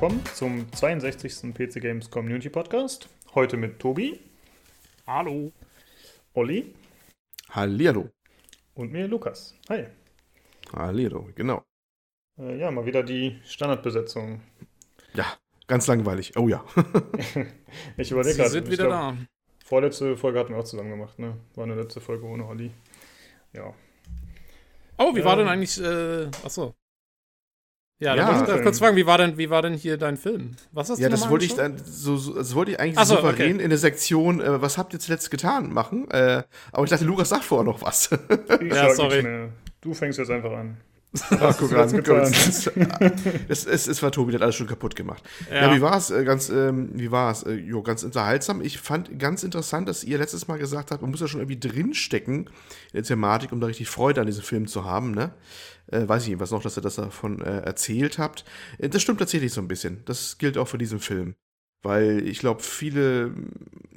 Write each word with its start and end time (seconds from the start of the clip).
willkommen 0.00 0.24
zum 0.26 0.72
62. 0.72 1.52
PC 1.52 1.80
Games 1.80 2.08
Community 2.08 2.48
Podcast. 2.48 3.08
Heute 3.34 3.56
mit 3.56 3.80
Tobi. 3.80 4.20
Hallo. 5.08 5.50
Olli. 6.34 6.72
Hallihallo. 7.50 8.08
Und 8.74 8.92
mir 8.92 9.08
Lukas. 9.08 9.56
Hi. 9.68 9.88
Hallihallo, 10.72 11.30
genau. 11.34 11.64
Äh, 12.38 12.60
ja, 12.60 12.70
mal 12.70 12.86
wieder 12.86 13.02
die 13.02 13.40
Standardbesetzung. 13.44 14.40
Ja, 15.14 15.36
ganz 15.66 15.88
langweilig. 15.88 16.32
Oh 16.36 16.46
ja. 16.46 16.64
ich 17.96 18.12
überlege 18.12 18.36
gerade. 18.36 18.50
sind 18.50 18.70
wieder 18.70 18.86
glaub, 18.86 19.16
da. 19.16 19.16
Vorletzte 19.64 20.16
Folge 20.16 20.38
hatten 20.38 20.52
wir 20.52 20.60
auch 20.60 20.64
zusammen 20.64 20.90
gemacht, 20.90 21.18
ne? 21.18 21.36
War 21.56 21.64
eine 21.64 21.74
letzte 21.74 22.00
Folge 22.00 22.24
ohne 22.24 22.46
Olli. 22.46 22.70
Ja. 23.52 23.74
Oh, 24.96 25.12
wie 25.16 25.18
ähm, 25.18 25.24
war 25.24 25.34
denn 25.34 25.48
eigentlich, 25.48 25.76
äh, 25.80 26.30
achso. 26.44 26.76
Ja, 28.00 28.14
ja 28.14 28.26
da 28.26 28.32
muss 28.32 28.48
ich 28.48 28.62
kurz 28.62 28.78
fragen, 28.78 28.96
wie 28.96 29.06
war, 29.06 29.18
denn, 29.18 29.38
wie 29.38 29.50
war 29.50 29.60
denn 29.60 29.74
hier 29.74 29.96
dein 29.96 30.16
Film? 30.16 30.52
Was 30.70 30.88
hast 30.88 30.98
du 30.98 31.02
Ja, 31.02 31.08
das 31.08 31.28
wollte 31.28 31.44
ich 31.44 31.54
dann, 31.54 31.76
so, 31.84 32.16
so, 32.16 32.34
das 32.34 32.54
wollte 32.54 32.72
ich 32.72 32.80
eigentlich 32.80 32.98
so, 32.98 33.16
souverän 33.16 33.56
okay. 33.56 33.64
in 33.64 33.70
der 33.70 33.78
Sektion, 33.78 34.40
äh, 34.40 34.62
was 34.62 34.78
habt 34.78 34.92
ihr 34.92 35.00
zuletzt 35.00 35.30
getan, 35.30 35.72
machen. 35.72 36.08
Äh, 36.10 36.44
aber 36.70 36.84
ich 36.84 36.90
dachte, 36.90 37.04
Lukas 37.04 37.28
sagt 37.28 37.44
vorher 37.44 37.64
noch 37.64 37.82
was. 37.82 38.10
ja, 38.62 38.94
sorry. 38.94 39.50
Du 39.80 39.94
fängst 39.94 40.18
jetzt 40.18 40.30
einfach 40.30 40.52
an. 40.52 40.76
Ach, 41.40 41.56
guck 41.58 41.72
an, 41.72 41.90
guck 41.90 42.08
es, 43.48 43.66
es, 43.66 43.86
es, 43.88 44.02
war 44.02 44.12
Tobi, 44.12 44.32
der 44.32 44.40
hat 44.40 44.44
alles 44.44 44.56
schon 44.56 44.66
kaputt 44.66 44.94
gemacht. 44.94 45.22
Ja, 45.50 45.62
ja 45.62 45.74
wie 45.74 45.80
war 45.80 45.96
es? 45.96 46.10
Äh, 46.10 46.22
ganz, 46.24 46.50
ähm, 46.50 46.90
wie 46.92 47.10
war 47.10 47.32
es? 47.32 47.44
Äh, 47.44 47.54
jo, 47.54 47.82
ganz 47.82 48.02
unterhaltsam. 48.02 48.60
Ich 48.60 48.78
fand 48.78 49.18
ganz 49.18 49.42
interessant, 49.42 49.88
dass 49.88 50.04
ihr 50.04 50.18
letztes 50.18 50.48
Mal 50.48 50.58
gesagt 50.58 50.90
habt, 50.90 51.00
man 51.00 51.10
muss 51.10 51.20
ja 51.20 51.26
schon 51.26 51.40
irgendwie 51.40 51.58
drinstecken 51.58 52.36
in 52.36 52.50
der 52.92 53.04
Thematik, 53.04 53.52
um 53.52 53.60
da 53.60 53.66
richtig 53.68 53.88
Freude 53.88 54.20
an 54.20 54.26
diesem 54.26 54.44
Film 54.44 54.66
zu 54.66 54.84
haben, 54.84 55.12
ne? 55.12 55.32
Äh, 55.90 56.06
weiß 56.06 56.28
ich 56.28 56.38
was 56.38 56.50
noch, 56.50 56.62
dass 56.62 56.76
ihr 56.76 56.82
das 56.82 56.96
davon 56.96 57.40
äh, 57.40 57.60
erzählt 57.60 58.18
habt. 58.18 58.44
Äh, 58.78 58.88
das 58.88 59.02
stimmt 59.02 59.18
tatsächlich 59.18 59.52
so 59.52 59.60
ein 59.60 59.68
bisschen. 59.68 60.02
Das 60.04 60.38
gilt 60.38 60.58
auch 60.58 60.68
für 60.68 60.78
diesen 60.78 61.00
Film. 61.00 61.34
Weil 61.82 62.26
ich 62.26 62.40
glaube, 62.40 62.62
viele 62.62 63.32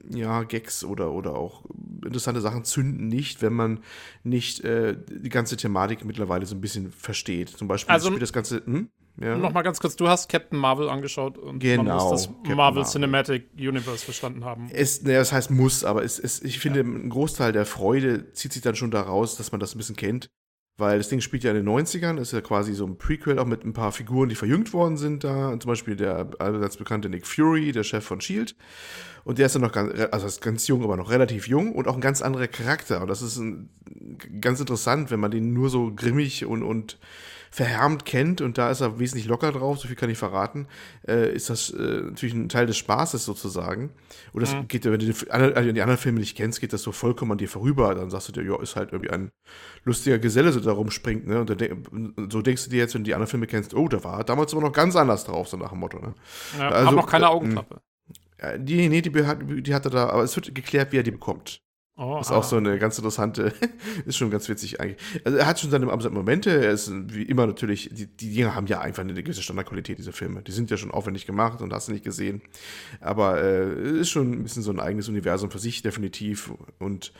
ja, 0.09 0.43
Gags 0.43 0.83
oder, 0.83 1.11
oder 1.11 1.35
auch 1.35 1.65
interessante 2.05 2.39
Sachen 2.39 2.63
zünden 2.63 3.07
nicht, 3.07 3.41
wenn 3.41 3.53
man 3.53 3.79
nicht 4.23 4.63
äh, 4.63 4.95
die 5.09 5.29
ganze 5.29 5.57
Thematik 5.57 6.05
mittlerweile 6.05 6.45
so 6.45 6.53
ein 6.53 6.61
bisschen 6.61 6.91
versteht. 6.91 7.49
Zum 7.49 7.67
Beispiel 7.67 7.93
also, 7.93 8.17
das 8.17 8.33
ganze. 8.33 8.63
Hm? 8.65 8.89
Ja. 9.19 9.37
Noch 9.37 9.53
ganz 9.53 9.79
kurz, 9.79 9.95
du 9.95 10.07
hast 10.07 10.29
Captain 10.29 10.57
Marvel 10.57 10.89
angeschaut 10.89 11.37
und 11.37 11.59
genau, 11.59 11.83
man 11.83 11.97
muss 11.97 12.11
das 12.11 12.27
Captain 12.27 12.55
Marvel, 12.55 12.85
Cinematic 12.85 13.49
Universe 13.57 14.05
verstanden 14.05 14.45
haben. 14.45 14.69
Es, 14.71 15.03
ne, 15.03 15.13
das 15.13 15.33
heißt 15.33 15.51
muss, 15.51 15.83
aber 15.83 16.03
es, 16.03 16.17
es, 16.17 16.41
ich 16.41 16.59
finde, 16.59 16.79
ja. 16.79 16.85
ein 16.85 17.09
Großteil 17.09 17.51
der 17.51 17.65
Freude 17.65 18.31
zieht 18.31 18.53
sich 18.53 18.61
dann 18.61 18.75
schon 18.75 18.89
daraus, 18.89 19.35
dass 19.35 19.51
man 19.51 19.59
das 19.59 19.75
ein 19.75 19.79
bisschen 19.79 19.97
kennt 19.97 20.29
weil 20.81 20.97
das 20.97 21.07
Ding 21.07 21.21
spielt 21.21 21.43
ja 21.45 21.51
in 21.51 21.57
den 21.57 21.69
90ern, 21.69 22.19
ist 22.19 22.33
ja 22.33 22.41
quasi 22.41 22.73
so 22.73 22.85
ein 22.85 22.97
Prequel 22.97 23.39
auch 23.39 23.45
mit 23.45 23.63
ein 23.63 23.71
paar 23.71 23.93
Figuren, 23.93 24.27
die 24.27 24.35
verjüngt 24.35 24.73
worden 24.73 24.97
sind 24.97 25.23
da. 25.23 25.57
Zum 25.57 25.69
Beispiel 25.69 25.95
der 25.95 26.27
allseits 26.39 26.75
bekannte 26.75 27.07
Nick 27.07 27.25
Fury, 27.25 27.71
der 27.71 27.83
Chef 27.83 28.03
von 28.03 28.19
S.H.I.E.L.D. 28.19 28.53
Und 29.23 29.37
der 29.37 29.45
ist 29.45 29.55
ja 29.55 29.61
noch 29.61 29.71
ganz, 29.71 29.93
also 30.11 30.27
ist 30.27 30.41
ganz 30.41 30.67
jung, 30.67 30.83
aber 30.83 30.97
noch 30.97 31.11
relativ 31.11 31.47
jung 31.47 31.73
und 31.73 31.87
auch 31.87 31.95
ein 31.95 32.01
ganz 32.01 32.21
anderer 32.21 32.47
Charakter. 32.47 33.01
Und 33.01 33.07
das 33.07 33.21
ist 33.21 33.37
ein, 33.37 33.69
ganz 34.41 34.59
interessant, 34.59 35.11
wenn 35.11 35.19
man 35.19 35.31
den 35.31 35.53
nur 35.53 35.69
so 35.69 35.93
grimmig 35.95 36.45
und, 36.45 36.63
und 36.63 36.97
verhärmt 37.51 38.05
kennt 38.05 38.39
und 38.39 38.57
da 38.57 38.71
ist 38.71 38.79
er 38.79 38.97
wesentlich 38.97 39.27
locker 39.27 39.51
drauf, 39.51 39.77
so 39.77 39.87
viel 39.87 39.97
kann 39.97 40.09
ich 40.09 40.17
verraten, 40.17 40.67
äh, 41.05 41.33
ist 41.33 41.49
das 41.49 41.69
äh, 41.69 42.01
natürlich 42.03 42.33
ein 42.33 42.47
Teil 42.47 42.65
des 42.65 42.77
Spaßes 42.77 43.25
sozusagen. 43.25 43.91
Und 44.31 44.41
das 44.41 44.55
mhm. 44.55 44.69
geht, 44.69 44.85
wenn 44.85 44.99
du 44.99 45.05
die, 45.05 45.29
also 45.29 45.71
die 45.71 45.81
anderen 45.81 45.97
Filme 45.97 46.21
nicht 46.21 46.37
kennst, 46.37 46.61
geht 46.61 46.71
das 46.71 46.81
so 46.81 46.93
vollkommen 46.93 47.33
an 47.33 47.37
dir 47.37 47.49
vorüber. 47.49 47.93
Dann 47.93 48.09
sagst 48.09 48.29
du 48.29 48.31
dir, 48.31 48.43
ja, 48.43 48.59
ist 48.61 48.77
halt 48.77 48.93
irgendwie 48.93 49.11
ein 49.11 49.31
lustiger 49.83 50.17
Geselle, 50.17 50.53
so 50.53 50.61
da 50.61 50.71
rumspringt, 50.71 51.27
ne? 51.27 51.41
Und 51.41 51.49
dann, 51.49 52.29
so 52.31 52.41
denkst 52.41 52.63
du 52.65 52.69
dir 52.69 52.77
jetzt, 52.77 52.95
wenn 52.95 53.03
du 53.03 53.09
die 53.09 53.13
anderen 53.13 53.29
Filme 53.29 53.47
kennst, 53.47 53.73
oh, 53.73 53.89
da 53.89 54.01
war 54.03 54.23
damals 54.23 54.53
aber 54.53 54.61
noch 54.61 54.71
ganz 54.71 54.95
anders 54.95 55.25
drauf, 55.25 55.49
so 55.49 55.57
nach 55.57 55.71
dem 55.71 55.79
Motto, 55.79 55.99
ne? 55.99 56.15
Ja, 56.57 56.69
also, 56.69 56.87
haben 56.87 56.95
noch 56.95 57.07
keine 57.07 57.25
äh, 57.25 57.29
Augenklappe. 57.29 57.81
Äh, 58.37 58.59
die, 58.59 58.87
nee, 58.87 59.01
die, 59.01 59.61
die 59.61 59.73
hatte 59.75 59.89
da, 59.89 60.09
aber 60.09 60.23
es 60.23 60.35
wird 60.37 60.55
geklärt, 60.55 60.93
wie 60.93 60.97
er 60.97 61.03
die 61.03 61.11
bekommt. 61.11 61.61
Oh, 61.97 62.17
ist 62.19 62.31
auch 62.31 62.43
so 62.43 62.55
eine 62.55 62.79
ganz 62.79 62.97
interessante, 62.97 63.53
ist 64.05 64.17
schon 64.17 64.31
ganz 64.31 64.47
witzig 64.49 64.79
eigentlich. 64.79 64.97
Also 65.25 65.37
er 65.37 65.45
hat 65.45 65.59
schon 65.59 65.69
seine 65.69 65.85
Momente, 65.85 66.49
er 66.49 66.71
ist 66.71 66.89
wie 67.13 67.23
immer 67.23 67.45
natürlich, 67.45 67.89
die, 67.91 68.07
die 68.07 68.33
Dinge 68.33 68.55
haben 68.55 68.65
ja 68.65 68.79
einfach 68.79 69.01
eine 69.03 69.13
gewisse 69.13 69.43
Standardqualität, 69.43 69.99
diese 69.99 70.13
Filme. 70.13 70.41
Die 70.41 70.53
sind 70.53 70.71
ja 70.71 70.77
schon 70.77 70.89
aufwendig 70.91 71.25
gemacht 71.25 71.61
und 71.61 71.73
hast 71.73 71.89
du 71.89 71.91
nicht 71.91 72.03
gesehen. 72.03 72.41
Aber 73.01 73.41
äh, 73.43 73.99
ist 73.99 74.09
schon 74.09 74.31
ein 74.31 74.41
bisschen 74.43 74.63
so 74.63 74.71
ein 74.71 74.79
eigenes 74.79 75.09
Universum 75.09 75.51
für 75.51 75.59
sich, 75.59 75.81
definitiv. 75.81 76.51
Und 76.79 77.13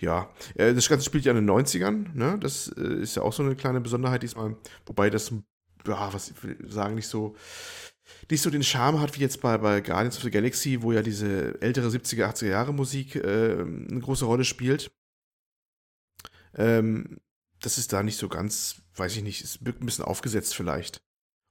ja, 0.00 0.28
äh, 0.56 0.74
das 0.74 0.88
Ganze 0.88 1.06
spielt 1.06 1.24
ja 1.24 1.30
in 1.30 1.36
den 1.36 1.46
90ern, 1.48 2.12
ne? 2.14 2.36
Das 2.40 2.68
äh, 2.76 2.82
ist 2.82 3.14
ja 3.16 3.22
auch 3.22 3.32
so 3.32 3.44
eine 3.44 3.54
kleine 3.54 3.80
Besonderheit 3.80 4.22
diesmal. 4.24 4.56
Wobei 4.86 5.08
das, 5.08 5.32
ja, 5.86 6.12
was 6.12 6.30
ich 6.30 6.42
will 6.42 6.58
sagen, 6.68 6.96
nicht 6.96 7.08
so 7.08 7.36
nicht 8.30 8.42
so 8.42 8.50
den 8.50 8.62
Charme 8.62 9.00
hat 9.00 9.16
wie 9.16 9.22
jetzt 9.22 9.40
bei, 9.40 9.58
bei 9.58 9.80
Guardians 9.80 10.16
of 10.16 10.22
the 10.22 10.30
Galaxy, 10.30 10.82
wo 10.82 10.92
ja 10.92 11.02
diese 11.02 11.60
ältere 11.60 11.88
70er, 11.88 12.26
80er 12.26 12.48
Jahre 12.48 12.74
Musik 12.74 13.16
äh, 13.16 13.60
eine 13.60 14.00
große 14.00 14.24
Rolle 14.24 14.44
spielt. 14.44 14.90
Ähm, 16.54 17.18
das 17.60 17.78
ist 17.78 17.92
da 17.92 18.02
nicht 18.02 18.18
so 18.18 18.28
ganz, 18.28 18.82
weiß 18.94 19.16
ich 19.16 19.22
nicht, 19.22 19.64
wirkt 19.64 19.82
ein 19.82 19.86
bisschen 19.86 20.04
aufgesetzt 20.04 20.54
vielleicht. 20.54 21.00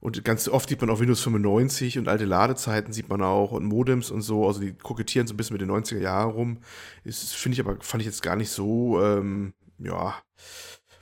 Und 0.01 0.23
ganz 0.23 0.47
oft 0.47 0.69
sieht 0.69 0.81
man 0.81 0.89
auch 0.89 0.99
Windows 0.99 1.21
95 1.21 1.97
und 1.97 2.07
alte 2.07 2.25
Ladezeiten 2.25 2.93
sieht 2.93 3.09
man 3.09 3.21
auch 3.21 3.51
und 3.51 3.65
Modems 3.65 4.11
und 4.11 4.21
so, 4.21 4.45
also 4.45 4.59
die 4.59 4.73
kokettieren 4.73 5.27
so 5.27 5.33
ein 5.33 5.37
bisschen 5.37 5.55
mit 5.55 5.61
den 5.61 5.71
90er 5.71 5.99
Jahren 5.99 6.31
rum. 6.31 6.59
Das 7.05 7.33
finde 7.33 7.55
ich 7.55 7.59
aber, 7.59 7.81
fand 7.81 8.01
ich 8.01 8.05
jetzt 8.05 8.21
gar 8.21 8.35
nicht 8.35 8.49
so, 8.49 9.01
ähm, 9.01 9.53
ja, 9.79 10.21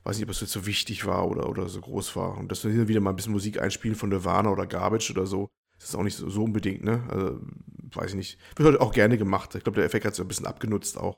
weiß 0.03 0.17
nicht, 0.17 0.25
ob 0.25 0.31
es 0.31 0.41
jetzt 0.41 0.51
so 0.51 0.65
wichtig 0.65 1.05
war 1.05 1.27
oder, 1.27 1.49
oder 1.49 1.69
so 1.69 1.81
groß 1.81 2.15
war. 2.15 2.37
Und 2.37 2.51
dass 2.51 2.63
wir 2.63 2.87
wieder 2.87 2.99
mal 2.99 3.11
ein 3.11 3.15
bisschen 3.15 3.31
Musik 3.33 3.61
einspielen 3.61 3.95
von 3.95 4.09
Nirvana 4.09 4.49
oder 4.49 4.67
Garbage 4.67 5.11
oder 5.11 5.25
so, 5.25 5.49
das 5.79 5.89
ist 5.89 5.95
auch 5.95 6.03
nicht 6.03 6.15
so, 6.15 6.29
so 6.29 6.43
unbedingt, 6.43 6.83
ne? 6.83 7.03
Also, 7.09 7.39
weiß 7.95 8.11
ich 8.11 8.15
nicht. 8.15 8.37
Wird 8.55 8.69
halt 8.69 8.81
auch 8.81 8.93
gerne 8.93 9.17
gemacht. 9.17 9.53
Ich 9.55 9.63
glaube, 9.63 9.75
der 9.75 9.85
Effekt 9.85 10.05
hat 10.05 10.15
sich 10.15 10.23
ein 10.23 10.27
bisschen 10.27 10.47
abgenutzt 10.47 10.97
auch. 10.97 11.17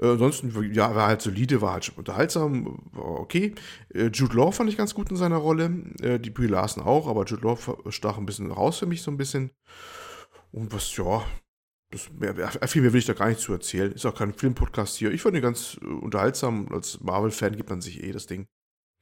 Äh, 0.00 0.08
ansonsten, 0.08 0.72
ja, 0.72 0.94
war 0.94 1.06
halt 1.06 1.22
solide, 1.22 1.60
war 1.60 1.74
halt 1.74 1.92
unterhaltsam, 1.96 2.80
war 2.92 3.20
okay. 3.20 3.54
Äh, 3.94 4.06
Jude 4.06 4.36
Law 4.36 4.50
fand 4.50 4.68
ich 4.68 4.76
ganz 4.76 4.94
gut 4.94 5.10
in 5.10 5.16
seiner 5.16 5.36
Rolle. 5.36 5.70
Äh, 6.02 6.18
die 6.18 6.30
Brie 6.30 6.46
Larson 6.46 6.82
auch, 6.82 7.06
aber 7.06 7.24
Jude 7.24 7.42
Law 7.42 7.56
stach 7.88 8.18
ein 8.18 8.26
bisschen 8.26 8.50
raus 8.50 8.78
für 8.78 8.86
mich 8.86 9.02
so 9.02 9.10
ein 9.10 9.16
bisschen. 9.16 9.50
Und 10.50 10.72
was, 10.72 10.96
ja, 10.96 11.22
das, 11.94 12.10
mehr, 12.18 12.34
viel 12.66 12.82
mehr 12.82 12.92
will 12.92 12.98
ich 12.98 13.06
da 13.06 13.14
gar 13.14 13.28
nicht 13.28 13.40
zu 13.40 13.52
erzählen. 13.52 13.92
Ist 13.92 14.06
auch 14.06 14.14
kein 14.14 14.34
Filmpodcast 14.34 14.96
hier. 14.96 15.12
Ich 15.12 15.22
fand 15.22 15.36
ihn 15.36 15.42
ganz 15.42 15.78
äh, 15.82 15.86
unterhaltsam. 15.86 16.68
Als 16.72 17.00
Marvel-Fan 17.00 17.56
gibt 17.56 17.70
man 17.70 17.80
sich 17.80 18.02
eh 18.02 18.12
das 18.12 18.26
Ding. 18.26 18.46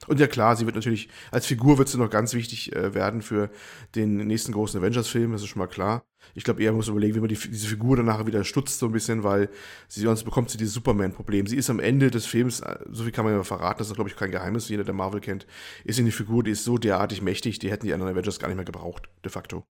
Und 0.08 0.18
ja 0.18 0.26
klar, 0.26 0.56
sie 0.56 0.66
wird 0.66 0.74
natürlich, 0.74 1.08
als 1.30 1.46
Figur 1.46 1.78
wird 1.78 1.88
sie 1.88 1.98
noch 1.98 2.10
ganz 2.10 2.34
wichtig 2.34 2.74
äh, 2.74 2.92
werden 2.94 3.22
für 3.22 3.50
den 3.94 4.16
nächsten 4.16 4.52
großen 4.52 4.80
Avengers-Film, 4.80 5.32
das 5.32 5.42
ist 5.42 5.48
schon 5.48 5.60
mal 5.60 5.68
klar. 5.68 6.04
Ich 6.34 6.42
glaube, 6.44 6.62
er 6.62 6.72
muss 6.72 6.88
überlegen, 6.88 7.14
wie 7.14 7.20
man 7.20 7.28
die, 7.28 7.36
diese 7.36 7.68
Figur 7.68 7.96
danach 7.96 8.26
wieder 8.26 8.42
stutzt, 8.42 8.80
so 8.80 8.86
ein 8.86 8.92
bisschen, 8.92 9.22
weil 9.22 9.48
sie 9.88 10.00
sonst 10.00 10.24
bekommt 10.24 10.50
sie 10.50 10.58
dieses 10.58 10.74
Superman-Problem. 10.74 11.46
Sie 11.46 11.56
ist 11.56 11.70
am 11.70 11.78
Ende 11.78 12.10
des 12.10 12.26
Films, 12.26 12.60
äh, 12.60 12.78
so 12.90 13.04
viel 13.04 13.12
kann 13.12 13.24
man 13.24 13.34
ja 13.34 13.44
verraten, 13.44 13.78
das 13.78 13.88
ist, 13.88 13.94
glaube 13.94 14.10
ich, 14.10 14.16
kein 14.16 14.32
Geheimnis, 14.32 14.68
jeder, 14.68 14.84
der 14.84 14.94
Marvel 14.94 15.20
kennt, 15.20 15.46
ist 15.84 15.98
in 15.98 16.04
die 16.04 16.12
Figur, 16.12 16.42
die 16.42 16.50
ist 16.50 16.64
so 16.64 16.78
derartig 16.78 17.22
mächtig, 17.22 17.60
die 17.60 17.70
hätten 17.70 17.86
die 17.86 17.94
anderen 17.94 18.12
Avengers 18.12 18.40
gar 18.40 18.48
nicht 18.48 18.56
mehr 18.56 18.64
gebraucht, 18.64 19.08
de 19.24 19.30
facto. 19.30 19.64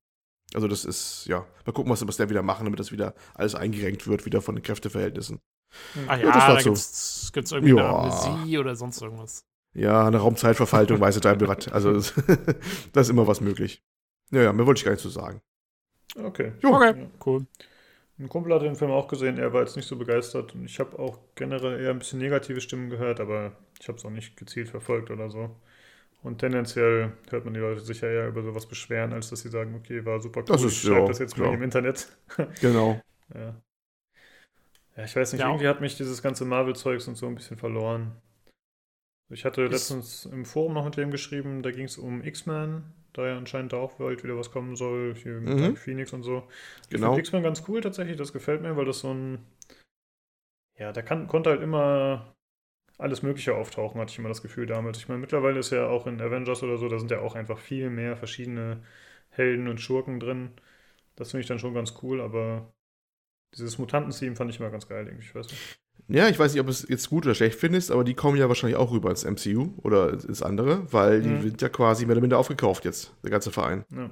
Also 0.54 0.68
das 0.68 0.84
ist, 0.84 1.26
ja, 1.26 1.46
mal 1.64 1.72
gucken, 1.72 1.90
was, 1.90 2.06
was 2.06 2.16
der 2.16 2.30
wieder 2.30 2.42
machen, 2.42 2.64
damit 2.64 2.80
das 2.80 2.92
wieder 2.92 3.14
alles 3.34 3.54
eingerenkt 3.54 4.06
wird, 4.06 4.26
wieder 4.26 4.42
von 4.42 4.54
den 4.54 4.62
Kräfteverhältnissen. 4.62 5.40
Ah 6.06 6.16
ja, 6.16 6.24
ja 6.24 6.32
das 6.32 6.46
da 6.46 6.62
gibt's, 6.62 7.30
gibt's 7.32 7.52
irgendwie 7.52 7.74
ja. 7.74 8.00
eine 8.00 8.12
Amnesie 8.12 8.58
oder 8.58 8.76
sonst 8.76 9.00
irgendwas. 9.00 9.44
Ja, 9.74 10.06
eine 10.06 10.18
Raumzeitverfaltung, 10.18 11.00
weiße 11.00 11.20
Timerad. 11.20 11.72
Also 11.72 11.92
da 12.92 13.00
ist 13.00 13.08
immer 13.08 13.26
was 13.26 13.40
möglich. 13.40 13.82
Ja, 14.30 14.42
ja, 14.42 14.52
mehr 14.52 14.66
wollte 14.66 14.80
ich 14.80 14.84
gar 14.84 14.92
nicht 14.92 15.02
so 15.02 15.08
sagen. 15.08 15.40
Okay. 16.14 16.52
Jo. 16.60 16.74
Okay, 16.74 17.00
ja. 17.00 17.06
cool. 17.26 17.46
Ein 18.18 18.28
Kumpel 18.28 18.52
hat 18.54 18.62
den 18.62 18.76
Film 18.76 18.90
auch 18.90 19.08
gesehen, 19.08 19.38
er 19.38 19.52
war 19.52 19.62
jetzt 19.62 19.76
nicht 19.76 19.88
so 19.88 19.96
begeistert. 19.96 20.54
Und 20.54 20.64
ich 20.64 20.78
habe 20.78 20.98
auch 20.98 21.18
generell 21.34 21.80
eher 21.80 21.90
ein 21.90 21.98
bisschen 21.98 22.18
negative 22.18 22.60
Stimmen 22.60 22.90
gehört, 22.90 23.18
aber 23.18 23.52
ich 23.80 23.88
habe 23.88 23.98
es 23.98 24.04
auch 24.04 24.10
nicht 24.10 24.36
gezielt 24.36 24.68
verfolgt 24.68 25.10
oder 25.10 25.30
so. 25.30 25.56
Und 26.22 26.38
tendenziell 26.38 27.12
hört 27.30 27.44
man 27.44 27.52
die 27.52 27.60
Leute 27.60 27.80
sich 27.80 28.00
ja 28.00 28.08
eher 28.08 28.28
über 28.28 28.42
sowas 28.42 28.66
beschweren, 28.66 29.12
als 29.12 29.30
dass 29.30 29.40
sie 29.40 29.48
sagen, 29.48 29.74
okay, 29.74 30.04
war 30.04 30.20
super 30.20 30.40
cool, 30.40 30.46
das 30.46 30.62
ist, 30.62 30.72
ich 30.72 30.82
schreibe 30.82 31.00
ja, 31.00 31.06
das 31.08 31.18
jetzt 31.18 31.34
gleich 31.34 31.52
im 31.52 31.62
Internet. 31.62 32.16
Genau. 32.60 33.00
ja. 33.34 33.54
ja. 34.96 35.04
ich 35.04 35.16
weiß 35.16 35.32
nicht, 35.32 35.40
ja. 35.40 35.48
irgendwie 35.48 35.66
hat 35.66 35.80
mich 35.80 35.96
dieses 35.96 36.22
ganze 36.22 36.44
Marvel-Zeugs 36.44 37.08
und 37.08 37.16
so 37.16 37.26
ein 37.26 37.34
bisschen 37.34 37.56
verloren. 37.56 38.12
Ich 39.30 39.44
hatte 39.44 39.66
letztens 39.66 40.26
im 40.26 40.44
Forum 40.44 40.74
noch 40.74 40.84
mit 40.84 40.96
dem 40.96 41.10
geschrieben, 41.10 41.62
da 41.62 41.70
ging 41.70 41.86
es 41.86 41.98
um 41.98 42.22
X-Men, 42.22 42.84
da 43.14 43.26
ja 43.26 43.36
anscheinend 43.36 43.74
auch 43.74 43.94
bald 43.94 44.22
wieder 44.22 44.36
was 44.36 44.50
kommen 44.50 44.76
soll, 44.76 45.14
hier 45.14 45.40
mit 45.40 45.58
mhm. 45.58 45.76
Phoenix 45.76 46.12
und 46.12 46.22
so. 46.22 46.46
Ich 46.82 46.90
genau. 46.90 47.08
finde 47.08 47.20
X-Men 47.20 47.42
ganz 47.42 47.64
cool 47.66 47.80
tatsächlich, 47.80 48.16
das 48.16 48.32
gefällt 48.32 48.62
mir, 48.62 48.76
weil 48.76 48.84
das 48.84 49.00
so 49.00 49.12
ein. 49.12 49.38
Ja, 50.78 50.92
der 50.92 51.02
kann, 51.02 51.26
konnte 51.28 51.50
halt 51.50 51.62
immer 51.62 52.31
alles 53.02 53.22
Mögliche 53.22 53.54
auftauchen, 53.54 54.00
hatte 54.00 54.12
ich 54.12 54.18
immer 54.18 54.28
das 54.28 54.42
Gefühl 54.42 54.66
damals. 54.66 54.98
Ich 54.98 55.08
meine, 55.08 55.20
mittlerweile 55.20 55.58
ist 55.58 55.70
ja 55.70 55.86
auch 55.88 56.06
in 56.06 56.20
Avengers 56.20 56.62
oder 56.62 56.78
so, 56.78 56.88
da 56.88 56.98
sind 56.98 57.10
ja 57.10 57.20
auch 57.20 57.34
einfach 57.34 57.58
viel 57.58 57.90
mehr 57.90 58.16
verschiedene 58.16 58.82
Helden 59.30 59.68
und 59.68 59.80
Schurken 59.80 60.20
drin. 60.20 60.50
Das 61.16 61.30
finde 61.30 61.42
ich 61.42 61.48
dann 61.48 61.58
schon 61.58 61.74
ganz 61.74 61.94
cool, 62.02 62.20
aber 62.20 62.72
dieses 63.54 63.78
Mutanten-Theme 63.78 64.36
fand 64.36 64.50
ich 64.50 64.60
immer 64.60 64.70
ganz 64.70 64.88
geil, 64.88 65.06
irgendwie, 65.06 65.26
ich 65.26 65.34
weiß 65.34 65.48
nicht. 65.48 65.78
Ja, 66.08 66.28
ich 66.28 66.38
weiß 66.38 66.52
nicht, 66.52 66.60
ob 66.60 66.68
es 66.68 66.86
jetzt 66.88 67.10
gut 67.10 67.26
oder 67.26 67.34
schlecht 67.34 67.58
findest, 67.58 67.90
aber 67.90 68.04
die 68.04 68.14
kommen 68.14 68.36
ja 68.36 68.48
wahrscheinlich 68.48 68.76
auch 68.76 68.90
rüber 68.90 69.10
ins 69.10 69.24
MCU 69.24 69.74
oder 69.82 70.12
ins 70.12 70.42
andere, 70.42 70.92
weil 70.92 71.22
die 71.22 71.28
mhm. 71.28 71.42
sind 71.42 71.62
ja 71.62 71.68
quasi 71.68 72.06
mehr 72.06 72.14
oder 72.14 72.20
minder 72.22 72.38
aufgekauft 72.38 72.84
jetzt, 72.84 73.14
der 73.22 73.30
ganze 73.30 73.50
Verein. 73.50 73.84
Ja. 73.94 74.10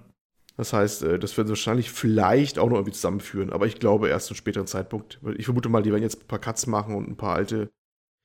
Das 0.57 0.73
heißt, 0.73 1.03
äh, 1.05 1.19
das 1.19 1.37
werden 1.37 1.49
sie 1.49 1.53
wahrscheinlich 1.53 1.91
vielleicht 1.91 2.59
auch 2.59 2.69
noch 2.69 2.77
irgendwie 2.77 2.93
zusammenführen, 2.93 3.51
aber 3.51 3.67
ich 3.67 3.79
glaube 3.79 4.09
erst 4.09 4.27
zu 4.27 4.35
einem 4.35 4.39
späteren 4.39 4.67
Zeitpunkt. 4.67 5.21
Ich 5.37 5.47
vermute 5.47 5.69
mal, 5.69 5.83
die 5.83 5.91
werden 5.91 6.03
jetzt 6.03 6.23
ein 6.23 6.29
paar 6.29 6.39
Cuts 6.39 6.67
machen 6.67 6.95
und 6.95 7.09
ein 7.09 7.17
paar 7.17 7.35
alte 7.35 7.71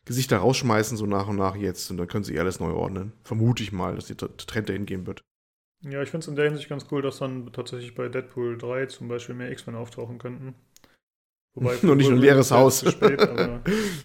Gesichter 0.05 0.37
rausschmeißen, 0.37 0.97
so 0.97 1.05
nach 1.05 1.27
und 1.27 1.35
nach 1.35 1.55
jetzt, 1.55 1.89
und 1.89 1.97
dann 1.97 2.07
können 2.07 2.23
sie 2.23 2.39
alles 2.39 2.59
neu 2.59 2.71
ordnen. 2.71 3.13
Vermute 3.23 3.63
ich 3.63 3.71
mal, 3.71 3.95
dass 3.95 4.07
der 4.07 4.17
Trend 4.17 4.69
dahin 4.69 4.85
gehen 4.85 5.07
wird. 5.07 5.23
Ja, 5.81 6.01
ich 6.01 6.09
finde 6.09 6.23
es 6.23 6.27
in 6.27 6.35
der 6.35 6.45
Hinsicht 6.45 6.69
ganz 6.69 6.87
cool, 6.91 7.01
dass 7.01 7.19
dann 7.19 7.51
tatsächlich 7.51 7.95
bei 7.95 8.07
Deadpool 8.07 8.57
3 8.57 8.85
zum 8.87 9.07
Beispiel 9.07 9.35
mehr 9.35 9.51
X-Men 9.51 9.75
auftauchen 9.75 10.17
könnten. 10.17 10.55
Wobei 11.55 11.77
Nur 11.81 11.95
nicht 11.95 12.09
ein 12.09 12.17
leeres 12.17 12.51
Haus. 12.51 12.89
Spät, 12.89 13.19
aber, 13.19 13.61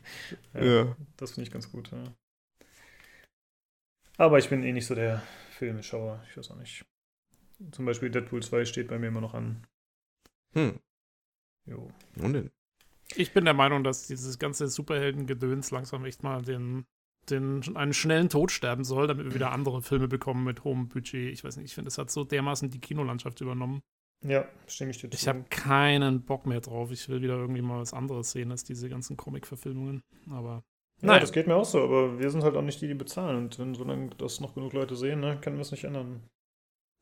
ja, 0.55 0.63
ja. 0.63 0.97
Das 1.17 1.33
finde 1.33 1.47
ich 1.47 1.53
ganz 1.53 1.71
gut, 1.71 1.91
ja. 1.91 2.05
Aber 4.17 4.39
ich 4.39 4.51
bin 4.51 4.63
eh 4.63 4.73
nicht 4.73 4.87
so 4.87 4.95
der 4.95 5.23
Filmeschauer. 5.53 6.23
Ich 6.29 6.37
weiß 6.37 6.51
auch 6.51 6.57
nicht. 6.57 6.85
Zum 7.73 7.85
Beispiel 7.85 8.11
Deadpool 8.11 8.43
2 8.43 8.65
steht 8.65 8.89
bei 8.89 8.99
mir 8.99 9.09
immer 9.09 9.21
noch 9.21 9.35
an. 9.35 9.67
Hm. 10.53 10.79
Jo. 11.67 11.91
Und 12.17 12.33
denn? 12.33 12.51
Ich 13.17 13.33
bin 13.33 13.45
der 13.45 13.55
Meinung, 13.55 13.85
dass 13.85 14.07
dieses 14.07 14.39
ganze 14.39 14.69
Superhelden-Gedöns 14.69 15.71
langsam 15.71 16.05
echt 16.05 16.23
mal 16.23 16.43
den, 16.43 16.85
den, 17.29 17.77
einen 17.77 17.93
schnellen 17.93 18.29
Tod 18.29 18.51
sterben 18.51 18.85
soll, 18.85 19.07
damit 19.07 19.27
wir 19.27 19.35
wieder 19.35 19.53
andere 19.53 19.83
Filme 19.83 20.09
bekommen 20.09 20.45
mit 20.45 20.65
hohem 20.65 20.89
Budget. 20.89 21.33
Ich 21.33 21.45
weiß 21.45 21.57
nicht, 21.57 21.67
ich 21.67 21.75
finde, 21.75 21.89
es 21.89 21.99
hat 21.99 22.11
so 22.11 22.25
dermaßen 22.25 22.71
die 22.71 22.81
Kinolandschaft 22.81 23.41
übernommen. 23.41 23.83
Ja, 24.23 24.47
stimme 24.67 24.91
ich 24.91 24.99
dir 24.99 25.11
zu. 25.11 25.17
Ich 25.17 25.29
habe 25.29 25.45
keinen 25.49 26.23
Bock 26.23 26.47
mehr 26.47 26.61
drauf. 26.61 26.91
Ich 26.91 27.09
will 27.09 27.23
wieder 27.23 27.37
irgendwie 27.37 27.63
mal 27.63 27.81
was 27.81 27.95
anderes 27.95 28.33
sehen 28.33 28.51
als 28.51 28.65
diese 28.65 28.89
ganzen 28.89 29.17
Comic-Verfilmungen. 29.17 30.03
Aber. 30.31 30.63
Ja, 31.01 31.09
Nein. 31.09 31.21
das 31.23 31.33
geht 31.33 31.47
mir 31.47 31.57
auch 31.57 31.65
so, 31.65 31.83
aber 31.83 32.19
wir 32.19 32.29
sind 32.29 32.45
halt 32.45 32.55
auch 32.57 32.63
nicht 32.63 32.83
die, 32.83 32.89
die 32.89 32.95
bezahlen. 32.95 33.37
Und 33.45 33.59
wenn 33.59 33.75
solange 33.75 34.11
das 34.19 34.41
noch 34.41 34.55
genug 34.55 34.75
Leute 34.75 34.95
sehen, 34.97 35.21
ne, 35.21 35.39
können 35.41 35.57
wir 35.57 35.63
es 35.63 35.71
nicht 35.71 35.85
ändern. 35.85 36.23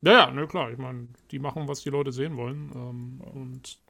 Ja, 0.01 0.13
ja, 0.13 0.31
ne, 0.31 0.47
klar. 0.47 0.71
Ich 0.71 0.77
meine, 0.77 1.09
die 1.31 1.39
machen, 1.39 1.67
was 1.67 1.81
die 1.81 1.89
Leute 1.89 2.13
sehen 2.13 2.37
wollen. 2.37 2.71
Ähm, 2.73 3.21
ja. 3.21 3.31
Und 3.31 3.81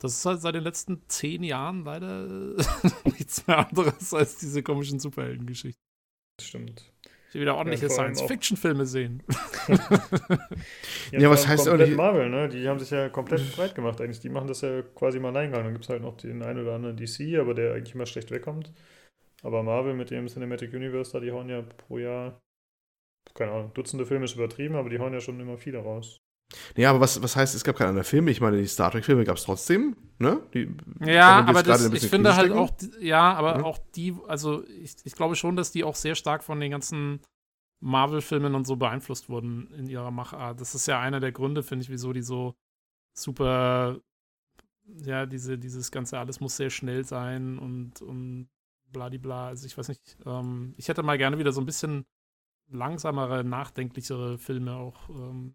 das 0.00 0.14
ist 0.14 0.26
halt 0.26 0.40
seit 0.40 0.54
den 0.54 0.64
letzten 0.64 1.02
zehn 1.08 1.42
Jahren 1.44 1.84
leider 1.84 2.26
nichts 3.04 3.46
mehr 3.46 3.68
anderes 3.68 4.12
als 4.12 4.38
diese 4.38 4.62
komischen 4.62 4.98
Superhelden-Geschichten. 4.98 5.80
Das 6.38 6.48
stimmt. 6.48 6.90
Ich 7.28 7.34
will 7.34 7.42
wieder 7.42 7.54
ordentliche 7.54 7.86
ja, 7.86 7.90
Science-Fiction-Filme 7.90 8.86
sehen. 8.86 9.22
ja, 9.68 11.20
ja 11.20 11.30
was 11.30 11.46
heißt 11.46 11.70
nicht? 11.72 11.96
Marvel, 11.96 12.28
ne? 12.28 12.48
Die 12.48 12.66
haben 12.66 12.80
sich 12.80 12.90
ja 12.90 13.08
komplett 13.08 13.54
breit 13.54 13.76
gemacht 13.76 14.00
eigentlich. 14.00 14.18
Die 14.18 14.30
machen 14.30 14.48
das 14.48 14.62
ja 14.62 14.82
quasi 14.82 15.20
mal 15.20 15.36
eingegangen. 15.36 15.66
Dann 15.66 15.74
gibt 15.74 15.84
es 15.84 15.90
halt 15.90 16.02
noch 16.02 16.16
den 16.16 16.42
einen 16.42 16.62
oder 16.62 16.74
anderen 16.74 16.96
DC, 16.96 17.38
aber 17.38 17.54
der 17.54 17.74
eigentlich 17.74 17.94
immer 17.94 18.06
schlecht 18.06 18.32
wegkommt. 18.32 18.72
Aber 19.42 19.62
Marvel 19.62 19.94
mit 19.94 20.10
dem 20.10 20.26
Cinematic 20.26 20.72
Universe 20.72 21.12
da, 21.12 21.20
die 21.20 21.30
hauen 21.30 21.48
ja 21.48 21.62
pro 21.62 21.98
Jahr, 21.98 22.40
keine 23.34 23.52
Ahnung, 23.52 23.74
Dutzende 23.74 24.06
Filme 24.06 24.24
ist 24.24 24.34
übertrieben, 24.34 24.74
aber 24.74 24.88
die 24.88 24.98
hauen 24.98 25.12
ja 25.12 25.20
schon 25.20 25.38
immer 25.38 25.56
viele 25.56 25.78
raus. 25.78 26.20
Ja, 26.76 26.90
aber 26.90 27.00
was, 27.00 27.22
was 27.22 27.36
heißt, 27.36 27.54
es 27.54 27.64
gab 27.64 27.76
keine 27.76 27.90
anderen 27.90 28.06
Filme? 28.06 28.30
Ich 28.30 28.40
meine, 28.40 28.56
die 28.56 28.66
Star 28.66 28.90
Trek-Filme 28.90 29.24
gab 29.24 29.36
es 29.36 29.44
trotzdem, 29.44 29.96
ne? 30.18 30.40
Die, 30.54 30.68
ja, 31.04 31.44
aber 31.44 31.62
das, 31.62 31.92
ich 31.92 32.08
finde 32.08 32.34
halt 32.36 32.52
auch, 32.52 32.70
ja, 33.00 33.32
aber 33.34 33.58
mhm. 33.58 33.64
auch 33.64 33.78
die, 33.94 34.16
also 34.26 34.64
ich, 34.66 34.96
ich 35.04 35.14
glaube 35.14 35.36
schon, 35.36 35.56
dass 35.56 35.72
die 35.72 35.84
auch 35.84 35.94
sehr 35.94 36.14
stark 36.14 36.42
von 36.42 36.60
den 36.60 36.70
ganzen 36.70 37.20
Marvel-Filmen 37.80 38.54
und 38.54 38.66
so 38.66 38.76
beeinflusst 38.76 39.28
wurden 39.28 39.72
in 39.74 39.88
ihrer 39.88 40.10
Machart. 40.10 40.60
Das 40.60 40.74
ist 40.74 40.86
ja 40.86 41.00
einer 41.00 41.20
der 41.20 41.32
Gründe, 41.32 41.62
finde 41.62 41.84
ich, 41.84 41.90
wieso 41.90 42.12
die 42.12 42.22
so 42.22 42.54
super, 43.14 44.00
ja, 44.86 45.26
diese, 45.26 45.58
dieses 45.58 45.90
ganze 45.90 46.18
alles 46.18 46.40
muss 46.40 46.56
sehr 46.56 46.70
schnell 46.70 47.04
sein 47.04 47.58
und, 47.58 48.02
und 48.02 48.48
bladibla. 48.92 49.48
Also 49.48 49.66
ich 49.66 49.78
weiß 49.78 49.88
nicht, 49.88 50.18
ähm, 50.26 50.74
ich 50.76 50.88
hätte 50.88 51.02
mal 51.02 51.18
gerne 51.18 51.38
wieder 51.38 51.52
so 51.52 51.60
ein 51.60 51.66
bisschen 51.66 52.04
langsamere, 52.68 53.44
nachdenklichere 53.44 54.38
Filme 54.38 54.74
auch 54.74 55.08
ähm, 55.08 55.54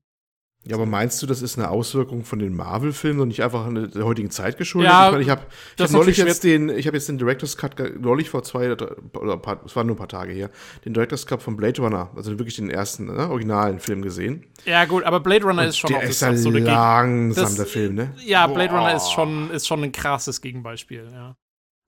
ja, 0.67 0.75
aber 0.75 0.87
meinst 0.87 1.21
du, 1.21 1.27
das 1.27 1.43
ist 1.43 1.59
eine 1.59 1.69
Auswirkung 1.69 2.23
von 2.23 2.39
den 2.39 2.55
Marvel-Filmen 2.55 3.21
und 3.21 3.27
nicht 3.27 3.43
einfach 3.43 3.67
in 3.67 3.91
der 3.91 4.03
heutigen 4.03 4.31
Zeit 4.31 4.57
geschuldet? 4.57 4.91
Ja, 4.91 5.05
ich 5.05 5.11
meine, 5.11 5.23
ich 5.23 5.29
habe 5.29 5.41
hab 5.79 5.91
neulich 5.91 6.17
jetzt 6.17 6.43
den, 6.43 6.69
ich 6.69 6.87
habe 6.87 6.97
jetzt 6.97 7.07
den 7.07 7.19
Director's 7.19 7.55
Cut 7.55 7.75
neulich 7.99 8.31
vor 8.31 8.41
zwei 8.41 8.71
oder 8.71 9.37
paar, 9.37 9.61
es 9.63 9.75
waren 9.75 9.85
nur 9.85 9.95
ein 9.95 9.99
paar 9.99 10.07
Tage 10.07 10.33
her, 10.33 10.49
den 10.83 10.95
Director's 10.95 11.27
Cut 11.27 11.43
von 11.43 11.55
Blade 11.55 11.79
Runner, 11.79 12.09
also 12.15 12.31
wirklich 12.39 12.55
den 12.55 12.71
ersten 12.71 13.05
ne, 13.05 13.29
originalen 13.29 13.79
Film 13.79 14.01
gesehen. 14.01 14.43
Ja 14.65 14.85
gut, 14.85 15.03
aber 15.03 15.19
Blade 15.19 15.45
Runner 15.45 15.61
und 15.61 15.67
ist 15.67 15.77
schon 15.77 15.89
der 15.89 15.99
auch 15.99 16.03
ist 16.03 16.23
das, 16.23 16.41
so 16.41 16.49
langsam 16.49 17.43
das, 17.43 17.55
der 17.55 17.65
Film, 17.67 17.93
ne? 17.93 18.15
Ja, 18.25 18.47
Blade 18.47 18.69
Boah. 18.69 18.79
Runner 18.79 18.95
ist 18.95 19.11
schon 19.11 19.51
ist 19.51 19.67
schon 19.67 19.83
ein 19.83 19.91
krasses 19.91 20.41
Gegenbeispiel, 20.41 21.11
ja. 21.13 21.37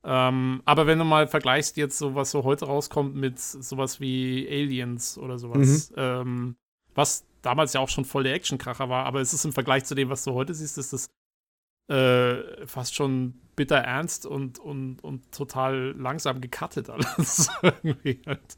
Ähm, 0.04 0.62
aber 0.66 0.86
wenn 0.86 1.00
du 1.00 1.04
mal 1.04 1.28
vergleichst 1.28 1.78
jetzt 1.78 1.98
so 1.98 2.14
was 2.14 2.30
so 2.30 2.44
heute 2.44 2.66
rauskommt 2.66 3.16
mit 3.16 3.40
sowas 3.40 4.00
wie 4.00 4.48
Aliens 4.48 5.18
oder 5.18 5.40
sowas, 5.40 5.90
mhm. 5.90 5.96
ähm, 5.98 6.56
was 6.98 7.26
damals 7.44 7.74
ja 7.74 7.80
auch 7.80 7.90
schon 7.90 8.06
voll 8.06 8.24
der 8.24 8.34
Actionkracher 8.34 8.90
war, 8.90 9.06
aber 9.06 9.22
es 9.22 9.34
ist 9.34 9.46
im 9.46 9.54
Vergleich 9.54 9.86
zu 9.86 9.96
dem, 9.96 10.10
was 10.10 10.24
du 10.24 10.34
heute 10.34 10.54
siehst, 10.54 10.78
ist 10.78 10.94
das 10.94 11.10
äh, 11.90 12.66
fast 12.66 12.96
schon 12.96 13.36
bitter 13.56 13.78
ernst 13.78 14.26
und, 14.26 14.60
und, 14.60 15.04
und 15.04 15.32
total 15.32 15.96
langsam 15.98 16.42
gecuttet 16.42 16.90
alles. 16.90 17.50
halt. 17.62 18.58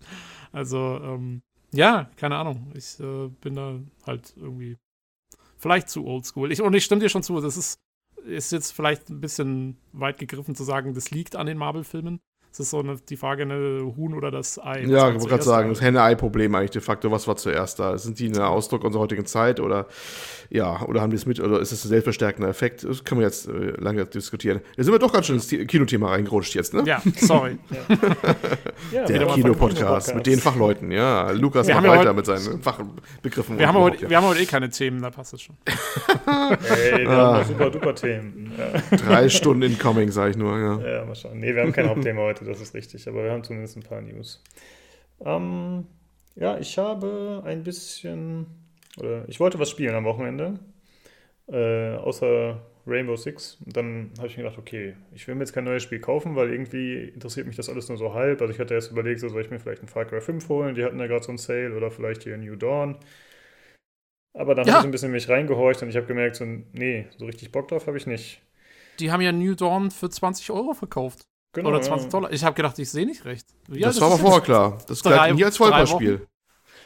Also, 0.52 1.00
ähm, 1.04 1.42
ja, 1.72 2.10
keine 2.16 2.38
Ahnung. 2.38 2.72
Ich 2.74 3.00
äh, 3.00 3.28
bin 3.28 3.56
da 3.56 3.80
halt 4.08 4.34
irgendwie 4.36 4.78
vielleicht 5.58 5.90
zu 5.90 6.06
oldschool. 6.06 6.52
Ich, 6.52 6.62
und 6.62 6.74
ich 6.74 6.86
stimme 6.86 7.02
dir 7.02 7.10
schon 7.10 7.24
zu, 7.24 7.40
das 7.42 7.58
ist, 7.58 7.80
ist 8.26 8.52
jetzt 8.52 8.72
vielleicht 8.72 9.10
ein 9.10 9.22
bisschen 9.22 9.78
weit 9.92 10.18
gegriffen 10.18 10.56
zu 10.56 10.64
sagen, 10.64 10.94
das 10.94 11.12
liegt 11.12 11.36
an 11.36 11.46
den 11.46 11.58
Marvel-Filmen. 11.58 12.20
Es 12.52 12.60
ist 12.60 12.72
so 12.72 12.80
eine, 12.80 12.98
die 13.08 13.16
Frage, 13.16 13.44
eine 13.44 13.94
Huhn 13.96 14.14
oder 14.16 14.32
das 14.32 14.58
Ei. 14.58 14.82
Ja, 14.82 15.10
ich 15.10 15.16
wollte 15.16 15.28
gerade 15.28 15.44
sagen, 15.44 15.70
das 15.70 15.82
Henne-Ei-Problem 15.82 16.56
eigentlich 16.56 16.72
de 16.72 16.82
facto. 16.82 17.12
Was 17.12 17.28
war 17.28 17.36
zuerst 17.36 17.80
da? 17.80 17.98
Sind 17.98 18.18
die 18.20 18.28
ein 18.28 18.40
Ausdruck 18.40 18.84
unserer 18.84 19.04
heutigen 19.04 19.26
Zeit 19.26 19.60
oder 19.60 19.88
ja, 20.52 20.82
oder 20.82 21.02
haben 21.02 21.12
die 21.12 21.16
es 21.16 21.28
mit, 21.28 21.40
oder 21.40 21.60
ist 21.60 21.72
es 21.72 21.86
ein 21.86 21.90
selbstverstärkender 21.90 22.50
Effekt? 22.50 22.84
Das 22.84 23.04
können 23.04 23.22
wir 23.22 23.28
jetzt 23.28 23.48
äh, 23.48 23.74
lange 23.80 24.04
diskutieren. 24.06 24.62
Da 24.76 24.84
sind 24.84 24.92
wir 24.92 24.98
doch 24.98 25.14
ganz 25.14 25.28
schön 25.28 25.36
ins 25.36 25.48
Kinothema 25.48 26.10
reingerutscht 26.10 26.56
jetzt, 26.56 26.74
ne? 26.74 26.84
Ja, 26.86 27.04
sorry. 27.18 27.60
ja. 28.92 29.06
Der 29.06 29.28
Kinopodcast 29.28 30.16
mit 30.16 30.26
den 30.26 30.40
Fachleuten, 30.40 30.92
ja. 30.92 31.30
Lukas 31.32 31.68
wir 31.68 31.76
macht 31.76 31.88
weiter 31.88 32.00
heute, 32.00 32.14
mit 32.14 32.26
seinen 32.26 32.62
Fachbegriffen. 32.62 33.60
Wir 33.60 33.68
haben, 33.68 33.78
heute, 33.78 34.10
wir 34.10 34.18
haben 34.18 34.26
heute 34.26 34.42
eh 34.42 34.46
keine 34.48 34.72
Themen, 34.72 35.04
da 35.04 35.12
passt 35.12 35.36
es 35.36 35.44
schon. 35.44 35.56
Ey, 35.68 37.02
wir 37.02 37.10
ah. 37.10 37.38
haben 37.38 37.48
super 37.48 37.70
duper 37.70 37.94
Themen. 37.94 38.52
Ja. 38.58 38.98
Drei 38.98 39.30
Stunden 39.30 39.62
incoming, 39.62 40.10
sag 40.10 40.32
ich 40.32 40.38
nur, 40.38 40.58
ja. 40.58 40.80
Ja, 40.80 41.06
mal 41.06 41.14
schauen. 41.14 41.40
Nee, 41.40 41.54
wir 41.54 41.62
haben 41.62 41.72
kein 41.72 41.88
Hauptthema 41.88 42.22
heute, 42.22 42.44
das 42.50 42.62
ist 42.62 42.74
richtig, 42.74 43.08
aber 43.08 43.24
wir 43.24 43.32
haben 43.32 43.44
zumindest 43.44 43.78
ein 43.78 43.84
paar 43.84 44.02
News. 44.02 44.44
Ähm, 45.26 45.88
ja, 46.36 46.58
ich 46.58 46.78
habe 46.78 47.44
ein 47.46 47.64
bisschen 47.64 48.48
oder 48.98 49.28
ich 49.28 49.40
wollte 49.40 49.60
was 49.60 49.70
spielen 49.70 49.96
am 49.96 50.06
Wochenende, 50.06 50.60
äh, 51.48 51.96
außer 51.96 52.62
Rainbow 52.86 53.16
Six. 53.16 53.58
Und 53.66 53.76
dann 53.76 54.12
habe 54.18 54.28
ich 54.28 54.38
mir 54.38 54.44
gedacht, 54.44 54.58
okay, 54.58 54.96
ich 55.14 55.28
will 55.28 55.36
mir 55.36 55.42
jetzt 55.42 55.54
kein 55.54 55.64
neues 55.64 55.84
Spiel 55.84 56.00
kaufen, 56.00 56.36
weil 56.36 56.52
irgendwie 56.52 57.04
interessiert 57.04 57.48
mich 57.48 57.56
das 57.56 57.70
alles 57.70 57.88
nur 57.90 57.98
so 57.98 58.14
halb. 58.14 58.42
Also 58.42 58.54
ich 58.54 58.60
hatte 58.60 58.74
erst 58.74 58.92
überlegt, 58.92 59.20
so 59.20 59.30
soll 59.30 59.42
ich 59.42 59.52
mir 59.52 59.60
vielleicht 59.60 59.84
ein 59.84 59.88
Far 59.88 60.06
Cry 60.06 60.22
5 60.22 60.50
holen, 60.50 60.76
die 60.76 60.84
hatten 60.84 61.00
ja 61.00 61.08
gerade 61.08 61.24
so 61.24 61.30
einen 61.30 61.38
Sale, 61.38 61.76
oder 61.76 61.92
vielleicht 61.92 62.24
hier 62.24 62.38
New 62.38 62.56
Dawn. 62.56 62.98
Aber 64.34 64.56
dann 64.56 64.68
ja. 64.68 64.74
habe 64.74 64.82
ich 64.82 64.88
ein 64.88 64.92
bisschen 64.92 65.12
mich 65.12 65.30
reingehorcht 65.30 65.82
und 65.82 65.90
ich 65.90 65.96
habe 65.96 66.06
gemerkt, 66.06 66.36
so, 66.36 66.46
nee, 66.46 67.08
so 67.18 67.26
richtig 67.26 67.52
Bock 67.52 67.68
drauf 67.68 67.88
habe 67.88 67.98
ich 67.98 68.08
nicht. 68.08 68.42
Die 69.00 69.12
haben 69.12 69.22
ja 69.22 69.32
New 69.32 69.56
Dawn 69.56 69.92
für 69.92 70.10
20 70.10 70.52
Euro 70.52 70.74
verkauft. 70.74 71.29
Genau, 71.54 71.70
Oder 71.70 71.82
20 71.82 72.06
ja. 72.06 72.12
Dollar. 72.12 72.32
Ich 72.32 72.44
habe 72.44 72.56
gedacht, 72.56 72.78
ich 72.78 72.90
sehe 72.90 73.06
nicht 73.06 73.26
recht. 73.26 73.48
Wie 73.68 73.80
das 73.80 74.00
war 74.00 74.08
aber 74.08 74.20
vorher 74.20 74.42
klar. 74.42 74.78
Das 74.88 75.02
galt 75.02 75.36
nie 75.36 75.44
als 75.44 75.58
Vollpreisspiel. 75.58 76.28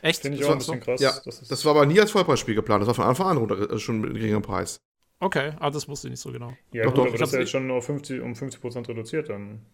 Echt? 0.01 0.22
Finde 0.22 0.38
ich 0.38 0.46
auch 0.46 0.51
ein 0.51 0.58
bisschen 0.58 0.79
krass. 0.79 1.00
Ja, 1.00 1.13
das, 1.24 1.48
das, 1.48 1.65
war 1.65 1.72
aber 1.72 1.86
nie 1.86 2.00
als 2.00 2.12
Vollpreisspiel 2.12 2.55
geplant. 2.55 2.82
Das 2.82 2.88
war 2.88 2.93
von 2.93 3.05
Anfang 3.05 3.27
an 3.27 3.38
runter, 3.38 3.72
äh, 3.72 3.79
schon 3.79 4.01
mit 4.01 4.10
einem 4.10 4.17
geringeren 4.17 4.41
Preis. 4.41 4.82
Okay, 5.20 5.53
ah, 5.60 5.70
das 5.70 5.88
wusste 5.88 6.08
ich 6.08 6.12
nicht 6.12 6.20
so 6.20 6.32
genau. 6.32 6.53
Ja, 6.74 6.84
doch, 6.84 6.91
gut, 6.91 6.98
doch. 6.98 7.08
aber 7.08 7.17
das 7.17 7.29
ist 7.29 7.34
ja 7.34 7.39
jetzt 7.39 7.51
schon 7.51 7.72
auf 7.72 7.86
50, 7.86 8.22
um 8.22 8.34
50% 8.34 8.89
reduziert 8.89 9.29
dann. 9.29 9.65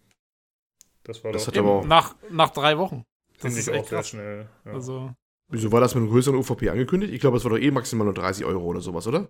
Das 1.04 1.24
war 1.24 1.32
das 1.32 1.46
doch. 1.46 1.54
Hat 1.54 1.58
aber 1.58 1.72
auch 1.72 1.86
nach, 1.86 2.16
nach 2.30 2.50
drei 2.50 2.78
Wochen. 2.78 3.04
Finde 3.40 3.60
ich 3.60 3.70
auch 3.72 3.88
sehr 3.88 4.04
schnell. 4.04 4.50
Ja. 4.66 4.74
Also. 4.74 5.12
Wieso 5.48 5.72
war 5.72 5.82
das 5.82 5.96
mit 5.96 6.04
einem 6.04 6.12
größeren 6.12 6.38
UVP 6.38 6.70
angekündigt? 6.70 7.12
Ich 7.12 7.22
glaube, 7.22 7.38
es 7.38 7.44
war 7.44 7.50
doch 7.50 7.58
eh 7.58 7.72
maximal 7.72 8.06
nur 8.06 8.14
30 8.14 8.46
Euro 8.46 8.64
oder 8.66 8.82
sowas, 8.82 9.08
oder? 9.08 9.30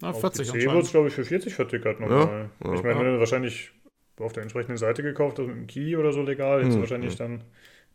Na, 0.00 0.12
40 0.12 0.52
Euro. 0.52 0.74
wurde 0.74 0.84
es, 0.84 0.90
glaube 0.92 1.08
ich, 1.08 1.14
für 1.14 1.24
40 1.24 1.52
vertickert 1.52 1.98
nochmal. 1.98 2.50
Ja, 2.62 2.68
ja. 2.68 2.74
Ich 2.74 2.82
meine, 2.84 3.00
wenn 3.00 3.14
du 3.14 3.18
wahrscheinlich 3.18 3.72
auf 4.18 4.32
der 4.32 4.42
entsprechenden 4.42 4.76
Seite 4.76 5.02
gekauft 5.02 5.38
hast, 5.38 5.46
mit 5.46 5.56
einem 5.56 5.66
Key 5.66 5.96
oder 5.96 6.12
so 6.12 6.22
legal, 6.22 6.60
hättest 6.60 6.72
hm, 6.72 6.76
du 6.76 6.80
wahrscheinlich 6.80 7.18
hm. 7.18 7.18
dann 7.18 7.44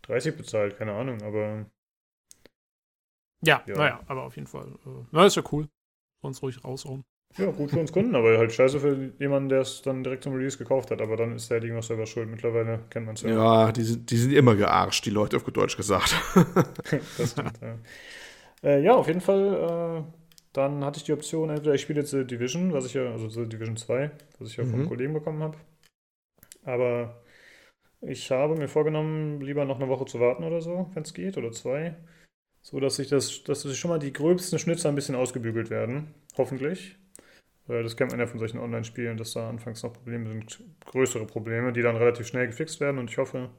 30 0.04 0.38
bezahlt, 0.38 0.78
keine 0.78 0.94
Ahnung, 0.94 1.22
aber 1.22 1.66
ja, 3.42 3.64
ja. 3.68 3.76
naja, 3.76 4.00
aber 4.08 4.24
auf 4.24 4.36
jeden 4.36 4.48
Fall. 4.48 4.68
Äh, 4.86 5.06
na, 5.12 5.26
ist 5.26 5.36
ja 5.36 5.44
cool. 5.52 5.68
Sonst 6.22 6.42
ruhig 6.42 6.64
raushauen. 6.64 7.04
Ja, 7.38 7.52
gut 7.52 7.70
für 7.70 7.80
uns 7.80 7.92
Kunden, 7.92 8.16
aber 8.16 8.38
halt 8.38 8.52
scheiße 8.52 8.80
für 8.80 9.12
jemanden, 9.20 9.50
der 9.50 9.62
es 9.62 9.82
dann 9.84 10.04
direkt 10.04 10.24
zum 10.24 10.34
Release 10.34 10.58
gekauft 10.58 10.90
hat. 10.90 11.02
Aber 11.02 11.18
dann 11.18 11.36
ist 11.36 11.52
der 11.52 11.60
Ding 11.60 11.76
noch 11.76 11.84
selber 11.84 12.08
schuld. 12.08 12.30
Mittlerweile 12.30 12.80
kennt 12.90 13.06
man 13.06 13.16
es 13.16 13.22
ja. 13.22 13.30
Ja, 13.30 13.72
die 13.72 13.84
sind, 13.84 14.10
die 14.10 14.18
sind 14.18 14.34
immer 14.34 14.56
gearscht, 14.56 15.06
die 15.06 15.12
Leute 15.12 15.38
auf 15.38 15.44
gut 15.44 15.58
Deutsch 15.58 15.78
gesagt. 15.78 16.16
das 17.18 17.32
stimmt, 17.32 17.60
ja. 17.62 17.78
Äh, 18.64 18.82
ja, 18.82 18.96
auf 18.96 19.08
jeden 19.08 19.22
Fall. 19.22 20.04
Äh, 20.08 20.12
dann 20.54 20.84
hatte 20.84 20.98
ich 20.98 21.04
die 21.04 21.14
Option, 21.14 21.52
entweder 21.52 21.76
ich 21.76 21.82
spiele 21.82 22.00
jetzt 22.00 22.10
The 22.10 22.26
Division, 22.26 22.74
was 22.74 22.88
ich 22.88 22.96
ja, 22.96 23.12
also 23.12 23.30
The 23.30 23.48
Division 23.48 23.78
2, 23.78 24.10
was 24.40 24.50
ich 24.50 24.58
ja 24.58 24.64
mhm. 24.64 24.72
vom 24.72 24.88
Kollegen 24.88 25.14
bekommen 25.14 25.44
habe. 25.44 25.58
Aber 26.68 27.24
ich 28.02 28.30
habe 28.32 28.56
mir 28.56 28.68
vorgenommen, 28.68 29.42
lieber 29.42 29.66
noch 29.66 29.78
eine 29.78 29.90
Woche 29.90 30.06
zu 30.06 30.20
warten 30.20 30.44
oder 30.44 30.62
so, 30.62 30.92
wenn 30.94 31.04
es 31.04 31.16
geht, 31.16 31.38
oder 31.38 31.52
zwei 31.52 31.96
so 32.68 32.82
dass 32.82 32.98
sich 32.98 33.08
das, 33.08 33.44
dass 33.44 33.62
sich 33.62 33.80
schon 33.80 33.90
mal 33.90 34.00
die 34.00 34.12
gröbsten 34.12 34.60
Schnitzer 34.60 34.90
ein 34.90 34.96
bisschen 34.96 35.16
ausgebügelt 35.16 35.70
werden. 35.70 36.14
Hoffentlich. 36.38 36.98
Weil 37.66 37.84
das 37.84 37.96
kennt 37.96 38.12
man 38.12 38.20
ja 38.20 38.28
von 38.28 38.40
solchen 38.40 38.60
Online-Spielen, 38.60 39.16
dass 39.16 39.34
da 39.34 39.50
anfangs 39.50 39.84
noch 39.84 39.94
Probleme 39.94 40.28
sind, 40.28 40.64
größere 40.86 41.26
Probleme, 41.26 41.72
die 41.72 41.82
dann 41.82 41.96
relativ 41.96 42.28
schnell 42.28 42.48
gefixt 42.48 42.82
werden. 42.82 42.98
Und 42.98 43.10
ich 43.10 43.18
hoffe, 43.18 43.50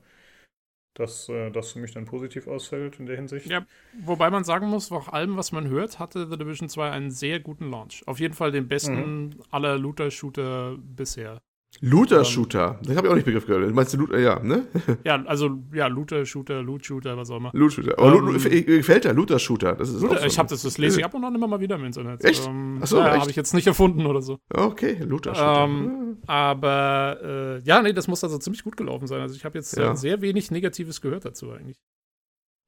dass 0.92 1.30
äh, 1.30 1.50
das 1.50 1.72
für 1.72 1.78
mich 1.78 1.92
dann 1.92 2.04
positiv 2.04 2.46
ausfällt 2.48 3.00
in 3.00 3.06
der 3.06 3.16
Hinsicht. 3.16 3.46
Ja, 3.46 3.64
wobei 4.02 4.28
man 4.28 4.44
sagen 4.44 4.68
muss, 4.68 4.90
nach 4.90 5.08
allem, 5.08 5.38
was 5.38 5.52
man 5.52 5.68
hört, 5.68 5.98
hatte 5.98 6.28
The 6.28 6.36
Division 6.36 6.68
2 6.68 6.90
einen 6.90 7.10
sehr 7.10 7.40
guten 7.40 7.70
Launch. 7.70 8.02
Auf 8.06 8.20
jeden 8.20 8.34
Fall 8.34 8.52
den 8.52 8.68
besten 8.68 9.28
mhm. 9.28 9.42
aller 9.50 9.78
Looter-Shooter 9.78 10.76
bisher. 10.78 11.40
Looter-Shooter, 11.80 12.80
das 12.82 12.96
habe 12.96 13.06
ich 13.06 13.10
auch 13.12 13.14
nicht 13.14 13.24
Begriff 13.24 13.46
gehört. 13.46 13.72
Meinst 13.72 13.92
du 13.92 13.98
Looter, 13.98 14.18
ja, 14.18 14.40
ne? 14.40 14.66
ja, 15.04 15.22
also, 15.26 15.62
ja, 15.72 15.86
Looter-Shooter, 15.86 16.62
Loot-Shooter, 16.62 17.16
was 17.16 17.30
auch 17.30 17.36
immer. 17.36 17.50
Loot-Shooter. 17.52 17.94
Oh, 17.98 18.08
ähm, 18.08 18.26
Loot, 18.26 18.42
gefällt 18.42 19.04
der 19.04 19.12
Looter-Shooter. 19.12 19.76
Das 19.76 19.90
ist 19.90 20.00
Looter, 20.00 20.18
so 20.18 20.26
ich 20.26 20.38
habe 20.38 20.48
das, 20.48 20.62
das 20.62 20.78
lese 20.78 20.98
ich 20.98 21.04
ab 21.04 21.14
und 21.14 21.24
an 21.24 21.34
immer 21.34 21.46
mal 21.46 21.60
wieder 21.60 21.76
im 21.76 21.84
Internet. 21.84 22.24
Echt? 22.24 22.46
Ähm, 22.46 22.78
Achso, 22.82 22.96
naja, 22.96 23.20
habe 23.20 23.30
ich 23.30 23.36
jetzt 23.36 23.54
nicht 23.54 23.66
erfunden 23.66 24.06
oder 24.06 24.22
so. 24.22 24.38
Okay, 24.52 24.98
Looter-Shooter. 25.00 25.64
Ähm, 25.64 26.16
aber, 26.26 27.18
äh, 27.22 27.58
ja, 27.60 27.82
nee, 27.82 27.92
das 27.92 28.08
muss 28.08 28.24
also 28.24 28.38
ziemlich 28.38 28.64
gut 28.64 28.76
gelaufen 28.76 29.06
sein. 29.06 29.20
Also, 29.20 29.36
ich 29.36 29.44
habe 29.44 29.58
jetzt 29.58 29.76
ja. 29.76 29.94
sehr 29.94 30.20
wenig 30.20 30.50
Negatives 30.50 31.00
gehört 31.00 31.26
dazu 31.26 31.52
eigentlich. 31.52 31.78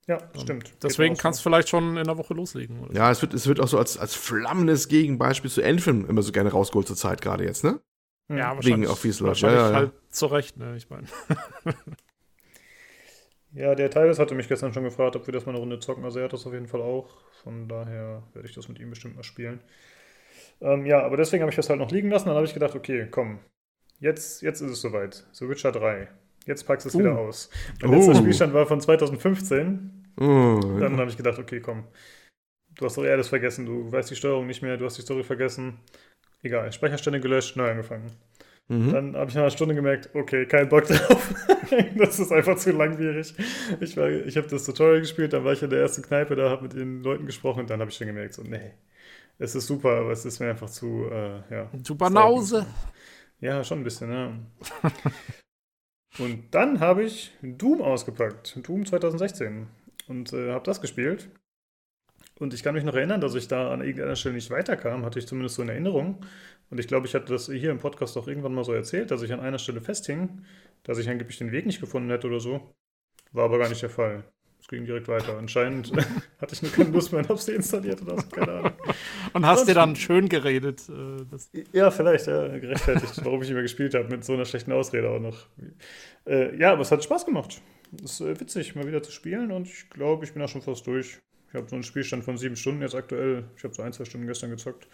Ja, 0.06 0.18
um, 0.34 0.40
stimmt. 0.40 0.72
Deswegen 0.82 1.16
kannst 1.16 1.40
du 1.40 1.42
vielleicht 1.44 1.68
schon 1.68 1.96
in 1.96 2.04
der 2.04 2.18
Woche 2.18 2.34
loslegen. 2.34 2.88
ja, 2.92 3.06
so. 3.06 3.12
es 3.12 3.22
wird, 3.22 3.34
es 3.34 3.46
wird 3.46 3.60
auch 3.60 3.68
so 3.68 3.78
als, 3.78 3.98
als 3.98 4.14
flammendes 4.14 4.88
Gegenbeispiel 4.88 5.50
zu 5.50 5.64
Anthem 5.64 6.04
immer 6.06 6.22
so 6.22 6.32
gerne 6.32 6.50
rausgeholt 6.50 6.86
zur 6.86 6.96
Zeit 6.96 7.22
gerade 7.22 7.44
jetzt, 7.44 7.64
ne? 7.64 7.80
Ja, 8.30 8.54
wahrscheinlich. 8.54 8.82
Wegen 8.82 8.86
auf 8.86 9.02
wie 9.02 9.08
es 9.08 9.20
läuft. 9.20 9.40
Ja, 9.40 9.52
ja, 9.52 9.72
halt 9.72 9.92
zu 10.08 10.26
Recht, 10.26 10.56
ne? 10.56 10.76
Ich 10.76 10.88
meine. 10.88 11.06
ja, 13.52 13.74
der 13.74 13.90
Teilweise 13.90 14.22
hatte 14.22 14.36
mich 14.36 14.48
gestern 14.48 14.72
schon 14.72 14.84
gefragt, 14.84 15.16
ob 15.16 15.26
wir 15.26 15.32
das 15.32 15.46
mal 15.46 15.52
eine 15.52 15.58
Runde 15.58 15.80
zocken. 15.80 16.04
Also 16.04 16.20
er 16.20 16.26
hat 16.26 16.32
das 16.32 16.46
auf 16.46 16.52
jeden 16.52 16.68
Fall 16.68 16.80
auch. 16.80 17.08
Von 17.42 17.68
daher 17.68 18.22
werde 18.32 18.48
ich 18.48 18.54
das 18.54 18.68
mit 18.68 18.78
ihm 18.78 18.90
bestimmt 18.90 19.16
mal 19.16 19.24
spielen. 19.24 19.60
Ähm, 20.60 20.86
ja, 20.86 21.02
aber 21.02 21.16
deswegen 21.16 21.42
habe 21.42 21.50
ich 21.50 21.56
das 21.56 21.68
halt 21.70 21.80
noch 21.80 21.90
liegen 21.90 22.10
lassen. 22.10 22.26
Dann 22.26 22.36
habe 22.36 22.46
ich 22.46 22.54
gedacht, 22.54 22.76
okay, 22.76 23.08
komm, 23.10 23.40
jetzt, 23.98 24.42
jetzt 24.42 24.60
ist 24.60 24.70
es 24.70 24.80
soweit. 24.80 25.26
So 25.32 25.48
Witcher 25.48 25.72
3. 25.72 26.08
Jetzt 26.46 26.64
packst 26.64 26.84
du 26.84 26.88
es 26.90 26.94
uh. 26.94 26.98
wieder 27.00 27.18
aus. 27.18 27.50
Mein 27.82 27.90
uh. 27.90 27.94
letzter 27.94 28.14
Spielstand 28.14 28.54
war 28.54 28.66
von 28.66 28.80
2015. 28.80 30.12
Uh. 30.20 30.78
Dann 30.78 30.98
habe 30.98 31.10
ich 31.10 31.16
gedacht, 31.16 31.38
okay, 31.38 31.60
komm. 31.60 31.84
Du 32.76 32.84
hast 32.84 32.96
doch 32.96 33.04
eher 33.04 33.16
das 33.16 33.28
vergessen. 33.28 33.66
Du 33.66 33.90
weißt 33.90 34.10
die 34.10 34.16
Steuerung 34.16 34.46
nicht 34.46 34.62
mehr. 34.62 34.76
Du 34.76 34.84
hast 34.84 34.96
die 34.96 35.02
Story 35.02 35.24
vergessen. 35.24 35.80
Egal, 36.42 36.72
Speicherstände 36.72 37.20
gelöscht, 37.20 37.56
neu 37.56 37.70
angefangen. 37.70 38.10
Mhm. 38.70 38.92
Dann 38.92 39.16
habe 39.16 39.28
ich 39.28 39.34
nach 39.34 39.42
einer 39.42 39.50
Stunde 39.50 39.74
gemerkt, 39.74 40.10
okay, 40.14 40.46
kein 40.46 40.68
Bock 40.68 40.84
drauf. 40.88 41.34
das 41.96 42.20
ist 42.20 42.30
einfach 42.30 42.56
zu 42.56 42.70
langwierig. 42.70 43.34
Ich, 43.80 43.96
ich 43.96 44.36
habe 44.36 44.46
das 44.48 44.64
Tutorial 44.64 45.00
gespielt, 45.00 45.32
dann 45.32 45.44
war 45.44 45.52
ich 45.52 45.62
in 45.62 45.70
der 45.70 45.80
ersten 45.80 46.02
Kneipe, 46.02 46.36
da 46.36 46.48
habe 46.48 46.62
mit 46.62 46.74
den 46.74 47.02
Leuten 47.02 47.26
gesprochen 47.26 47.60
und 47.60 47.70
dann 47.70 47.80
habe 47.80 47.90
ich 47.90 47.96
schon 47.96 48.06
gemerkt, 48.06 48.34
so, 48.34 48.42
nee, 48.42 48.72
es 49.38 49.56
ist 49.56 49.66
super, 49.66 49.96
aber 49.98 50.12
es 50.12 50.24
ist 50.24 50.38
mir 50.38 50.50
einfach 50.50 50.70
zu, 50.70 51.08
äh, 51.10 51.42
ja. 51.50 51.70
Zu 51.82 51.96
Banause. 51.96 52.64
Ja, 53.40 53.64
schon 53.64 53.80
ein 53.80 53.84
bisschen, 53.84 54.12
ja. 54.12 54.38
und 56.18 56.54
dann 56.54 56.78
habe 56.78 57.02
ich 57.02 57.32
Doom 57.42 57.82
ausgepackt, 57.82 58.56
Doom 58.62 58.86
2016 58.86 59.66
und 60.06 60.32
äh, 60.32 60.52
habe 60.52 60.64
das 60.64 60.80
gespielt. 60.80 61.28
Und 62.40 62.54
ich 62.54 62.62
kann 62.62 62.74
mich 62.74 62.84
noch 62.84 62.94
erinnern, 62.94 63.20
dass 63.20 63.34
ich 63.34 63.48
da 63.48 63.70
an 63.70 63.82
irgendeiner 63.82 64.16
Stelle 64.16 64.34
nicht 64.34 64.50
weiterkam, 64.50 65.04
hatte 65.04 65.18
ich 65.18 65.26
zumindest 65.26 65.56
so 65.56 65.62
in 65.62 65.68
Erinnerung. 65.68 66.24
Und 66.70 66.80
ich 66.80 66.88
glaube, 66.88 67.06
ich 67.06 67.14
hatte 67.14 67.32
das 67.32 67.46
hier 67.46 67.70
im 67.70 67.78
Podcast 67.78 68.16
auch 68.16 68.26
irgendwann 68.26 68.54
mal 68.54 68.64
so 68.64 68.72
erzählt, 68.72 69.10
dass 69.10 69.20
ich 69.20 69.32
an 69.32 69.40
einer 69.40 69.58
Stelle 69.58 69.82
festhing, 69.82 70.42
dass 70.82 70.96
ich 70.96 71.10
angeblich 71.10 71.36
den 71.36 71.52
Weg 71.52 71.66
nicht 71.66 71.80
gefunden 71.80 72.08
hätte 72.08 72.28
oder 72.28 72.40
so. 72.40 72.74
War 73.32 73.44
aber 73.44 73.58
gar 73.58 73.68
nicht 73.68 73.82
der 73.82 73.90
Fall. 73.90 74.24
Es 74.58 74.68
ging 74.68 74.86
direkt 74.86 75.08
weiter. 75.08 75.36
Anscheinend 75.36 75.92
hatte 76.40 76.54
ich 76.54 76.62
nur 76.62 76.72
keine 76.72 76.88
Lust 76.88 77.12
mehr 77.12 77.20
und 77.20 77.28
hab's 77.28 77.44
deinstalliert 77.44 78.00
oder 78.00 78.16
so, 78.16 78.28
keine 78.28 78.52
Ahnung. 78.52 78.72
und 79.34 79.46
hast 79.46 79.68
dir 79.68 79.74
dann 79.74 79.94
schön 79.94 80.30
geredet. 80.30 80.82
Äh, 80.88 81.60
ja, 81.72 81.90
vielleicht, 81.90 82.26
ja, 82.26 82.48
gerechtfertigt, 82.56 83.20
warum 83.22 83.42
ich 83.42 83.48
nicht 83.48 83.54
mehr 83.54 83.62
gespielt 83.62 83.94
habe, 83.94 84.08
mit 84.08 84.24
so 84.24 84.32
einer 84.32 84.46
schlechten 84.46 84.72
Ausrede 84.72 85.10
auch 85.10 85.20
noch. 85.20 85.46
Äh, 86.26 86.56
ja, 86.56 86.72
aber 86.72 86.80
es 86.80 86.90
hat 86.90 87.04
Spaß 87.04 87.26
gemacht. 87.26 87.60
Es 88.02 88.12
ist 88.12 88.20
äh, 88.22 88.40
witzig, 88.40 88.74
mal 88.76 88.86
wieder 88.86 89.02
zu 89.02 89.12
spielen 89.12 89.52
und 89.52 89.68
ich 89.68 89.90
glaube, 89.90 90.24
ich 90.24 90.32
bin 90.32 90.40
auch 90.40 90.48
schon 90.48 90.62
fast 90.62 90.86
durch. 90.86 91.18
Ich 91.50 91.56
habe 91.56 91.68
so 91.68 91.74
einen 91.74 91.82
Spielstand 91.82 92.24
von 92.24 92.38
sieben 92.38 92.56
Stunden 92.56 92.80
jetzt 92.80 92.94
aktuell. 92.94 93.44
Ich 93.56 93.64
habe 93.64 93.74
so 93.74 93.82
ein, 93.82 93.92
zwei 93.92 94.04
Stunden 94.04 94.26
gestern 94.26 94.50
gezockt. 94.50 94.86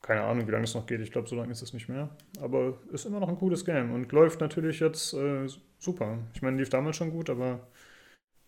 Keine 0.00 0.22
Ahnung, 0.22 0.46
wie 0.46 0.52
lange 0.52 0.64
es 0.64 0.74
noch 0.74 0.86
geht. 0.86 1.00
Ich 1.00 1.12
glaube, 1.12 1.28
so 1.28 1.36
lange 1.36 1.52
ist 1.52 1.60
es 1.60 1.72
nicht 1.72 1.88
mehr. 1.88 2.08
Aber 2.40 2.78
ist 2.92 3.04
immer 3.04 3.20
noch 3.20 3.28
ein 3.28 3.36
cooles 3.36 3.64
Game 3.64 3.92
und 3.92 4.10
läuft 4.12 4.40
natürlich 4.40 4.80
jetzt 4.80 5.12
äh, 5.12 5.46
super. 5.78 6.18
Ich 6.34 6.40
meine, 6.40 6.56
lief 6.56 6.70
damals 6.70 6.96
schon 6.96 7.10
gut, 7.10 7.28
aber 7.28 7.60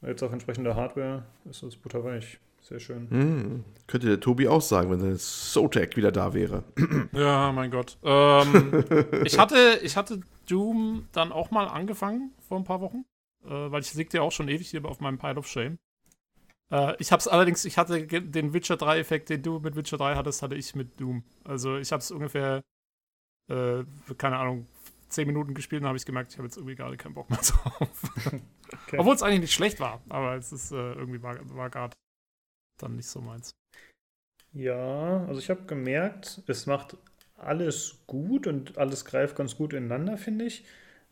jetzt 0.01 0.23
auf 0.23 0.33
entsprechender 0.33 0.75
Hardware 0.75 1.25
ist 1.49 1.63
es 1.63 1.77
butterweich. 1.77 2.39
Sehr 2.63 2.79
schön. 2.79 3.09
Mm, 3.09 3.65
könnte 3.87 4.07
der 4.07 4.21
Tobi 4.21 4.47
auch 4.47 4.61
sagen, 4.61 4.91
wenn 4.91 5.01
der 5.01 5.17
Zotac 5.17 5.97
wieder 5.97 6.13
da 6.13 6.33
wäre. 6.35 6.65
Ja, 7.13 7.51
mein 7.53 7.71
Gott. 7.71 7.99
Ähm, 8.05 8.85
ich, 9.25 9.39
hatte, 9.39 9.81
ich 9.83 9.97
hatte 9.97 10.21
Doom 10.49 11.09
dann 11.13 11.33
auch 11.33 11.51
mal 11.51 11.67
angefangen 11.67 12.33
vor 12.47 12.59
ein 12.59 12.65
paar 12.65 12.81
Wochen, 12.81 13.05
äh, 13.45 13.49
weil 13.49 13.81
ich 13.81 13.93
liegt 13.95 14.15
ja 14.15 14.23
auch 14.23 14.33
schon 14.33 14.49
ewig 14.49 14.69
hier 14.69 14.85
auf 14.85 15.01
meinem 15.01 15.19
Pile 15.19 15.37
of 15.37 15.49
Shame. 15.49 15.79
Äh, 16.71 16.95
ich 16.99 17.13
habe 17.13 17.21
es 17.21 17.29
allerdings, 17.29 17.65
ich 17.65 17.79
hatte 17.79 18.07
den 18.07 18.53
Witcher 18.53 18.77
3-Effekt, 18.77 19.29
den 19.29 19.43
du 19.43 19.59
mit 19.59 19.77
Witcher 19.77 19.99
3 19.99 20.15
hattest, 20.15 20.43
hatte 20.43 20.55
ich 20.55 20.75
mit 20.75 21.01
Doom. 21.01 21.25
Also 21.45 21.77
ich 21.77 21.93
habe 21.93 22.01
es 22.01 22.11
ungefähr, 22.11 22.63
äh, 23.49 23.85
keine 24.17 24.39
Ahnung, 24.39 24.67
10 25.09 25.27
Minuten 25.27 25.55
gespielt 25.55 25.83
und 25.83 25.89
habe 25.89 25.99
ich 25.99 26.07
gemerkt, 26.07 26.33
ich 26.33 26.39
habe 26.39 26.47
jetzt 26.47 26.57
irgendwie 26.57 26.77
gerade 26.77 26.97
keinen 26.97 27.15
Bock 27.15 27.29
mehr 27.31 27.41
drauf. 27.43 28.03
Okay. 28.87 28.99
Obwohl 28.99 29.15
es 29.15 29.23
eigentlich 29.23 29.41
nicht 29.41 29.55
schlecht 29.55 29.81
war, 29.81 30.01
aber 30.09 30.37
es 30.37 30.53
ist 30.53 30.71
äh, 30.73 30.93
irgendwie 30.93 31.23
war, 31.23 31.37
war 31.57 31.71
gerade 31.71 31.97
dann 32.79 32.97
nicht 32.97 33.09
so 33.09 33.21
meins. 33.21 33.51
Ja, 34.53 35.25
also 35.27 35.39
ich 35.39 35.51
habe 35.51 35.63
gemerkt, 35.63 36.43
es 36.47 36.67
macht 36.67 36.97
alles 37.37 38.03
gut 38.07 38.47
und 38.47 38.79
alles 38.79 39.05
greift 39.05 39.37
ganz 39.37 39.57
gut 39.57 39.73
ineinander, 39.73 40.19
finde 40.19 40.45
ich. 40.45 40.65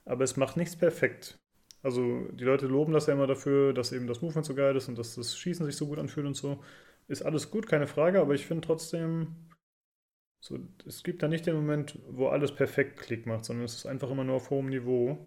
Aber 0.05 0.25
es 0.25 0.37
macht 0.37 0.57
nichts 0.57 0.77
perfekt. 0.77 1.39
Also 1.83 2.27
die 2.33 2.45
Leute 2.45 2.67
loben 2.67 2.93
das 2.93 3.07
ja 3.07 3.15
immer 3.15 3.27
dafür, 3.27 3.73
dass 3.73 3.93
eben 3.93 4.07
das 4.07 4.21
Movement 4.21 4.47
so 4.47 4.55
geil 4.55 4.77
ist 4.77 4.89
und 4.89 4.99
dass 4.99 5.15
das 5.15 5.37
Schießen 5.39 5.65
sich 5.65 5.77
so 5.77 5.87
gut 5.87 5.99
anfühlt 5.99 6.27
und 6.27 6.35
so. 6.35 6.63
Ist 7.07 7.23
alles 7.23 7.51
gut, 7.51 7.67
keine 7.67 7.87
Frage, 7.87 8.21
aber 8.21 8.35
ich 8.35 8.47
finde 8.47 8.67
trotzdem, 8.67 9.49
so, 10.41 10.59
es 10.87 11.03
gibt 11.03 11.23
da 11.23 11.29
nicht 11.29 11.47
den 11.47 11.55
Moment, 11.55 11.99
wo 12.11 12.29
alles 12.29 12.55
perfekt 12.55 12.99
Klick 12.99 13.27
macht, 13.27 13.45
sondern 13.45 13.65
es 13.65 13.75
ist 13.75 13.87
einfach 13.87 14.11
immer 14.11 14.25
nur 14.25 14.37
auf 14.37 14.51
hohem 14.51 14.69
Niveau. 14.69 15.27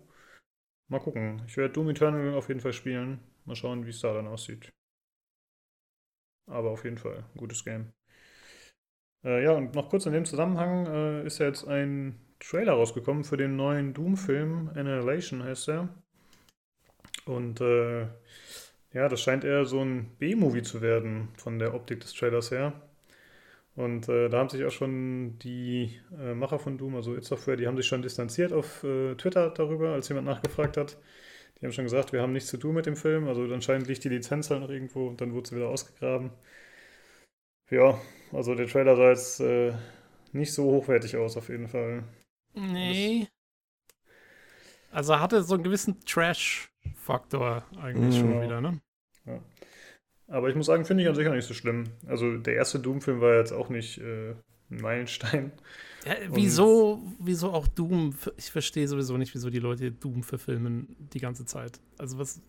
Mal 0.90 1.00
gucken. 1.00 1.42
Ich 1.48 1.58
werde 1.58 1.74
Doom 1.74 1.90
Eternal 1.90 2.34
auf 2.36 2.50
jeden 2.50 2.60
Fall 2.60 2.74
spielen. 2.74 3.20
Mal 3.46 3.56
schauen, 3.56 3.86
wie 3.86 3.90
es 3.92 4.02
da 4.02 4.14
dann 4.14 4.28
aussieht. 4.28 4.70
Aber 6.48 6.72
auf 6.72 6.84
jeden 6.84 6.98
Fall, 6.98 7.26
gutes 7.38 7.64
Game. 7.64 7.94
Äh, 9.24 9.44
ja, 9.44 9.52
und 9.54 9.74
noch 9.74 9.90
kurz 9.90 10.06
in 10.06 10.14
dem 10.14 10.26
Zusammenhang 10.26 10.86
äh, 10.88 11.26
ist 11.26 11.40
ja 11.40 11.48
jetzt 11.48 11.68
ein 11.68 12.20
Trailer 12.40 12.74
rausgekommen 12.74 13.24
für 13.24 13.38
den 13.38 13.56
neuen 13.56 13.94
Doom-Film. 13.94 14.70
Annihilation 14.76 15.44
heißt 15.44 15.70
er. 15.70 15.90
Und 17.26 17.62
äh, 17.62 18.08
ja, 18.94 19.08
das 19.10 19.22
scheint 19.22 19.44
eher 19.44 19.66
so 19.66 19.82
ein 19.82 20.16
B-Movie 20.18 20.64
zu 20.64 20.82
werden 20.82 21.30
von 21.38 21.60
der 21.60 21.74
Optik 21.74 22.02
des 22.02 22.14
Trailers 22.14 22.52
her. 22.52 22.74
Und 23.76 24.10
äh, 24.10 24.28
da 24.30 24.40
haben 24.40 24.50
sich 24.50 24.66
auch 24.66 24.72
schon 24.72 25.40
die 25.40 26.00
äh, 26.20 26.34
Macher 26.34 26.60
von 26.60 26.78
Doom, 26.78 26.96
also 26.96 27.16
It 27.16 27.24
Software, 27.24 27.56
die 27.56 27.68
haben 27.68 27.78
sich 27.78 27.88
schon 27.88 28.02
distanziert 28.02 28.52
auf 28.52 28.84
äh, 28.84 29.16
Twitter 29.16 29.50
darüber, 29.50 29.94
als 29.94 30.10
jemand 30.10 30.28
nachgefragt 30.28 30.76
hat. 30.78 30.98
Die 31.60 31.66
haben 31.66 31.74
schon 31.74 31.86
gesagt, 31.86 32.12
wir 32.12 32.22
haben 32.22 32.34
nichts 32.34 32.50
zu 32.50 32.58
tun 32.58 32.76
mit 32.76 32.86
dem 32.86 32.96
Film. 32.96 33.28
Also 33.28 33.44
anscheinend 33.44 33.88
liegt 33.88 34.04
die 34.04 34.10
Lizenz 34.10 34.50
halt 34.50 34.62
noch 34.62 34.70
irgendwo 34.70 35.08
und 35.08 35.22
dann 35.22 35.34
wurde 35.34 35.50
sie 35.50 35.56
wieder 35.56 35.70
ausgegraben. 35.70 36.32
Ja, 37.70 38.00
also 38.34 38.56
der 38.56 38.68
Trailer 38.68 38.96
sah 38.98 39.10
jetzt 39.10 39.40
äh, 39.40 39.74
nicht 40.34 40.54
so 40.54 40.66
hochwertig 40.66 41.16
aus, 41.18 41.38
auf 41.38 41.50
jeden 41.50 41.68
Fall. 41.68 42.04
Nee. 42.54 43.28
Also 44.92 45.14
er 45.14 45.22
hatte 45.22 45.44
so 45.44 45.54
einen 45.54 45.64
gewissen 45.64 46.00
Trash-Faktor 46.84 47.64
eigentlich 47.82 48.16
mhm. 48.16 48.20
schon 48.20 48.42
wieder, 48.42 48.62
ne? 48.62 48.80
Ja. 49.26 49.40
Aber 50.28 50.50
ich 50.50 50.56
muss 50.56 50.68
sagen, 50.68 50.86
finde 50.86 51.04
ich 51.04 51.10
an 51.10 51.16
sich 51.16 51.28
auch 51.28 51.34
nicht 51.34 51.48
so 51.48 51.54
schlimm. 51.54 51.86
Also 52.08 52.38
der 52.38 52.56
erste 52.56 52.80
Doom-Film 52.80 53.20
war 53.20 53.36
jetzt 53.38 53.52
auch 53.52 53.70
nicht 53.70 53.98
äh, 53.98 54.32
ein 54.70 54.82
Meilenstein. 54.82 55.52
Ja, 56.06 56.16
wieso, 56.30 57.02
wieso 57.20 57.52
auch 57.52 57.68
Doom? 57.68 58.16
Ich 58.38 58.50
verstehe 58.50 58.88
sowieso 58.88 59.18
nicht, 59.18 59.34
wieso 59.36 59.50
die 59.50 59.60
Leute 59.60 59.92
Doom 59.92 60.24
verfilmen 60.24 60.96
die 61.14 61.20
ganze 61.20 61.46
Zeit. 61.46 61.80
Also 61.98 62.18
was. 62.18 62.42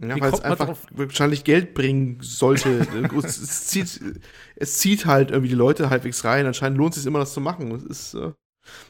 Ja, 0.00 0.18
weil 0.20 0.32
es 0.32 0.40
einfach 0.40 0.76
wahrscheinlich 0.92 1.44
Geld 1.44 1.74
bringen 1.74 2.18
sollte. 2.20 2.86
es, 3.22 3.66
zieht, 3.66 4.00
es 4.56 4.78
zieht 4.78 5.06
halt 5.06 5.30
irgendwie 5.30 5.50
die 5.50 5.56
Leute 5.56 5.90
halbwegs 5.90 6.24
rein. 6.24 6.46
Anscheinend 6.46 6.78
lohnt 6.78 6.94
es 6.94 7.02
sich 7.02 7.06
immer, 7.06 7.18
das 7.18 7.34
zu 7.34 7.40
machen. 7.40 7.70
Es 7.72 7.84
ist. 7.84 8.14
Äh 8.14 8.32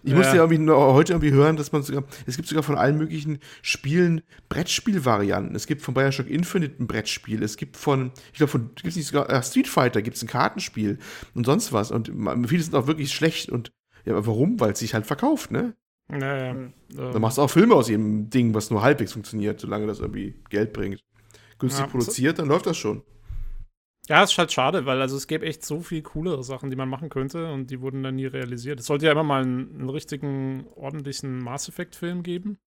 ich 0.03 0.13
ja. 0.13 0.17
musste 0.17 0.37
ja 0.37 0.43
irgendwie 0.45 0.71
heute 0.73 1.13
irgendwie 1.13 1.33
hören, 1.33 1.57
dass 1.57 1.73
man 1.73 1.83
sogar, 1.83 2.05
es 2.27 2.37
gibt 2.37 2.49
sogar 2.49 2.63
von 2.63 2.77
allen 2.77 2.97
möglichen 2.97 3.39
Spielen 3.63 4.23
Brettspielvarianten. 4.49 5.55
Es 5.57 5.67
gibt 5.67 5.83
von 5.83 5.95
Bioshock 5.95 6.29
Infinite 6.29 6.83
ein 6.83 6.87
Brettspiel. 6.87 7.43
Es 7.43 7.57
gibt 7.57 7.77
von, 7.77 8.13
ich 8.33 8.39
glaube, 8.39 8.51
von, 8.51 8.71
gibt 8.75 8.89
es 8.89 8.97
nicht 8.97 9.09
sogar, 9.09 9.31
äh, 9.31 9.43
Street 9.43 9.69
Fighter 9.69 10.03
gibt 10.03 10.17
es 10.17 10.23
ein 10.23 10.29
Kartenspiel 10.29 10.99
und 11.35 11.47
sonst 11.47 11.73
was. 11.73 11.91
Und 11.91 12.13
viele 12.47 12.63
sind 12.63 12.75
auch 12.75 12.87
wirklich 12.87 13.13
schlecht 13.13 13.51
und, 13.51 13.73
ja, 14.05 14.13
aber 14.13 14.27
warum? 14.27 14.61
Weil 14.61 14.73
es 14.73 14.79
sich 14.79 14.95
halt 14.95 15.07
verkauft, 15.07 15.51
ne? 15.51 15.75
Naja. 16.09 16.55
Mhm. 16.55 16.73
Da 16.89 17.19
machst 17.19 17.39
du 17.39 17.43
auch 17.43 17.51
Filme 17.51 17.75
aus 17.75 17.89
jedem 17.89 18.31
Ding, 18.31 18.55
was 18.55 18.71
nur 18.71 18.83
halbwegs 18.83 19.13
funktioniert, 19.13 19.61
solange 19.61 19.87
das 19.87 20.01
irgendwie 20.01 20.35
Geld 20.49 20.73
bringt. 20.73 21.05
Günstig 21.59 21.85
ja, 21.85 21.91
produziert, 21.91 22.39
dann 22.39 22.49
läuft 22.49 22.67
das 22.67 22.77
schon. 22.77 23.03
Ja, 24.09 24.23
ist 24.23 24.39
halt 24.39 24.51
schade, 24.53 24.87
weil 24.87 25.03
also 25.03 25.17
es 25.19 25.27
gäbe 25.27 25.45
echt 25.45 25.65
so 25.65 25.81
viel 25.81 26.03
coolere 26.03 26.43
Sachen, 26.43 26.71
die 26.71 26.77
man 26.77 26.89
machen 26.89 27.11
könnte 27.11 27.53
und 27.53 27.71
die 27.71 27.83
wurden 27.83 28.03
dann 28.03 28.17
nie 28.17 28.25
realisiert. 28.25 28.81
Es 28.81 28.87
sollte 28.87 29.05
ja 29.05 29.13
immer 29.13 29.23
mal 29.23 29.43
einen, 29.43 29.81
einen 29.81 29.91
richtigen, 29.91 30.67
ordentlichen 30.77 31.39
Mass 31.39 31.69
Effect-Film 31.69 32.23
geben. 32.23 32.59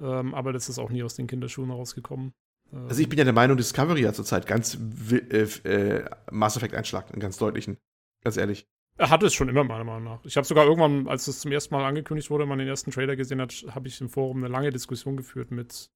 Ähm, 0.00 0.34
aber 0.34 0.54
das 0.54 0.70
ist 0.70 0.78
auch 0.78 0.88
nie 0.88 1.02
aus 1.02 1.14
den 1.14 1.26
Kinderschuhen 1.26 1.70
rausgekommen. 1.70 2.32
Ähm, 2.72 2.86
also 2.88 3.02
ich 3.02 3.08
bin 3.08 3.18
ja 3.18 3.24
der 3.24 3.34
Meinung, 3.34 3.58
Discovery 3.58 4.02
hat 4.02 4.16
zurzeit 4.16 4.46
ganz 4.46 4.78
äh, 5.10 5.42
äh, 5.42 6.10
Mass 6.30 6.56
Effect-Einschlag, 6.56 7.12
einen 7.12 7.20
ganz 7.20 7.36
deutlichen. 7.36 7.76
Ganz 8.24 8.38
ehrlich. 8.38 8.66
Er 8.96 9.10
hatte 9.10 9.26
es 9.26 9.34
schon 9.34 9.50
immer, 9.50 9.62
meiner 9.62 9.84
Meinung 9.84 10.04
nach. 10.04 10.24
Ich 10.24 10.38
habe 10.38 10.46
sogar 10.46 10.64
irgendwann, 10.64 11.06
als 11.06 11.28
es 11.28 11.40
zum 11.40 11.52
ersten 11.52 11.74
Mal 11.74 11.84
angekündigt 11.84 12.30
wurde, 12.30 12.46
man 12.46 12.58
den 12.58 12.68
ersten 12.68 12.90
Trailer 12.92 13.14
gesehen 13.14 13.42
hat, 13.42 13.52
habe 13.74 13.88
ich 13.88 14.00
im 14.00 14.08
Forum 14.08 14.38
eine 14.38 14.48
lange 14.48 14.70
Diskussion 14.70 15.18
geführt 15.18 15.50
mit, 15.50 15.90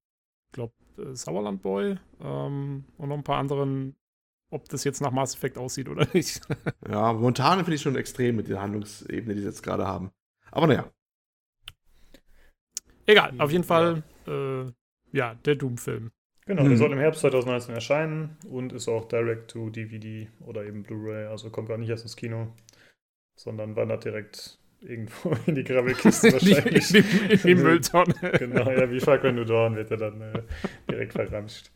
ich 0.48 0.52
glaube, 0.52 0.74
äh, 0.98 1.14
Sauerland 1.14 1.62
Boy 1.62 1.96
ähm, 2.20 2.84
und 2.98 3.08
noch 3.08 3.16
ein 3.16 3.24
paar 3.24 3.38
anderen 3.38 3.96
ob 4.50 4.68
das 4.68 4.84
jetzt 4.84 5.00
nach 5.00 5.12
Mass 5.12 5.34
Effect 5.34 5.58
aussieht 5.58 5.88
oder 5.88 6.06
nicht. 6.12 6.40
ja, 6.88 7.12
momentan 7.12 7.58
finde 7.58 7.74
ich 7.74 7.82
schon 7.82 7.96
extrem 7.96 8.36
mit 8.36 8.48
der 8.48 8.60
Handlungsebene, 8.60 9.34
die 9.34 9.40
sie 9.40 9.46
jetzt 9.46 9.62
gerade 9.62 9.86
haben. 9.86 10.10
Aber 10.50 10.66
naja. 10.66 10.90
Egal, 13.06 13.32
auf 13.38 13.50
jeden 13.50 13.64
Fall, 13.64 14.02
ja, 14.26 14.62
äh, 14.62 14.72
ja 15.12 15.34
der 15.34 15.56
Doom-Film. 15.56 16.10
Genau, 16.46 16.62
der 16.62 16.72
mhm. 16.72 16.76
soll 16.76 16.92
im 16.92 16.98
Herbst 16.98 17.20
2019 17.20 17.74
erscheinen 17.74 18.36
und 18.48 18.72
ist 18.72 18.88
auch 18.88 19.06
direct 19.06 19.52
to 19.52 19.70
DVD 19.70 20.28
oder 20.40 20.64
eben 20.64 20.82
Blu-ray, 20.82 21.26
also 21.26 21.50
kommt 21.50 21.68
gar 21.68 21.78
nicht 21.78 21.88
erst 21.88 22.04
ins 22.04 22.16
Kino, 22.16 22.52
sondern 23.36 23.76
wandert 23.76 24.04
direkt 24.04 24.58
irgendwo 24.80 25.36
in 25.46 25.54
die 25.54 25.64
Grabbelkiste 25.64 26.32
wahrscheinlich. 26.32 26.94
in 26.94 27.04
die, 27.04 27.34
in 27.34 27.40
die 27.42 27.54
Mülltonne. 27.54 28.14
genau, 28.38 28.70
ja, 28.70 28.90
wie 28.90 29.00
Falcon 29.00 29.44
Dorn 29.46 29.76
wird 29.76 29.90
er 29.90 29.96
dann 29.96 30.20
äh, 30.20 30.42
direkt 30.90 31.12
verramscht. 31.12 31.70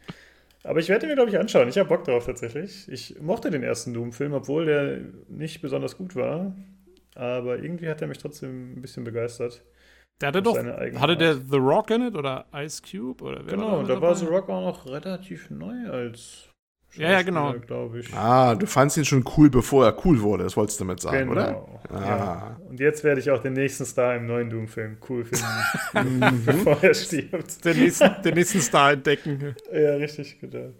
Aber 0.65 0.81
ich 0.81 0.89
werde 0.89 1.07
mir, 1.07 1.15
glaube 1.15 1.31
ich, 1.31 1.39
anschauen. 1.39 1.69
Ich 1.69 1.79
habe 1.79 1.89
Bock 1.89 2.05
drauf 2.05 2.25
tatsächlich. 2.25 2.89
Ich 2.89 3.21
mochte 3.21 3.51
den 3.51 3.63
ersten 3.63 3.93
Doom-Film, 3.93 4.33
obwohl 4.33 4.65
der 4.65 5.01
nicht 5.29 5.61
besonders 5.61 5.99
gut 5.99 6.17
war. 6.17 6.57
Aber 7.15 7.59
irgendwie 7.59 7.89
hat 7.89 8.01
er 8.01 8.09
mich 8.09 8.19
trotzdem 8.19 8.73
ein 8.73 8.81
bisschen 8.81 9.05
begeistert. 9.05 9.63
Der 10.21 10.29
hatte 10.29 10.43
doch, 10.43 10.57
hatte 10.57 11.17
der 11.17 11.35
The 11.35 11.57
Rock 11.57 11.91
in 11.91 12.03
it 12.03 12.15
oder 12.15 12.47
Ice 12.55 12.81
Cube? 12.83 13.23
Oder 13.23 13.43
genau, 13.43 13.81
und 13.81 13.89
da 13.89 14.01
war 14.01 14.15
The 14.15 14.27
Rock 14.27 14.49
auch 14.49 14.65
noch 14.65 14.87
relativ 14.87 15.51
neu 15.51 15.91
als 15.91 16.51
ja, 16.97 17.11
ja, 17.11 17.23
genau. 17.23 17.55
glaube 17.55 18.01
ich. 18.01 18.15
Ah, 18.15 18.55
du 18.55 18.67
fandst 18.67 18.97
ihn 18.97 19.05
schon 19.05 19.25
cool, 19.37 19.51
bevor 19.51 19.85
er 19.85 19.97
cool 20.05 20.21
wurde, 20.21 20.45
das 20.45 20.57
wolltest 20.57 20.81
du 20.81 20.85
damit 20.85 21.01
sagen, 21.01 21.29
genau. 21.29 21.33
oder? 21.33 21.81
Ah. 21.91 22.01
Ja. 22.01 22.61
Und 22.69 22.81
jetzt 22.81 23.05
werde 23.05 23.21
ich 23.21 23.31
auch 23.31 23.41
den 23.41 23.55
nächsten 23.55 23.85
Star 23.85 24.17
im 24.17 24.27
neuen 24.27 24.51
Doom-Film 24.51 24.99
cool 25.09 25.25
finden, 25.25 26.43
bevor 26.47 26.83
er 26.83 26.95
stirbt. 26.95 27.65
Den 27.65 27.79
nächsten, 27.79 28.11
den 28.23 28.35
nächsten 28.35 28.61
Star 28.61 28.93
entdecken. 28.93 29.55
Ja, 29.73 29.95
richtig, 29.95 30.39
genau. 30.41 30.73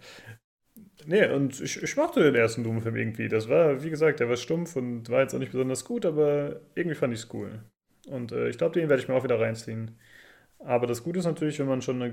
Nee, 1.07 1.27
und 1.27 1.61
ich, 1.61 1.81
ich 1.81 1.95
mochte 1.97 2.23
den 2.23 2.35
ersten 2.35 2.63
Doom-Film 2.63 2.95
irgendwie. 2.95 3.27
Das 3.27 3.47
war, 3.47 3.83
wie 3.83 3.89
gesagt, 3.89 4.19
der 4.19 4.29
war 4.29 4.37
stumpf 4.37 4.75
und 4.75 5.09
war 5.09 5.21
jetzt 5.21 5.33
auch 5.35 5.39
nicht 5.39 5.51
besonders 5.51 5.85
gut, 5.85 6.05
aber 6.05 6.61
irgendwie 6.73 6.95
fand 6.95 7.13
ich 7.13 7.19
es 7.19 7.33
cool. 7.33 7.59
Und 8.07 8.31
äh, 8.31 8.49
ich 8.49 8.57
glaube, 8.57 8.79
den 8.79 8.89
werde 8.89 9.01
ich 9.01 9.07
mir 9.07 9.15
auch 9.15 9.23
wieder 9.23 9.39
reinziehen. 9.39 9.97
Aber 10.65 10.87
das 10.87 11.03
Gute 11.03 11.19
ist 11.19 11.25
natürlich, 11.25 11.59
wenn 11.59 11.67
man 11.67 11.83
schon 11.83 12.01
eine 12.01 12.11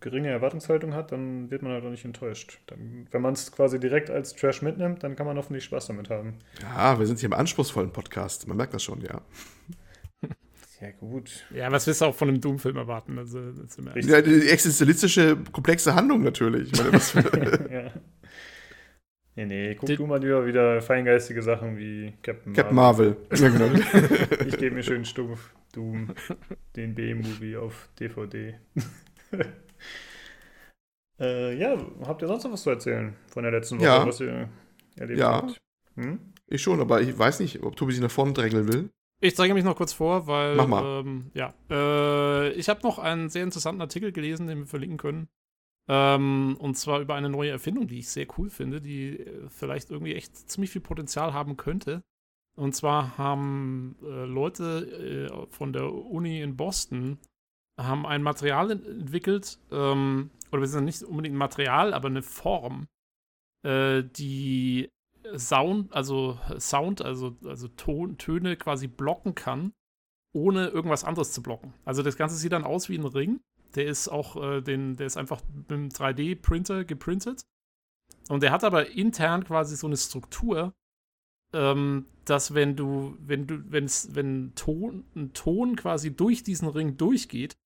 geringe 0.00 0.28
Erwartungshaltung 0.28 0.92
hat, 0.92 1.12
dann 1.12 1.50
wird 1.52 1.62
man 1.62 1.70
halt 1.72 1.84
auch 1.84 1.90
nicht 1.90 2.04
enttäuscht. 2.04 2.60
Dann, 2.66 3.06
wenn 3.12 3.22
man 3.22 3.34
es 3.34 3.52
quasi 3.52 3.78
direkt 3.78 4.10
als 4.10 4.34
Trash 4.34 4.60
mitnimmt, 4.60 5.04
dann 5.04 5.14
kann 5.14 5.24
man 5.24 5.36
hoffentlich 5.36 5.62
Spaß 5.64 5.86
damit 5.86 6.10
haben. 6.10 6.38
Ja, 6.60 6.98
wir 6.98 7.06
sind 7.06 7.20
hier 7.20 7.28
im 7.28 7.32
anspruchsvollen 7.32 7.92
Podcast. 7.92 8.48
Man 8.48 8.56
merkt 8.56 8.74
das 8.74 8.82
schon, 8.82 9.00
ja. 9.02 9.20
Ja, 10.80 10.90
gut. 10.90 11.46
Ja, 11.54 11.70
was 11.70 11.86
willst 11.86 12.00
du 12.00 12.06
auch 12.06 12.14
von 12.14 12.28
einem 12.28 12.40
Doom-Film 12.40 12.76
erwarten? 12.76 13.16
Also, 13.16 13.38
ja, 13.38 14.20
die 14.20 14.48
existenzialistische, 14.48 15.36
komplexe 15.52 15.94
Handlung 15.94 16.24
natürlich. 16.24 16.72
Ich 16.72 16.78
meine, 16.82 17.68
ja. 17.72 17.92
Nee, 19.34 19.46
nee, 19.46 19.74
guck 19.74 19.86
die, 19.86 19.96
du 19.96 20.06
mal 20.06 20.20
lieber 20.20 20.44
wieder 20.44 20.82
feingeistige 20.82 21.42
Sachen 21.42 21.78
wie 21.78 22.12
Captain, 22.22 22.52
Captain 22.52 22.76
Marvel. 22.76 23.16
Marvel. 23.30 23.38
Ja, 23.38 23.48
genau. 23.48 24.46
ich 24.46 24.58
gebe 24.58 24.74
mir 24.74 24.82
schön 24.82 25.06
stumpf 25.06 25.54
Doom, 25.72 26.14
den 26.76 26.94
B-Movie 26.94 27.56
auf 27.56 27.88
DVD. 27.98 28.54
äh, 31.18 31.56
ja, 31.56 31.78
habt 32.06 32.20
ihr 32.20 32.28
sonst 32.28 32.44
noch 32.44 32.52
was 32.52 32.62
zu 32.62 32.70
erzählen 32.70 33.14
von 33.28 33.42
der 33.42 33.52
letzten 33.52 33.78
Woche, 33.78 33.86
ja. 33.86 34.06
was 34.06 34.20
ihr 34.20 34.50
erlebt 34.96 35.18
ja. 35.18 35.32
habt? 35.32 35.62
Hm? 35.96 36.18
Ich 36.46 36.60
schon, 36.60 36.80
aber 36.80 37.00
ich 37.00 37.18
weiß 37.18 37.40
nicht, 37.40 37.62
ob 37.62 37.76
Tobi 37.76 37.92
sich 37.92 38.02
nach 38.02 38.10
vorne 38.10 38.34
drängeln 38.34 38.70
will. 38.70 38.90
Ich 39.20 39.36
zeige 39.36 39.54
mich 39.54 39.64
noch 39.64 39.76
kurz 39.76 39.92
vor, 39.92 40.26
weil. 40.26 40.56
Mach 40.56 40.66
mal. 40.66 41.00
Ähm, 41.00 41.30
ja. 41.32 41.54
Äh, 41.70 42.50
ich 42.50 42.68
habe 42.68 42.80
noch 42.82 42.98
einen 42.98 43.30
sehr 43.30 43.44
interessanten 43.44 43.80
Artikel 43.80 44.12
gelesen, 44.12 44.48
den 44.48 44.58
wir 44.58 44.66
verlinken 44.66 44.98
können. 44.98 45.28
Ähm, 45.88 46.56
und 46.58 46.76
zwar 46.76 47.00
über 47.00 47.14
eine 47.14 47.28
neue 47.28 47.50
Erfindung, 47.50 47.88
die 47.88 47.98
ich 47.98 48.08
sehr 48.08 48.26
cool 48.38 48.50
finde, 48.50 48.80
die 48.80 49.18
äh, 49.18 49.48
vielleicht 49.48 49.90
irgendwie 49.90 50.14
echt 50.14 50.50
ziemlich 50.50 50.70
viel 50.70 50.80
Potenzial 50.80 51.32
haben 51.32 51.56
könnte. 51.56 52.02
Und 52.54 52.74
zwar 52.74 53.18
haben 53.18 53.96
äh, 54.02 54.24
Leute 54.24 55.28
äh, 55.30 55.46
von 55.50 55.72
der 55.72 55.92
Uni 55.92 56.40
in 56.40 56.56
Boston 56.56 57.18
haben 57.78 58.06
ein 58.06 58.22
Material 58.22 58.70
entwickelt, 58.70 59.58
ähm, 59.70 60.30
oder 60.50 60.60
wir 60.60 60.68
sind 60.68 60.84
nicht 60.84 61.02
unbedingt 61.02 61.34
ein 61.34 61.38
Material, 61.38 61.94
aber 61.94 62.08
eine 62.08 62.22
Form, 62.22 62.86
äh, 63.62 64.02
die 64.04 64.90
Sound, 65.36 65.92
also 65.92 66.38
Sound, 66.58 67.02
also, 67.02 67.36
also 67.44 67.68
Ton, 67.68 68.18
Töne 68.18 68.56
quasi 68.56 68.88
blocken 68.88 69.34
kann, 69.34 69.72
ohne 70.34 70.68
irgendwas 70.68 71.04
anderes 71.04 71.32
zu 71.32 71.42
blocken. 71.42 71.72
Also 71.84 72.02
das 72.02 72.16
Ganze 72.16 72.36
sieht 72.36 72.52
dann 72.52 72.64
aus 72.64 72.88
wie 72.88 72.98
ein 72.98 73.06
Ring. 73.06 73.40
Der 73.74 73.86
ist 73.86 74.08
auch, 74.08 74.36
äh, 74.36 74.60
den, 74.60 74.96
der 74.96 75.06
ist 75.06 75.16
einfach 75.16 75.42
mit 75.54 75.72
einem 75.72 75.88
3D-Printer 75.88 76.84
geprintet. 76.84 77.46
Und 78.28 78.42
der 78.42 78.52
hat 78.52 78.64
aber 78.64 78.90
intern 78.90 79.44
quasi 79.44 79.76
so 79.76 79.86
eine 79.86 79.96
Struktur, 79.96 80.74
ähm, 81.52 82.06
dass 82.24 82.54
wenn 82.54 82.76
du, 82.76 83.16
wenn 83.18 83.46
du, 83.46 83.70
wenn's, 83.70 84.08
wenn 84.12 84.54
Ton, 84.54 85.04
ein 85.14 85.32
Ton 85.32 85.76
quasi 85.76 86.14
durch 86.14 86.42
diesen 86.42 86.68
Ring 86.68 86.96
durchgeht, 86.96 87.56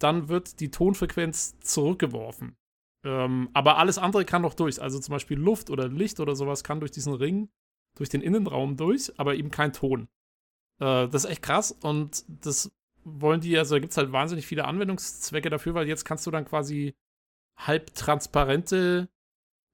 dann 0.00 0.28
wird 0.28 0.60
die 0.60 0.70
Tonfrequenz 0.70 1.58
zurückgeworfen. 1.60 2.56
Ähm, 3.04 3.50
aber 3.52 3.78
alles 3.78 3.98
andere 3.98 4.24
kann 4.24 4.42
noch 4.42 4.54
durch. 4.54 4.82
Also 4.82 4.98
zum 4.98 5.12
Beispiel 5.12 5.38
Luft 5.38 5.70
oder 5.70 5.88
Licht 5.88 6.20
oder 6.20 6.34
sowas 6.34 6.64
kann 6.64 6.80
durch 6.80 6.90
diesen 6.90 7.14
Ring, 7.14 7.48
durch 7.96 8.08
den 8.08 8.22
Innenraum 8.22 8.76
durch, 8.76 9.12
aber 9.18 9.36
eben 9.36 9.50
kein 9.50 9.72
Ton. 9.72 10.08
Äh, 10.80 11.08
das 11.08 11.24
ist 11.24 11.30
echt 11.30 11.42
krass 11.42 11.72
und 11.72 12.24
das 12.28 12.72
wollen 13.04 13.40
die, 13.40 13.56
also 13.58 13.74
da 13.74 13.78
gibt 13.80 13.92
es 13.92 13.96
halt 13.96 14.12
wahnsinnig 14.12 14.46
viele 14.46 14.64
Anwendungszwecke 14.64 15.50
dafür, 15.50 15.74
weil 15.74 15.88
jetzt 15.88 16.04
kannst 16.04 16.26
du 16.26 16.30
dann 16.30 16.44
quasi 16.44 16.94
halbtransparente 17.56 19.08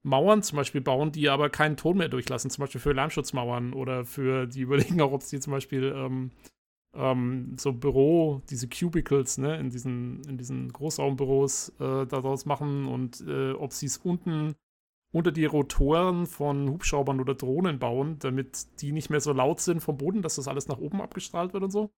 Mauern 0.03 0.41
zum 0.43 0.57
Beispiel 0.57 0.81
bauen, 0.81 1.11
die 1.11 1.29
aber 1.29 1.49
keinen 1.49 1.77
Ton 1.77 1.97
mehr 1.97 2.09
durchlassen, 2.09 2.49
zum 2.49 2.63
Beispiel 2.63 2.81
für 2.81 2.93
Lärmschutzmauern 2.93 3.73
oder 3.73 4.05
für, 4.05 4.47
die 4.47 4.61
überlegen 4.61 5.01
auch, 5.01 5.11
ob 5.11 5.23
sie 5.23 5.39
zum 5.39 5.51
Beispiel 5.51 5.93
ähm, 5.95 6.31
ähm, 6.93 7.55
so 7.57 7.73
Büro, 7.73 8.41
diese 8.49 8.67
Cubicles, 8.67 9.37
ne, 9.37 9.57
in 9.57 9.69
diesen, 9.69 10.23
in 10.27 10.37
diesen 10.37 10.71
Großraumbüros 10.73 11.69
äh, 11.79 12.05
daraus 12.07 12.45
machen 12.45 12.87
und 12.87 13.21
äh, 13.27 13.51
ob 13.51 13.73
sie 13.73 13.85
es 13.85 13.97
unten 13.97 14.55
unter 15.13 15.31
die 15.31 15.45
Rotoren 15.45 16.25
von 16.25 16.69
Hubschraubern 16.69 17.19
oder 17.19 17.35
Drohnen 17.35 17.79
bauen, 17.79 18.17
damit 18.19 18.81
die 18.81 18.93
nicht 18.93 19.09
mehr 19.09 19.19
so 19.19 19.33
laut 19.33 19.59
sind 19.59 19.81
vom 19.81 19.97
Boden, 19.97 20.21
dass 20.21 20.35
das 20.35 20.47
alles 20.47 20.67
nach 20.67 20.77
oben 20.77 21.01
abgestrahlt 21.01 21.53
wird 21.53 21.63
und 21.63 21.71
so. 21.71 21.91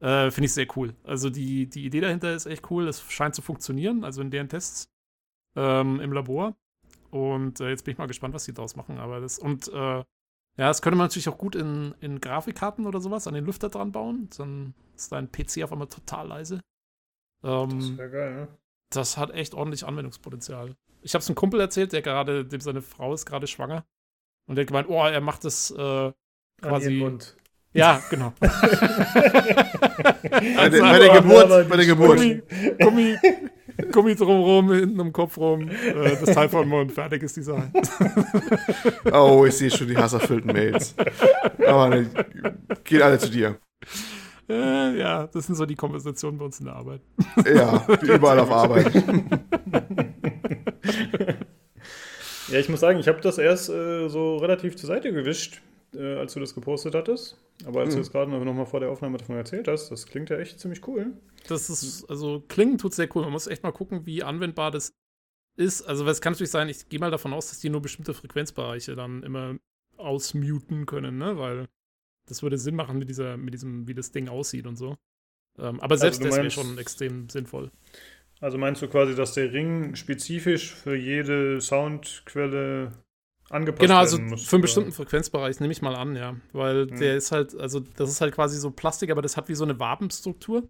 Äh, 0.00 0.30
Finde 0.30 0.46
ich 0.46 0.54
sehr 0.54 0.66
cool. 0.76 0.94
Also 1.04 1.30
die, 1.30 1.68
die 1.68 1.84
Idee 1.84 2.00
dahinter 2.00 2.34
ist 2.34 2.46
echt 2.46 2.70
cool. 2.70 2.88
Es 2.88 3.00
scheint 3.10 3.34
zu 3.34 3.42
funktionieren, 3.42 4.04
also 4.04 4.20
in 4.22 4.30
deren 4.30 4.48
Tests 4.48 4.88
ähm, 5.56 6.00
im 6.00 6.12
Labor. 6.12 6.56
Und 7.10 7.60
äh, 7.60 7.70
jetzt 7.70 7.84
bin 7.84 7.92
ich 7.92 7.98
mal 7.98 8.06
gespannt, 8.06 8.34
was 8.34 8.44
sie 8.44 8.52
daraus 8.52 8.76
machen. 8.76 8.98
Aber 8.98 9.20
das, 9.20 9.38
und 9.38 9.68
äh, 9.68 10.04
ja, 10.56 10.68
das 10.68 10.82
könnte 10.82 10.96
man 10.96 11.06
natürlich 11.06 11.28
auch 11.28 11.38
gut 11.38 11.54
in, 11.56 11.94
in 12.00 12.20
Grafikkarten 12.20 12.86
oder 12.86 13.00
sowas 13.00 13.26
an 13.26 13.34
den 13.34 13.44
Lüfter 13.44 13.68
dran 13.68 13.92
bauen. 13.92 14.28
Dann 14.36 14.74
ist 14.94 15.12
dein 15.12 15.30
PC 15.30 15.62
auf 15.62 15.72
einmal 15.72 15.88
total 15.88 16.28
leise. 16.28 16.60
Ähm, 17.42 17.78
das 17.78 17.96
wäre 17.96 18.10
geil, 18.10 18.34
ne? 18.34 18.48
Das 18.90 19.16
hat 19.16 19.30
echt 19.32 19.54
ordentlich 19.54 19.84
Anwendungspotenzial. 19.84 20.76
Ich 21.02 21.14
habe 21.14 21.20
es 21.20 21.28
einem 21.28 21.36
Kumpel 21.36 21.60
erzählt, 21.60 21.92
der 21.92 22.02
gerade, 22.02 22.44
dem 22.44 22.60
seine 22.60 22.82
Frau 22.82 23.12
ist 23.12 23.26
gerade 23.26 23.46
schwanger. 23.46 23.84
Und 24.46 24.56
der 24.56 24.62
hat 24.62 24.68
gemeint, 24.68 24.88
oh, 24.88 25.04
er 25.04 25.20
macht 25.20 25.44
das 25.44 25.70
äh, 25.70 25.74
quasi. 25.74 26.14
An 26.62 26.82
ihren 26.82 26.98
Mund. 26.98 27.36
Ja, 27.74 28.00
genau. 28.08 28.32
bei, 28.40 28.48
der, 30.68 30.80
bei 30.80 30.98
der 30.98 31.12
Geburt. 31.20 31.68
Bei 31.68 31.76
der 31.76 31.86
Geburt. 31.86 32.18
Gummi, 32.18 32.40
Gummi, 32.78 33.16
Gummi 33.90 34.14
drumherum, 34.14 34.72
hinten 34.72 35.00
im 35.00 35.12
Kopf 35.12 35.36
rum, 35.36 35.68
äh, 35.68 36.16
das 36.24 36.34
Teil 36.34 36.48
vom 36.48 36.68
Mund, 36.68 36.92
fertig 36.92 37.24
ist 37.24 37.36
die 37.36 37.42
Sache. 37.42 37.68
oh, 39.12 39.44
ich 39.44 39.56
sehe 39.56 39.72
schon 39.72 39.88
die 39.88 39.96
hasserfüllten 39.96 40.52
Mails. 40.52 40.94
Aber 41.66 41.88
ne, 41.88 42.08
geht 42.84 43.02
alle 43.02 43.18
zu 43.18 43.28
dir. 43.28 43.58
Äh, 44.48 44.96
ja, 44.96 45.26
das 45.26 45.46
sind 45.46 45.56
so 45.56 45.66
die 45.66 45.74
Konversationen 45.74 46.38
bei 46.38 46.44
uns 46.44 46.60
in 46.60 46.66
der 46.66 46.76
Arbeit. 46.76 47.00
ja, 47.44 47.84
überall 48.02 48.38
auf 48.38 48.52
Arbeit. 48.52 48.94
ja, 52.48 52.58
ich 52.58 52.68
muss 52.68 52.78
sagen, 52.78 53.00
ich 53.00 53.08
habe 53.08 53.20
das 53.20 53.38
erst 53.38 53.68
äh, 53.70 54.08
so 54.08 54.36
relativ 54.36 54.76
zur 54.76 54.86
Seite 54.86 55.12
gewischt, 55.12 55.60
äh, 55.94 56.16
als 56.16 56.34
du 56.34 56.40
das 56.40 56.54
gepostet 56.54 56.94
hattest. 56.94 57.38
Aber 57.64 57.80
als 57.80 57.90
mhm. 57.90 57.96
du 57.96 58.00
es 58.02 58.10
gerade 58.10 58.30
noch 58.30 58.54
mal 58.54 58.66
vor 58.66 58.80
der 58.80 58.90
Aufnahme 58.90 59.18
davon 59.18 59.36
erzählt 59.36 59.68
hast, 59.68 59.90
das 59.90 60.06
klingt 60.06 60.30
ja 60.30 60.38
echt 60.38 60.58
ziemlich 60.58 60.86
cool. 60.88 61.12
Das 61.48 61.70
ist, 61.70 62.04
also 62.10 62.42
klingen 62.48 62.78
tut 62.78 62.94
sehr 62.94 63.08
cool. 63.14 63.22
Man 63.22 63.32
muss 63.32 63.46
echt 63.46 63.62
mal 63.62 63.72
gucken, 63.72 64.06
wie 64.06 64.22
anwendbar 64.22 64.70
das 64.70 64.92
ist, 65.56 65.82
also 65.82 66.06
es 66.06 66.20
kann 66.20 66.32
natürlich 66.32 66.50
sein, 66.50 66.68
ich 66.68 66.88
gehe 66.88 66.98
mal 66.98 67.10
davon 67.10 67.32
aus, 67.32 67.50
dass 67.50 67.60
die 67.60 67.70
nur 67.70 67.82
bestimmte 67.82 68.14
Frequenzbereiche 68.14 68.96
dann 68.96 69.22
immer 69.22 69.56
ausmuten 69.96 70.86
können, 70.86 71.18
ne? 71.18 71.38
Weil 71.38 71.68
das 72.26 72.42
würde 72.42 72.58
Sinn 72.58 72.74
machen 72.74 72.98
mit 72.98 73.08
dieser, 73.08 73.36
mit 73.36 73.54
diesem, 73.54 73.86
wie 73.86 73.94
das 73.94 74.10
Ding 74.10 74.28
aussieht 74.28 74.66
und 74.66 74.76
so. 74.76 74.96
Ähm, 75.58 75.80
aber 75.80 75.96
selbst 75.96 76.20
also 76.20 76.30
das 76.30 76.38
wäre 76.38 76.50
schon 76.50 76.78
extrem 76.78 77.28
sinnvoll. 77.28 77.70
Also 78.40 78.58
meinst 78.58 78.82
du 78.82 78.88
quasi, 78.88 79.14
dass 79.14 79.34
der 79.34 79.52
Ring 79.52 79.94
spezifisch 79.94 80.74
für 80.74 80.96
jede 80.96 81.60
Soundquelle 81.60 82.92
angepasst 83.54 83.80
genau, 83.80 83.98
also 83.98 84.18
werden 84.18 84.30
muss? 84.30 84.46
Für 84.46 84.56
einen 84.56 84.62
bestimmten 84.62 84.92
Frequenzbereich 84.92 85.60
nehme 85.60 85.72
ich 85.72 85.82
mal 85.82 85.94
an, 85.94 86.16
ja. 86.16 86.36
Weil 86.52 86.88
hm. 86.88 86.98
der 86.98 87.16
ist 87.16 87.32
halt, 87.32 87.54
also 87.58 87.80
das 87.80 88.10
ist 88.10 88.20
halt 88.20 88.34
quasi 88.34 88.58
so 88.58 88.70
Plastik, 88.70 89.10
aber 89.10 89.22
das 89.22 89.36
hat 89.36 89.48
wie 89.48 89.54
so 89.54 89.64
eine 89.64 89.78
Wabenstruktur. 89.78 90.68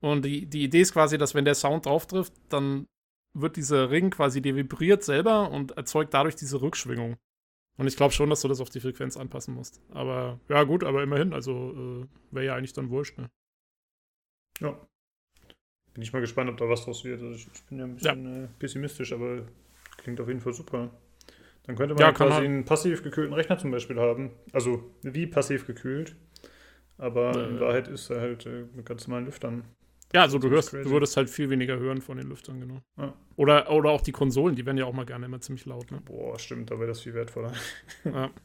Und 0.00 0.24
die, 0.24 0.46
die 0.46 0.64
Idee 0.64 0.80
ist 0.80 0.92
quasi, 0.92 1.18
dass 1.18 1.34
wenn 1.34 1.44
der 1.44 1.54
Sound 1.54 1.86
drauf 1.86 2.06
trifft, 2.06 2.32
dann 2.48 2.86
wird 3.34 3.56
dieser 3.56 3.90
Ring 3.90 4.10
quasi, 4.10 4.40
der 4.40 4.56
vibriert 4.56 5.02
selber 5.02 5.50
und 5.50 5.72
erzeugt 5.72 6.14
dadurch 6.14 6.36
diese 6.36 6.60
Rückschwingung. 6.60 7.16
Und 7.76 7.86
ich 7.86 7.96
glaube 7.96 8.12
schon, 8.12 8.30
dass 8.30 8.40
du 8.40 8.48
das 8.48 8.60
auf 8.60 8.70
die 8.70 8.80
Frequenz 8.80 9.16
anpassen 9.16 9.54
musst. 9.54 9.80
Aber 9.90 10.40
ja, 10.48 10.64
gut, 10.64 10.82
aber 10.82 11.02
immerhin, 11.02 11.32
also 11.32 12.02
äh, 12.02 12.34
wäre 12.34 12.46
ja 12.46 12.54
eigentlich 12.56 12.72
dann 12.72 12.90
wurscht, 12.90 13.18
ne? 13.18 13.30
Ja. 14.60 14.76
Bin 15.94 16.02
ich 16.02 16.12
mal 16.12 16.20
gespannt, 16.20 16.50
ob 16.50 16.56
da 16.56 16.68
was 16.68 16.84
draus 16.84 17.04
wird. 17.04 17.22
Also 17.22 17.34
ich, 17.34 17.48
ich 17.52 17.62
bin 17.64 17.78
ja 17.78 17.84
ein 17.84 17.94
bisschen 17.94 18.24
ja. 18.24 18.44
äh, 18.44 18.48
pessimistisch, 18.58 19.12
aber 19.12 19.46
klingt 19.98 20.20
auf 20.20 20.28
jeden 20.28 20.40
Fall 20.40 20.52
super. 20.52 20.90
Dann 21.68 21.76
könnte 21.76 21.94
man 21.94 22.00
ja, 22.00 22.12
quasi 22.12 22.46
einen 22.46 22.64
passiv 22.64 23.02
gekühlten 23.02 23.34
Rechner 23.34 23.58
zum 23.58 23.70
Beispiel 23.70 24.00
haben. 24.00 24.30
Also 24.52 24.90
wie 25.02 25.26
passiv 25.26 25.66
gekühlt. 25.66 26.16
Aber 26.96 27.36
äh, 27.36 27.48
in 27.50 27.60
Wahrheit 27.60 27.88
ist 27.88 28.08
er 28.10 28.22
halt 28.22 28.46
äh, 28.46 28.64
mit 28.74 28.86
ganz 28.86 29.06
normalen 29.06 29.26
Lüftern. 29.26 29.64
Ja, 30.14 30.22
also 30.22 30.38
du 30.38 30.48
hörst, 30.48 30.72
du 30.72 30.90
würdest 30.90 31.18
halt 31.18 31.28
viel 31.28 31.50
weniger 31.50 31.78
hören 31.78 32.00
von 32.00 32.16
den 32.16 32.26
Lüftern, 32.26 32.58
genau. 32.60 32.80
Ja. 32.96 33.12
Oder, 33.36 33.70
oder 33.70 33.90
auch 33.90 34.00
die 34.00 34.12
Konsolen, 34.12 34.56
die 34.56 34.64
werden 34.64 34.78
ja 34.78 34.86
auch 34.86 34.94
mal 34.94 35.04
gerne 35.04 35.26
immer 35.26 35.42
ziemlich 35.42 35.66
laut, 35.66 35.90
ne? 35.92 36.00
Boah, 36.06 36.38
stimmt, 36.38 36.70
da 36.70 36.78
wäre 36.78 36.88
das 36.88 37.02
viel 37.02 37.12
wertvoller. 37.12 37.52
Ja. 38.04 38.30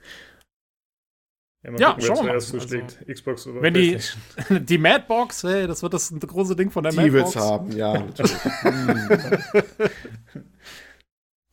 Ja, 1.66 1.72
mal 1.72 1.80
ja 1.80 1.90
gucken, 1.92 2.04
schauen 2.04 2.26
wir 2.26 2.34
mal. 2.34 2.42
Zuschlägt. 2.42 2.98
Also, 3.00 3.14
Xbox 3.14 3.48
oder 3.48 3.62
wenn 3.62 3.74
die, 3.74 3.98
die 4.50 4.78
Madbox, 4.78 5.44
hey, 5.44 5.66
das 5.66 5.82
wird 5.82 5.94
das 5.94 6.14
große 6.14 6.58
Ding 6.58 6.70
von 6.70 6.84
der 6.84 6.92
die 6.92 6.98
Madbox. 6.98 7.32
Die 7.32 7.40
wird's 7.40 7.50
haben, 7.50 7.72
ja, 7.72 7.94
natürlich. 7.94 8.34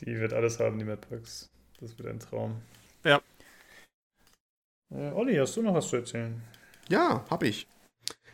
die 0.00 0.18
wird 0.18 0.32
alles 0.32 0.58
haben, 0.58 0.80
die 0.80 0.84
Madbox. 0.84 1.48
Das 1.80 1.96
wird 1.98 2.08
ein 2.08 2.20
Traum. 2.20 2.56
Ja. 3.04 3.20
Äh, 4.92 5.12
Olli, 5.12 5.36
hast 5.36 5.56
du 5.56 5.62
noch 5.62 5.74
was 5.74 5.88
zu 5.88 5.96
erzählen? 5.96 6.42
Ja, 6.88 7.24
hab 7.30 7.42
ich. 7.42 7.66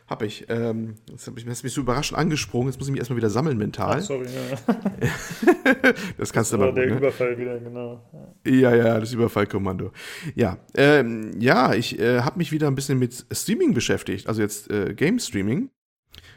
Hab 0.08 0.22
ich. 0.22 0.46
Ähm, 0.48 0.94
das 1.10 1.26
hat 1.26 1.34
mich, 1.34 1.44
das 1.44 1.62
mich 1.62 1.72
so 1.72 1.80
überraschend 1.80 2.18
angesprungen. 2.18 2.68
Jetzt 2.68 2.78
muss 2.78 2.88
ich 2.88 2.92
mich 2.92 3.00
erstmal 3.00 3.16
wieder 3.16 3.30
sammeln 3.30 3.58
mental. 3.58 3.98
Ach, 3.98 4.02
sorry, 4.02 4.26
ja. 4.26 4.74
das 6.18 6.32
kannst 6.32 6.52
das 6.52 6.58
du 6.58 6.64
aber. 6.64 6.72
Der 6.72 6.86
ne? 6.86 6.96
Überfall 6.96 7.36
wieder, 7.38 7.58
genau. 7.58 8.02
Ja, 8.44 8.74
ja, 8.74 9.00
das 9.00 9.12
Überfallkommando. 9.12 9.92
Ja, 10.34 10.58
ähm, 10.74 11.32
ja, 11.40 11.74
ich 11.74 11.98
äh, 11.98 12.20
habe 12.20 12.38
mich 12.38 12.52
wieder 12.52 12.68
ein 12.68 12.76
bisschen 12.76 12.98
mit 12.98 13.26
Streaming 13.32 13.74
beschäftigt. 13.74 14.28
Also 14.28 14.42
jetzt 14.42 14.70
äh, 14.70 14.94
Game 14.94 15.18
Streaming. 15.18 15.70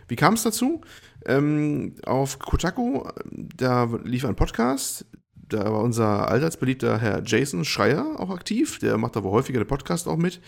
Wie 0.08 0.16
kam 0.16 0.34
es 0.34 0.44
dazu? 0.44 0.82
Ähm, 1.26 1.96
auf 2.06 2.40
Kotaku, 2.40 3.04
da 3.32 3.86
lief 4.04 4.26
ein 4.26 4.36
Podcast, 4.36 5.06
da 5.50 5.66
war 5.66 5.82
unser 5.82 6.30
allseits 6.30 6.58
beliebter 6.58 6.98
Herr 7.00 7.22
Jason 7.26 7.66
Schreier 7.66 8.20
auch 8.20 8.30
aktiv. 8.30 8.80
Der 8.80 8.98
macht 8.98 9.18
aber 9.18 9.32
häufiger 9.32 9.60
den 9.60 9.68
Podcast 9.68 10.08
auch 10.08 10.18
mit. 10.18 10.40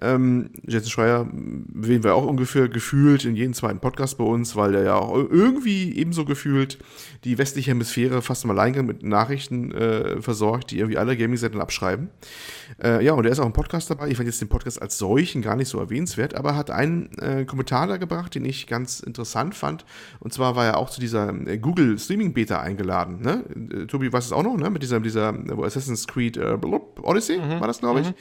Ähm, 0.00 0.50
Jason 0.66 0.90
Schreier, 0.90 1.26
wen 1.32 2.04
wir 2.04 2.14
auch 2.14 2.24
ungefähr 2.24 2.68
gefühlt 2.68 3.24
in 3.24 3.34
jedem 3.34 3.52
zweiten 3.52 3.80
Podcast 3.80 4.16
bei 4.16 4.24
uns, 4.24 4.54
weil 4.54 4.72
der 4.72 4.84
ja 4.84 4.94
auch 4.94 5.12
irgendwie 5.14 5.96
ebenso 5.96 6.24
gefühlt 6.24 6.78
die 7.24 7.36
westliche 7.36 7.72
Hemisphäre 7.72 8.22
fast 8.22 8.44
im 8.44 8.50
Alleingang 8.50 8.86
mit 8.86 9.02
Nachrichten 9.02 9.72
äh, 9.72 10.22
versorgt, 10.22 10.70
die 10.70 10.78
irgendwie 10.78 10.98
alle 10.98 11.16
Gaming-Seiten 11.16 11.60
abschreiben. 11.60 12.10
Äh, 12.82 13.04
ja, 13.04 13.14
und 13.14 13.24
er 13.24 13.32
ist 13.32 13.40
auch 13.40 13.46
im 13.46 13.52
Podcast 13.52 13.90
dabei. 13.90 14.08
Ich 14.08 14.16
fand 14.16 14.28
jetzt 14.28 14.40
den 14.40 14.48
Podcast 14.48 14.80
als 14.80 14.98
solchen 14.98 15.42
gar 15.42 15.56
nicht 15.56 15.68
so 15.68 15.80
erwähnenswert, 15.80 16.34
aber 16.34 16.54
hat 16.54 16.70
einen 16.70 17.10
äh, 17.18 17.44
Kommentar 17.44 17.88
da 17.88 17.96
gebracht, 17.96 18.34
den 18.36 18.44
ich 18.44 18.68
ganz 18.68 19.00
interessant 19.00 19.56
fand. 19.56 19.84
Und 20.20 20.32
zwar 20.32 20.54
war 20.54 20.64
er 20.64 20.76
auch 20.76 20.90
zu 20.90 21.00
dieser 21.00 21.34
äh, 21.46 21.58
Google 21.58 21.98
Streaming 21.98 22.32
Beta 22.34 22.60
eingeladen. 22.60 23.20
Ne? 23.20 23.44
Äh, 23.72 23.86
Tobi 23.86 24.12
weiß 24.12 24.26
es 24.26 24.32
auch 24.32 24.37
noch, 24.42 24.56
ne? 24.56 24.70
Mit 24.70 24.82
dieser, 24.82 25.00
dieser 25.00 25.34
Assassin's 25.62 26.06
Creed 26.06 26.36
äh, 26.36 26.56
Odyssey, 27.02 27.38
mhm. 27.38 27.60
war 27.60 27.66
das, 27.66 27.78
glaube 27.78 28.00
ich. 28.00 28.08
Mhm 28.08 28.14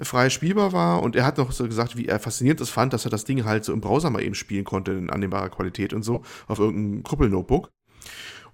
frei 0.00 0.28
spielbar 0.30 0.72
war 0.72 1.02
und 1.02 1.16
er 1.16 1.24
hat 1.24 1.38
noch 1.38 1.52
so 1.52 1.64
gesagt, 1.64 1.96
wie 1.96 2.06
er 2.06 2.18
faszinierend 2.18 2.60
es 2.60 2.70
fand, 2.70 2.92
dass 2.92 3.04
er 3.04 3.10
das 3.10 3.24
Ding 3.24 3.44
halt 3.44 3.64
so 3.64 3.72
im 3.72 3.80
Browser 3.80 4.10
mal 4.10 4.22
eben 4.22 4.34
spielen 4.34 4.64
konnte 4.64 4.92
in 4.92 5.10
annehmbarer 5.10 5.50
Qualität 5.50 5.92
und 5.92 6.02
so 6.02 6.22
auf 6.48 6.58
irgendeinem 6.58 7.02
Krüppel-Notebook. 7.02 7.70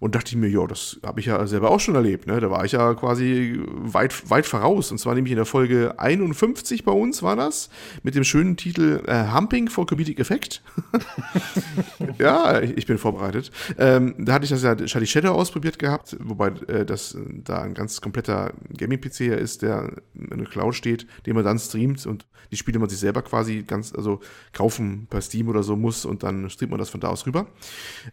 Und 0.01 0.15
dachte 0.15 0.31
ich 0.31 0.37
mir, 0.37 0.49
ja, 0.49 0.67
das 0.67 0.99
habe 1.05 1.21
ich 1.21 1.27
ja 1.27 1.47
selber 1.47 1.71
auch 1.71 1.79
schon 1.79 1.95
erlebt. 1.95 2.27
Ne? 2.27 2.41
Da 2.41 2.51
war 2.51 2.65
ich 2.65 2.73
ja 2.73 2.95
quasi 2.95 3.61
weit, 3.69 4.31
weit 4.31 4.47
voraus. 4.47 4.91
Und 4.91 4.99
zwar 4.99 5.15
nämlich 5.15 5.31
in 5.31 5.37
der 5.37 5.45
Folge 5.45 5.95
51 5.99 6.85
bei 6.85 6.93
uns 6.93 7.23
war 7.23 7.37
das, 7.37 7.69
mit 8.03 8.15
dem 8.15 8.25
schönen 8.25 8.57
Titel 8.57 9.03
äh, 9.07 9.27
Humping 9.35 9.69
for 9.69 9.87
Comedic 9.87 10.19
Effect. 10.19 10.63
ja, 12.19 12.61
ich, 12.63 12.87
bin 12.87 12.97
vorbereitet. 12.97 13.51
Ähm, 13.79 14.15
da 14.19 14.33
hatte 14.33 14.45
ich 14.45 14.51
das 14.51 14.63
ja 14.63 14.75
Shady 14.89 15.07
Shadow 15.07 15.33
ausprobiert 15.33 15.79
gehabt, 15.79 16.17
wobei 16.19 16.49
äh, 16.69 16.87
das 16.87 17.17
da 17.45 17.61
ein 17.61 17.75
ganz 17.75 18.01
kompletter 18.01 18.55
Gaming-PC 18.77 19.21
ist, 19.39 19.61
der 19.61 19.93
in 20.15 20.39
der 20.39 20.47
Cloud 20.47 20.75
steht, 20.75 21.07
den 21.27 21.35
man 21.35 21.45
dann 21.45 21.59
streamt 21.59 22.07
und 22.07 22.27
die 22.51 22.57
Spiele 22.57 22.79
man 22.79 22.89
sich 22.89 22.99
selber 22.99 23.23
quasi 23.23 23.63
ganz, 23.63 23.93
also 23.95 24.21
kaufen 24.53 25.07
per 25.11 25.21
Steam 25.21 25.49
oder 25.49 25.63
so 25.63 25.77
muss 25.77 26.05
und 26.05 26.23
dann 26.23 26.49
streamt 26.51 26.71
man 26.71 26.79
das 26.79 26.91
von 26.91 27.01
da 27.01 27.09
aus 27.09 27.27
rüber. 27.27 27.47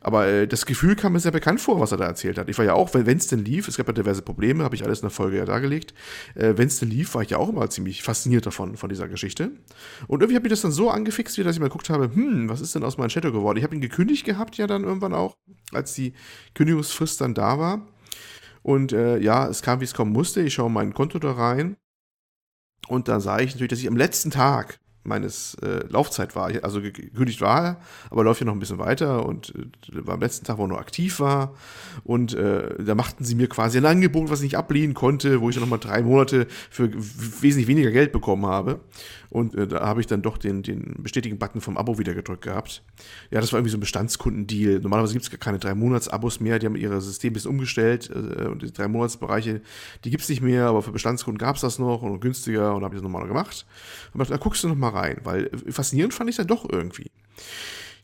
Aber 0.02 0.28
äh, 0.28 0.47
das 0.47 0.65
Gefühl 0.65 0.95
kam 0.95 1.13
mir 1.13 1.19
sehr 1.19 1.32
bekannt 1.32 1.62
vor, 1.62 1.77
was 1.80 1.92
er 1.92 1.98
da 1.98 2.06
erzählt 2.06 2.38
hat. 2.38 2.50
Ich 2.50 2.58
war 2.58 2.66
ja 2.66 2.74
auch, 2.74 2.94
wenn 2.94 3.18
es 3.18 3.28
denn 3.28 3.44
lief, 3.44 3.68
es 3.68 3.78
gab 3.78 3.88
ja 3.88 3.94
diverse 3.94 4.22
Probleme, 4.22 4.63
habe 4.63 4.76
ich 4.76 4.84
alles 4.84 5.00
in 5.00 5.04
der 5.04 5.12
Folge 5.12 5.38
ja 5.38 5.46
dargelegt. 5.46 5.94
Äh, 6.36 6.54
wenn 6.58 6.68
es 6.68 6.80
denn 6.80 6.90
lief, 6.90 7.13
war 7.16 7.22
ich 7.22 7.32
ja 7.32 7.38
auch 7.38 7.50
immer 7.50 7.70
ziemlich 7.70 8.04
fasziniert 8.04 8.46
davon, 8.46 8.78
von 8.78 8.90
dieser 8.90 9.08
Geschichte. 9.08 9.52
Und 10.08 10.22
irgendwie 10.22 10.36
habe 10.36 10.48
ich 10.48 10.52
das 10.52 10.62
dann 10.62 10.72
so 10.72 10.90
angefixt, 10.90 11.38
wie 11.38 11.44
dass 11.44 11.56
ich 11.56 11.60
mal 11.60 11.68
geguckt 11.68 11.90
habe, 11.90 12.13
hm, 12.13 12.50
was 12.50 12.62
ist 12.62 12.76
denn 12.76 12.84
aus 12.84 12.98
meinem 12.98 13.10
Shadow 13.10 13.32
geworden? 13.32 13.58
Ich 13.58 13.63
habe 13.63 13.76
ihn 13.76 13.82
gekündigt 13.82 14.26
gehabt 14.26 14.58
ja 14.58 14.68
dann 14.68 14.84
irgendwann 14.84 15.13
auch, 15.13 15.38
als 15.72 15.94
die 15.94 16.13
Kündigungsfrist 16.54 17.22
dann 17.22 17.34
da 17.34 17.60
war. 17.60 17.88
Und 18.63 18.92
äh, 18.92 19.18
ja, 19.20 19.48
es 19.48 19.62
kam, 19.62 19.80
wie 19.80 19.86
es 19.86 19.94
kommen 19.94 20.12
musste. 20.12 20.42
Ich 20.42 20.54
schaue 20.56 20.70
mein 20.70 20.94
Konto 20.94 21.20
da 21.20 21.32
rein 21.32 21.78
und 22.88 23.08
da 23.08 23.20
sah 23.20 23.40
ich 23.40 23.52
natürlich, 23.52 23.70
dass 23.70 23.80
ich 23.80 23.88
am 23.88 23.98
letzten 23.98 24.32
Tag 24.32 24.80
meines 25.08 25.56
äh, 25.63 25.86
Laufzeit 25.89 26.36
war, 26.36 26.52
also 26.63 26.82
gekündigt 26.82 27.41
war, 27.41 27.78
aber 28.10 28.24
läuft 28.24 28.41
ja 28.41 28.46
noch 28.46 28.54
ein 28.54 28.60
bisschen 28.60 28.80
weiter 28.80 29.26
und 29.26 29.54
äh, 29.56 30.06
war 30.06 30.15
am 30.15 30.22
letzten 30.22 30.46
Tag, 30.46 30.58
wo 30.58 30.63
er 30.63 30.67
noch 30.67 30.80
aktiv 30.80 31.20
war. 31.20 31.56
Und 32.04 32.34
äh, 32.34 32.84
da 32.84 32.96
machten 32.96 33.24
sie 33.24 33.36
mir 33.36 33.48
quasi 33.48 33.78
ein 33.78 33.86
Angebot, 33.86 34.30
was 34.30 34.39
ich 34.39 34.52
nicht 34.52 34.58
ablehnen 34.58 34.93
konnte, 34.93 35.41
wo 35.41 35.50
ich 35.50 35.56
dann 35.56 35.63
nochmal 35.63 35.80
drei 35.80 36.02
Monate 36.02 36.48
für 36.70 36.91
wesentlich 36.93 37.67
weniger 37.67 37.91
Geld 37.91 38.12
bekommen 38.12 38.46
habe. 38.46 38.80
Und 39.30 39.56
äh, 39.56 39.68
da 39.68 39.82
habe 39.82 40.00
ich 40.02 40.08
dann 40.08 40.22
doch 40.22 40.38
den, 40.38 40.63
den 40.63 40.96
Bestätigen-Button 41.00 41.62
vom 41.62 41.78
Abo 41.78 41.98
wieder 41.98 42.13
gedrückt 42.13 42.44
gehabt. 42.44 42.84
Ja, 43.32 43.42
das 43.42 43.52
war 43.52 43.60
irgendwie 43.60 43.72
so 43.72 43.78
ein 43.78 43.82
Bestandskundendeal. 43.82 44.80
Normalerweise 44.80 45.13
gibt 45.13 45.26
es 45.26 45.32
gar 45.32 45.40
keine 45.40 45.60
drei 45.60 45.76
Monats-Abos 45.76 46.40
mehr. 46.40 46.60
Die 46.60 46.66
haben 46.66 46.76
ihre 46.76 47.02
System 47.02 47.34
bisschen 47.34 47.52
umgestellt. 47.52 48.10
Äh, 48.10 48.48
und 48.48 48.62
die 48.62 48.72
drei 48.72 48.88
Monatsbereiche, 48.88 49.62
die 50.04 50.10
gibt 50.10 50.24
es 50.24 50.30
nicht 50.30 50.42
mehr, 50.42 50.68
aber 50.68 50.82
für 50.82 50.92
Bestandskunden 50.92 51.38
gab 51.38 51.56
es 51.56 51.62
das 51.62 51.80
noch 51.80 52.02
und 52.02 52.20
günstiger 52.20 52.76
und 52.76 52.84
habe 52.84 52.96
ich 52.96 53.02
das 53.02 53.04
nochmal 53.04 53.28
gemacht. 53.28 53.66
Und 54.13 54.20
dachte, 54.20 54.34
da 54.34 54.38
guckst 54.38 54.63
du 54.63 54.68
nochmal 54.70 54.92
rein, 54.92 55.18
weil 55.24 55.50
faszinierend 55.70 56.13
fand 56.13 56.30
ich 56.30 56.36
es 56.36 56.38
dann 56.38 56.48
doch 56.48 56.68
irgendwie. 56.70 57.12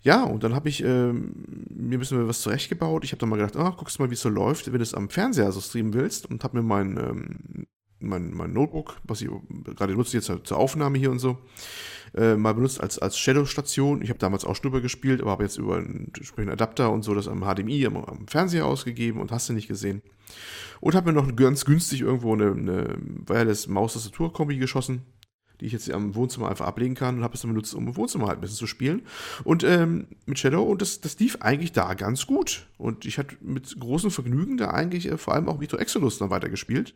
Ja, 0.03 0.23
und 0.23 0.43
dann 0.43 0.53
habe 0.53 0.67
ich 0.67 0.83
ähm, 0.83 1.31
mir 1.69 1.97
ein 1.97 1.99
bisschen 1.99 2.27
was 2.27 2.41
zurechtgebaut. 2.41 3.05
Ich 3.05 3.11
habe 3.13 3.19
dann 3.19 3.29
mal 3.29 3.37
gedacht, 3.37 3.55
ah, 3.55 3.73
guckst 3.75 3.97
du 3.97 4.03
mal, 4.03 4.09
wie 4.09 4.15
es 4.15 4.21
so 4.21 4.27
läuft, 4.27 4.67
wenn 4.67 4.73
du 4.73 4.83
es 4.83 4.93
am 4.93 5.09
Fernseher 5.09 5.51
so 5.53 5.61
streamen 5.61 5.93
willst. 5.93 6.29
Und 6.29 6.43
habe 6.43 6.57
mir 6.57 6.63
mein 6.63 6.97
ähm, 6.97 7.67
mein, 7.99 8.33
mein 8.33 8.53
Notebook, 8.53 8.97
was 9.03 9.21
ich 9.21 9.29
gerade 9.75 9.93
nutze 9.93 10.17
jetzt 10.17 10.31
zur 10.43 10.57
Aufnahme 10.57 10.97
hier 10.97 11.11
und 11.11 11.19
so, 11.19 11.37
äh, 12.15 12.35
mal 12.35 12.53
benutzt 12.53 12.79
als, 12.79 12.99
als 12.99 13.17
Shadow-Station. 13.17 14.01
Ich 14.01 14.09
habe 14.09 14.19
damals 14.19 14.45
auch 14.45 14.55
Schnupper 14.55 14.81
gespielt, 14.81 15.21
aber 15.21 15.31
habe 15.31 15.43
jetzt 15.43 15.57
über 15.57 15.77
einen 15.77 16.11
entsprechenden 16.15 16.53
Adapter 16.53 16.91
und 16.91 17.03
so 17.03 17.15
das 17.15 17.27
am 17.27 17.41
HDMI, 17.41 17.85
am, 17.87 17.97
am 17.97 18.27
Fernseher 18.27 18.65
ausgegeben 18.65 19.19
und 19.19 19.31
hast 19.31 19.49
du 19.49 19.53
nicht 19.53 19.67
gesehen. 19.67 20.01
Und 20.79 20.95
habe 20.95 21.11
mir 21.11 21.19
noch 21.19 21.35
ganz 21.35 21.65
günstig 21.65 22.01
irgendwo 22.01 22.33
eine, 22.33 22.51
eine 22.51 22.97
Wireless-Maus-Tastatur-Kombi 23.25 24.57
geschossen, 24.57 25.03
die 25.59 25.67
ich 25.67 25.71
jetzt 25.71 25.89
am 25.89 26.13
Wohnzimmer 26.13 26.49
einfach 26.49 26.65
ablegen 26.67 26.93
kann 26.93 27.17
und 27.17 27.23
habe 27.23 27.35
es 27.35 27.41
dann 27.41 27.51
benutzt, 27.51 27.73
um 27.73 27.87
im 27.87 27.95
Wohnzimmer 27.95 28.27
halt 28.27 28.39
ein 28.39 28.41
bisschen 28.41 28.57
zu 28.57 28.67
spielen. 28.67 29.03
Und 29.43 29.63
ähm, 29.63 30.07
mit 30.25 30.37
Shadow, 30.37 30.63
und 30.63 30.81
das, 30.81 30.99
das 30.99 31.17
lief 31.19 31.37
eigentlich 31.39 31.71
da 31.71 31.93
ganz 31.93 32.27
gut. 32.27 32.67
Und 32.77 33.05
ich 33.05 33.17
hatte 33.17 33.37
mit 33.41 33.79
großem 33.79 34.11
Vergnügen 34.11 34.57
da 34.57 34.71
eigentlich 34.71 35.07
äh, 35.09 35.17
vor 35.17 35.33
allem 35.33 35.47
auch 35.47 35.61
Vito 35.61 35.77
Exodus 35.77 36.17
dann 36.17 36.29
weitergespielt 36.29 36.93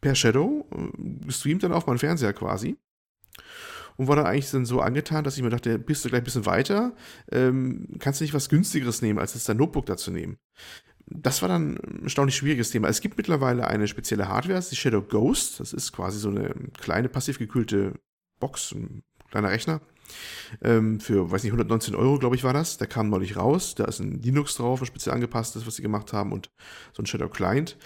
per 0.00 0.14
Shadow, 0.14 0.66
äh, 0.72 1.26
gestreamt 1.26 1.62
dann 1.62 1.72
auf 1.72 1.86
meinem 1.86 1.98
Fernseher 1.98 2.32
quasi. 2.32 2.76
Und 3.96 4.06
war 4.06 4.14
dann 4.14 4.26
eigentlich 4.26 4.50
dann 4.50 4.64
so 4.64 4.80
angetan, 4.80 5.24
dass 5.24 5.36
ich 5.36 5.42
mir 5.42 5.50
dachte, 5.50 5.76
bist 5.78 6.04
du 6.04 6.08
gleich 6.08 6.20
ein 6.20 6.24
bisschen 6.24 6.46
weiter, 6.46 6.94
ähm, 7.32 7.88
kannst 7.98 8.20
du 8.20 8.24
nicht 8.24 8.34
was 8.34 8.48
günstigeres 8.48 9.02
nehmen, 9.02 9.18
als 9.18 9.34
jetzt 9.34 9.48
dein 9.48 9.56
Notebook 9.56 9.86
dazu 9.86 10.12
nehmen. 10.12 10.38
Das 11.06 11.42
war 11.42 11.48
dann 11.48 11.78
ein 11.78 12.02
erstaunlich 12.04 12.36
schwieriges 12.36 12.70
Thema. 12.70 12.88
Es 12.88 13.00
gibt 13.00 13.16
mittlerweile 13.16 13.66
eine 13.66 13.88
spezielle 13.88 14.28
Hardware, 14.28 14.62
die 14.70 14.76
Shadow 14.76 15.02
Ghost. 15.02 15.58
Das 15.58 15.72
ist 15.72 15.92
quasi 15.92 16.18
so 16.18 16.28
eine 16.28 16.54
kleine 16.78 17.08
passiv 17.08 17.38
gekühlte 17.38 17.94
Box, 18.38 18.72
ein 18.72 19.02
kleiner 19.30 19.50
Rechner, 19.50 19.80
Ähm, 20.62 21.00
für, 21.00 21.30
weiß 21.30 21.42
nicht, 21.42 21.52
119 21.52 21.94
Euro, 21.94 22.18
glaube 22.18 22.36
ich, 22.36 22.44
war 22.44 22.52
das. 22.52 22.78
Der 22.78 22.86
kam 22.86 23.08
neulich 23.08 23.36
raus. 23.36 23.74
Da 23.74 23.84
ist 23.84 24.00
ein 24.00 24.20
Linux 24.22 24.56
drauf, 24.56 24.80
ein 24.80 24.86
speziell 24.86 25.14
angepasstes, 25.14 25.66
was 25.66 25.76
sie 25.76 25.82
gemacht 25.82 26.12
haben 26.12 26.32
und 26.32 26.50
so 26.92 27.02
ein 27.02 27.06
Shadow 27.06 27.28
Client. 27.28 27.76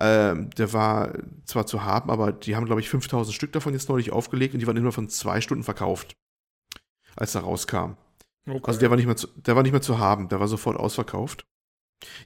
Ähm, 0.00 0.50
der 0.50 0.72
war 0.72 1.12
zwar 1.44 1.66
zu 1.66 1.84
haben, 1.84 2.10
aber 2.10 2.32
die 2.32 2.56
haben, 2.56 2.66
glaube 2.66 2.80
ich, 2.80 2.88
5000 2.88 3.34
Stück 3.34 3.52
davon 3.52 3.72
jetzt 3.72 3.88
neulich 3.88 4.12
aufgelegt 4.12 4.54
und 4.54 4.60
die 4.60 4.66
waren 4.66 4.76
immer 4.76 4.92
von 4.92 5.08
zwei 5.08 5.40
Stunden 5.40 5.64
verkauft, 5.64 6.14
als 7.16 7.34
er 7.34 7.42
rauskam. 7.42 7.96
Okay. 8.48 8.60
Also 8.64 8.80
der 8.80 8.90
war, 8.90 8.96
nicht 8.96 9.06
mehr 9.06 9.16
zu, 9.16 9.28
der 9.36 9.56
war 9.56 9.62
nicht 9.62 9.72
mehr 9.72 9.82
zu 9.82 9.98
haben, 9.98 10.28
der 10.28 10.40
war 10.40 10.48
sofort 10.48 10.76
ausverkauft. 10.76 11.44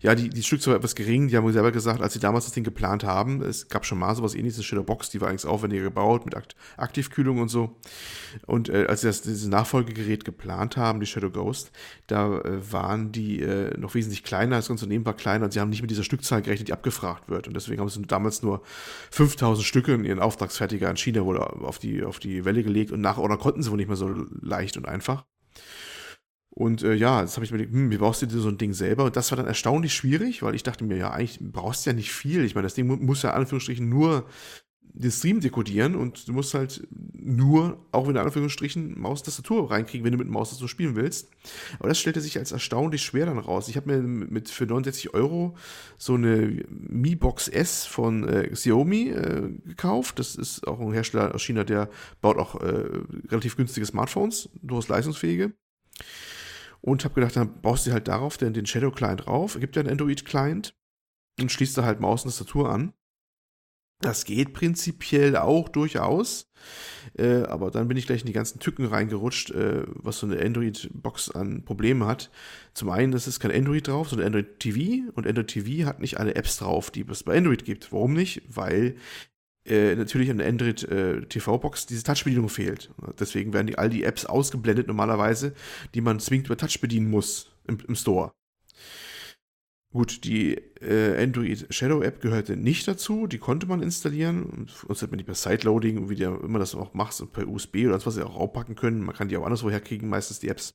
Ja, 0.01 0.15
die, 0.15 0.29
die 0.29 0.43
Stückzahl 0.43 0.73
war 0.73 0.79
etwas 0.79 0.95
gering. 0.95 1.29
Die 1.29 1.37
haben 1.37 1.51
selber 1.53 1.73
gesagt, 1.73 2.03
als 2.03 2.13
sie 2.13 2.19
damals 2.19 2.45
das 2.45 2.55
Ding 2.55 2.65
geplant 2.65 3.05
haben, 3.05 3.41
es 3.43 3.69
gab 3.69 3.87
schon 3.87 3.99
mal 3.99 4.15
sowas 4.15 4.35
ähnliches, 4.35 4.65
Shadow 4.65 4.83
Box, 4.83 5.11
die 5.11 5.21
war 5.21 5.29
eigentlich 5.29 5.47
aufwendiger 5.47 5.85
gebaut 5.85 6.25
mit 6.25 6.37
Akt 6.37 6.57
Aktivkühlung 6.77 7.39
und 7.39 7.49
so. 7.49 7.77
Und 8.47 8.69
äh, 8.69 8.87
als 8.87 9.01
sie 9.01 9.07
das, 9.07 9.23
dieses 9.23 9.49
Nachfolgegerät 9.49 10.25
geplant 10.25 10.77
haben, 10.77 11.01
die 11.01 11.07
Shadow 11.07 11.31
Ghost, 11.31 11.73
da 12.07 12.41
äh, 12.41 12.73
waren 12.73 13.13
die 13.13 13.41
äh, 13.41 13.79
noch 13.79 13.95
wesentlich 13.95 14.25
kleiner, 14.25 14.57
das 14.57 14.69
ganze 14.69 14.85
Unternehmen 14.85 15.07
war 15.07 15.15
kleiner 15.15 15.47
und 15.47 15.53
sie 15.53 15.61
haben 15.61 15.71
nicht 15.71 15.83
mit 15.83 15.91
dieser 15.91 16.05
Stückzahl 16.05 16.43
gerechnet, 16.43 16.69
die 16.69 16.73
abgefragt 16.73 17.29
wird. 17.29 17.49
Und 17.49 17.55
deswegen 17.55 17.81
haben 17.81 17.89
sie 17.89 18.03
damals 18.03 18.43
nur 18.43 18.63
5000 19.11 19.67
Stücke 19.67 19.95
in 19.95 20.05
ihren 20.05 20.19
Auftragsfertiger 20.19 20.91
in 20.91 20.97
China 20.97 21.25
wohl 21.25 21.39
auf 21.39 21.79
die, 21.79 22.05
auf 22.05 22.19
die 22.19 22.45
Welle 22.45 22.63
gelegt 22.63 22.93
und 22.93 23.01
nach 23.01 23.19
oder 23.19 23.37
konnten 23.39 23.63
sie 23.63 23.71
wohl 23.71 23.79
nicht 23.79 23.89
mehr 23.89 23.97
so 23.97 24.09
leicht 24.41 24.77
und 24.77 24.87
einfach. 24.87 25.25
Und 26.55 26.83
äh, 26.83 26.93
ja, 26.93 27.23
jetzt 27.23 27.37
habe 27.37 27.47
ich 27.47 27.51
mir 27.51 27.59
gedacht, 27.59 27.75
hm, 27.75 27.91
wie 27.91 27.97
brauchst 27.97 28.21
du 28.21 28.27
dir 28.27 28.39
so 28.39 28.49
ein 28.49 28.59
Ding 28.59 28.75
selber? 28.75 29.05
Und 29.05 29.17
das 29.17 29.33
war 29.33 29.37
dann 29.37 29.47
erstaunlich 29.47 29.95
schwierig, 29.95 30.43
weil 30.43 30.55
ich 30.55 30.63
dachte 30.63 30.85
mir, 30.85 30.99
ja, 30.99 31.11
eigentlich 31.11 31.39
brauchst 31.41 31.87
du 31.87 31.91
ja 31.91 31.97
nicht 31.97 32.13
viel. 32.13 32.45
Ich 32.45 32.55
meine, 32.55 32.67
das 32.67 32.75
Ding 32.75 32.87
muss 32.87 33.23
ja 33.23 33.31
in 33.31 33.37
Anführungsstrichen 33.37 33.89
nur 33.89 34.27
den 34.95 35.11
Stream 35.11 35.41
dekodieren 35.41 35.95
und 35.95 36.29
du 36.29 36.35
musst 36.35 36.53
halt 36.53 36.87
nur, 37.15 37.87
auch 37.91 38.07
in 38.09 38.19
Anführungsstrichen, 38.19 39.01
Maustastatur 39.01 39.71
reinkriegen, 39.71 40.05
wenn 40.05 40.13
du 40.13 40.19
mit 40.19 40.29
Maustastatur 40.29 40.69
spielen 40.69 40.95
willst. 40.95 41.31
Aber 41.79 41.89
das 41.89 41.99
stellte 41.99 42.21
sich 42.21 42.37
als 42.37 42.53
erstaunlich 42.53 43.01
schwer 43.01 43.25
dann 43.25 43.39
raus. 43.39 43.69
Ich 43.69 43.77
habe 43.77 43.91
mir 43.91 44.03
mit 44.03 44.51
für 44.51 44.67
69 44.67 45.15
Euro 45.15 45.57
so 45.97 46.15
eine 46.15 46.63
Mi 46.69 47.15
Box 47.15 47.49
S 47.49 47.87
von 47.87 48.29
äh, 48.29 48.49
Xiaomi 48.49 49.09
äh, 49.09 49.49
gekauft. 49.65 50.19
Das 50.19 50.37
ist 50.37 50.69
auch 50.69 50.79
ein 50.81 50.93
Hersteller 50.93 51.35
aus 51.35 51.43
China, 51.43 51.65
der 51.65 51.89
baut 52.21 52.37
auch 52.37 52.61
äh, 52.61 53.01
relativ 53.29 53.57
günstige 53.57 53.87
Smartphones, 53.87 54.51
durchaus 54.61 54.89
leistungsfähige 54.89 55.55
und 56.83 57.05
habe 57.05 57.15
gedacht, 57.15 57.37
dann 57.37 57.61
baust 57.63 57.87
du 57.87 57.93
halt 57.93 58.09
darauf 58.09 58.37
den, 58.37 58.53
den 58.53 58.67
Shadow 58.67 58.91
Client 58.91 59.27
rauf, 59.27 59.59
gibt 59.59 59.77
ja 59.77 59.81
einen 59.81 59.91
Android 59.91 60.25
Client 60.25 60.75
und 61.41 61.51
schließt 61.51 61.79
da 61.79 61.85
halt 61.85 62.01
Maus 62.01 62.25
und 62.25 62.31
Tastatur 62.31 62.71
an. 62.71 62.93
Das 64.01 64.25
geht 64.25 64.53
prinzipiell 64.53 65.37
auch 65.37 65.69
durchaus, 65.69 66.51
äh, 67.17 67.43
aber 67.45 67.71
dann 67.71 67.87
bin 67.87 67.97
ich 67.97 68.09
gleich 68.09 68.23
in 68.23 68.27
die 68.27 68.33
ganzen 68.33 68.59
Tücken 68.59 68.87
reingerutscht, 68.87 69.53
äh, 69.53 69.85
was 69.87 70.19
so 70.19 70.27
eine 70.27 70.45
Android-Box 70.45 71.31
an 71.31 71.65
Problemen 71.65 72.05
hat. 72.05 72.33
Zum 72.75 72.91
einen 72.91 73.13
ist 73.13 73.29
es 73.29 73.39
kein 73.39 73.53
Android 73.53 73.87
drauf, 73.87 74.09
sondern 74.09 74.27
Android 74.27 74.59
TV 74.59 75.09
und 75.13 75.29
Android 75.29 75.47
TV 75.47 75.87
hat 75.87 76.01
nicht 76.01 76.19
alle 76.19 76.35
Apps 76.35 76.57
drauf, 76.57 76.91
die 76.91 77.07
es 77.09 77.23
bei 77.23 77.37
Android 77.39 77.65
gibt. 77.65 77.93
Warum 77.93 78.15
nicht? 78.15 78.43
Weil 78.49 78.97
äh, 79.65 79.95
natürlich 79.95 80.31
an 80.31 80.39
der 80.39 80.49
Android 80.49 80.83
äh, 80.85 81.21
diese 81.27 82.03
Touch-Bedienung 82.03 82.49
fehlt. 82.49 82.91
Deswegen 83.19 83.53
werden 83.53 83.69
die, 83.69 83.79
all 83.79 83.91
die 83.91 84.05
Apps 84.05 84.27
ausgeblendet 84.27 84.89
normalerweise, 84.89 85.55
die 85.95 86.01
man 86.01 86.21
zwingend 86.21 86.47
über 86.47 86.57
Touch 86.57 86.81
bedienen 86.81 87.11
muss 87.11 87.53
im, 87.67 87.79
im 87.87 87.95
Store. 87.95 88.33
Gut, 89.93 90.25
die 90.25 90.55
äh, 90.81 91.23
Android 91.23 91.67
Shadow 91.69 92.03
App 92.03 92.23
gehörte 92.23 92.57
nicht 92.57 92.89
dazu, 92.89 93.27
die 93.27 93.39
konnte 93.39 93.67
man 93.67 93.83
installieren. 93.83 94.69
Sonst 94.87 95.03
hätte 95.03 95.11
man 95.13 95.19
die 95.19 95.25
per 95.25 95.35
Sideloading, 95.35 96.09
wie 96.09 96.17
du 96.17 96.35
immer 96.37 96.59
das 96.59 96.75
auch 96.75 96.95
machst, 96.95 97.23
per 97.33 97.47
USB 97.47 97.85
oder 97.87 98.05
was 98.05 98.15
sie 98.15 98.25
auch 98.25 98.37
raufpacken 98.37 98.75
können. 98.75 99.03
Man 99.03 99.15
kann 99.15 99.29
die 99.29 99.37
auch 99.37 99.45
anderswo 99.45 99.71
herkriegen, 99.71 100.09
meistens 100.09 100.41
die 100.41 100.49
Apps. 100.49 100.75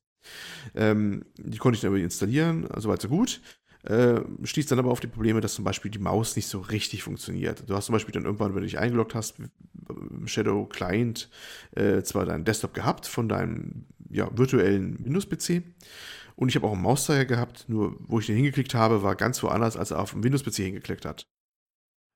Ähm, 0.75 1.25
die 1.37 1.57
konnte 1.57 1.75
ich 1.75 1.81
dann 1.81 1.91
aber 1.91 1.99
installieren, 1.99 2.67
also 2.67 2.89
weit 2.89 3.01
so 3.01 3.09
gut 3.09 3.41
äh, 3.87 4.21
stieß 4.43 4.65
dann 4.67 4.79
aber 4.79 4.91
auf 4.91 4.99
die 4.99 5.07
Probleme, 5.07 5.39
dass 5.39 5.53
zum 5.53 5.63
Beispiel 5.63 5.89
die 5.89 5.99
Maus 5.99 6.35
nicht 6.35 6.47
so 6.47 6.59
richtig 6.59 7.03
funktioniert. 7.03 7.69
Du 7.69 7.73
hast 7.73 7.85
zum 7.85 7.93
Beispiel 7.93 8.11
dann 8.11 8.25
irgendwann, 8.25 8.53
wenn 8.53 8.61
du 8.61 8.67
dich 8.67 8.79
eingeloggt 8.79 9.15
hast, 9.15 9.35
Shadow 10.25 10.65
Client 10.65 11.29
äh, 11.71 12.01
zwar 12.03 12.25
deinen 12.25 12.43
Desktop 12.43 12.73
gehabt 12.73 13.07
von 13.07 13.29
deinem 13.29 13.85
ja, 14.09 14.29
virtuellen 14.37 15.03
Windows-PC. 15.05 15.63
Und 16.35 16.49
ich 16.49 16.55
habe 16.55 16.67
auch 16.67 16.73
einen 16.73 16.81
Mauszeiger 16.81 17.25
gehabt, 17.25 17.65
nur 17.69 17.95
wo 17.99 18.19
ich 18.19 18.25
den 18.25 18.35
hingeklickt 18.35 18.75
habe, 18.75 19.03
war 19.03 19.15
ganz 19.15 19.41
woanders, 19.41 19.77
als 19.77 19.91
er 19.91 19.99
auf 19.99 20.11
dem 20.11 20.23
Windows-PC 20.23 20.55
hingeklickt 20.55 21.05
hat. 21.05 21.25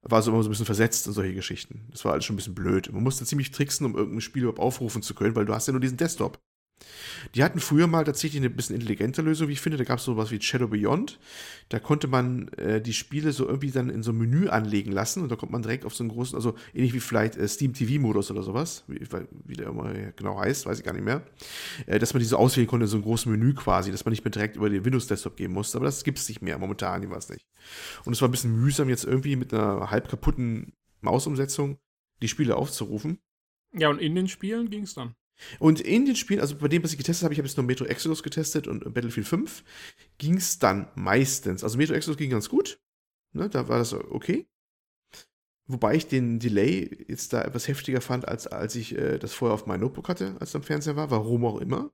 War 0.03 0.21
so 0.21 0.31
immer 0.31 0.43
so 0.43 0.49
ein 0.49 0.51
bisschen 0.51 0.65
versetzt 0.65 1.07
in 1.07 1.13
solche 1.13 1.33
Geschichten. 1.33 1.87
Das 1.91 2.03
war 2.03 2.13
alles 2.13 2.25
schon 2.25 2.33
ein 2.33 2.37
bisschen 2.37 2.55
blöd. 2.55 2.91
Man 2.91 3.03
musste 3.03 3.23
ziemlich 3.23 3.51
tricksen, 3.51 3.85
um 3.85 3.95
irgendein 3.95 4.21
Spiel 4.21 4.43
überhaupt 4.43 4.59
aufrufen 4.59 5.01
zu 5.01 5.15
können, 5.15 5.35
weil 5.35 5.45
du 5.45 5.53
hast 5.53 5.67
ja 5.67 5.71
nur 5.71 5.79
diesen 5.79 5.97
Desktop. 5.97 6.39
Die 7.35 7.43
hatten 7.43 7.59
früher 7.59 7.87
mal 7.87 8.03
tatsächlich 8.03 8.41
eine 8.41 8.49
bisschen 8.49 8.75
intelligente 8.75 9.21
Lösung, 9.21 9.47
wie 9.47 9.53
ich 9.53 9.61
finde. 9.61 9.77
Da 9.77 9.83
gab 9.83 9.99
es 9.99 10.05
sowas 10.05 10.31
wie 10.31 10.41
Shadow 10.41 10.67
Beyond. 10.67 11.19
Da 11.69 11.79
konnte 11.79 12.07
man 12.07 12.49
äh, 12.53 12.81
die 12.81 12.93
Spiele 12.93 13.31
so 13.31 13.47
irgendwie 13.47 13.71
dann 13.71 13.89
in 13.89 14.03
so 14.03 14.11
ein 14.11 14.17
Menü 14.17 14.49
anlegen 14.49 14.91
lassen 14.91 15.23
und 15.23 15.31
da 15.31 15.35
kommt 15.35 15.51
man 15.51 15.61
direkt 15.61 15.85
auf 15.85 15.95
so 15.95 16.03
einen 16.03 16.11
großen, 16.11 16.35
also 16.35 16.55
ähnlich 16.73 16.93
wie 16.93 16.99
vielleicht 16.99 17.37
äh, 17.37 17.47
Steam 17.47 17.73
TV-Modus 17.73 18.31
oder 18.31 18.43
sowas, 18.43 18.83
wie, 18.87 18.99
wie, 19.45 19.53
der 19.53 19.67
immer 19.67 19.93
genau 20.15 20.39
heißt, 20.39 20.65
weiß 20.65 20.79
ich 20.79 20.83
gar 20.83 20.93
nicht 20.93 21.05
mehr, 21.05 21.23
äh, 21.85 21.99
dass 21.99 22.13
man 22.13 22.19
die 22.19 22.25
so 22.25 22.37
auswählen 22.37 22.67
konnte 22.67 22.85
in 22.85 22.89
so 22.89 22.97
einem 22.97 23.03
großen 23.03 23.31
Menü 23.31 23.53
quasi, 23.53 23.91
dass 23.91 24.05
man 24.05 24.11
nicht 24.11 24.23
mehr 24.23 24.31
direkt 24.31 24.55
über 24.55 24.69
den 24.69 24.83
Windows-Desktop 24.83 25.37
gehen 25.37 25.51
musste. 25.51 25.77
Aber 25.77 25.85
das 25.85 26.03
gibt 26.03 26.19
es 26.19 26.27
nicht 26.27 26.41
mehr, 26.41 26.57
momentan, 26.57 27.09
weiß 27.09 27.29
nicht. 27.29 27.45
Und 28.05 28.13
es 28.13 28.21
war 28.21 28.27
ein 28.27 28.31
bisschen 28.31 28.59
mühsam, 28.59 28.89
jetzt 28.89 29.05
irgendwie 29.05 29.35
mit 29.35 29.53
einer 29.53 29.91
halb 29.91 30.09
kaputten 30.09 30.73
Mausumsetzung 31.01 31.77
die 32.21 32.27
Spiele 32.27 32.55
aufzurufen. 32.55 33.19
Ja, 33.73 33.89
und 33.89 33.99
in 33.99 34.15
den 34.15 34.27
Spielen 34.27 34.69
ging 34.69 34.83
es 34.83 34.93
dann. 34.93 35.15
Und 35.59 35.81
in 35.81 36.05
den 36.05 36.15
Spielen, 36.15 36.39
also 36.39 36.55
bei 36.55 36.67
dem, 36.67 36.83
was 36.83 36.91
ich 36.91 36.97
getestet 36.97 37.23
habe, 37.23 37.33
ich 37.33 37.39
habe 37.39 37.47
jetzt 37.47 37.57
nur 37.57 37.65
Metro 37.65 37.85
Exodus 37.85 38.23
getestet 38.23 38.67
und 38.67 38.93
Battlefield 38.93 39.27
5, 39.27 39.63
ging 40.17 40.37
es 40.37 40.59
dann 40.59 40.87
meistens. 40.95 41.63
Also 41.63 41.77
Metro 41.77 41.93
Exodus 41.93 42.17
ging 42.17 42.29
ganz 42.29 42.49
gut. 42.49 42.79
Ne, 43.33 43.49
da 43.49 43.67
war 43.67 43.77
das 43.77 43.93
okay. 43.93 44.47
Wobei 45.67 45.95
ich 45.95 46.07
den 46.07 46.39
Delay 46.39 47.05
jetzt 47.07 47.31
da 47.33 47.43
etwas 47.43 47.67
heftiger 47.67 48.01
fand, 48.01 48.27
als, 48.27 48.47
als 48.47 48.75
ich 48.75 48.97
äh, 48.97 49.19
das 49.19 49.33
vorher 49.33 49.53
auf 49.53 49.67
meinem 49.67 49.81
Notebook 49.81 50.09
hatte, 50.09 50.35
als 50.39 50.49
es 50.49 50.55
am 50.55 50.63
Fernseher 50.63 50.97
war, 50.97 51.11
warum 51.11 51.45
auch 51.45 51.61
immer. 51.61 51.91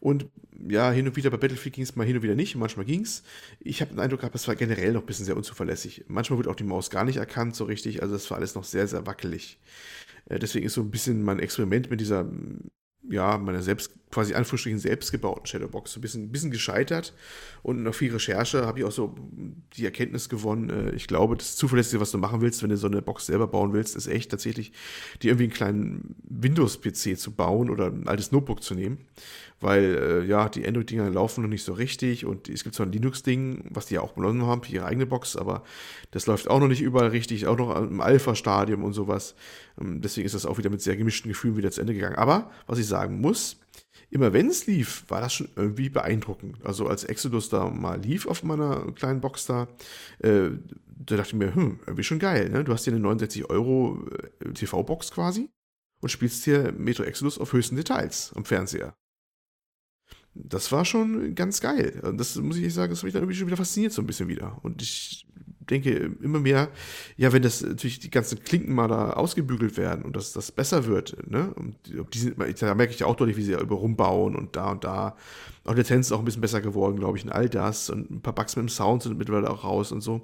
Und 0.00 0.28
ja, 0.68 0.90
hin 0.90 1.06
und 1.06 1.16
wieder 1.16 1.30
bei 1.30 1.36
Battlefield 1.36 1.74
ging 1.74 1.84
es 1.84 1.94
mal 1.96 2.06
hin 2.06 2.16
und 2.16 2.22
wieder 2.22 2.34
nicht, 2.34 2.56
manchmal 2.56 2.84
ging 2.84 3.02
es. 3.02 3.22
Ich 3.60 3.80
habe 3.80 3.92
den 3.92 4.00
Eindruck 4.00 4.20
gehabt, 4.20 4.34
das 4.34 4.48
war 4.48 4.56
generell 4.56 4.92
noch 4.92 5.02
ein 5.02 5.06
bisschen 5.06 5.26
sehr 5.26 5.36
unzuverlässig. 5.36 6.04
Manchmal 6.08 6.38
wird 6.38 6.48
auch 6.48 6.56
die 6.56 6.64
Maus 6.64 6.90
gar 6.90 7.04
nicht 7.04 7.16
erkannt 7.16 7.54
so 7.54 7.64
richtig, 7.64 8.02
also 8.02 8.14
das 8.14 8.30
war 8.30 8.38
alles 8.38 8.54
noch 8.54 8.64
sehr, 8.64 8.88
sehr 8.88 9.06
wackelig. 9.06 9.58
Äh, 10.26 10.38
deswegen 10.38 10.66
ist 10.66 10.74
so 10.74 10.80
ein 10.80 10.90
bisschen 10.90 11.22
mein 11.22 11.38
Experiment 11.38 11.90
mit 11.90 12.00
dieser, 12.00 12.26
ja, 13.10 13.38
meiner 13.38 13.62
selbst, 13.62 13.94
quasi 14.10 14.34
Anführungsstrichen 14.34 14.78
selbstgebauten 14.78 15.46
Shadowbox 15.46 15.92
so 15.92 15.98
ein 15.98 16.02
bisschen, 16.02 16.24
ein 16.24 16.32
bisschen 16.32 16.50
gescheitert. 16.50 17.14
Und 17.62 17.82
nach 17.82 17.94
viel 17.94 18.12
Recherche 18.12 18.64
habe 18.64 18.78
ich 18.78 18.84
auch 18.84 18.92
so 18.92 19.14
die 19.76 19.84
Erkenntnis 19.84 20.28
gewonnen, 20.28 20.70
äh, 20.70 20.94
ich 20.94 21.06
glaube, 21.06 21.36
das 21.36 21.56
Zuverlässige, 21.56 22.00
was 22.00 22.10
du 22.10 22.18
machen 22.18 22.40
willst, 22.40 22.62
wenn 22.62 22.70
du 22.70 22.76
so 22.76 22.86
eine 22.86 23.02
Box 23.02 23.26
selber 23.26 23.46
bauen 23.46 23.72
willst, 23.72 23.96
ist 23.96 24.06
echt 24.06 24.30
tatsächlich, 24.30 24.72
dir 25.22 25.32
irgendwie 25.32 25.44
einen 25.44 25.52
kleinen 25.52 26.16
Windows-PC 26.28 27.18
zu 27.18 27.32
bauen 27.32 27.70
oder 27.70 27.86
ein 27.86 28.08
altes 28.08 28.32
Notebook 28.32 28.62
zu 28.62 28.74
nehmen 28.74 28.98
weil 29.64 29.94
äh, 29.96 30.24
ja, 30.26 30.50
die 30.50 30.66
Android-Dinger 30.66 31.08
laufen 31.08 31.40
noch 31.42 31.48
nicht 31.48 31.64
so 31.64 31.72
richtig 31.72 32.26
und 32.26 32.50
es 32.50 32.64
gibt 32.64 32.74
zwar 32.74 32.84
ein 32.84 32.92
Linux-Ding, 32.92 33.70
was 33.70 33.86
die 33.86 33.94
ja 33.94 34.02
auch 34.02 34.12
benommen 34.12 34.46
haben 34.46 34.62
für 34.62 34.72
ihre 34.72 34.84
eigene 34.84 35.06
Box, 35.06 35.36
aber 35.36 35.64
das 36.10 36.26
läuft 36.26 36.48
auch 36.48 36.60
noch 36.60 36.68
nicht 36.68 36.82
überall 36.82 37.08
richtig, 37.08 37.46
auch 37.46 37.56
noch 37.56 37.74
im 37.76 38.02
Alpha-Stadium 38.02 38.84
und 38.84 38.92
sowas. 38.92 39.34
Ähm, 39.80 40.02
deswegen 40.02 40.26
ist 40.26 40.34
das 40.34 40.44
auch 40.44 40.58
wieder 40.58 40.68
mit 40.68 40.82
sehr 40.82 40.96
gemischten 40.96 41.30
Gefühlen 41.30 41.56
wieder 41.56 41.70
zu 41.70 41.80
Ende 41.80 41.94
gegangen. 41.94 42.16
Aber 42.16 42.50
was 42.66 42.78
ich 42.78 42.86
sagen 42.86 43.22
muss, 43.22 43.58
immer 44.10 44.34
wenn 44.34 44.48
es 44.48 44.66
lief, 44.66 45.04
war 45.08 45.22
das 45.22 45.32
schon 45.32 45.48
irgendwie 45.56 45.88
beeindruckend. 45.88 46.58
Also 46.62 46.86
als 46.86 47.04
Exodus 47.04 47.48
da 47.48 47.70
mal 47.70 47.98
lief 47.98 48.26
auf 48.26 48.42
meiner 48.42 48.92
kleinen 48.92 49.22
Box 49.22 49.46
da, 49.46 49.66
äh, 50.18 50.50
da 50.86 51.16
dachte 51.16 51.30
ich 51.30 51.34
mir, 51.34 51.54
hm, 51.54 51.80
irgendwie 51.86 52.04
schon 52.04 52.18
geil, 52.18 52.50
ne? 52.50 52.64
Du 52.64 52.72
hast 52.72 52.84
hier 52.84 52.92
eine 52.92 53.00
69 53.02 53.48
Euro 53.48 54.06
äh, 54.40 54.52
TV-Box 54.52 55.10
quasi 55.10 55.48
und 56.02 56.10
spielst 56.10 56.44
hier 56.44 56.72
Metro 56.72 57.02
Exodus 57.02 57.38
auf 57.38 57.54
höchsten 57.54 57.76
Details 57.76 58.30
am 58.36 58.44
Fernseher 58.44 58.94
das 60.34 60.72
war 60.72 60.84
schon 60.84 61.34
ganz 61.34 61.60
geil. 61.60 62.00
Das 62.16 62.36
muss 62.36 62.56
ich 62.56 62.74
sagen, 62.74 62.90
das 62.90 62.98
hat 62.98 63.04
mich 63.04 63.12
dann 63.12 63.22
irgendwie 63.22 63.38
schon 63.38 63.46
wieder 63.46 63.56
fasziniert, 63.56 63.92
so 63.92 64.02
ein 64.02 64.06
bisschen 64.06 64.28
wieder. 64.28 64.58
Und 64.62 64.82
ich 64.82 65.26
denke 65.70 66.10
immer 66.22 66.40
mehr, 66.40 66.68
ja, 67.16 67.32
wenn 67.32 67.42
das 67.42 67.62
natürlich 67.62 67.98
die 67.98 68.10
ganzen 68.10 68.42
Klinken 68.42 68.74
mal 68.74 68.88
da 68.88 69.12
ausgebügelt 69.12 69.76
werden 69.76 70.04
und 70.04 70.16
dass 70.16 70.32
das 70.32 70.52
besser 70.52 70.86
wird, 70.86 71.16
ne? 71.30 71.52
Und 71.54 71.76
die 72.12 72.18
sind, 72.18 72.36
da 72.38 72.74
merke 72.74 72.92
ich 72.92 73.04
auch 73.04 73.16
deutlich, 73.16 73.36
wie 73.36 73.42
sie 73.42 73.54
über 73.54 73.76
rumbauen 73.76 74.36
und 74.36 74.56
da 74.56 74.72
und 74.72 74.84
da. 74.84 75.16
Auch 75.64 75.72
der 75.74 75.84
Latenz 75.84 76.06
ist 76.06 76.12
auch 76.12 76.18
ein 76.18 76.24
bisschen 76.24 76.42
besser 76.42 76.60
geworden, 76.60 76.98
glaube 76.98 77.16
ich, 77.16 77.24
und 77.24 77.30
all 77.30 77.48
das. 77.48 77.88
Und 77.88 78.10
ein 78.10 78.20
paar 78.20 78.34
Bugs 78.34 78.56
mit 78.56 78.64
dem 78.64 78.68
Sound 78.68 79.04
sind 79.04 79.16
mittlerweile 79.16 79.48
auch 79.48 79.64
raus 79.64 79.92
und 79.92 80.02
so. 80.02 80.20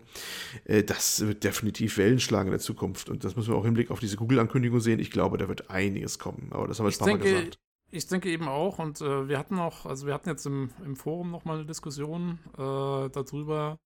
Äh, 0.65 0.83
das 0.83 1.27
wird 1.27 1.45
definitiv 1.45 1.97
Wellen 1.97 2.21
schlagen 2.21 2.49
in 2.49 2.53
der 2.53 2.61
Zukunft. 2.61 3.09
Und 3.09 3.25
das 3.25 3.37
muss 3.37 3.49
man 3.49 3.57
auch 3.57 3.65
im 3.65 3.73
Blick 3.73 3.91
auf 3.91 4.01
diese 4.01 4.17
Google-Ankündigung 4.17 4.81
sehen. 4.81 4.99
Ich 4.99 5.11
glaube, 5.11 5.39
da 5.39 5.49
wird 5.49 5.71
einiges 5.71 6.19
kommen. 6.19 6.49
Aber 6.51 6.69
das 6.69 6.79
haben 6.79 6.87
wir 6.87 6.91
jetzt 6.91 7.01
ein 7.01 7.09
paar 7.09 7.17
Mal 7.17 7.25
gesagt 7.25 7.59
ich 7.91 8.07
denke 8.07 8.31
eben 8.31 8.49
auch, 8.49 8.79
und 8.79 9.01
äh, 9.01 9.29
wir 9.29 9.39
hatten 9.39 9.59
auch, 9.59 9.87
also 9.87 10.07
wir 10.07 10.15
hatten 10.15 10.29
jetzt 10.29 10.47
im, 10.47 10.71
im 10.85 10.97
Forum 10.97 11.31
nochmal 11.31 11.57
eine 11.57 11.67
Diskussion 11.67 12.39
äh, 12.55 13.11
darüber, 13.11 13.79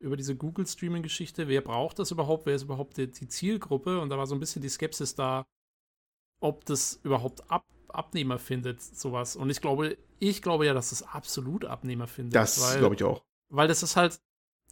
über 0.00 0.16
diese 0.16 0.36
Google-Streaming-Geschichte. 0.36 1.48
Wer 1.48 1.60
braucht 1.60 1.98
das 1.98 2.10
überhaupt? 2.10 2.46
Wer 2.46 2.56
ist 2.56 2.64
überhaupt 2.64 2.96
die, 2.96 3.10
die, 3.10 3.28
Zielgruppe? 3.28 4.00
Und 4.00 4.10
da 4.10 4.18
war 4.18 4.26
so 4.26 4.34
ein 4.34 4.40
bisschen 4.40 4.62
die 4.62 4.68
Skepsis 4.68 5.14
da, 5.14 5.46
ob 6.40 6.64
das 6.64 7.00
überhaupt 7.04 7.48
ab, 7.50 7.64
Abnehmer 7.88 8.38
findet, 8.38 8.82
sowas. 8.82 9.36
Und 9.36 9.50
ich 9.50 9.60
glaube, 9.60 9.96
ich 10.18 10.42
glaube 10.42 10.66
ja, 10.66 10.74
dass 10.74 10.92
es 10.92 11.02
absolut 11.02 11.64
Abnehmer 11.64 12.08
findet. 12.08 12.34
Das 12.34 12.76
glaube 12.78 12.96
ich 12.96 13.04
auch. 13.04 13.22
Weil 13.48 13.68
das 13.68 13.82
ist 13.82 13.96
halt, 13.96 14.20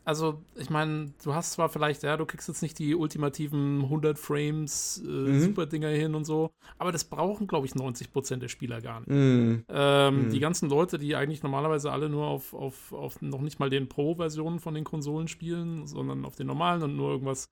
also 0.05 0.43
ich 0.57 0.71
meine, 0.71 1.13
du 1.23 1.35
hast 1.35 1.53
zwar 1.53 1.69
vielleicht, 1.69 2.03
ja, 2.03 2.17
du 2.17 2.25
kriegst 2.25 2.49
jetzt 2.49 2.63
nicht 2.63 2.79
die 2.79 2.95
ultimativen 2.95 3.83
100 3.83 4.19
Frames, 4.19 5.03
äh, 5.05 5.09
mhm. 5.09 5.41
super 5.41 5.67
Dinger 5.67 5.89
hin 5.89 6.15
und 6.15 6.25
so, 6.25 6.51
aber 6.79 6.91
das 6.91 7.05
brauchen, 7.05 7.47
glaube 7.47 7.67
ich, 7.67 7.75
90 7.75 8.13
Prozent 8.13 8.43
der 8.43 8.49
Spieler 8.49 8.81
gar 8.81 9.01
nicht. 9.01 9.11
Mhm. 9.11 9.65
Ähm, 9.69 10.25
mhm. 10.25 10.31
Die 10.31 10.41
ganzen 10.41 10.71
Leute, 10.71 10.99
die 10.99 11.17
eigentlich 11.17 11.43
normalerweise 11.43 11.93
alle 11.93 12.09
nur 12.09 12.27
auf, 12.27 12.55
auf, 12.55 12.93
auf 12.93 13.21
noch 13.21 13.43
nicht 13.43 13.59
mal 13.59 13.71
den 13.71 13.89
Pro-Versionen 13.89 14.59
von 14.59 14.75
den 14.75 14.85
Konsolen 14.85 15.29
spielen, 15.29 15.87
sondern 15.87 16.25
auf 16.25 16.35
den 16.35 16.47
normalen 16.47 16.83
und 16.83 16.97
nur 16.97 17.11
irgendwas, 17.11 17.51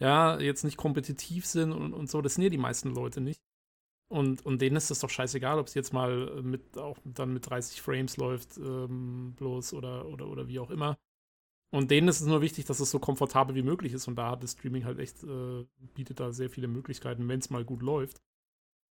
ja, 0.00 0.38
jetzt 0.40 0.64
nicht 0.64 0.76
kompetitiv 0.76 1.44
sind 1.44 1.72
und, 1.72 1.92
und 1.92 2.10
so, 2.10 2.22
das 2.22 2.34
sind 2.34 2.44
ja 2.44 2.50
die 2.50 2.58
meisten 2.58 2.94
Leute 2.94 3.20
nicht. 3.20 3.42
Und, 4.10 4.46
und 4.46 4.62
denen 4.62 4.76
ist 4.76 4.90
das 4.90 5.00
doch 5.00 5.10
scheißegal, 5.10 5.58
ob 5.58 5.66
es 5.66 5.74
jetzt 5.74 5.92
mal 5.92 6.42
mit 6.42 6.78
auch 6.78 6.96
dann 7.04 7.34
mit 7.34 7.48
30 7.48 7.82
Frames 7.82 8.16
läuft, 8.16 8.56
ähm, 8.56 9.34
bloß 9.36 9.74
oder, 9.74 10.06
oder, 10.06 10.28
oder 10.28 10.48
wie 10.48 10.60
auch 10.60 10.70
immer. 10.70 10.96
Und 11.70 11.90
denen 11.90 12.08
ist 12.08 12.20
es 12.20 12.26
nur 12.26 12.40
wichtig, 12.40 12.64
dass 12.64 12.80
es 12.80 12.90
so 12.90 12.98
komfortabel 12.98 13.54
wie 13.54 13.62
möglich 13.62 13.92
ist. 13.92 14.08
Und 14.08 14.16
da 14.16 14.30
hat 14.30 14.42
das 14.42 14.52
Streaming 14.52 14.84
halt 14.84 14.98
echt, 14.98 15.22
äh, 15.22 15.66
bietet 15.94 16.18
da 16.18 16.32
sehr 16.32 16.48
viele 16.48 16.68
Möglichkeiten, 16.68 17.28
wenn 17.28 17.40
es 17.40 17.50
mal 17.50 17.64
gut 17.64 17.82
läuft. 17.82 18.22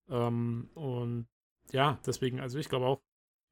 Ähm, 0.08 0.68
und 0.74 1.26
ja, 1.72 1.98
deswegen, 2.06 2.40
also 2.40 2.58
ich 2.58 2.68
glaube 2.68 2.86
auch, 2.86 3.00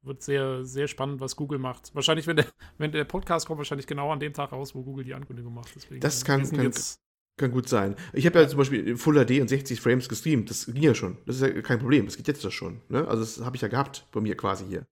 wird 0.03 0.21
sehr, 0.21 0.63
sehr 0.63 0.87
spannend, 0.87 1.19
was 1.19 1.35
Google 1.35 1.57
macht. 1.57 1.93
Wahrscheinlich, 1.95 2.27
wenn 2.27 2.37
der, 2.37 2.45
wenn 2.77 2.91
der 2.91 3.03
Podcast 3.05 3.47
kommt, 3.47 3.57
wahrscheinlich 3.57 3.87
genau 3.87 4.11
an 4.11 4.19
dem 4.19 4.33
Tag 4.33 4.51
raus, 4.51 4.75
wo 4.75 4.83
Google 4.83 5.03
die 5.03 5.15
Ankündigung 5.15 5.53
macht. 5.53 5.75
Deswegen, 5.75 6.01
das 6.01 6.23
kann, 6.23 6.47
kann, 6.51 6.71
kann 7.37 7.51
gut 7.51 7.67
sein. 7.67 7.95
Ich 8.13 8.25
habe 8.25 8.39
ja 8.39 8.47
zum 8.47 8.59
Beispiel 8.59 8.95
Full 8.95 9.25
HD 9.25 9.41
und 9.41 9.47
60 9.47 9.81
Frames 9.81 10.07
gestreamt. 10.07 10.49
Das 10.49 10.67
ging 10.67 10.83
ja 10.83 10.93
schon. 10.93 11.17
Das 11.25 11.37
ist 11.37 11.41
ja 11.41 11.61
kein 11.61 11.79
Problem. 11.79 12.05
Das 12.05 12.15
geht 12.15 12.27
jetzt 12.27 12.43
ja 12.43 12.51
schon. 12.51 12.81
Ne? 12.89 13.07
Also 13.07 13.23
das 13.23 13.45
habe 13.45 13.55
ich 13.55 13.61
ja 13.61 13.67
gehabt 13.67 14.07
bei 14.11 14.21
mir 14.21 14.37
quasi 14.37 14.65
hier. 14.65 14.87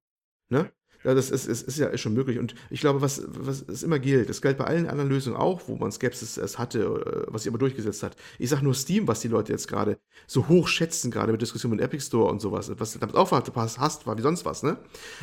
Ne? 0.50 0.72
Ja, 1.04 1.14
das 1.14 1.30
ist, 1.30 1.46
ist, 1.46 1.64
ist 1.68 1.78
ja 1.78 1.96
schon 1.98 2.14
möglich. 2.14 2.40
Und 2.40 2.56
ich 2.70 2.80
glaube, 2.80 3.02
was, 3.02 3.24
was 3.28 3.64
es 3.68 3.84
immer 3.84 4.00
gilt, 4.00 4.30
das 4.30 4.42
gilt 4.42 4.58
bei 4.58 4.66
allen 4.66 4.88
anderen 4.88 5.10
Lösungen 5.10 5.36
auch, 5.36 5.62
wo 5.68 5.76
man 5.76 5.92
Skepsis 5.92 6.38
es 6.38 6.58
hatte, 6.58 7.26
was 7.28 7.44
sich 7.44 7.52
aber 7.52 7.58
durchgesetzt 7.60 8.04
hat. 8.04 8.16
Ich 8.40 8.50
sage 8.50 8.64
nur 8.64 8.74
Steam, 8.74 9.08
was 9.08 9.20
die 9.22 9.28
Leute 9.28 9.52
jetzt 9.52 9.68
gerade 9.68 9.98
so 10.28 10.48
hoch 10.48 10.68
schätzen, 10.68 11.12
gerade 11.12 11.32
mit 11.32 11.42
Diskussionen 11.42 11.76
mit 11.76 11.86
Epic 11.86 12.06
Store 12.06 12.32
und 12.32 12.42
sowas, 12.42 12.72
was 12.78 12.98
damit 12.98 13.16
auch 13.16 13.32
hast, 13.32 14.08
war 14.08 14.18
wie 14.18 14.22
sonst 14.22 14.46
was, 14.46 14.64
ne? 14.64 14.78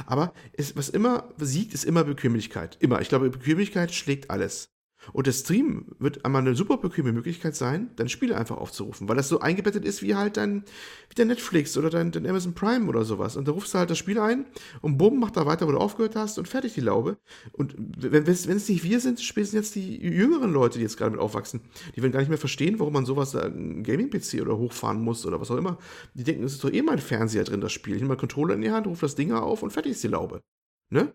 Aber 0.07 0.33
es, 0.53 0.77
was 0.77 0.88
immer 0.88 1.29
siegt, 1.38 1.75
ist 1.75 1.85
immer 1.85 2.05
Bequemlichkeit. 2.05 2.77
Immer. 2.81 3.01
Ich 3.01 3.09
glaube, 3.09 3.31
Bequemlichkeit 3.31 3.93
schlägt 3.93 4.31
alles. 4.31 4.71
Und 5.13 5.27
der 5.27 5.33
Stream 5.33 5.87
wird 5.99 6.25
einmal 6.25 6.43
eine 6.43 6.55
super 6.55 6.77
bequeme 6.77 7.13
Möglichkeit 7.13 7.57
sein, 7.57 7.91
deine 7.97 8.11
Spiele 8.11 8.37
einfach 8.37 8.59
aufzurufen, 8.59 9.09
weil 9.09 9.17
das 9.17 9.29
so 9.29 9.41
eingebettet 9.41 9.85
ist 9.85 10.03
wie 10.03 10.15
halt 10.15 10.37
dein, 10.37 10.65
wie 11.09 11.15
dein 11.15 11.29
Netflix 11.29 11.77
oder 11.77 11.91
dein, 11.91 12.11
dein 12.13 12.27
Amazon 12.27 12.55
Prime 12.55 12.87
oder 12.87 13.05
sowas. 13.05 13.37
Und 13.37 13.49
da 13.49 13.53
rufst 13.53 13.75
du 13.75 13.79
halt 13.79 13.91
das 13.91 13.99
Spiel 13.99 14.19
ein 14.19 14.47
und 14.83 14.99
bumm, 14.99 15.19
macht 15.19 15.37
da 15.37 15.47
weiter, 15.47 15.67
wo 15.67 15.73
du 15.73 15.79
aufgehört 15.79 16.17
hast 16.17 16.39
und 16.39 16.49
fertig 16.49 16.75
die 16.75 16.83
Laube. 16.83 17.17
Und 17.53 17.75
wenn, 17.79 18.27
es 18.27 18.47
nicht 18.47 18.85
wir 18.85 19.01
sind, 19.01 19.21
spätestens 19.21 19.57
jetzt 19.57 19.75
die 19.75 20.01
jüngeren 20.01 20.53
Leute, 20.53 20.79
die 20.79 20.85
jetzt 20.85 20.99
gerade 20.99 21.13
mit 21.13 21.21
aufwachsen, 21.21 21.63
die 21.97 22.03
werden 22.03 22.13
gar 22.13 22.21
nicht 22.21 22.29
mehr 22.29 22.39
verstehen, 22.39 22.79
warum 22.79 22.93
man 22.93 23.07
sowas, 23.07 23.35
ein 23.35 23.83
Gaming-PC 23.83 24.43
oder 24.43 24.59
hochfahren 24.59 25.03
muss 25.03 25.25
oder 25.25 25.41
was 25.41 25.51
auch 25.51 25.57
immer. 25.57 25.79
Die 26.15 26.25
denken, 26.25 26.45
es 26.45 26.53
ist 26.53 26.65
doch 26.65 26.73
eh 26.73 26.83
mein 26.83 26.99
Fernseher 26.99 27.45
drin, 27.45 27.61
das 27.61 27.73
Spiel. 27.73 27.95
Ich 27.95 28.01
nehme 28.01 28.15
mal 28.15 28.21
Controller 28.21 28.55
in 28.55 28.61
die 28.61 28.71
Hand, 28.71 28.87
rufe 28.87 29.07
das 29.07 29.15
Ding 29.15 29.33
auf 29.33 29.63
und 29.63 29.73
fertig 29.73 29.93
ist 29.93 30.05
die 30.05 30.09
Laube. 30.09 30.43
Ne? 30.91 31.15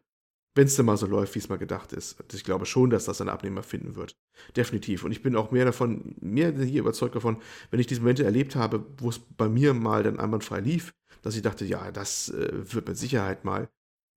Wenn 0.55 0.67
es 0.67 0.75
denn 0.75 0.85
mal 0.85 0.97
so 0.97 1.05
läuft, 1.05 1.35
wie 1.35 1.39
es 1.39 1.49
mal 1.49 1.57
gedacht 1.57 1.93
ist. 1.93 2.15
Ich 2.33 2.45
glaube 2.45 2.65
schon, 2.65 2.89
dass 2.89 3.05
das 3.05 3.19
einen 3.21 3.29
Abnehmer 3.29 3.61
finden 3.61 3.95
wird. 3.95 4.17
Definitiv. 4.55 5.03
Und 5.03 5.11
ich 5.11 5.21
bin 5.21 5.35
auch 5.35 5.51
mehr 5.51 5.65
davon, 5.65 6.15
mehr 6.21 6.53
hier 6.53 6.79
überzeugt 6.79 7.15
davon, 7.15 7.41
wenn 7.71 7.79
ich 7.79 7.87
diese 7.87 8.01
Momente 8.01 8.23
erlebt 8.23 8.55
habe, 8.55 8.85
wo 8.97 9.09
es 9.09 9.19
bei 9.19 9.49
mir 9.49 9.73
mal 9.73 10.03
dann 10.03 10.19
einwandfrei 10.19 10.61
lief, 10.61 10.93
dass 11.21 11.35
ich 11.35 11.41
dachte, 11.41 11.65
ja, 11.65 11.91
das 11.91 12.29
äh, 12.29 12.73
wird 12.73 12.87
mit 12.87 12.97
Sicherheit 12.97 13.43
mal 13.43 13.69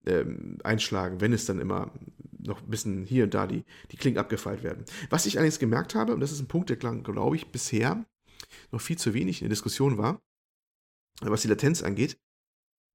ähm, 0.07 0.59
einschlagen, 0.63 1.21
wenn 1.21 1.33
es 1.33 1.45
dann 1.45 1.59
immer 1.59 1.93
noch 2.39 2.63
ein 2.63 2.71
bisschen 2.71 3.05
hier 3.05 3.25
und 3.25 3.35
da 3.35 3.47
die, 3.47 3.65
die 3.91 3.97
Klingen 3.97 4.19
abgefeilt 4.19 4.63
werden. 4.63 4.85
Was 5.11 5.27
ich 5.27 5.37
allerdings 5.37 5.59
gemerkt 5.59 5.95
habe, 5.97 6.15
und 6.15 6.21
das 6.21 6.31
ist 6.31 6.41
ein 6.41 6.49
Punkt, 6.49 6.71
der, 6.71 6.77
glaube 6.77 7.37
ich, 7.37 7.51
bisher 7.51 8.05
noch 8.71 8.81
viel 8.81 8.97
zu 8.97 9.13
wenig 9.13 9.43
in 9.43 9.47
der 9.47 9.55
Diskussion 9.55 9.99
war, 9.99 10.23
was 11.21 11.43
die 11.43 11.49
Latenz 11.49 11.83
angeht, 11.83 12.17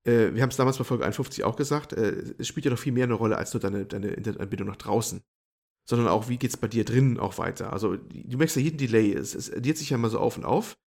äh, 0.06 0.34
wir 0.34 0.42
haben 0.42 0.50
es 0.50 0.58
damals 0.58 0.78
bei 0.78 0.84
Folge 0.84 1.06
51 1.06 1.44
auch 1.44 1.56
gesagt, 1.56 1.94
äh, 1.94 2.34
es 2.38 2.48
spielt 2.48 2.66
ja 2.66 2.72
noch 2.72 2.80
viel 2.80 2.94
mehr 2.94 3.06
eine 3.06 3.14
Rolle 3.14 3.38
als 3.38 3.54
nur 3.54 3.62
deine, 3.62 3.86
deine 3.86 4.10
Internetanbindung 4.10 4.68
nach 4.68 4.76
draußen. 4.76 5.22
Sondern 5.86 6.08
auch, 6.08 6.30
wie 6.30 6.38
geht 6.38 6.52
es 6.52 6.58
bei 6.58 6.68
dir 6.68 6.86
drinnen 6.86 7.20
auch 7.20 7.38
weiter. 7.38 7.74
Also, 7.74 7.98
du 7.98 8.38
merkst 8.38 8.56
ja 8.56 8.62
jeden 8.62 8.78
Delay, 8.78 9.14
es, 9.14 9.36
es 9.36 9.52
addiert 9.52 9.78
sich 9.78 9.90
ja 9.90 9.98
mal 9.98 10.10
so 10.10 10.20
auf 10.20 10.38
und 10.38 10.46
auf. 10.46 10.78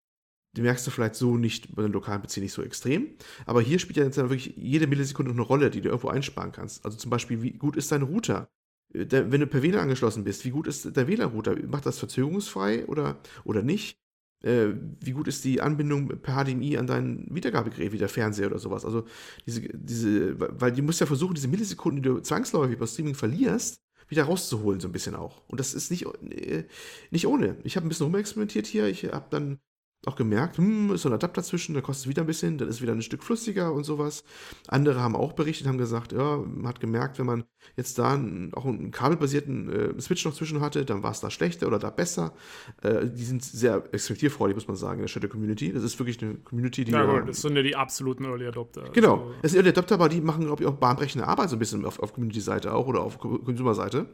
Die 0.57 0.63
merkst 0.63 0.87
du 0.87 0.91
vielleicht 0.91 1.17
so 1.17 1.37
nicht 1.37 1.75
bei 1.75 1.85
einem 1.85 1.93
lokalen 1.93 2.23
PC 2.23 2.39
nicht 2.39 2.53
so 2.53 2.63
extrem. 2.63 3.09
Aber 3.45 3.61
hier 3.61 3.79
spielt 3.79 3.99
ja 3.99 4.05
jetzt 4.05 4.17
wirklich 4.17 4.55
jede 4.57 4.87
Millisekunde 4.87 5.33
eine 5.33 5.43
Rolle, 5.43 5.69
die 5.69 5.83
du 5.83 5.89
irgendwo 5.91 6.09
einsparen 6.09 6.53
kannst. 6.53 6.83
Also 6.83 6.97
zum 6.97 7.11
Beispiel, 7.11 7.43
wie 7.43 7.53
gut 7.53 7.77
ist 7.77 7.93
dein 7.93 8.01
Router? 8.03 8.49
Äh, 8.95 9.07
wenn 9.11 9.41
du 9.41 9.47
per 9.47 9.63
WLAN 9.63 9.83
angeschlossen 9.83 10.25
bist, 10.25 10.45
wie 10.47 10.51
gut 10.51 10.67
ist 10.67 10.97
der 10.97 11.09
WLAN-Router? 11.09 11.57
Macht 11.67 11.85
das 11.85 11.99
verzögerungsfrei 11.99 12.87
oder, 12.87 13.19
oder 13.45 13.63
nicht? 13.63 13.99
Äh, 14.43 14.69
wie 15.01 15.13
gut 15.13 15.29
ist 15.29 15.45
die 15.45 15.61
Anbindung 15.61 16.09
per 16.09 16.45
HDMI 16.45 16.79
an 16.79 16.87
dein 16.87 17.27
Wiedergabegerät 17.31 17.93
wie 17.93 17.99
der 17.99 18.09
Fernseher 18.09 18.47
oder 18.47 18.59
sowas. 18.59 18.85
Also 18.85 19.05
diese, 19.47 19.63
diese, 19.63 20.39
weil 20.39 20.73
du 20.73 20.83
musst 20.83 21.01
ja 21.01 21.07
versuchen, 21.07 21.35
diese 21.35 21.49
Millisekunden, 21.49 22.03
die 22.03 22.09
du 22.09 22.21
zwangsläufig 22.21 22.79
bei 22.79 22.87
Streaming 22.87 23.15
verlierst, 23.15 23.81
wieder 24.09 24.25
rauszuholen, 24.25 24.81
so 24.81 24.89
ein 24.89 24.93
bisschen 24.93 25.15
auch. 25.17 25.43
Und 25.49 25.59
das 25.59 25.75
ist 25.75 25.91
nicht, 25.91 26.07
äh, 26.31 26.65
nicht 27.11 27.27
ohne. 27.27 27.57
Ich 27.65 27.77
habe 27.77 27.87
ein 27.87 27.89
bisschen 27.89 28.07
rumexperimentiert 28.07 28.67
hier. 28.67 28.87
Ich 28.87 29.05
habe 29.05 29.27
dann 29.31 29.59
auch 30.05 30.17
gemerkt, 30.17 30.59
hm, 30.59 30.93
ist 30.93 31.03
so 31.03 31.09
ein 31.09 31.15
Adapter 31.15 31.43
zwischen, 31.43 31.75
da 31.75 31.81
kostet 31.81 32.05
es 32.05 32.09
wieder 32.09 32.23
ein 32.23 32.27
bisschen, 32.27 32.59
dann 32.59 32.69
ist 32.69 32.81
wieder 32.81 32.93
ein 32.93 33.03
Stück 33.03 33.25
flüssiger 33.25 33.73
und 33.73 33.85
sowas. 33.85 34.23
Andere 34.69 35.01
haben 35.01 35.17
auch 35.17 35.33
berichtet, 35.33 35.67
haben 35.67 35.79
gesagt, 35.79 36.13
ja, 36.13 36.37
man 36.37 36.69
hat 36.69 36.81
gemerkt, 36.81 37.19
wenn 37.19 37.27
man 37.27 37.45
jetzt 37.77 37.99
da 37.99 38.15
einen, 38.15 38.55
auch 38.55 38.65
einen 38.65 38.93
kabelbasierten 38.93 39.97
äh, 39.97 40.01
Switch 40.01 40.25
noch 40.25 40.35
zwischen 40.35 40.61
hatte, 40.61 40.85
dann 40.85 41.03
war 41.03 41.11
es 41.11 41.21
da 41.21 41.31
schlechter 41.31 41.67
oder 41.67 41.81
da 41.81 41.91
besser. 41.91 42.35
Äh, 42.83 43.07
die 43.09 43.25
sind 43.25 43.43
sehr 43.43 43.83
experimentierfreudig, 43.93 44.55
muss 44.55 44.69
man 44.69 44.77
sagen, 44.77 44.99
in 44.99 45.03
der 45.03 45.09
Shadow 45.09 45.29
Community. 45.29 45.73
Das 45.73 45.83
ist 45.83 45.99
wirklich 45.99 46.23
eine 46.23 46.35
Community, 46.35 46.85
die. 46.85 46.93
Ja, 46.93 47.05
gut, 47.05 47.29
das 47.29 47.43
sind 47.43 47.57
ja 47.57 47.63
die 47.63 47.75
absoluten 47.75 48.25
Early 48.25 48.47
Adopter. 48.47 48.85
Genau, 48.93 49.15
also. 49.15 49.35
das 49.43 49.51
sind 49.53 49.59
Early 49.59 49.71
Adopter, 49.71 49.97
aber 49.97 50.09
die 50.09 50.21
machen, 50.21 50.45
glaube 50.45 50.63
ich, 50.63 50.69
auch 50.69 50.75
bahnbrechende 50.75 51.27
Arbeit 51.27 51.51
so 51.51 51.57
ein 51.57 51.59
bisschen 51.59 51.85
auf, 51.85 51.99
auf 51.99 52.13
Community-Seite 52.13 52.73
auch 52.73 52.87
oder 52.87 53.01
auf 53.01 53.19
Consumer-Seite. 53.19 54.07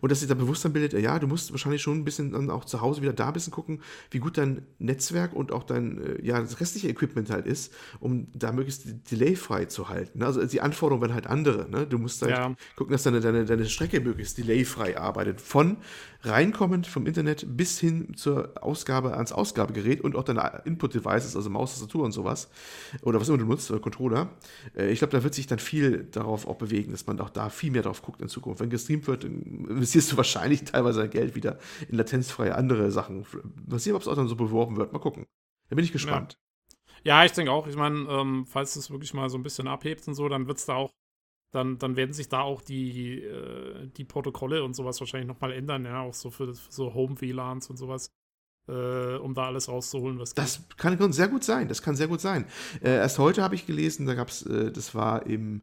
Und 0.00 0.12
dass 0.12 0.20
sich 0.20 0.28
da 0.28 0.34
Bewusstsein 0.34 0.74
bildet, 0.74 1.00
ja, 1.00 1.18
du 1.18 1.26
musst 1.26 1.52
wahrscheinlich 1.52 1.80
schon 1.80 1.98
ein 1.98 2.04
bisschen 2.04 2.32
dann 2.32 2.50
auch 2.50 2.66
zu 2.66 2.82
Hause 2.82 3.00
wieder 3.00 3.12
da 3.14 3.28
ein 3.28 3.32
bisschen 3.32 3.52
gucken, 3.52 3.80
wie 4.10 4.18
gut 4.18 4.36
dein 4.36 4.66
Netzwerk 4.78 5.21
Netzwerk 5.22 5.32
und 5.32 5.52
auch 5.52 5.64
dein 5.64 5.98
äh, 5.98 6.26
ja, 6.26 6.40
das 6.40 6.60
restliche 6.60 6.88
Equipment 6.88 7.30
halt 7.30 7.46
ist, 7.46 7.72
um 8.00 8.28
da 8.34 8.52
möglichst 8.52 9.10
delayfrei 9.10 9.66
zu 9.66 9.88
halten. 9.88 10.18
Ne? 10.18 10.26
Also 10.26 10.44
die 10.44 10.60
Anforderungen 10.60 11.02
werden 11.02 11.14
halt 11.14 11.26
andere. 11.26 11.68
Ne? 11.70 11.86
Du 11.86 11.98
musst 11.98 12.22
halt 12.22 12.32
ja. 12.32 12.54
gucken, 12.76 12.92
dass 12.92 13.02
deine, 13.02 13.20
deine, 13.20 13.44
deine 13.44 13.66
Strecke 13.66 14.00
möglichst 14.00 14.38
delayfrei 14.38 14.98
arbeitet. 14.98 15.40
Von 15.40 15.78
reinkommend 16.24 16.86
vom 16.86 17.06
Internet 17.06 17.56
bis 17.56 17.80
hin 17.80 18.14
zur 18.14 18.52
Ausgabe 18.62 19.14
ans 19.14 19.32
Ausgabegerät 19.32 20.00
und 20.00 20.14
auch 20.14 20.22
deine 20.22 20.62
Input-Devices, 20.64 21.34
also 21.36 21.50
Maus, 21.50 21.72
Tastatur 21.72 22.04
und 22.04 22.12
sowas. 22.12 22.48
Oder 23.02 23.20
was 23.20 23.28
immer 23.28 23.38
du 23.38 23.44
nutzt, 23.44 23.70
oder 23.70 23.80
Controller. 23.80 24.30
Äh, 24.76 24.92
ich 24.92 25.00
glaube, 25.00 25.12
da 25.12 25.24
wird 25.24 25.34
sich 25.34 25.46
dann 25.46 25.58
viel 25.58 26.06
darauf 26.12 26.46
auch 26.46 26.56
bewegen, 26.56 26.92
dass 26.92 27.06
man 27.06 27.18
auch 27.20 27.30
da 27.30 27.48
viel 27.48 27.70
mehr 27.70 27.82
drauf 27.82 28.02
guckt 28.02 28.20
in 28.22 28.28
Zukunft. 28.28 28.60
Wenn 28.60 28.70
gestreamt 28.70 29.06
wird, 29.06 29.24
investierst 29.24 30.12
du 30.12 30.16
wahrscheinlich 30.22 30.64
teilweise 30.64 31.00
dein 31.00 31.10
Geld 31.10 31.34
wieder 31.34 31.58
in 31.88 31.96
latenzfreie 31.96 32.54
andere 32.54 32.90
Sachen. 32.90 33.26
Mal 33.68 33.78
sehen, 33.78 33.94
ob 33.94 34.02
es 34.02 34.08
auch 34.08 34.16
dann 34.16 34.28
so 34.28 34.36
beworben 34.36 34.76
wird. 34.76 34.92
Mal 34.92 35.00
gucken. 35.02 35.26
Da 35.68 35.76
bin 35.76 35.84
ich 35.84 35.92
gespannt. 35.92 36.38
Ja, 37.04 37.18
ja 37.18 37.24
ich 37.26 37.32
denke 37.32 37.52
auch. 37.52 37.66
Ich 37.66 37.76
meine, 37.76 38.08
ähm, 38.08 38.46
falls 38.46 38.76
es 38.76 38.90
wirklich 38.90 39.12
mal 39.12 39.28
so 39.28 39.36
ein 39.36 39.42
bisschen 39.42 39.68
abhebt 39.68 40.08
und 40.08 40.14
so, 40.14 40.28
dann 40.28 40.46
wird 40.46 40.58
es 40.58 40.66
da 40.66 40.74
auch 40.74 40.92
dann, 41.52 41.78
dann 41.78 41.96
werden 41.96 42.12
sich 42.12 42.28
da 42.28 42.40
auch 42.40 42.62
die, 42.62 43.20
äh, 43.20 43.86
die 43.96 44.04
Protokolle 44.04 44.64
und 44.64 44.74
sowas 44.74 44.98
wahrscheinlich 45.00 45.28
nochmal 45.28 45.52
ändern, 45.52 45.84
ja, 45.84 46.00
auch 46.00 46.14
so 46.14 46.30
für, 46.30 46.54
für 46.54 46.72
so 46.72 46.94
Home-WLANs 46.94 47.68
und 47.68 47.76
sowas, 47.76 48.10
äh, 48.68 49.16
um 49.16 49.34
da 49.34 49.46
alles 49.46 49.68
rauszuholen, 49.68 50.18
was 50.18 50.34
Das 50.34 50.66
geht. 50.66 50.78
kann 50.78 51.12
sehr 51.12 51.28
gut 51.28 51.44
sein, 51.44 51.68
das 51.68 51.82
kann 51.82 51.94
sehr 51.94 52.08
gut 52.08 52.20
sein. 52.20 52.46
Äh, 52.80 52.96
erst 52.96 53.18
heute 53.18 53.42
habe 53.42 53.54
ich 53.54 53.66
gelesen, 53.66 54.06
da 54.06 54.14
gab 54.14 54.28
es, 54.28 54.42
äh, 54.46 54.72
das 54.72 54.94
war 54.94 55.26
im 55.26 55.62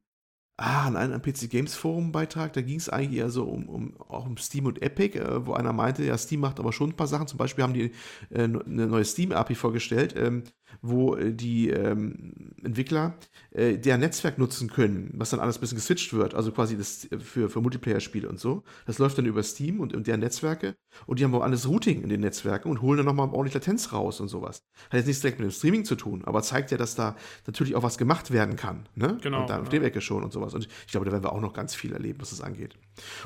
ah, 0.59 0.87
an 0.87 0.95
einem 0.95 1.21
PC 1.21 1.49
Games 1.49 1.75
Forum 1.75 2.11
Beitrag, 2.11 2.53
da 2.53 2.61
ging 2.61 2.77
es 2.77 2.89
eigentlich 2.89 3.19
eher 3.19 3.29
so 3.29 3.45
um, 3.45 3.69
um, 3.69 4.01
auch 4.07 4.25
um 4.25 4.37
Steam 4.37 4.65
und 4.65 4.81
Epic, 4.81 5.17
äh, 5.17 5.45
wo 5.45 5.53
einer 5.53 5.73
meinte, 5.73 6.03
ja, 6.03 6.17
Steam 6.17 6.41
macht 6.41 6.59
aber 6.59 6.73
schon 6.73 6.89
ein 6.89 6.95
paar 6.95 7.07
Sachen. 7.07 7.27
Zum 7.27 7.37
Beispiel 7.37 7.63
haben 7.63 7.73
die 7.73 7.91
äh, 8.29 8.43
eine 8.43 8.87
neue 8.87 9.05
Steam-API 9.05 9.55
vorgestellt, 9.55 10.15
ähm, 10.17 10.43
wo 10.81 11.15
äh, 11.15 11.33
die 11.33 11.69
ähm, 11.69 12.53
Entwickler 12.63 13.15
äh, 13.51 13.77
der 13.77 13.97
Netzwerk 13.97 14.37
nutzen 14.37 14.69
können, 14.69 15.11
was 15.13 15.29
dann 15.29 15.39
alles 15.39 15.57
ein 15.57 15.61
bisschen 15.61 15.77
geswitcht 15.77 16.13
wird, 16.13 16.35
also 16.35 16.51
quasi 16.51 16.77
das 16.77 17.11
äh, 17.11 17.19
für, 17.19 17.49
für 17.49 17.61
Multiplayer-Spiele 17.61 18.27
und 18.27 18.39
so. 18.39 18.63
Das 18.85 18.97
läuft 18.99 19.17
dann 19.17 19.25
über 19.25 19.43
Steam 19.43 19.79
und, 19.79 19.93
und 19.93 20.07
deren 20.07 20.19
Netzwerke 20.19 20.75
und 21.05 21.19
die 21.19 21.23
haben 21.23 21.35
auch 21.35 21.41
alles 21.41 21.67
Routing 21.67 22.01
in 22.01 22.09
den 22.09 22.21
Netzwerken 22.21 22.69
und 22.69 22.81
holen 22.81 22.97
dann 22.97 23.05
nochmal 23.05 23.29
ordentlich 23.29 23.53
Latenz 23.53 23.91
raus 23.93 24.19
und 24.19 24.27
sowas. 24.27 24.63
Hat 24.89 24.97
jetzt 24.97 25.07
nichts 25.07 25.21
direkt 25.21 25.39
mit 25.39 25.49
dem 25.49 25.53
Streaming 25.53 25.85
zu 25.85 25.95
tun, 25.95 26.23
aber 26.25 26.41
zeigt 26.41 26.71
ja, 26.71 26.77
dass 26.77 26.95
da 26.95 27.15
natürlich 27.45 27.75
auch 27.75 27.83
was 27.83 27.97
gemacht 27.97 28.31
werden 28.31 28.55
kann. 28.55 28.87
Ne? 28.95 29.17
Genau. 29.21 29.41
Und 29.41 29.49
dann 29.49 29.57
ja. 29.57 29.61
auf 29.63 29.69
dem 29.69 29.83
Ecke 29.83 30.01
schon 30.01 30.23
und 30.23 30.31
sowas. 30.31 30.53
Und 30.53 30.67
ich 30.85 30.91
glaube, 30.91 31.05
da 31.05 31.11
werden 31.11 31.23
wir 31.23 31.33
auch 31.33 31.41
noch 31.41 31.53
ganz 31.53 31.75
viel 31.75 31.93
erleben, 31.93 32.21
was 32.21 32.31
das 32.31 32.41
angeht. 32.41 32.75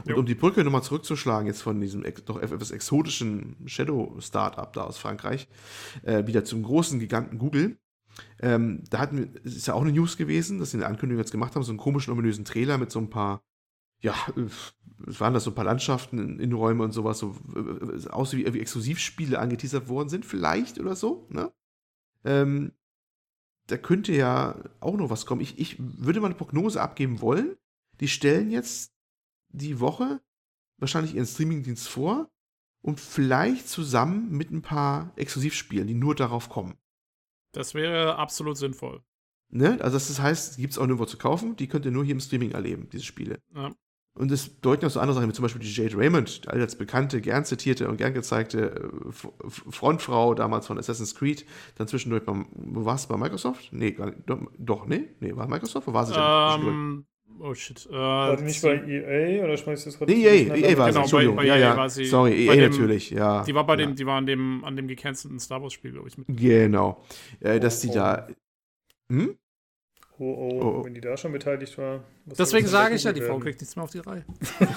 Und 0.05 0.11
jo. 0.11 0.17
um 0.17 0.25
die 0.25 0.35
Brücke 0.35 0.63
nochmal 0.63 0.83
zurückzuschlagen, 0.83 1.47
jetzt 1.47 1.61
von 1.61 1.79
diesem 1.79 2.03
doch 2.25 2.39
etwas 2.39 2.71
exotischen 2.71 3.55
Shadow-Startup 3.65 4.71
da 4.73 4.83
aus 4.83 4.97
Frankreich, 4.97 5.47
äh, 6.03 6.25
wieder 6.27 6.43
zum 6.43 6.63
großen 6.63 6.99
Giganten 6.99 7.32
Google. 7.39 7.77
Ähm, 8.39 8.83
da 8.89 8.99
hatten 8.99 9.17
wir, 9.17 9.41
es 9.43 9.55
ist 9.55 9.67
ja 9.67 9.73
auch 9.73 9.81
eine 9.81 9.91
News 9.91 10.17
gewesen, 10.17 10.59
dass 10.59 10.71
sie 10.71 10.77
eine 10.77 10.85
Ankündigung 10.85 11.19
jetzt 11.19 11.31
gemacht 11.31 11.55
haben, 11.55 11.63
so 11.63 11.71
einen 11.71 11.79
komischen, 11.79 12.13
ominösen 12.13 12.45
Trailer 12.45 12.77
mit 12.77 12.91
so 12.91 12.99
ein 12.99 13.09
paar, 13.09 13.43
ja, 14.01 14.13
es 15.07 15.19
waren 15.19 15.33
das 15.33 15.45
so 15.45 15.51
ein 15.51 15.55
paar 15.55 15.65
Landschaften, 15.65 16.39
Innenräume 16.39 16.83
und 16.83 16.91
sowas, 16.91 17.19
so 17.19 17.35
äh, 17.55 18.07
aus 18.09 18.33
wie, 18.33 18.53
wie 18.53 18.59
Exklusivspiele 18.59 19.39
angeteasert 19.39 19.87
worden 19.87 20.09
sind, 20.09 20.25
vielleicht 20.25 20.79
oder 20.79 20.95
so, 20.95 21.27
ne? 21.29 21.51
Ähm, 22.23 22.73
da 23.67 23.77
könnte 23.77 24.13
ja 24.13 24.61
auch 24.79 24.97
noch 24.97 25.09
was 25.09 25.25
kommen. 25.25 25.41
Ich, 25.41 25.57
ich 25.57 25.77
würde 25.79 26.19
mal 26.19 26.27
eine 26.27 26.35
Prognose 26.35 26.81
abgeben 26.81 27.21
wollen. 27.21 27.55
Die 27.99 28.07
stellen 28.09 28.51
jetzt 28.51 28.93
die 29.49 29.79
Woche 29.79 30.21
wahrscheinlich 30.77 31.15
ihren 31.15 31.25
Streamingdienst 31.25 31.87
vor 31.87 32.29
und 32.81 32.99
vielleicht 32.99 33.69
zusammen 33.69 34.31
mit 34.31 34.51
ein 34.51 34.61
paar 34.61 35.13
Exklusivspielen, 35.15 35.87
die 35.87 35.93
nur 35.93 36.15
darauf 36.15 36.49
kommen. 36.49 36.75
Das 37.53 37.73
wäre 37.73 38.17
absolut 38.17 38.57
sinnvoll. 38.57 39.01
Ne? 39.49 39.77
Also 39.81 39.97
das 39.97 40.19
heißt, 40.19 40.57
gibt 40.57 40.73
es 40.73 40.79
auch 40.79 40.83
nirgendwo 40.83 41.05
zu 41.05 41.17
kaufen, 41.17 41.55
die 41.55 41.67
könnt 41.67 41.85
ihr 41.85 41.91
nur 41.91 42.03
hier 42.03 42.13
im 42.13 42.19
Streaming 42.19 42.51
erleben, 42.51 42.89
diese 42.91 43.03
Spiele. 43.03 43.39
Ja. 43.55 43.71
Und 44.15 44.31
es 44.31 44.59
deuten 44.61 44.85
auch 44.85 44.91
so 44.91 44.99
andere 44.99 45.15
Sachen, 45.15 45.29
wie 45.29 45.33
zum 45.33 45.41
Beispiel 45.41 45.61
die 45.61 45.71
Jade 45.71 45.97
Raymond, 45.97 46.47
als 46.47 46.75
bekannte, 46.75 47.19
gern 47.19 47.45
zitierte 47.45 47.87
und 47.87 47.97
gern 47.97 48.13
gezeigte 48.13 48.91
äh, 48.91 49.11
Frontfrau 49.49 50.35
damals 50.35 50.67
von 50.67 50.77
Assassin's 50.77 51.15
Creed, 51.15 51.45
dann 51.75 51.87
zwischendurch 51.87 52.23
beim, 52.23 52.45
war 52.53 52.95
es 52.95 53.07
bei 53.07 53.17
Microsoft? 53.17 53.73
Nee, 53.73 53.91
gar 53.91 54.07
nicht, 54.07 54.19
doch, 54.57 54.85
nee, 54.85 55.09
nee, 55.19 55.35
war 55.35 55.47
Microsoft 55.47 55.87
oder 55.87 55.95
war 55.95 56.05
sie 56.05 56.13
denn 56.13 56.73
ähm, 56.73 57.05
Oh 57.39 57.53
shit. 57.53 57.87
Äh, 57.89 57.93
war 57.93 58.37
die 58.37 58.43
nicht 58.43 58.61
bei 58.61 58.75
EA 58.75 59.43
oder 59.43 59.57
schmeißt 59.57 59.85
du 59.85 59.89
das 59.89 59.97
gerade? 59.97 60.13
EA, 60.13 60.55
EA 60.55 60.77
war 60.77 60.87
genau, 60.87 61.01
Entschuldigung. 61.01 61.35
Bei, 61.35 61.43
bei 61.43 61.47
ja, 61.47 61.55
EA 61.55 61.59
ja. 61.59 61.77
war 61.77 61.89
sie. 61.89 62.05
Sorry, 62.05 62.47
EA 62.47 62.55
dem, 62.55 62.71
natürlich, 62.71 63.09
ja. 63.09 63.43
Die 63.43 63.55
war 63.55 63.65
bei 63.65 63.75
dem, 63.75 63.89
ja. 63.89 63.95
die 63.95 64.05
war 64.05 64.17
an 64.17 64.25
dem, 64.25 64.63
an 64.63 64.75
dem 64.75 64.87
gecancelten 64.87 65.39
Star 65.39 65.61
Wars 65.61 65.73
Spiel, 65.73 65.91
glaube 65.91 66.07
ich. 66.07 66.17
Mit. 66.17 66.27
Genau. 66.29 67.03
Äh, 67.39 67.59
dass 67.59 67.81
Oh, 67.81 67.87
die 67.87 67.89
oh. 67.91 67.95
da. 67.95 68.27
Hm? 69.09 69.37
Oh, 70.23 70.59
oh, 70.61 70.79
Oh. 70.79 70.85
wenn 70.85 70.93
die 70.93 71.01
da 71.01 71.17
schon 71.17 71.31
beteiligt 71.31 71.77
war. 71.77 72.03
was 72.25 72.37
Deswegen 72.37 72.67
sage 72.67 72.95
ich 72.95 73.03
ja, 73.03 73.11
die 73.11 73.21
Frau 73.21 73.37
kriegt 73.39 73.59
nichts 73.59 73.75
mehr 73.75 73.83
auf 73.83 73.91
die 73.91 73.99
Reihe. 73.99 74.23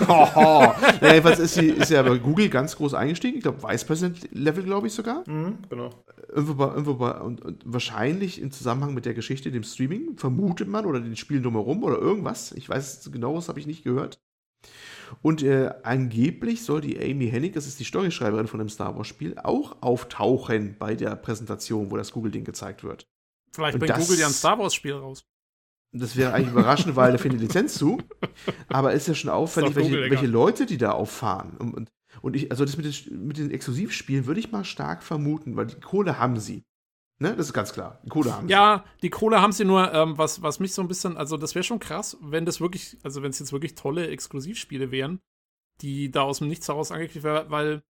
Hoho. 0.09 0.74
ja, 1.01 1.12
jedenfalls 1.14 1.38
ist 1.38 1.55
sie 1.55 1.68
ist 1.70 1.90
ja 1.90 2.03
bei 2.03 2.18
Google 2.18 2.49
ganz 2.49 2.74
groß 2.76 2.94
eingestiegen. 2.94 3.36
Ich 3.38 3.42
glaube, 3.42 3.62
Vice 3.62 3.84
President 3.84 4.28
Level, 4.32 4.64
glaube 4.64 4.86
ich 4.88 4.92
sogar. 4.92 5.22
Mhm, 5.28 5.59
genau. 5.68 5.90
Irgendwo 6.28 6.55
bei, 6.55 6.66
irgendwo 6.68 6.94
bei, 6.94 7.12
und, 7.20 7.40
und 7.44 7.62
wahrscheinlich 7.64 8.40
im 8.40 8.51
Zusammenhang 8.51 8.94
mit 8.94 9.05
der 9.07 9.14
Geschichte, 9.14 9.51
dem 9.51 9.62
Streaming, 9.62 10.16
vermutet 10.16 10.68
man, 10.68 10.86
oder 10.86 11.01
den 11.01 11.16
Spielen 11.16 11.42
drumherum 11.42 11.84
oder 11.84 11.99
irgendwas. 11.99 12.53
Ich 12.53 12.68
weiß 12.68 13.11
genaues, 13.12 13.49
habe 13.49 13.61
ich 13.61 13.66
nicht 13.66 13.84
gehört. 13.84 14.18
Und 15.22 15.42
äh, 15.44 15.70
angeblich 15.84 16.64
soll 16.64 16.80
die 16.80 16.99
Amy 16.99 17.28
Hennig, 17.30 17.53
das 17.53 17.66
ist 17.68 17.78
die 17.78 17.84
Storyschreiberin 17.84 18.49
von 18.49 18.59
dem 18.59 18.68
Star 18.68 18.97
Wars-Spiel, 18.97 19.36
auch 19.38 19.76
auftauchen 19.80 20.74
bei 20.78 20.97
der 20.97 21.14
Präsentation, 21.14 21.90
wo 21.92 21.97
das 21.97 22.11
Google-Ding 22.12 22.42
gezeigt 22.44 22.82
wird. 22.82 23.07
Vielleicht 23.53 23.74
Und 23.74 23.80
bringt 23.80 23.90
das- 23.97 24.05
Google 24.07 24.18
ja 24.20 24.26
ein 24.26 24.32
Star 24.32 24.59
Wars 24.59 24.74
Spiel 24.74 24.94
raus. 24.94 25.24
Das 25.99 26.16
wäre 26.16 26.32
eigentlich 26.32 26.53
überraschend, 26.53 26.97
weil 26.97 27.12
da 27.12 27.18
findet 27.18 27.40
die 27.40 27.44
Lizenz 27.47 27.74
zu. 27.74 27.99
Aber 28.68 28.92
ist 28.92 29.09
ja 29.09 29.14
schon 29.14 29.30
auffällig, 29.30 29.74
welche, 29.74 30.11
welche 30.11 30.26
Leute 30.26 30.66
die 30.66 30.78
da 30.78 30.92
auffahren. 30.92 31.57
Und, 31.59 31.90
und, 32.22 32.36
ich, 32.36 32.51
also 32.51 32.64
das 32.64 32.76
mit 32.76 32.86
den, 32.86 33.26
mit 33.26 33.38
den 33.38 33.51
Exklusivspielen 33.51 34.26
würde 34.26 34.40
ich 34.40 34.53
mal 34.53 34.64
stark 34.64 35.03
vermuten, 35.03 35.57
weil 35.57 35.66
die 35.66 35.80
Kohle 35.80 36.18
haben 36.18 36.38
sie. 36.38 36.64
Ne? 37.18 37.34
Das 37.34 37.47
ist 37.47 37.53
ganz 37.53 37.72
klar. 37.72 38.01
Die 38.05 38.09
Kohle 38.11 38.34
haben 38.34 38.49
Ja, 38.49 38.84
die 39.03 39.11
Kohle 39.11 39.40
haben 39.40 39.53
sie 39.53 39.64
nur, 39.64 39.92
ähm, 39.92 40.18
was, 40.18 40.42
was 40.42 40.61
mich 40.61 40.74
so 40.74 40.82
ein 40.82 40.88
bisschen, 40.88 41.16
also 41.16 41.36
das 41.36 41.55
wäre 41.55 41.62
schon 41.62 41.78
krass, 41.78 42.18
wenn 42.20 42.44
das 42.44 42.61
wirklich, 42.61 42.99
also 43.03 43.22
wenn 43.22 43.30
es 43.30 43.38
jetzt 43.38 43.53
wirklich 43.53 43.74
tolle 43.74 44.09
Exklusivspiele 44.09 44.90
wären, 44.90 45.20
die 45.80 46.11
da 46.11 46.22
aus 46.22 46.38
dem 46.38 46.49
Nichts 46.49 46.68
heraus 46.68 46.90
angekündigt 46.90 47.24
werden, 47.24 47.51
weil 47.51 47.82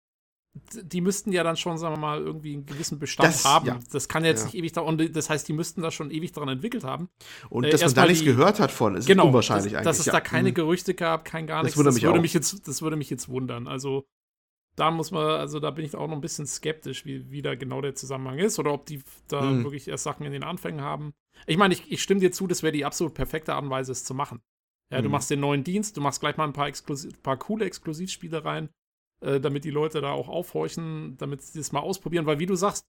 die 0.83 1.01
müssten 1.01 1.33
ja 1.33 1.43
dann 1.43 1.57
schon, 1.57 1.79
sagen 1.79 1.95
wir 1.95 2.01
mal, 2.01 2.21
irgendwie 2.21 2.55
einen 2.55 2.67
gewissen 2.67 2.99
Bestand 2.99 3.29
Das- 3.29 3.45
haben. 3.45 3.67
ja. 3.67 3.79
Das 3.93 4.09
kann 4.09 4.25
ja 4.25 4.31
jetzt 4.31 4.41
Ja. 4.41 4.47
nicht 4.47 4.55
ewig 4.57 4.73
dauern. 4.73 4.89
Und 5.01 5.17
das 5.17 5.31
heißt, 5.31 5.47
die 5.49 5.53
müssten 5.53 5.83
da 5.83 5.91
schon 5.91 6.11
ewig 6.11 6.33
daran 6.33 6.49
entwickelt 6.49 6.85
haben. 6.85 7.09
Und 7.49 7.65
äh, 7.65 7.71
dass 7.71 7.83
man 7.83 7.95
da 7.95 8.07
nichts 8.07 8.25
gehört 8.25 8.61
hat 8.61 8.71
von, 8.73 8.95
ist 8.97 9.07
genau, 9.07 9.27
unwahrscheinlich 9.29 9.73
dass, 9.73 9.79
eigentlich. 9.81 9.85
dass 9.87 9.99
es 10.01 10.07
ja. 10.07 10.13
da 10.13 10.21
keine 10.21 10.51
Mhm. 10.51 10.55
Gerüchte 10.55 10.95
gab, 10.95 11.25
kein 11.25 11.47
gar 11.47 11.59
Das 11.59 11.65
nichts. 11.67 11.77
wundert 11.79 11.91
das, 11.93 11.95
mich 11.97 12.05
würde 12.05 12.19
auch. 12.19 12.23
mich 12.23 12.35
jetzt, 12.35 12.67
das 12.69 12.83
würde 12.83 12.97
mich 12.97 13.11
jetzt 13.11 13.29
wundern. 13.29 13.67
Also 13.69 14.05
da 14.77 14.91
muss 14.91 15.11
man, 15.11 15.25
also 15.41 15.59
da 15.59 15.71
bin 15.71 15.85
ich 15.87 15.95
auch 15.95 16.07
noch 16.07 16.15
ein 16.15 16.21
bisschen 16.21 16.47
skeptisch, 16.47 17.07
wie, 17.07 17.31
wie 17.31 17.41
da 17.43 17.55
genau 17.55 17.81
der 17.81 17.95
Zusammenhang 17.95 18.39
ist 18.39 18.59
oder 18.59 18.73
ob 18.75 18.85
die 18.87 19.03
da 19.29 19.41
Mhm. 19.41 19.65
wirklich 19.65 19.89
erst 19.89 20.05
Sachen 20.05 20.27
in 20.27 20.33
den 20.33 20.43
Anfängen 20.45 20.83
haben. 20.83 21.13
Ich 21.47 21.57
meine, 21.57 21.73
ich, 21.75 21.91
ich 21.91 22.03
stimme 22.03 22.21
dir 22.21 22.31
zu, 22.33 22.47
das 22.47 22.63
wäre 22.63 22.73
die 22.73 22.85
absolut 22.85 23.15
perfekte 23.15 23.55
Art 23.55 23.65
und 23.65 23.71
Weise, 23.71 23.93
es 23.93 24.05
zu 24.05 24.15
machen. 24.15 24.41
Ja, 24.93 24.99
du 25.01 25.09
Mhm. 25.09 25.13
machst 25.13 25.31
den 25.31 25.41
neuen 25.41 25.65
Dienst, 25.65 25.97
du 25.97 26.01
machst 26.01 26.21
gleich 26.21 26.37
mal 26.37 26.45
ein 26.45 26.53
paar, 26.53 26.69
Exklusiv, 26.69 27.21
paar 27.23 27.37
coole 27.39 27.65
Exklusivspiele 27.65 28.45
rein, 28.45 28.69
äh, 29.27 29.41
damit 29.41 29.65
die 29.65 29.71
Leute 29.71 30.01
da 30.01 30.13
auch 30.13 30.29
aufhorchen, 30.29 31.17
damit 31.19 31.43
sie 31.43 31.59
das 31.59 31.73
mal 31.73 31.81
ausprobieren, 31.81 32.27
weil 32.27 32.39
wie 32.39 32.47
du 32.47 32.55
sagst, 32.55 32.85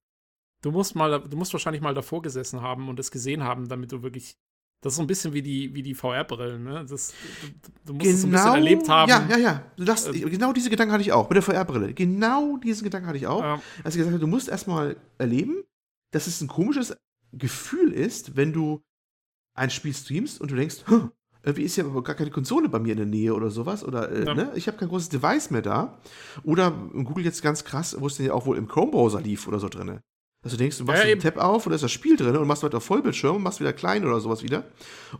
du 0.61 0.71
musst 0.71 0.95
mal, 0.95 1.19
du 1.21 1.37
musst 1.37 1.53
wahrscheinlich 1.53 1.81
mal 1.81 1.93
davor 1.93 2.21
gesessen 2.21 2.61
haben 2.61 2.87
und 2.89 2.99
es 2.99 3.11
gesehen 3.11 3.43
haben, 3.43 3.67
damit 3.67 3.91
du 3.91 4.03
wirklich 4.03 4.37
das 4.81 4.93
ist 4.93 4.97
so 4.97 5.01
ein 5.03 5.07
bisschen 5.07 5.33
wie 5.33 5.41
die, 5.41 5.73
wie 5.73 5.81
die 5.81 5.95
VR-Brillen, 5.95 6.63
ne? 6.63 6.85
Das, 6.87 7.11
du, 7.63 7.71
du 7.85 7.93
musst 7.95 8.05
es 8.05 8.21
so 8.21 8.27
ein 8.27 8.31
bisschen 8.31 8.53
erlebt 8.53 8.87
haben. 8.89 9.09
Genau, 9.11 9.31
Ja, 9.31 9.37
ja, 9.37 9.61
ja. 9.77 9.85
Das, 9.85 10.05
Ähm, 10.05 10.29
genau 10.29 10.53
diese 10.53 10.69
Gedanken 10.69 10.93
hatte 10.93 11.01
ich 11.01 11.11
auch 11.11 11.27
mit 11.27 11.35
der 11.35 11.41
VR-Brille. 11.41 11.95
Genau 11.95 12.57
diesen 12.57 12.83
Gedanken 12.83 13.07
hatte 13.07 13.17
ich 13.17 13.25
auch. 13.25 13.41
Ja. 13.41 13.61
Als 13.83 13.95
ich 13.95 13.99
gesagt 13.99 14.13
habe, 14.13 14.19
du 14.19 14.27
musst 14.27 14.47
erstmal 14.49 14.95
erleben, 15.17 15.63
dass 16.11 16.27
es 16.27 16.41
ein 16.41 16.47
komisches 16.47 16.95
Gefühl 17.33 17.91
ist, 17.91 18.35
wenn 18.35 18.53
du 18.53 18.83
ein 19.55 19.71
Spiel 19.71 19.95
streamst 19.95 20.39
und 20.39 20.51
du 20.51 20.55
denkst, 20.55 20.83
"Hm, 20.85 21.11
irgendwie 21.47 21.63
ist 21.63 21.75
ja 21.77 21.85
aber 21.85 22.03
gar 22.03 22.15
keine 22.15 22.29
Konsole 22.29 22.69
bei 22.69 22.77
mir 22.79 22.91
in 22.91 22.97
der 22.97 23.05
Nähe 23.07 23.33
oder 23.33 23.49
sowas. 23.49 23.83
Oder 23.83 24.11
äh, 24.11 24.25
Ja. 24.25 24.33
ne? 24.35 24.51
ich 24.55 24.67
habe 24.67 24.77
kein 24.77 24.89
großes 24.89 25.09
Device 25.09 25.49
mehr 25.49 25.61
da. 25.61 25.97
Oder 26.43 26.71
Google 26.71 27.25
jetzt 27.25 27.41
ganz 27.41 27.63
krass, 27.63 27.95
wo 27.99 28.07
es 28.07 28.17
denn 28.17 28.25
ja 28.27 28.33
auch 28.33 28.45
wohl 28.45 28.57
im 28.57 28.67
Chrome-Browser 28.67 29.21
lief 29.21 29.47
oder 29.47 29.59
so 29.59 29.69
drin. 29.69 29.99
Also 30.43 30.55
du 30.55 30.61
denkst, 30.63 30.77
du 30.77 30.83
machst 30.85 31.03
Ja, 31.03 31.09
einen. 31.09 31.19
Tab 31.19 31.37
auf 31.37 31.65
und 31.65 31.71
da 31.71 31.75
ist 31.75 31.81
das 31.83 31.91
Spiel 31.91 32.15
drin 32.15 32.35
und 32.37 32.47
machst 32.47 32.63
weiter 32.63 32.79
Vollbildschirm 32.79 33.37
und 33.37 33.43
machst 33.43 33.59
wieder 33.59 33.73
klein 33.73 34.05
oder 34.05 34.19
sowas 34.19 34.43
wieder. 34.43 34.65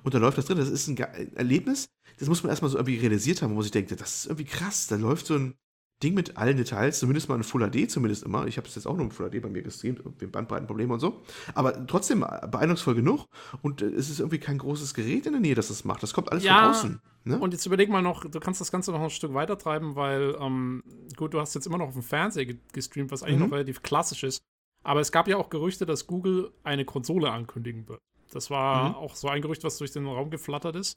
Und 0.04 0.14
dann 0.14 0.22
läuft 0.22 0.38
das 0.38 0.46
drin. 0.46 0.58
Das 0.58 0.70
ist 0.70 0.88
ein 0.88 0.98
Erlebnis, 1.36 1.88
das 2.20 2.28
muss 2.30 2.44
man 2.44 2.50
erstmal 2.52 2.70
so 2.70 2.78
irgendwie 2.78 2.98
realisiert 3.00 3.42
haben, 3.42 3.56
wo 3.56 3.62
ich 3.62 3.72
denke, 3.72 3.96
das 3.96 4.16
ist 4.18 4.26
irgendwie 4.28 4.46
krass. 4.46 4.88
Da 4.88 4.96
läuft 4.96 5.26
so 5.28 5.36
ein 5.36 5.56
Ding 6.04 6.14
mit 6.14 6.38
allen 6.38 6.58
Details, 6.58 7.00
zumindest 7.00 7.28
mal 7.28 7.36
in 7.36 7.44
Full 7.44 7.68
HD, 7.72 7.90
zumindest 7.90 8.24
immer. 8.24 8.46
Ich 8.46 8.58
habe 8.58 8.68
es 8.68 8.76
jetzt 8.76 8.86
auch 8.86 8.96
nur 8.96 9.06
in 9.06 9.12
Full 9.12 9.30
HD 9.32 9.42
bei 9.42 9.50
mir 9.50 9.64
gestreamt, 9.64 10.02
wegen 10.20 10.32
Bandbreitenprobleme 10.32 10.94
und 10.94 11.00
so. 11.00 11.22
Aber 11.56 11.88
trotzdem 11.88 12.20
beeindrucksvoll 12.20 12.94
genug. 12.96 13.26
Und 13.64 13.82
äh, 13.82 13.86
es 13.88 14.10
ist 14.10 14.20
irgendwie 14.20 14.38
kein 14.40 14.60
großes 14.60 14.94
Gerät 14.94 15.26
in 15.26 15.32
der 15.34 15.42
Nähe, 15.42 15.56
das 15.56 15.70
das 15.70 15.86
macht. 15.86 16.04
Das 16.04 16.14
kommt 16.14 16.32
alles 16.32 16.44
Ja, 16.44 16.60
von 16.60 16.70
außen. 16.70 17.02
Ne? 17.24 17.40
Und 17.40 17.52
jetzt 17.54 17.66
überleg 17.66 17.90
mal 17.90 18.02
noch, 18.04 18.26
du 18.26 18.40
kannst 18.40 18.62
das 18.62 18.72
Ganze 18.72 18.92
noch 18.92 19.02
ein 19.02 19.10
Stück 19.10 19.34
weiter 19.34 19.58
treiben, 19.58 19.96
weil, 19.96 20.36
ähm, 20.40 20.84
gut, 21.16 21.34
du 21.34 21.40
hast 21.40 21.56
jetzt 21.56 21.66
immer 21.66 21.80
noch 21.80 21.88
auf 21.88 21.94
dem 21.94 22.04
Fernseher 22.04 22.46
ge- 22.46 22.58
gestreamt, 22.74 23.12
was 23.12 23.24
eigentlich 23.24 23.38
Mhm. 23.40 23.46
noch 23.46 23.52
relativ 23.54 23.82
klassisch 23.82 24.24
ist. 24.24 24.40
Aber 24.84 25.02
es 25.02 25.12
gab 25.12 25.28
ja 25.28 25.38
auch 25.38 25.50
Gerüchte, 25.50 25.86
dass 25.88 26.06
Google 26.08 26.52
eine 26.64 26.86
Konsole 26.86 27.32
ankündigen 27.32 27.88
wird. 27.90 28.00
Das 28.32 28.50
war 28.52 28.90
Mhm. 28.90 28.96
auch 28.96 29.16
so 29.16 29.30
ein 29.30 29.42
Gerücht, 29.42 29.64
was 29.64 29.78
durch 29.80 29.92
den 29.92 30.06
Raum 30.06 30.30
geflattert 30.30 30.76
ist. 30.76 30.94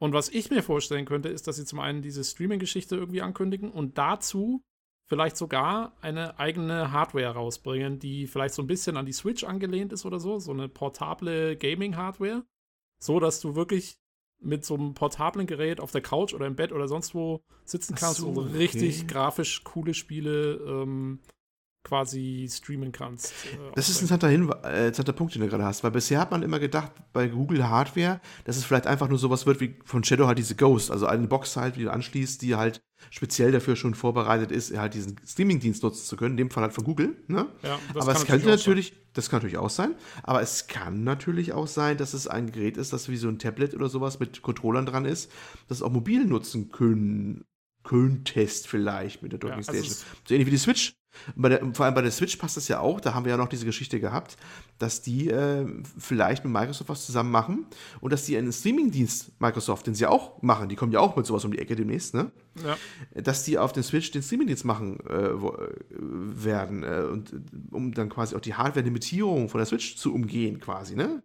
Und 0.00 0.12
was 0.12 0.28
ich 0.28 0.50
mir 0.50 0.62
vorstellen 0.62 1.04
könnte, 1.04 1.28
ist, 1.28 1.46
dass 1.46 1.56
sie 1.56 1.64
zum 1.64 1.80
einen 1.80 2.02
diese 2.02 2.24
Streaming-Geschichte 2.24 2.96
irgendwie 2.96 3.22
ankündigen 3.22 3.70
und 3.70 3.96
dazu 3.96 4.62
vielleicht 5.06 5.36
sogar 5.36 5.96
eine 6.00 6.38
eigene 6.38 6.92
Hardware 6.92 7.34
rausbringen, 7.34 7.98
die 7.98 8.26
vielleicht 8.26 8.54
so 8.54 8.62
ein 8.62 8.66
bisschen 8.66 8.96
an 8.96 9.06
die 9.06 9.12
Switch 9.12 9.44
angelehnt 9.44 9.92
ist 9.92 10.06
oder 10.06 10.18
so, 10.18 10.38
so 10.38 10.52
eine 10.52 10.68
portable 10.68 11.56
Gaming-Hardware, 11.56 12.44
so 12.98 13.20
dass 13.20 13.40
du 13.40 13.54
wirklich 13.54 13.98
mit 14.40 14.64
so 14.64 14.74
einem 14.74 14.94
portablen 14.94 15.46
Gerät 15.46 15.80
auf 15.80 15.90
der 15.90 16.02
Couch 16.02 16.34
oder 16.34 16.46
im 16.46 16.56
Bett 16.56 16.72
oder 16.72 16.88
sonst 16.88 17.14
wo 17.14 17.42
sitzen 17.64 17.94
kannst 17.94 18.20
so, 18.20 18.28
und 18.28 18.38
okay. 18.38 18.56
richtig 18.58 19.06
grafisch 19.06 19.64
coole 19.64 19.94
Spiele 19.94 20.56
ähm, 20.66 21.20
quasi 21.84 22.48
streamen 22.50 22.90
kannst. 22.92 23.32
äh, 23.32 23.56
Das 23.74 23.88
ist 23.88 23.96
ein 24.00 24.04
interessanter, 24.08 24.28
Hinwe- 24.28 24.64
äh, 24.64 24.86
interessanter 24.86 25.12
Punkt, 25.12 25.34
den 25.34 25.42
du 25.42 25.48
gerade 25.48 25.64
hast, 25.64 25.84
weil 25.84 25.90
bisher 25.92 26.18
hat 26.18 26.30
man 26.30 26.42
immer 26.42 26.58
gedacht, 26.58 26.92
bei 27.12 27.28
Google 27.28 27.68
Hardware, 27.68 28.20
dass 28.44 28.56
es 28.56 28.64
vielleicht 28.64 28.86
einfach 28.86 29.08
nur 29.08 29.18
sowas 29.18 29.46
wird 29.46 29.60
wie 29.60 29.76
von 29.84 30.02
Shadow 30.02 30.26
halt 30.26 30.38
diese 30.38 30.56
Ghost, 30.56 30.90
also 30.90 31.06
eine 31.06 31.28
Box 31.28 31.56
halt, 31.56 31.76
die 31.76 31.82
du 31.84 31.92
anschließt, 31.92 32.42
die 32.42 32.56
halt 32.56 32.80
speziell 33.10 33.52
dafür 33.52 33.76
schon 33.76 33.94
vorbereitet 33.94 34.50
ist, 34.50 34.76
halt 34.76 34.94
diesen 34.94 35.16
Streaming-Dienst 35.26 35.82
nutzen 35.82 36.04
zu 36.06 36.16
können, 36.16 36.32
in 36.32 36.36
dem 36.38 36.50
Fall 36.50 36.62
halt 36.62 36.72
von 36.72 36.84
Google, 36.84 37.16
ne? 37.28 37.46
Ja, 37.62 37.78
aber 37.94 38.12
es 38.12 38.24
könnte 38.24 38.46
sein. 38.46 38.54
natürlich, 38.56 38.94
das 39.12 39.28
kann 39.28 39.38
natürlich 39.38 39.58
auch 39.58 39.68
sein, 39.70 39.94
aber 40.22 40.40
es 40.40 40.66
kann 40.68 41.04
natürlich 41.04 41.52
auch 41.52 41.66
sein, 41.66 41.98
dass 41.98 42.14
es 42.14 42.26
ein 42.28 42.50
Gerät 42.50 42.78
ist, 42.78 42.92
das 42.94 43.08
wie 43.10 43.16
so 43.18 43.28
ein 43.28 43.38
Tablet 43.38 43.74
oder 43.74 43.88
sowas 43.90 44.20
mit 44.20 44.40
Controllern 44.42 44.86
dran 44.86 45.04
ist, 45.04 45.30
das 45.68 45.82
auch 45.82 45.90
mobil 45.92 46.24
nutzen 46.24 46.70
können, 46.72 47.44
könntest 47.82 48.66
vielleicht 48.66 49.22
mit 49.22 49.32
der 49.32 49.38
Docking 49.38 49.58
also 49.58 49.72
Station. 49.72 49.90
es- 49.92 50.04
so 50.26 50.34
ähnlich 50.34 50.46
wie 50.46 50.52
die 50.52 50.56
Switch. 50.58 50.94
Der, 51.36 51.60
vor 51.74 51.86
allem 51.86 51.94
bei 51.94 52.02
der 52.02 52.10
Switch 52.10 52.36
passt 52.36 52.56
das 52.56 52.68
ja 52.68 52.80
auch, 52.80 53.00
da 53.00 53.14
haben 53.14 53.24
wir 53.24 53.30
ja 53.30 53.36
noch 53.36 53.48
diese 53.48 53.64
Geschichte 53.64 54.00
gehabt, 54.00 54.36
dass 54.78 55.02
die 55.02 55.28
äh, 55.28 55.66
vielleicht 55.98 56.44
mit 56.44 56.52
Microsoft 56.52 56.88
was 56.88 57.06
zusammen 57.06 57.30
machen 57.30 57.66
und 58.00 58.12
dass 58.12 58.24
die 58.24 58.36
einen 58.36 58.52
Streaming-Dienst 58.52 59.40
Microsoft, 59.40 59.86
den 59.86 59.94
sie 59.94 60.06
auch 60.06 60.42
machen, 60.42 60.68
die 60.68 60.76
kommen 60.76 60.92
ja 60.92 61.00
auch 61.00 61.16
mit 61.16 61.26
sowas 61.26 61.44
um 61.44 61.52
die 61.52 61.58
Ecke 61.58 61.76
demnächst, 61.76 62.14
ne? 62.14 62.30
Ja. 62.64 62.76
dass 63.20 63.42
die 63.42 63.58
auf 63.58 63.72
den 63.72 63.82
Switch 63.82 64.12
den 64.12 64.22
Streaming-Dienst 64.22 64.64
machen 64.64 65.00
äh, 65.08 65.40
wo, 65.40 65.54
äh, 65.54 65.74
werden, 65.90 66.84
äh, 66.84 67.02
und, 67.10 67.32
um 67.72 67.92
dann 67.92 68.08
quasi 68.08 68.36
auch 68.36 68.40
die 68.40 68.54
Hardware-Limitierung 68.54 69.48
von 69.48 69.58
der 69.58 69.66
Switch 69.66 69.96
zu 69.96 70.14
umgehen, 70.14 70.60
quasi, 70.60 70.94
ne? 70.94 71.22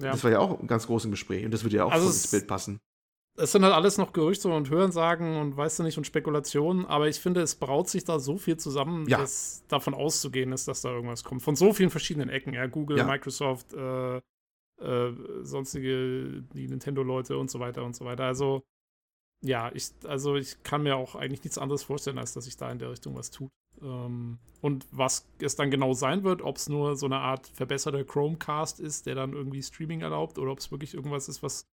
Ja. 0.00 0.12
Das 0.12 0.24
war 0.24 0.30
ja 0.30 0.38
auch 0.38 0.66
ganz 0.66 0.86
groß 0.86 1.04
im 1.04 1.10
Gespräch 1.10 1.44
und 1.44 1.50
das 1.50 1.62
würde 1.62 1.76
ja 1.76 1.84
auch 1.84 1.92
Also 1.92 2.06
ins 2.06 2.30
Bild 2.30 2.46
passen. 2.46 2.80
Es 3.36 3.52
sind 3.52 3.64
halt 3.64 3.74
alles 3.74 3.98
noch 3.98 4.12
Gerüchte 4.12 4.48
und 4.48 4.70
Hörensagen 4.70 5.36
und 5.36 5.56
weißt 5.56 5.78
du 5.78 5.82
nicht 5.82 5.98
und 5.98 6.06
Spekulationen, 6.06 6.86
aber 6.86 7.08
ich 7.08 7.18
finde, 7.18 7.40
es 7.40 7.56
braut 7.56 7.88
sich 7.88 8.04
da 8.04 8.18
so 8.20 8.36
viel 8.36 8.56
zusammen, 8.56 9.08
ja. 9.08 9.18
dass 9.18 9.64
davon 9.68 9.94
auszugehen 9.94 10.52
ist, 10.52 10.68
dass 10.68 10.82
da 10.82 10.90
irgendwas 10.90 11.24
kommt. 11.24 11.42
Von 11.42 11.56
so 11.56 11.72
vielen 11.72 11.90
verschiedenen 11.90 12.28
Ecken, 12.28 12.54
ja, 12.54 12.66
Google, 12.66 12.98
ja. 12.98 13.04
Microsoft, 13.04 13.72
äh, 13.74 14.18
äh, 14.80 15.12
sonstige, 15.42 16.44
die 16.54 16.68
Nintendo-Leute 16.68 17.36
und 17.36 17.50
so 17.50 17.58
weiter 17.58 17.84
und 17.84 17.96
so 17.96 18.04
weiter. 18.04 18.24
Also, 18.24 18.62
ja, 19.42 19.70
ich, 19.74 19.90
also 20.04 20.36
ich 20.36 20.62
kann 20.62 20.84
mir 20.84 20.96
auch 20.96 21.16
eigentlich 21.16 21.42
nichts 21.42 21.58
anderes 21.58 21.82
vorstellen, 21.82 22.18
als 22.18 22.34
dass 22.34 22.44
sich 22.44 22.56
da 22.56 22.70
in 22.70 22.78
der 22.78 22.90
Richtung 22.90 23.16
was 23.16 23.30
tut. 23.30 23.50
Ähm, 23.82 24.38
und 24.60 24.86
was 24.92 25.28
es 25.40 25.56
dann 25.56 25.70
genau 25.70 25.92
sein 25.92 26.22
wird, 26.22 26.40
ob 26.40 26.56
es 26.56 26.68
nur 26.68 26.96
so 26.96 27.06
eine 27.06 27.18
Art 27.18 27.48
verbesserter 27.48 28.04
Chromecast 28.04 28.78
ist, 28.78 29.06
der 29.06 29.16
dann 29.16 29.32
irgendwie 29.32 29.62
Streaming 29.62 30.02
erlaubt, 30.02 30.38
oder 30.38 30.52
ob 30.52 30.60
es 30.60 30.70
wirklich 30.70 30.94
irgendwas 30.94 31.28
ist, 31.28 31.42
was 31.42 31.66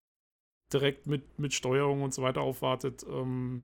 direkt 0.73 1.07
mit, 1.07 1.39
mit 1.39 1.55
Steuerung 1.55 2.03
und 2.03 2.15
so 2.15 2.23
weiter 2.23 2.41
aufwartet. 2.41 3.05
Ähm, 3.09 3.63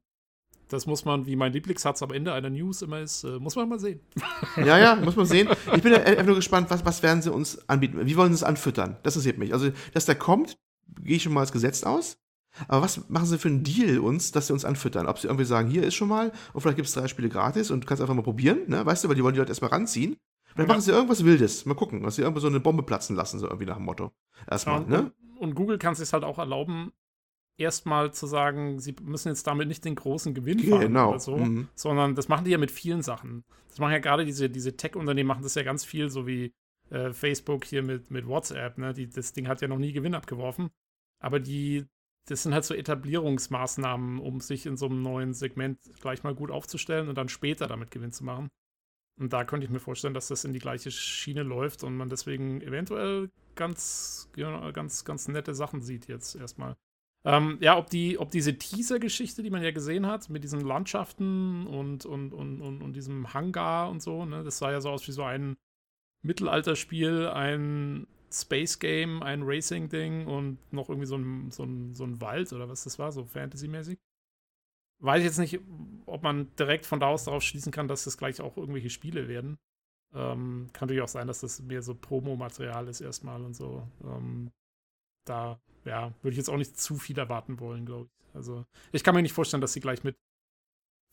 das 0.68 0.86
muss 0.86 1.04
man, 1.04 1.26
wie 1.26 1.36
mein 1.36 1.52
Lieblingssatz 1.52 2.02
am 2.02 2.12
Ende 2.12 2.32
einer 2.32 2.50
News 2.50 2.82
immer 2.82 3.00
ist, 3.00 3.24
äh, 3.24 3.38
muss 3.38 3.56
man 3.56 3.68
mal 3.68 3.78
sehen. 3.78 4.00
Ja, 4.56 4.78
ja, 4.78 4.96
muss 4.96 5.16
man 5.16 5.26
sehen. 5.26 5.48
Ich 5.74 5.82
bin 5.82 5.92
einfach 5.94 6.24
nur 6.24 6.36
gespannt, 6.36 6.70
was, 6.70 6.84
was 6.84 7.02
werden 7.02 7.22
sie 7.22 7.32
uns 7.32 7.68
anbieten? 7.68 7.98
Wie 8.06 8.16
wollen 8.16 8.30
sie 8.30 8.36
es 8.36 8.42
anfüttern? 8.44 8.96
Das 9.02 9.14
interessiert 9.14 9.38
mich. 9.38 9.52
Also, 9.52 9.70
dass 9.92 10.06
der 10.06 10.14
kommt, 10.14 10.56
gehe 11.02 11.16
ich 11.16 11.22
schon 11.22 11.32
mal 11.32 11.40
als 11.40 11.52
Gesetz 11.52 11.82
aus. 11.82 12.18
Aber 12.68 12.82
was 12.82 13.08
machen 13.08 13.26
sie 13.26 13.38
für 13.38 13.48
einen 13.48 13.64
Deal 13.64 13.98
uns, 13.98 14.30
dass 14.30 14.46
sie 14.46 14.52
uns 14.52 14.64
anfüttern? 14.64 15.06
Ob 15.06 15.18
sie 15.18 15.26
irgendwie 15.26 15.44
sagen, 15.44 15.68
hier 15.68 15.82
ist 15.82 15.94
schon 15.94 16.08
mal, 16.08 16.32
und 16.52 16.60
vielleicht 16.60 16.76
gibt 16.76 16.88
es 16.88 16.94
drei 16.94 17.08
Spiele 17.08 17.28
gratis 17.28 17.70
und 17.70 17.82
du 17.82 17.86
kannst 17.86 18.00
einfach 18.00 18.14
mal 18.14 18.22
probieren, 18.22 18.60
ne? 18.68 18.86
Weißt 18.86 19.02
du, 19.02 19.08
weil 19.08 19.16
die 19.16 19.24
wollen 19.24 19.34
die 19.34 19.40
Leute 19.40 19.50
erstmal 19.50 19.70
ranziehen. 19.70 20.16
Dann 20.56 20.66
ja. 20.66 20.72
machen 20.72 20.80
sie 20.80 20.92
irgendwas 20.92 21.24
Wildes. 21.24 21.66
Mal 21.66 21.74
gucken, 21.74 22.02
dass 22.02 22.16
sie 22.16 22.22
irgendwie 22.22 22.40
so 22.40 22.48
eine 22.48 22.60
Bombe 22.60 22.82
platzen 22.82 23.16
lassen, 23.16 23.38
so 23.38 23.46
irgendwie 23.46 23.66
nach 23.66 23.76
dem 23.76 23.84
Motto. 23.84 24.12
Erstmal, 24.48 24.82
ja, 24.82 24.88
ne? 24.88 25.12
Und 25.38 25.54
Google 25.54 25.78
kann 25.78 25.92
es 25.92 25.98
sich 25.98 26.12
halt 26.12 26.24
auch 26.24 26.38
erlauben, 26.38 26.92
erstmal 27.56 28.12
zu 28.12 28.26
sagen, 28.26 28.78
sie 28.80 28.94
müssen 29.02 29.28
jetzt 29.28 29.46
damit 29.46 29.68
nicht 29.68 29.84
den 29.84 29.94
großen 29.94 30.34
Gewinn 30.34 30.58
fahren 30.60 30.80
genau. 30.80 31.10
oder 31.10 31.20
so, 31.20 31.36
mhm. 31.36 31.68
sondern 31.74 32.14
das 32.14 32.28
machen 32.28 32.44
die 32.44 32.50
ja 32.50 32.58
mit 32.58 32.70
vielen 32.70 33.02
Sachen. 33.02 33.44
Das 33.68 33.78
machen 33.78 33.92
ja 33.92 33.98
gerade 33.98 34.24
diese, 34.24 34.48
diese 34.48 34.76
Tech-Unternehmen, 34.76 35.26
machen 35.26 35.42
das 35.42 35.54
ja 35.54 35.62
ganz 35.62 35.84
viel, 35.84 36.08
so 36.08 36.26
wie 36.26 36.52
äh, 36.90 37.12
Facebook 37.12 37.64
hier 37.64 37.82
mit, 37.82 38.10
mit 38.10 38.26
WhatsApp, 38.26 38.78
ne? 38.78 38.92
Die, 38.92 39.08
das 39.08 39.32
Ding 39.32 39.48
hat 39.48 39.60
ja 39.60 39.68
noch 39.68 39.78
nie 39.78 39.92
Gewinn 39.92 40.14
abgeworfen. 40.14 40.70
Aber 41.20 41.40
die, 41.40 41.86
das 42.26 42.42
sind 42.42 42.54
halt 42.54 42.64
so 42.64 42.74
Etablierungsmaßnahmen, 42.74 44.18
um 44.18 44.40
sich 44.40 44.66
in 44.66 44.76
so 44.76 44.86
einem 44.86 45.02
neuen 45.02 45.34
Segment 45.34 45.78
gleich 46.00 46.22
mal 46.22 46.34
gut 46.34 46.50
aufzustellen 46.50 47.08
und 47.08 47.16
dann 47.16 47.28
später 47.28 47.66
damit 47.66 47.90
Gewinn 47.90 48.12
zu 48.12 48.24
machen. 48.24 48.48
Und 49.20 49.32
da 49.32 49.44
könnte 49.44 49.64
ich 49.64 49.70
mir 49.70 49.80
vorstellen, 49.80 50.14
dass 50.14 50.28
das 50.28 50.44
in 50.44 50.52
die 50.52 50.58
gleiche 50.58 50.90
Schiene 50.90 51.42
läuft 51.42 51.84
und 51.84 51.96
man 51.96 52.08
deswegen 52.08 52.60
eventuell 52.60 53.30
ganz, 53.54 54.28
ganz, 54.34 55.04
ganz 55.04 55.28
nette 55.28 55.54
Sachen 55.54 55.82
sieht 55.82 56.08
jetzt 56.08 56.34
erstmal. 56.34 56.76
Ähm, 57.26 57.56
ja, 57.60 57.78
ob, 57.78 57.88
die, 57.88 58.18
ob 58.18 58.30
diese 58.30 58.58
Teaser-Geschichte, 58.58 59.42
die 59.42 59.50
man 59.50 59.62
ja 59.62 59.70
gesehen 59.70 60.06
hat, 60.06 60.28
mit 60.28 60.44
diesen 60.44 60.60
Landschaften 60.60 61.66
und, 61.66 62.04
und, 62.04 62.34
und, 62.34 62.60
und, 62.60 62.82
und 62.82 62.92
diesem 62.92 63.32
Hangar 63.32 63.88
und 63.88 64.02
so, 64.02 64.26
ne, 64.26 64.44
das 64.44 64.58
sah 64.58 64.70
ja 64.70 64.80
so 64.80 64.90
aus 64.90 65.06
wie 65.08 65.12
so 65.12 65.22
ein 65.22 65.56
Mittelalterspiel, 66.22 67.28
ein 67.28 68.06
Space 68.30 68.78
Game, 68.78 69.22
ein 69.22 69.42
Racing-Ding 69.42 70.26
und 70.26 70.58
noch 70.72 70.88
irgendwie 70.88 71.06
so 71.06 71.16
ein, 71.16 71.50
so, 71.50 71.62
ein, 71.62 71.94
so 71.94 72.04
ein 72.04 72.20
Wald 72.20 72.52
oder 72.52 72.68
was 72.68 72.84
das 72.84 72.98
war, 72.98 73.10
so 73.12 73.24
Fantasy-mäßig. 73.24 73.98
Weiß 75.04 75.18
ich 75.18 75.26
jetzt 75.26 75.38
nicht, 75.38 75.60
ob 76.06 76.22
man 76.22 76.48
direkt 76.56 76.86
von 76.86 76.98
da 76.98 77.08
aus 77.08 77.24
darauf 77.24 77.42
schließen 77.42 77.70
kann, 77.70 77.88
dass 77.88 78.04
das 78.04 78.16
gleich 78.16 78.40
auch 78.40 78.56
irgendwelche 78.56 78.88
Spiele 78.88 79.28
werden. 79.28 79.58
Ähm, 80.14 80.70
kann 80.72 80.86
natürlich 80.86 81.02
auch 81.02 81.08
sein, 81.08 81.26
dass 81.26 81.40
das 81.40 81.60
mehr 81.60 81.82
so 81.82 81.94
Promo-Material 81.94 82.88
ist 82.88 83.02
erstmal 83.02 83.42
und 83.42 83.54
so. 83.54 83.86
Ähm, 84.02 84.50
da 85.26 85.60
ja, 85.84 86.14
würde 86.22 86.32
ich 86.32 86.38
jetzt 86.38 86.48
auch 86.48 86.56
nicht 86.56 86.78
zu 86.78 86.96
viel 86.96 87.18
erwarten 87.18 87.60
wollen, 87.60 87.84
glaube 87.84 88.06
ich. 88.06 88.34
Also, 88.34 88.64
ich 88.92 89.04
kann 89.04 89.14
mir 89.14 89.20
nicht 89.20 89.34
vorstellen, 89.34 89.60
dass 89.60 89.74
sie 89.74 89.80
gleich 89.80 90.04
mit 90.04 90.16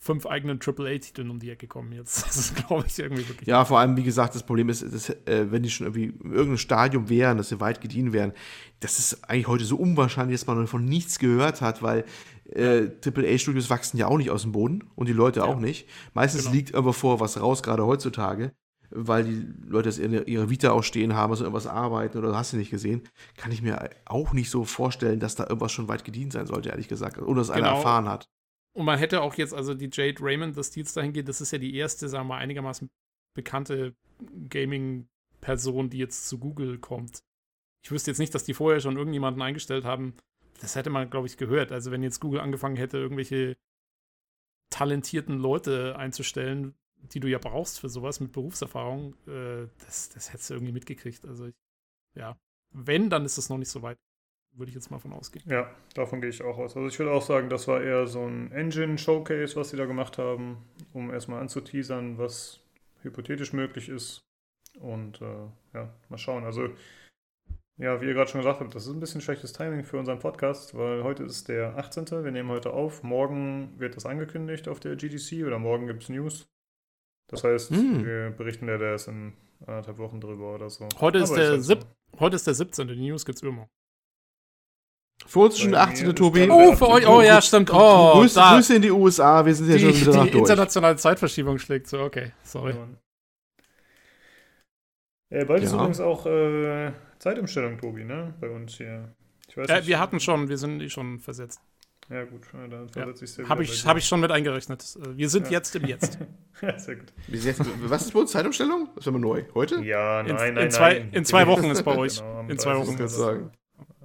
fünf 0.02 0.26
eigenen 0.26 0.60
AAA-Titeln 0.60 1.30
um 1.30 1.40
die 1.40 1.52
Ecke 1.52 1.68
kommen 1.68 1.92
jetzt. 1.92 2.26
Das 2.32 2.38
ist, 2.38 2.56
glaube 2.56 2.86
ich, 2.88 2.98
irgendwie 2.98 3.28
wirklich. 3.28 3.48
Ja, 3.48 3.66
vor 3.66 3.80
allem, 3.80 3.98
wie 3.98 4.04
gesagt, 4.04 4.36
das 4.36 4.44
Problem 4.44 4.70
ist, 4.70 4.82
dass, 4.82 5.10
äh, 5.10 5.52
wenn 5.52 5.64
die 5.64 5.70
schon 5.70 5.88
irgendwie 5.88 6.06
in 6.06 6.32
irgendeinem 6.32 6.58
Stadium 6.58 7.10
wären, 7.10 7.38
dass 7.38 7.50
sie 7.50 7.60
weit 7.60 7.82
gediehen 7.82 8.14
wären, 8.14 8.34
das 8.80 9.00
ist 9.00 9.30
eigentlich 9.30 9.48
heute 9.48 9.66
so 9.66 9.76
unwahrscheinlich, 9.76 10.40
dass 10.40 10.48
man 10.48 10.66
von 10.68 10.86
nichts 10.86 11.20
gehört 11.20 11.62
hat, 11.62 11.84
weil 11.84 12.06
äh, 12.54 12.90
AAA-Studios 13.06 13.70
wachsen 13.70 13.98
ja 13.98 14.08
auch 14.08 14.18
nicht 14.18 14.30
aus 14.30 14.44
dem 14.44 14.52
Boden 14.52 14.90
und 14.96 15.08
die 15.08 15.14
Leute 15.14 15.42
ja. 15.42 15.46
auch 15.46 15.60
nicht. 15.60 15.88
Meistens 16.14 16.44
genau. 16.44 16.56
liegt 16.56 16.76
aber 16.76 16.94
vor 16.94 17.20
was 17.20 17.40
raus, 17.40 17.64
gerade 17.64 17.86
heutzutage 17.86 18.54
weil 18.92 19.24
die 19.24 19.48
Leute 19.68 19.90
das 19.90 19.98
in 19.98 20.14
ihrer 20.26 20.50
Vita 20.50 20.72
auch 20.72 20.84
stehen 20.84 21.16
haben, 21.16 21.32
also 21.32 21.44
irgendwas 21.44 21.68
arbeiten 21.68 22.18
oder 22.18 22.36
hast 22.36 22.54
du 22.54 22.58
nicht 22.58 22.72
gesehen, 22.72 23.08
kann 23.38 23.52
ich 23.52 23.62
mir 23.62 23.90
auch 24.06 24.34
nicht 24.34 24.50
so 24.50 24.66
vorstellen, 24.66 25.20
dass 25.20 25.36
da 25.36 25.44
irgendwas 25.44 25.72
schon 25.72 25.88
weit 25.88 26.04
gedient 26.04 26.34
sein 26.34 26.46
sollte, 26.46 26.70
ehrlich 26.70 26.88
gesagt, 26.88 27.18
oder 27.18 27.42
dass 27.42 27.48
genau. 27.48 27.60
einer 27.60 27.78
erfahren 27.78 28.10
hat. 28.10 28.30
Und 28.74 28.86
man 28.86 29.00
hätte 29.00 29.22
auch 29.22 29.36
jetzt, 29.36 29.54
also 29.54 29.74
die 29.74 29.90
Jade 29.92 30.22
Raymond 30.22 30.56
des 30.56 30.72
Deals 30.72 30.94
dahin 30.94 31.14
geht, 31.14 31.28
das 31.28 31.42
ist 31.42 31.52
ja 31.52 31.58
die 31.58 31.76
erste, 31.76 32.08
sagen 32.08 32.28
wir 32.28 32.36
mal, 32.36 32.40
einigermaßen 32.40 32.90
bekannte 33.34 33.96
Gaming-Person, 34.50 35.90
die 35.90 35.98
jetzt 35.98 36.28
zu 36.28 36.38
Google 36.38 36.78
kommt. 36.78 37.20
Ich 37.84 37.92
wüsste 37.92 38.12
jetzt 38.12 38.20
nicht, 38.20 38.36
dass 38.36 38.44
die 38.44 38.54
vorher 38.54 38.80
schon 38.80 38.98
irgendjemanden 38.98 39.42
eingestellt 39.42 39.86
haben. 39.86 40.14
Das 40.62 40.76
hätte 40.76 40.92
man, 40.92 41.10
glaube 41.10 41.28
ich, 41.28 41.38
gehört. 41.38 41.72
Also 41.72 41.92
wenn 41.92 42.04
jetzt 42.04 42.20
Google 42.20 42.40
angefangen 42.40 42.76
hätte, 42.76 42.98
irgendwelche 42.98 43.58
talentierten 44.70 45.38
Leute 45.38 45.96
einzustellen, 45.98 46.76
die 47.14 47.20
du 47.20 47.28
ja 47.28 47.40
brauchst 47.40 47.80
für 47.80 47.90
sowas 47.90 48.20
mit 48.20 48.32
Berufserfahrung, 48.32 49.16
äh, 49.28 49.68
das, 49.86 50.10
das 50.10 50.32
hättest 50.32 50.52
du 50.52 50.54
irgendwie 50.54 50.72
mitgekriegt. 50.72 51.26
Also, 51.26 51.48
ich, 51.48 51.56
ja, 52.16 52.38
wenn, 52.72 53.10
dann 53.10 53.26
ist 53.26 53.38
es 53.38 53.50
noch 53.50 53.58
nicht 53.58 53.70
so 53.70 53.82
weit. 53.82 53.98
Würde 54.54 54.70
ich 54.70 54.76
jetzt 54.76 54.92
mal 54.92 55.00
von 55.00 55.14
ausgehen. 55.14 55.46
Ja, 55.48 55.74
davon 55.94 56.20
gehe 56.20 56.30
ich 56.30 56.44
auch 56.44 56.58
aus. 56.58 56.76
Also 56.76 56.86
ich 56.86 57.00
würde 57.00 57.14
auch 57.14 57.22
sagen, 57.22 57.50
das 57.50 57.70
war 57.70 57.82
eher 57.82 58.06
so 58.06 58.26
ein 58.28 58.52
Engine-Showcase, 58.52 59.56
was 59.56 59.70
sie 59.70 59.78
da 59.78 59.86
gemacht 59.86 60.18
haben, 60.18 60.58
um 60.92 61.10
erstmal 61.10 61.40
anzuteasern, 61.40 62.18
was 62.18 62.60
hypothetisch 63.02 63.54
möglich 63.54 63.88
ist. 63.88 64.20
Und 64.78 65.22
äh, 65.22 65.48
ja, 65.74 65.94
mal 66.10 66.18
schauen. 66.18 66.44
Also, 66.44 66.68
ja, 67.82 68.00
wie 68.00 68.06
ihr 68.06 68.14
gerade 68.14 68.30
schon 68.30 68.42
gesagt 68.42 68.60
habt, 68.60 68.76
das 68.76 68.86
ist 68.86 68.94
ein 68.94 69.00
bisschen 69.00 69.22
schlechtes 69.22 69.54
Timing 69.54 69.84
für 69.84 69.98
unseren 69.98 70.20
Podcast, 70.20 70.78
weil 70.78 71.04
heute 71.04 71.24
ist 71.24 71.50
der 71.50 71.76
18. 71.78 72.06
Wir 72.24 72.32
nehmen 72.32 72.50
heute 72.50 72.72
auf. 72.74 73.02
Morgen 73.02 73.74
wird 73.80 73.96
das 73.96 74.06
angekündigt 74.06 74.68
auf 74.68 74.80
der 74.80 74.96
GDC 74.96 75.48
oder 75.48 75.58
morgen 75.58 75.88
gibt 75.88 76.04
es 76.04 76.10
News. 76.10 76.48
Das 77.28 77.44
heißt, 77.44 77.72
hm. 77.72 78.06
wir 78.06 78.30
berichten 78.38 78.68
ja 78.68 78.80
erst 78.80 79.08
in 79.08 79.34
anderthalb 79.66 79.98
Wochen 79.98 80.22
drüber 80.22 80.54
oder 80.54 80.70
so. 80.70 80.88
Heute 81.00 81.18
ist, 81.18 81.34
der, 81.34 81.60
sieb, 81.60 81.80
heute 82.20 82.36
ist 82.36 82.46
der 82.46 82.54
17. 82.54 82.88
Die 82.88 83.10
News 83.10 83.26
gibt's 83.26 83.42
immer. 83.42 83.68
Für 85.26 85.40
uns 85.40 85.58
schon 85.58 85.72
der 85.72 85.82
18. 85.82 86.16
Tobi. 86.16 86.48
Oh, 86.52 86.76
für 86.76 86.88
euch, 86.88 87.08
oh 87.08 87.22
ja, 87.22 87.42
stimmt. 87.42 87.72
Oh, 87.74 88.14
Grüße, 88.14 88.36
da. 88.36 88.54
Grüße 88.54 88.76
in 88.76 88.84
die 88.84 88.92
USA, 88.92 89.44
wir 89.44 89.56
sind 89.56 89.70
ja 89.70 89.80
schon 89.80 90.00
wieder 90.00 90.26
Die 90.26 90.38
internationale 90.38 90.98
Zeitverschiebung 90.98 91.58
schlägt 91.58 91.88
so, 91.88 92.02
okay, 92.02 92.32
sorry. 92.44 92.76
Äh, 95.30 95.46
bald 95.46 95.62
ja. 95.62 95.68
ist 95.68 95.74
übrigens 95.74 96.00
auch 96.00 96.28
äh, 96.28 96.92
Zeitumstellung, 97.22 97.78
Tobi, 97.78 98.04
ne? 98.04 98.34
Bei 98.42 98.50
uns 98.50 98.78
hier. 98.78 99.14
Ich 99.48 99.56
weiß 99.56 99.70
äh, 99.70 99.86
wir 99.86 100.00
hatten 100.00 100.20
schon, 100.20 100.50
wir 100.50 100.58
sind 100.58 100.82
eh 100.82 100.90
schon 100.90 101.20
versetzt. 101.20 101.62
Ja, 102.10 102.24
gut, 102.26 102.42
dann 102.52 102.90
versetze 102.90 103.24
ich 103.24 103.32
es 103.32 103.38
ja 103.38 103.48
Habe 103.48 103.62
ich, 103.62 103.86
hab 103.86 103.96
ich 103.96 104.06
schon 104.06 104.22
mit 104.22 104.32
eingerechnet. 104.32 104.84
Äh, 105.00 105.18
wir 105.18 105.30
sind 105.30 105.46
ja. 105.46 105.52
jetzt 105.52 105.76
im 105.76 105.86
Jetzt. 105.86 106.18
ja, 106.64 106.80
sehr 106.80 106.96
gut. 106.96 107.14
Was 107.84 108.02
ist 108.02 108.14
bei 108.14 108.20
uns 108.20 108.32
Zeitumstellung? 108.32 108.90
Das 108.96 109.06
ist 109.06 109.14
wir 109.14 109.20
neu. 109.20 109.44
Heute? 109.54 109.84
Ja, 109.84 110.24
nein, 110.24 110.32
in, 110.32 110.36
nein, 110.56 110.66
in 110.66 110.72
zwei, 110.72 110.98
In 111.12 111.24
zwei 111.24 111.46
Wochen 111.46 111.66
ist 111.66 111.84
bei 111.84 111.96
euch. 111.96 112.18
Genau, 112.18 112.46
in 112.50 112.58
zwei 112.58 112.76
Wochen. 112.76 112.98
Kannst 112.98 113.16
sagen. 113.16 113.52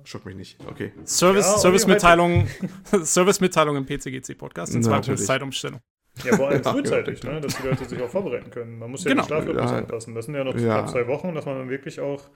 Schock 0.05 0.27
mich 0.27 0.37
nicht. 0.37 0.59
Okay. 0.69 0.93
Service, 1.05 1.47
ja, 1.47 1.59
Servicemitteilung, 1.59 2.47
Servicemitteilung 2.93 3.77
im 3.77 3.87
PCGC-Podcast. 3.87 4.75
In 4.75 4.83
zwei 4.83 4.99
Wochen 4.99 5.13
ist 5.13 5.25
Zeitumstellung. 5.25 5.81
Ja, 6.23 6.37
vor 6.37 6.49
allem 6.49 6.63
frühzeitig, 6.65 7.23
ne? 7.23 7.41
dass 7.41 7.57
die 7.57 7.67
Leute 7.67 7.87
sich 7.87 8.01
auch 8.01 8.11
vorbereiten 8.11 8.51
können. 8.51 8.79
Man 8.79 8.91
muss 8.91 9.05
ja 9.05 9.11
genau. 9.11 9.23
den 9.23 9.27
Schlafrhythmus 9.27 9.71
ja. 9.71 9.79
anpassen. 9.79 10.15
Das 10.15 10.27
sind 10.27 10.35
ja 10.35 10.45
noch 10.45 10.55
ja. 10.57 10.87
zwei 10.87 11.07
Wochen, 11.09 11.35
dass 11.35 11.47
man 11.47 11.59
dann 11.59 11.71
wirklich 11.71 11.99
auch 11.99 12.29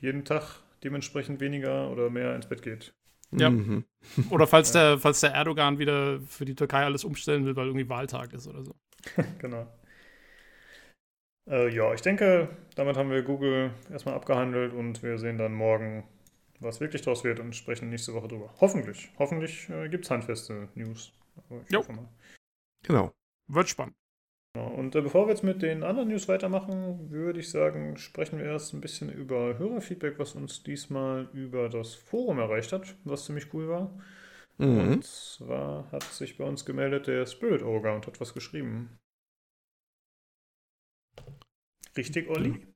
jeden 0.00 0.24
Tag 0.24 0.60
dementsprechend 0.84 1.40
weniger 1.40 1.90
oder 1.90 2.10
mehr 2.10 2.34
ins 2.34 2.48
Bett 2.48 2.62
geht. 2.62 2.94
Ja. 3.32 3.50
Mhm. 3.50 3.84
Oder 4.30 4.46
falls, 4.46 4.72
ja. 4.72 4.90
der, 4.90 4.98
falls 4.98 5.20
der 5.20 5.32
Erdogan 5.32 5.78
wieder 5.78 6.20
für 6.20 6.44
die 6.44 6.54
Türkei 6.54 6.84
alles 6.84 7.04
umstellen 7.04 7.44
will, 7.44 7.56
weil 7.56 7.66
irgendwie 7.66 7.88
Wahltag 7.88 8.32
ist 8.32 8.46
oder 8.46 8.64
so. 8.64 8.74
genau. 9.38 9.66
Äh, 11.48 11.74
ja, 11.74 11.92
ich 11.92 12.02
denke, 12.02 12.48
damit 12.76 12.96
haben 12.96 13.10
wir 13.10 13.22
Google 13.22 13.72
erstmal 13.90 14.14
abgehandelt 14.14 14.72
und 14.72 15.02
wir 15.02 15.18
sehen 15.18 15.38
dann 15.38 15.54
morgen, 15.54 16.04
was 16.60 16.80
wirklich 16.80 17.02
draus 17.02 17.24
wird 17.24 17.40
und 17.40 17.54
sprechen 17.54 17.88
nächste 17.88 18.14
Woche 18.14 18.28
drüber. 18.28 18.54
Hoffentlich. 18.60 19.10
Hoffentlich 19.18 19.68
äh, 19.70 19.88
gibt 19.88 20.04
es 20.04 20.10
handfeste 20.10 20.68
News. 20.74 21.12
Jo. 21.68 21.84
Genau. 22.84 23.12
Wird 23.48 23.68
spannend. 23.68 23.96
Und 24.58 24.94
äh, 24.94 25.02
bevor 25.02 25.26
wir 25.26 25.32
jetzt 25.32 25.44
mit 25.44 25.62
den 25.62 25.82
anderen 25.82 26.08
News 26.08 26.28
weitermachen, 26.28 27.10
würde 27.10 27.40
ich 27.40 27.50
sagen, 27.50 27.96
sprechen 27.96 28.38
wir 28.38 28.46
erst 28.46 28.74
ein 28.74 28.80
bisschen 28.80 29.10
über 29.10 29.58
Hörerfeedback, 29.58 30.18
was 30.18 30.34
uns 30.34 30.62
diesmal 30.62 31.28
über 31.32 31.68
das 31.68 31.94
Forum 31.94 32.38
erreicht 32.38 32.72
hat, 32.72 32.96
was 33.04 33.24
ziemlich 33.24 33.52
cool 33.54 33.68
war. 33.68 33.98
Mhm. 34.58 34.78
Und 34.78 35.04
zwar 35.04 35.90
hat 35.92 36.02
sich 36.04 36.38
bei 36.38 36.44
uns 36.44 36.64
gemeldet 36.64 37.06
der 37.06 37.26
Spirit 37.26 37.62
Ogre 37.62 37.94
und 37.94 38.06
hat 38.06 38.20
was 38.20 38.34
geschrieben. 38.34 38.98
Richtig, 41.96 42.28
Olli? 42.28 42.66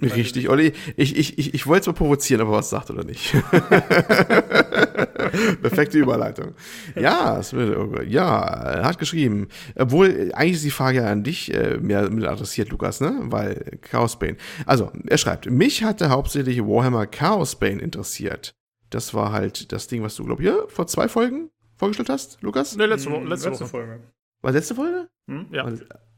Richtig, 0.00 0.48
Olli. 0.48 0.72
Ich, 0.96 1.16
ich, 1.16 1.38
ich, 1.38 1.54
ich 1.54 1.66
wollte 1.66 1.80
es 1.82 1.86
mal 1.88 1.92
provozieren, 1.92 2.40
aber 2.40 2.52
was 2.52 2.70
sagt 2.70 2.90
oder 2.90 3.04
nicht? 3.04 3.34
Perfekte 5.62 5.98
Überleitung. 5.98 6.54
Ja, 6.94 7.38
es 7.38 7.52
wird, 7.52 8.08
ja, 8.08 8.40
er 8.40 8.84
hat 8.84 8.98
geschrieben. 8.98 9.48
Obwohl, 9.76 10.32
eigentlich 10.34 10.56
ist 10.56 10.64
die 10.64 10.70
Frage 10.70 11.06
an 11.06 11.22
dich 11.22 11.52
äh, 11.54 11.78
mehr 11.78 12.10
mit 12.10 12.24
adressiert, 12.24 12.70
Lukas, 12.70 13.00
ne? 13.00 13.16
Weil 13.24 13.78
Chaos 13.82 14.18
Bane. 14.18 14.36
Also, 14.66 14.90
er 15.06 15.18
schreibt, 15.18 15.50
mich 15.50 15.84
hatte 15.84 16.10
hauptsächlich 16.10 16.60
Warhammer 16.60 17.06
Chaos 17.06 17.56
Bane 17.56 17.80
interessiert. 17.80 18.54
Das 18.90 19.14
war 19.14 19.32
halt 19.32 19.72
das 19.72 19.86
Ding, 19.86 20.02
was 20.02 20.16
du, 20.16 20.24
glaube 20.24 20.42
ich, 20.42 20.48
ja, 20.48 20.56
vor 20.68 20.86
zwei 20.86 21.08
Folgen 21.08 21.50
vorgestellt 21.76 22.10
hast, 22.10 22.38
Lukas? 22.42 22.76
Ne, 22.76 22.86
letzte, 22.86 23.10
letzte, 23.10 23.48
letzte 23.48 23.66
Folge. 23.66 24.00
War 24.42 24.52
letzte 24.52 24.74
Folge? 24.74 25.08
Hm? 25.28 25.46
Ja. 25.52 25.68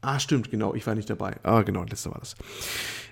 Ah, 0.01 0.19
stimmt, 0.19 0.51
genau. 0.51 0.73
Ich 0.73 0.85
war 0.85 0.95
nicht 0.95 1.09
dabei. 1.09 1.37
Ah, 1.43 1.61
genau, 1.61 1.83
letzte 1.83 2.11
war 2.11 2.19
das. 2.19 2.35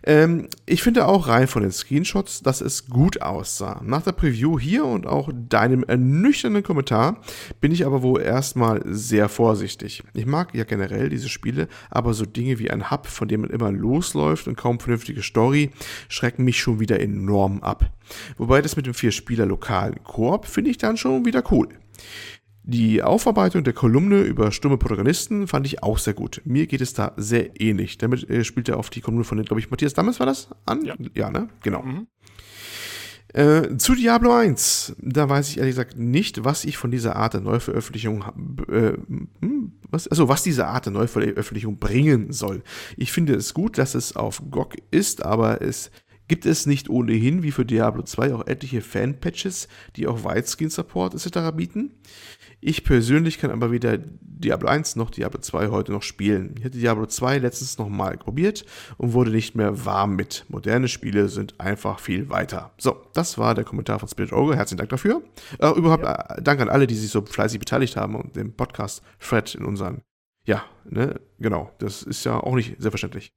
Ähm, 0.04 0.48
ich 0.66 0.84
finde 0.84 1.06
auch 1.06 1.28
rein 1.28 1.48
von 1.48 1.62
den 1.62 1.72
Screenshots, 1.72 2.42
dass 2.42 2.60
es 2.60 2.88
gut 2.90 3.22
aussah. 3.22 3.82
Nach 3.84 4.02
der 4.02 4.12
Preview 4.12 4.60
hier 4.60 4.84
und 4.84 5.08
auch 5.08 5.30
deinem 5.34 5.84
ernüchternden 5.84 6.64
Kommentar 6.64 7.22
bin 7.62 7.72
ich 7.72 7.86
aber 7.86 8.02
wohl 8.02 8.22
erstmal 8.22 8.82
sehr 8.86 9.30
vorsichtig. 9.30 10.04
Ich 10.14 10.26
mag 10.26 10.54
ja 10.54 10.66
generell 10.66 11.08
diese 11.08 11.30
Spiele, 11.30 11.68
aber 11.90 12.14
so 12.14 12.26
Dinge 12.26 12.60
wie 12.60 12.72
ein 12.72 12.92
Hub, 12.92 13.08
von 13.08 13.28
dem 13.28 13.42
man 13.42 13.52
immer 13.52 13.72
losläuft 13.72 14.48
und 14.48 14.58
kaum 14.58 14.80
vernünftige 14.80 15.22
Story, 15.22 15.72
schrecken 16.10 16.44
mich 16.44 16.60
schon 16.60 16.80
wieder 16.80 17.00
enorm 17.00 17.62
ab. 17.62 17.90
Wobei 18.38 18.62
das 18.62 18.76
mit 18.76 18.86
dem 18.86 18.94
Vier-Spieler 18.94 19.46
lokalen 19.46 20.04
Koop 20.04 20.46
finde 20.46 20.72
ich 20.72 20.78
dann 20.78 20.98
schon 20.98 21.26
wieder 21.26 21.44
cool. 21.52 21.70
Die 22.72 23.04
Aufarbeitung 23.04 23.66
der 23.66 23.74
Kolumne 23.74 24.22
über 24.22 24.54
stumme 24.54 24.78
Protagonisten 24.78 25.46
fand 25.46 25.66
ich 25.66 25.84
auch 25.84 25.98
sehr 25.98 26.14
gut. 26.14 26.42
Mir 26.46 26.68
geht 26.68 26.80
es 26.80 26.94
da 26.94 27.12
sehr 27.18 27.60
ähnlich. 27.60 27.98
Damit 27.98 28.30
äh, 28.30 28.46
spielt 28.46 28.70
er 28.70 28.78
auf 28.78 28.90
die 28.90 29.02
Kolumne 29.02 29.26
von, 29.26 29.44
glaube 29.44 29.60
ich, 29.60 29.70
Matthias 29.70 29.94
Dammes 29.94 30.22
war 30.22 30.26
das 30.26 30.48
an? 30.66 30.86
Ja, 30.86 30.96
ja 31.14 31.30
ne? 31.30 31.50
Genau. 31.64 31.82
Mhm. 31.82 32.08
Äh, 33.34 33.76
zu 33.76 33.94
Diablo 33.94 34.34
1, 34.34 34.96
da 35.00 35.28
weiß 35.28 35.50
ich 35.50 35.58
ehrlich 35.58 35.74
gesagt 35.74 35.98
nicht, 35.98 36.46
was 36.46 36.64
ich 36.64 36.78
von 36.78 36.92
dieser 36.92 37.18
Art 37.18 37.34
der 37.34 37.42
Neuveröffentlichung, 37.42 38.24
äh, 38.70 38.94
hm, 39.42 39.74
was, 39.90 40.08
also 40.08 40.30
was 40.30 40.42
diese 40.42 40.68
Art 40.68 40.86
der 40.86 40.94
Neuveröffentlichung 40.94 41.78
bringen 41.78 42.32
soll. 42.32 42.64
Ich 42.96 43.12
finde 43.12 43.36
es 43.36 43.54
gut, 43.54 43.80
dass 43.80 43.96
es 43.96 44.16
auf 44.16 44.44
GOG 44.50 44.76
ist, 44.92 45.26
aber 45.26 45.62
es 45.62 45.92
gibt 46.32 46.46
es 46.46 46.66
nicht 46.66 46.90
ohnehin, 46.90 47.44
wie 47.44 47.52
für 47.52 47.66
Diablo 47.66 48.04
2, 48.04 48.34
auch 48.34 48.48
etliche 48.48 48.80
Fan-Patches, 48.80 49.68
die 49.98 50.08
auch 50.08 50.24
Widescreen-Support 50.24 51.14
etc. 51.14 51.54
bieten. 51.54 51.92
Ich 52.64 52.84
persönlich 52.84 53.40
kann 53.40 53.50
aber 53.50 53.72
weder 53.72 53.98
Diablo 53.98 54.70
1 54.70 54.96
noch 54.96 55.10
Diablo 55.10 55.40
2 55.40 55.70
heute 55.70 55.92
noch 55.92 56.04
spielen. 56.04 56.54
Ich 56.60 56.64
hatte 56.64 56.78
Diablo 56.78 57.08
2 57.08 57.40
letztens 57.40 57.80
nochmal 57.80 58.18
probiert 58.18 58.66
und 58.98 59.14
wurde 59.14 59.32
nicht 59.32 59.56
mehr 59.56 59.84
warm 59.84 60.16
mit. 60.16 60.46
Moderne 60.48 60.88
Spiele 60.88 61.28
sind 61.28 61.60
einfach 61.60 62.00
viel 62.00 62.30
weiter. 62.30 62.72
So, 62.78 63.02
das 63.14 63.40
war 63.40 63.56
der 63.56 63.64
Kommentar 63.64 63.98
von 63.98 64.08
Spirit 64.08 64.32
Ogre. 64.32 64.56
Herzlichen 64.56 64.78
Dank 64.78 64.92
dafür. 64.92 65.24
Äh, 65.58 65.72
überhaupt 65.72 66.04
ja. 66.04 66.36
äh, 66.36 66.42
Dank 66.42 66.62
an 66.62 66.70
alle, 66.70 66.86
die 66.86 66.96
sich 66.96 67.10
so 67.10 67.24
fleißig 67.24 67.58
beteiligt 67.60 67.98
haben 67.98 68.16
und 68.16 68.36
dem 68.36 68.54
Podcast 68.54 69.02
Fred 69.18 69.56
in 69.56 69.66
unseren. 69.66 70.04
Ja, 70.46 70.64
ne, 70.88 71.20
genau. 71.40 71.72
Das 71.80 72.04
ist 72.04 72.24
ja 72.26 72.40
auch 72.40 72.56
nicht 72.56 72.76
selbstverständlich. 72.80 73.34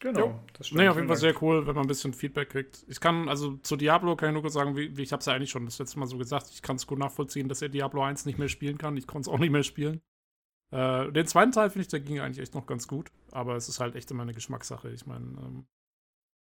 Genau. 0.00 0.20
Jo. 0.20 0.40
Das 0.52 0.72
nee, 0.72 0.88
auf 0.88 0.96
jeden 0.96 1.08
Fall 1.08 1.16
sehr 1.16 1.42
cool, 1.42 1.66
wenn 1.66 1.74
man 1.74 1.84
ein 1.84 1.88
bisschen 1.88 2.12
Feedback 2.12 2.50
kriegt. 2.50 2.84
Ich 2.86 3.00
kann, 3.00 3.28
also 3.28 3.56
zu 3.58 3.76
Diablo 3.76 4.14
kann 4.14 4.28
ich 4.28 4.32
nur 4.34 4.42
kurz 4.42 4.54
sagen, 4.54 4.76
wie, 4.76 4.96
wie 4.96 5.02
ich 5.02 5.12
habe 5.12 5.20
es 5.20 5.26
ja 5.26 5.32
eigentlich 5.32 5.50
schon 5.50 5.64
das 5.64 5.78
letzte 5.78 5.98
Mal 5.98 6.06
so 6.06 6.18
gesagt, 6.18 6.50
ich 6.52 6.62
kann 6.62 6.76
es 6.76 6.86
gut 6.86 6.98
nachvollziehen, 6.98 7.48
dass 7.48 7.62
er 7.62 7.70
Diablo 7.70 8.02
1 8.02 8.26
nicht 8.26 8.38
mehr 8.38 8.48
spielen 8.48 8.78
kann. 8.78 8.96
Ich 8.96 9.06
konnte 9.06 9.30
es 9.30 9.34
auch 9.34 9.38
nicht 9.38 9.50
mehr 9.50 9.62
spielen. 9.62 10.02
Äh, 10.70 11.10
den 11.12 11.26
zweiten 11.26 11.52
Teil 11.52 11.70
finde 11.70 11.82
ich, 11.82 11.88
der 11.88 12.00
ging 12.00 12.20
eigentlich 12.20 12.40
echt 12.40 12.54
noch 12.54 12.66
ganz 12.66 12.88
gut, 12.88 13.10
aber 13.30 13.56
es 13.56 13.68
ist 13.68 13.80
halt 13.80 13.94
echt 13.94 14.10
immer 14.10 14.22
eine 14.22 14.34
Geschmackssache. 14.34 14.90
Ich 14.90 15.06
meine, 15.06 15.24
ähm, 15.24 15.66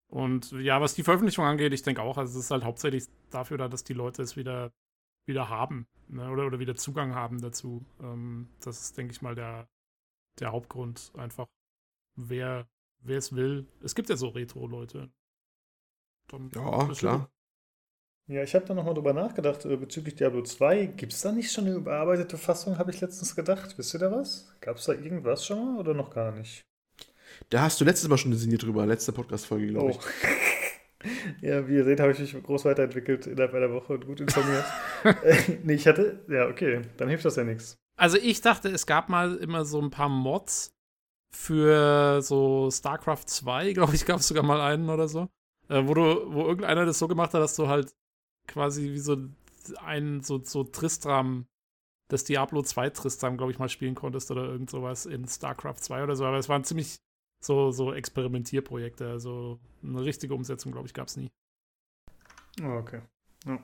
und 0.08 0.52
ja, 0.52 0.82
was 0.82 0.94
die 0.94 1.04
Veröffentlichung 1.04 1.46
angeht, 1.46 1.74
ich 1.74 1.84
denke 1.84 2.02
auch, 2.02 2.18
also 2.18 2.38
es 2.38 2.46
ist 2.46 2.52
halt 2.52 2.64
hauptsächlich 2.64 3.06
dafür 3.30 3.58
da, 3.58 3.68
dass 3.68 3.84
die 3.84 3.94
Leute 3.94 4.22
es 4.22 4.36
wieder, 4.36 4.72
wieder 5.28 5.50
haben 5.50 5.88
ne? 6.08 6.30
oder, 6.30 6.46
oder 6.46 6.60
wieder 6.60 6.76
Zugang 6.76 7.16
haben 7.16 7.42
dazu. 7.42 7.86
Ähm, 8.02 8.50
das 8.64 8.82
ist, 8.82 8.98
denke 8.98 9.14
ich 9.14 9.22
mal, 9.22 9.36
der, 9.36 9.68
der 10.40 10.52
Hauptgrund. 10.52 11.12
Einfach, 11.16 11.48
wer 12.16 12.68
wer 13.06 13.18
es 13.18 13.36
will. 13.36 13.68
Es 13.84 13.96
gibt 13.96 14.10
ja 14.10 14.18
so 14.18 14.30
Retro-Leute. 14.30 15.10
Ja, 16.54 16.88
klar. 16.88 17.30
Ja, 18.28 18.42
ich 18.42 18.56
habe 18.56 18.66
da 18.66 18.74
nochmal 18.74 18.96
drüber 18.96 19.14
nachgedacht 19.14 19.66
äh, 19.66 19.78
bezüglich 19.78 20.16
Diablo 20.16 20.42
2. 20.42 20.88
Gibt 20.88 21.14
es 21.14 21.22
da 21.22 21.32
nicht 21.32 21.52
schon 21.52 21.66
eine 21.66 21.76
überarbeitete 21.76 22.40
Fassung, 22.40 22.80
habe 22.80 22.90
ich 22.90 23.00
letztens 23.00 23.36
gedacht. 23.36 23.78
Wisst 23.78 23.94
ihr 23.94 24.00
da 24.00 24.12
was? 24.12 24.52
Gab 24.62 24.78
es 24.78 24.86
da 24.86 24.94
irgendwas 24.94 25.46
schon 25.46 25.64
mal 25.64 25.80
oder 25.80 25.94
noch 25.94 26.10
gar 26.10 26.32
nicht? 26.32 26.66
Da 27.50 27.62
hast 27.62 27.80
du 27.80 27.86
letztes 27.86 28.10
Mal 28.10 28.18
schon 28.18 28.34
sinniert 28.34 28.64
drüber, 28.64 28.86
letzte 28.88 29.12
Podcast-Folge, 29.12 29.68
glaube 29.68 29.92
ich. 29.92 29.98
Oh. 29.98 31.06
ja, 31.46 31.68
wie 31.68 31.76
ihr 31.76 31.84
seht, 31.84 32.00
habe 32.00 32.14
ich 32.14 32.20
mich 32.20 32.44
groß 32.44 32.66
weiterentwickelt 32.66 33.28
innerhalb 33.28 33.54
einer 33.54 33.72
Woche 33.72 33.94
und 33.94 34.08
gut 34.08 34.20
informiert. 34.20 34.66
nee, 35.64 35.74
ich 35.74 35.86
hatte, 35.86 36.26
ja, 36.28 36.48
okay, 36.48 36.82
dann 36.98 37.10
hilft 37.10 37.26
das 37.26 37.36
ja 37.36 37.44
nichts. 37.44 37.78
Also 37.96 38.18
ich 38.18 38.42
dachte, 38.42 38.70
es 38.70 38.88
gab 38.88 39.08
mal 39.10 39.36
immer 39.36 39.66
so 39.66 39.80
ein 39.80 39.92
paar 39.92 40.10
Mods, 40.10 40.75
für 41.32 42.22
so 42.22 42.70
StarCraft 42.72 43.26
2, 43.26 43.74
glaube 43.74 43.96
ich, 43.96 44.06
gab 44.06 44.20
es 44.20 44.28
sogar 44.28 44.44
mal 44.44 44.62
einen 44.62 44.90
oder 44.90 45.08
so, 45.08 45.30
äh, 45.70 45.82
wo 45.86 45.94
du, 45.94 46.34
wo 46.34 46.46
irgendeiner 46.46 46.86
das 46.86 47.00
so 47.00 47.08
gemacht 47.08 47.34
hat, 47.34 47.42
dass 47.42 47.56
du 47.56 47.68
halt 47.68 47.94
quasi 48.48 48.92
wie 48.92 49.00
so 49.00 49.18
ein, 49.84 50.22
so, 50.22 50.44
so 50.44 50.64
Tristram, 50.64 51.48
das 52.08 52.24
Diablo 52.24 52.62
2 52.62 52.92
Tristram, 52.92 53.38
glaube 53.38 53.52
ich, 53.52 53.60
mal 53.60 53.70
spielen 53.70 53.96
konntest 53.96 54.30
oder 54.32 54.46
irgend 54.46 54.70
sowas 54.70 55.06
in 55.06 55.28
StarCraft 55.28 55.80
2 55.80 56.04
oder 56.04 56.16
so, 56.16 56.26
aber 56.26 56.38
es 56.38 56.50
waren 56.50 56.64
ziemlich 56.64 57.00
so, 57.42 57.72
so 57.72 57.94
Experimentierprojekte, 57.94 59.08
also 59.08 59.60
eine 59.84 60.04
richtige 60.04 60.34
Umsetzung, 60.34 60.72
glaube 60.72 60.88
ich, 60.88 60.94
gab 60.94 61.08
es 61.08 61.18
nie. 61.18 61.32
Oh, 62.62 62.78
okay. 62.78 63.02
Ja. 63.46 63.60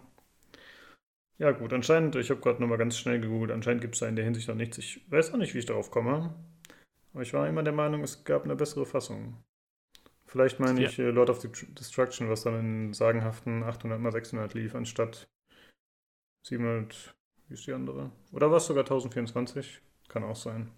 ja. 1.38 1.52
gut, 1.52 1.74
anscheinend, 1.74 2.16
ich 2.16 2.30
habe 2.30 2.42
gerade 2.42 2.62
nochmal 2.62 2.78
ganz 2.78 2.98
schnell 2.98 3.20
gegoogelt, 3.20 3.52
anscheinend 3.52 3.82
gibt 3.82 3.96
es 3.96 4.00
da 4.00 4.08
in 4.08 4.16
der 4.16 4.26
Hinsicht 4.26 4.48
noch 4.48 4.56
nichts. 4.56 4.78
Ich 4.78 5.10
weiß 5.10 5.34
auch 5.34 5.38
nicht, 5.38 5.54
wie 5.54 5.60
ich 5.60 5.66
darauf 5.66 5.92
komme. 5.92 6.36
Aber 7.14 7.24
ich 7.24 7.34
war 7.34 7.48
immer 7.48 7.64
der 7.64 7.74
Meinung, 7.74 8.04
es 8.04 8.24
gab 8.24 8.44
eine 8.44 8.56
bessere 8.56 8.86
Fassung. 8.86 9.38
Vielleicht 10.26 10.62
meine 10.62 10.82
ja. 10.82 10.88
ich 10.88 10.98
äh, 10.98 11.10
Lord 11.10 11.30
of 11.30 11.40
Destruction, 11.42 12.30
was 12.30 12.44
dann 12.44 12.58
in 12.58 12.94
sagenhaften 12.94 13.64
800 13.64 14.00
mal 14.00 14.14
600 14.14 14.54
lief, 14.54 14.76
anstatt 14.76 15.28
700, 16.48 17.14
wie 17.50 17.54
ist 17.54 17.68
die 17.68 17.74
andere? 17.74 18.12
Oder 18.32 18.50
war 18.50 18.58
es 18.58 18.66
sogar 18.66 18.84
1024? 18.84 19.82
Kann 20.08 20.24
auch 20.24 20.38
sein. 20.38 20.72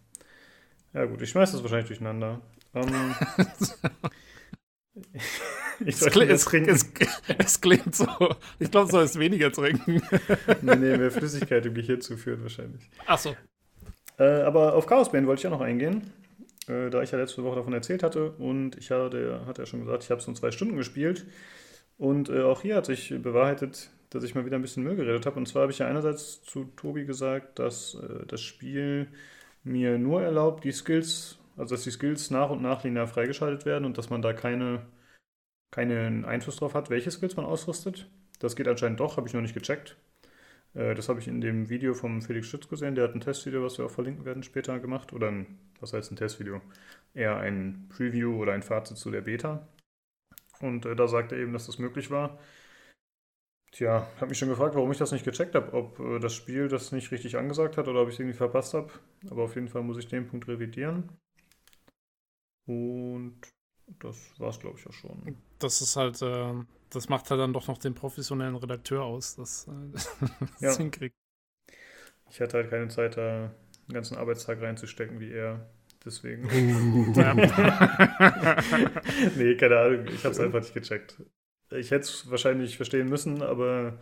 Ja 0.94 1.06
gut, 1.06 1.22
ich 1.22 1.30
schmeiß 1.30 1.52
das 1.52 1.62
wahrscheinlich 1.62 1.88
durcheinander. 1.88 2.42
Ähm, 2.74 3.16
ich 5.82 5.96
es, 5.96 6.02
es, 6.02 6.46
trinken. 6.46 6.70
Es, 6.70 6.92
es, 7.38 7.62
klingt 7.62 7.96
so. 7.96 8.08
Ich 8.58 8.72
glaube, 8.72 8.92
soll 8.92 9.04
es 9.04 9.20
weniger 9.20 9.52
trinken. 9.52 10.02
nee, 10.64 10.76
nee, 10.76 10.98
mehr 10.98 11.12
Flüssigkeit 11.12 11.64
im 11.68 11.76
Gehirn 11.76 12.02
zuführen 12.02 12.42
wahrscheinlich. 12.42 12.90
Ach 13.06 13.20
so. 13.20 13.36
Äh, 14.18 14.42
aber 14.42 14.74
auf 14.74 14.88
Chaos 14.88 15.12
Bane 15.12 15.28
wollte 15.28 15.42
ich 15.42 15.44
ja 15.44 15.52
noch 15.52 15.62
eingehen 15.62 16.12
äh, 16.68 16.90
da 16.90 17.02
ich 17.02 17.12
ja 17.12 17.18
letzte 17.18 17.44
Woche 17.44 17.58
davon 17.58 17.74
erzählt 17.74 18.04
hatte 18.04 18.32
und 18.32 18.78
ich 18.78 18.92
hatte, 18.92 19.42
hatte 19.46 19.62
ja 19.62 19.66
schon 19.66 19.82
gesagt, 19.82 20.04
ich 20.04 20.12
habe 20.12 20.22
es 20.22 20.28
nur 20.28 20.36
zwei 20.36 20.52
Stunden 20.52 20.78
gespielt 20.78 21.26
und 21.98 22.30
äh, 22.30 22.42
auch 22.42 22.62
hier 22.62 22.76
hat 22.76 22.86
sich 22.86 23.10
bewahrheitet, 23.22 23.90
dass 24.10 24.24
ich 24.24 24.36
mal 24.36 24.46
wieder 24.46 24.58
ein 24.58 24.62
bisschen 24.62 24.84
Müll 24.84 24.96
geredet 24.96 25.26
habe. 25.26 25.38
Und 25.38 25.48
zwar 25.48 25.64
habe 25.64 25.72
ich 25.72 25.80
ja 25.80 25.88
einerseits 25.88 26.44
zu 26.44 26.66
Tobi 26.76 27.06
gesagt, 27.06 27.60
dass 27.60 27.96
äh, 27.96 28.26
das 28.28 28.42
Spiel 28.42 29.08
mir 29.64 29.98
nur 29.98 30.22
erlaubt, 30.22 30.64
die 30.64 30.72
Skills, 30.72 31.38
also 31.58 31.76
dass 31.76 31.84
die 31.84 31.92
Skills 31.92 32.30
nach 32.32 32.50
und 32.50 32.62
nach 32.62 32.84
linear 32.84 33.08
freigeschaltet 33.08 33.66
werden 33.66 33.86
und 33.86 33.98
dass 33.98 34.10
man 34.10 34.22
da 34.22 34.34
keine, 34.34 34.86
keinen 35.72 36.26
Einfluss 36.26 36.58
drauf 36.58 36.74
hat, 36.74 36.90
welche 36.90 37.12
Skills 37.12 37.36
man 37.36 37.46
ausrüstet. 37.46 38.10
Das 38.40 38.56
geht 38.56 38.68
anscheinend 38.68 39.00
doch, 39.00 39.18
habe 39.18 39.28
ich 39.28 39.34
noch 39.34 39.42
nicht 39.42 39.54
gecheckt. 39.54 39.98
Äh, 40.74 40.96
das 40.96 41.10
habe 41.10 41.20
ich 41.20 41.28
in 41.28 41.42
dem 41.42 41.70
Video 41.70 41.94
vom 41.94 42.22
Felix 42.22 42.48
Schütz 42.48 42.68
gesehen. 42.68 42.96
Der 42.96 43.06
hat 43.06 43.16
ein 43.16 43.22
Testvideo, 43.22 43.64
was 43.64 43.78
wir 43.78 43.86
auch 43.86 43.92
verlinken 43.92 44.26
werden, 44.26 44.44
später 44.44 44.80
gemacht. 44.80 45.14
Oder 45.14 45.30
ein, 45.30 45.60
was 45.80 45.94
heißt 45.94 46.12
ein 46.12 46.16
Testvideo? 46.16 46.62
Eher 47.14 47.38
ein 47.38 47.88
Preview 47.90 48.42
oder 48.42 48.54
ein 48.54 48.64
Fazit 48.64 48.98
zu 48.98 49.12
der 49.12 49.22
Beta. 49.22 49.68
Und 50.60 50.86
äh, 50.86 50.96
da 50.96 51.08
sagt 51.08 51.32
er 51.32 51.40
eben, 51.40 51.54
dass 51.54 51.66
das 51.66 51.80
möglich 51.80 52.10
war. 52.12 52.40
Tja, 53.72 54.08
habe 54.18 54.28
mich 54.28 54.38
schon 54.38 54.50
gefragt, 54.50 54.76
warum 54.76 54.92
ich 54.92 55.00
das 55.00 55.12
nicht 55.12 55.26
gecheckt 55.26 55.56
habe, 55.56 55.74
ob 55.74 56.00
äh, 56.00 56.20
das 56.20 56.34
Spiel 56.34 56.68
das 56.68 56.92
nicht 56.92 57.12
richtig 57.12 57.38
angesagt 57.38 57.78
hat 57.78 57.88
oder 57.88 58.02
ob 58.02 58.08
ich 58.08 58.16
es 58.16 58.20
irgendwie 58.20 58.38
verpasst 58.38 58.74
habe. 58.74 58.92
Aber 59.30 59.44
auf 59.44 59.56
jeden 59.56 59.68
Fall 59.68 59.82
muss 59.82 59.98
ich 59.98 60.08
den 60.08 60.28
Punkt 60.28 60.48
revidieren. 60.48 61.10
Und 62.66 63.42
das 64.00 64.40
war 64.40 64.50
es, 64.50 64.60
glaube 64.60 64.78
ich, 64.80 64.88
auch 64.88 64.94
schon. 64.94 65.38
Das 65.60 65.82
ist 65.82 65.96
halt, 65.96 66.22
äh, 66.22 66.54
das 66.94 67.10
macht 67.10 67.30
halt 67.30 67.40
dann 67.40 67.54
doch 67.54 67.68
noch 67.68 67.78
den 67.78 67.94
professionellen 67.94 68.56
Redakteur 68.56 69.04
aus, 69.04 69.36
dass 69.36 69.68
äh, 69.68 69.72
das 70.62 70.78
hinkriegt. 70.78 71.16
Ich 72.30 72.42
hatte 72.42 72.58
halt 72.58 72.70
keine 72.70 72.88
Zeit, 72.88 73.18
da 73.18 73.54
einen 73.88 73.94
ganzen 73.94 74.18
Arbeitstag 74.18 74.62
reinzustecken 74.62 75.20
wie 75.20 75.32
er. 75.32 75.70
Deswegen. 76.06 76.46
Uh. 76.46 77.14
nee, 79.38 79.56
keine 79.56 79.80
Ahnung. 79.80 80.06
Ich 80.08 80.26
habe 80.26 80.34
es 80.34 80.40
einfach 80.40 80.60
nicht 80.60 80.74
gecheckt. 80.74 81.22
Ich 81.72 81.92
hätte 81.92 82.04
es 82.04 82.30
wahrscheinlich 82.30 82.76
verstehen 82.76 83.08
müssen, 83.08 83.42
aber 83.42 84.00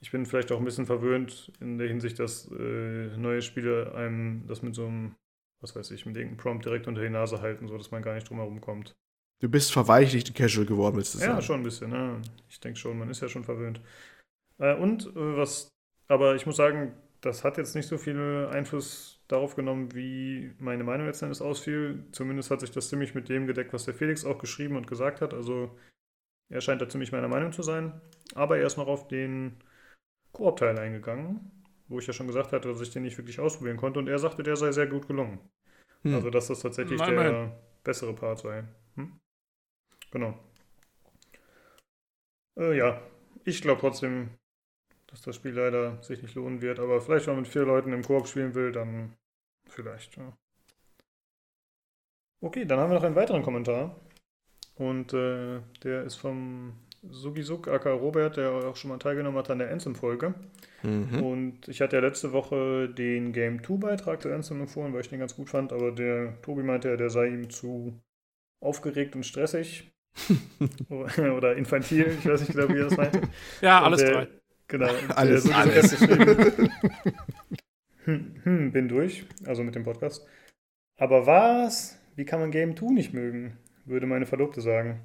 ich 0.00 0.10
bin 0.10 0.26
vielleicht 0.26 0.52
auch 0.52 0.58
ein 0.58 0.64
bisschen 0.64 0.86
verwöhnt 0.86 1.52
in 1.60 1.78
der 1.78 1.88
Hinsicht, 1.88 2.18
dass 2.18 2.50
äh, 2.52 3.16
neue 3.16 3.42
Spiele 3.42 3.94
einem 3.94 4.46
das 4.46 4.62
mit 4.62 4.74
so 4.74 4.86
einem, 4.86 5.16
was 5.60 5.74
weiß 5.74 5.90
ich, 5.92 6.06
mit 6.06 6.16
irgendeinem 6.16 6.38
Prompt 6.38 6.66
direkt 6.66 6.86
unter 6.86 7.00
die 7.00 7.08
Nase 7.08 7.40
halten, 7.40 7.66
sodass 7.66 7.90
man 7.90 8.02
gar 8.02 8.14
nicht 8.14 8.28
drum 8.28 8.38
herum 8.38 8.60
kommt. 8.60 8.96
Du 9.40 9.48
bist 9.48 9.72
verweichlicht 9.72 10.34
Casual 10.34 10.66
geworden, 10.66 10.96
willst 10.96 11.14
du 11.14 11.18
sagen? 11.18 11.32
Ja, 11.32 11.42
schon 11.42 11.60
ein 11.60 11.62
bisschen. 11.62 11.90
Ne? 11.90 12.20
Ich 12.48 12.58
denke 12.60 12.78
schon, 12.78 12.98
man 12.98 13.08
ist 13.08 13.20
ja 13.20 13.28
schon 13.28 13.44
verwöhnt. 13.44 13.80
Äh, 14.58 14.74
und 14.74 15.06
äh, 15.06 15.36
was 15.36 15.68
aber 16.08 16.34
ich 16.34 16.46
muss 16.46 16.56
sagen, 16.56 16.94
das 17.20 17.44
hat 17.44 17.58
jetzt 17.58 17.74
nicht 17.74 17.86
so 17.86 17.98
viel 17.98 18.48
Einfluss 18.50 19.22
darauf 19.28 19.54
genommen, 19.54 19.94
wie 19.94 20.52
meine 20.58 20.84
Meinung 20.84 21.06
letzten 21.06 21.26
Endes 21.26 21.42
ausfiel. 21.42 22.04
Zumindest 22.12 22.50
hat 22.50 22.60
sich 22.60 22.70
das 22.70 22.88
ziemlich 22.88 23.14
mit 23.14 23.28
dem 23.28 23.46
gedeckt, 23.46 23.72
was 23.72 23.84
der 23.84 23.94
Felix 23.94 24.24
auch 24.24 24.38
geschrieben 24.38 24.76
und 24.76 24.86
gesagt 24.86 25.20
hat. 25.20 25.34
Also 25.34 25.76
er 26.48 26.62
scheint 26.62 26.80
da 26.80 26.88
ziemlich 26.88 27.12
meiner 27.12 27.28
Meinung 27.28 27.52
zu 27.52 27.62
sein. 27.62 28.00
Aber 28.34 28.56
er 28.56 28.66
ist 28.66 28.78
noch 28.78 28.86
auf 28.86 29.08
den 29.08 29.62
Koop-Teil 30.32 30.78
eingegangen, 30.78 31.50
wo 31.88 31.98
ich 31.98 32.06
ja 32.06 32.14
schon 32.14 32.26
gesagt 32.26 32.52
hatte, 32.52 32.68
dass 32.68 32.80
ich 32.80 32.90
den 32.90 33.02
nicht 33.02 33.18
wirklich 33.18 33.38
ausprobieren 33.38 33.76
konnte. 33.76 33.98
Und 33.98 34.08
er 34.08 34.18
sagte, 34.18 34.42
der 34.42 34.56
sei 34.56 34.72
sehr 34.72 34.86
gut 34.86 35.06
gelungen. 35.06 35.40
Hm. 36.02 36.14
Also 36.14 36.30
dass 36.30 36.46
das 36.46 36.60
tatsächlich 36.60 36.98
nein, 36.98 37.16
der 37.16 37.32
nein. 37.32 37.52
bessere 37.84 38.14
Part 38.14 38.38
sei. 38.38 38.64
Hm? 38.94 39.20
Genau. 40.10 40.38
Äh, 42.58 42.76
ja, 42.76 43.00
ich 43.44 43.62
glaube 43.62 43.80
trotzdem, 43.80 44.30
dass 45.06 45.22
das 45.22 45.36
Spiel 45.36 45.52
leider 45.52 46.02
sich 46.02 46.22
nicht 46.22 46.34
lohnen 46.34 46.60
wird. 46.60 46.78
Aber 46.78 47.00
vielleicht, 47.00 47.26
wenn 47.26 47.34
man 47.34 47.42
mit 47.42 47.52
vier 47.52 47.64
Leuten 47.64 47.92
im 47.92 48.02
Koop 48.02 48.26
spielen 48.26 48.54
will, 48.54 48.72
dann 48.72 49.14
vielleicht. 49.66 50.16
Ja. 50.16 50.36
Okay, 52.40 52.64
dann 52.64 52.78
haben 52.78 52.90
wir 52.90 52.96
noch 52.96 53.04
einen 53.04 53.16
weiteren 53.16 53.42
Kommentar. 53.42 53.96
Und 54.76 55.12
äh, 55.12 55.60
der 55.82 56.04
ist 56.04 56.16
vom 56.16 56.74
Sugisuk, 57.02 57.68
aka 57.68 57.92
Robert, 57.92 58.36
der 58.36 58.50
auch 58.50 58.76
schon 58.76 58.90
mal 58.90 58.98
teilgenommen 58.98 59.38
hat 59.38 59.50
an 59.50 59.58
der 59.58 59.70
Anthem-Folge. 59.70 60.34
Mhm. 60.82 61.22
Und 61.22 61.68
ich 61.68 61.80
hatte 61.80 61.96
ja 61.96 62.02
letzte 62.02 62.32
Woche 62.32 62.88
den 62.88 63.32
Game 63.32 63.60
2-Beitrag 63.60 64.22
zu 64.22 64.32
Anthem 64.32 64.60
empfohlen, 64.60 64.92
weil 64.92 65.00
ich 65.00 65.08
den 65.08 65.18
ganz 65.18 65.34
gut 65.34 65.50
fand, 65.50 65.72
aber 65.72 65.90
der 65.90 66.40
Tobi 66.42 66.62
meinte 66.62 66.90
ja, 66.90 66.96
der 66.96 67.10
sei 67.10 67.28
ihm 67.28 67.50
zu 67.50 68.00
aufgeregt 68.60 69.16
und 69.16 69.24
stressig. 69.24 69.90
Oder 70.88 71.56
infantil, 71.56 72.16
ich 72.18 72.26
weiß 72.26 72.40
nicht 72.40 72.52
genau, 72.52 72.68
wie 72.68 72.78
er 72.78 72.84
das 72.84 72.96
meinte. 72.96 73.20
Ja, 73.60 73.82
alles 73.82 74.00
der, 74.00 74.12
drei. 74.12 74.28
Genau. 74.68 74.90
Alles, 75.14 75.50
alles. 75.50 76.00
hm, 78.04 78.34
hm, 78.42 78.72
bin 78.72 78.88
durch, 78.88 79.24
also 79.46 79.62
mit 79.62 79.74
dem 79.74 79.84
Podcast. 79.84 80.26
Aber 80.98 81.26
was? 81.26 81.98
Wie 82.16 82.24
kann 82.24 82.40
man 82.40 82.50
Game 82.50 82.76
2 82.76 82.92
nicht 82.92 83.14
mögen? 83.14 83.56
Würde 83.84 84.06
meine 84.06 84.26
Verlobte 84.26 84.60
sagen. 84.60 85.04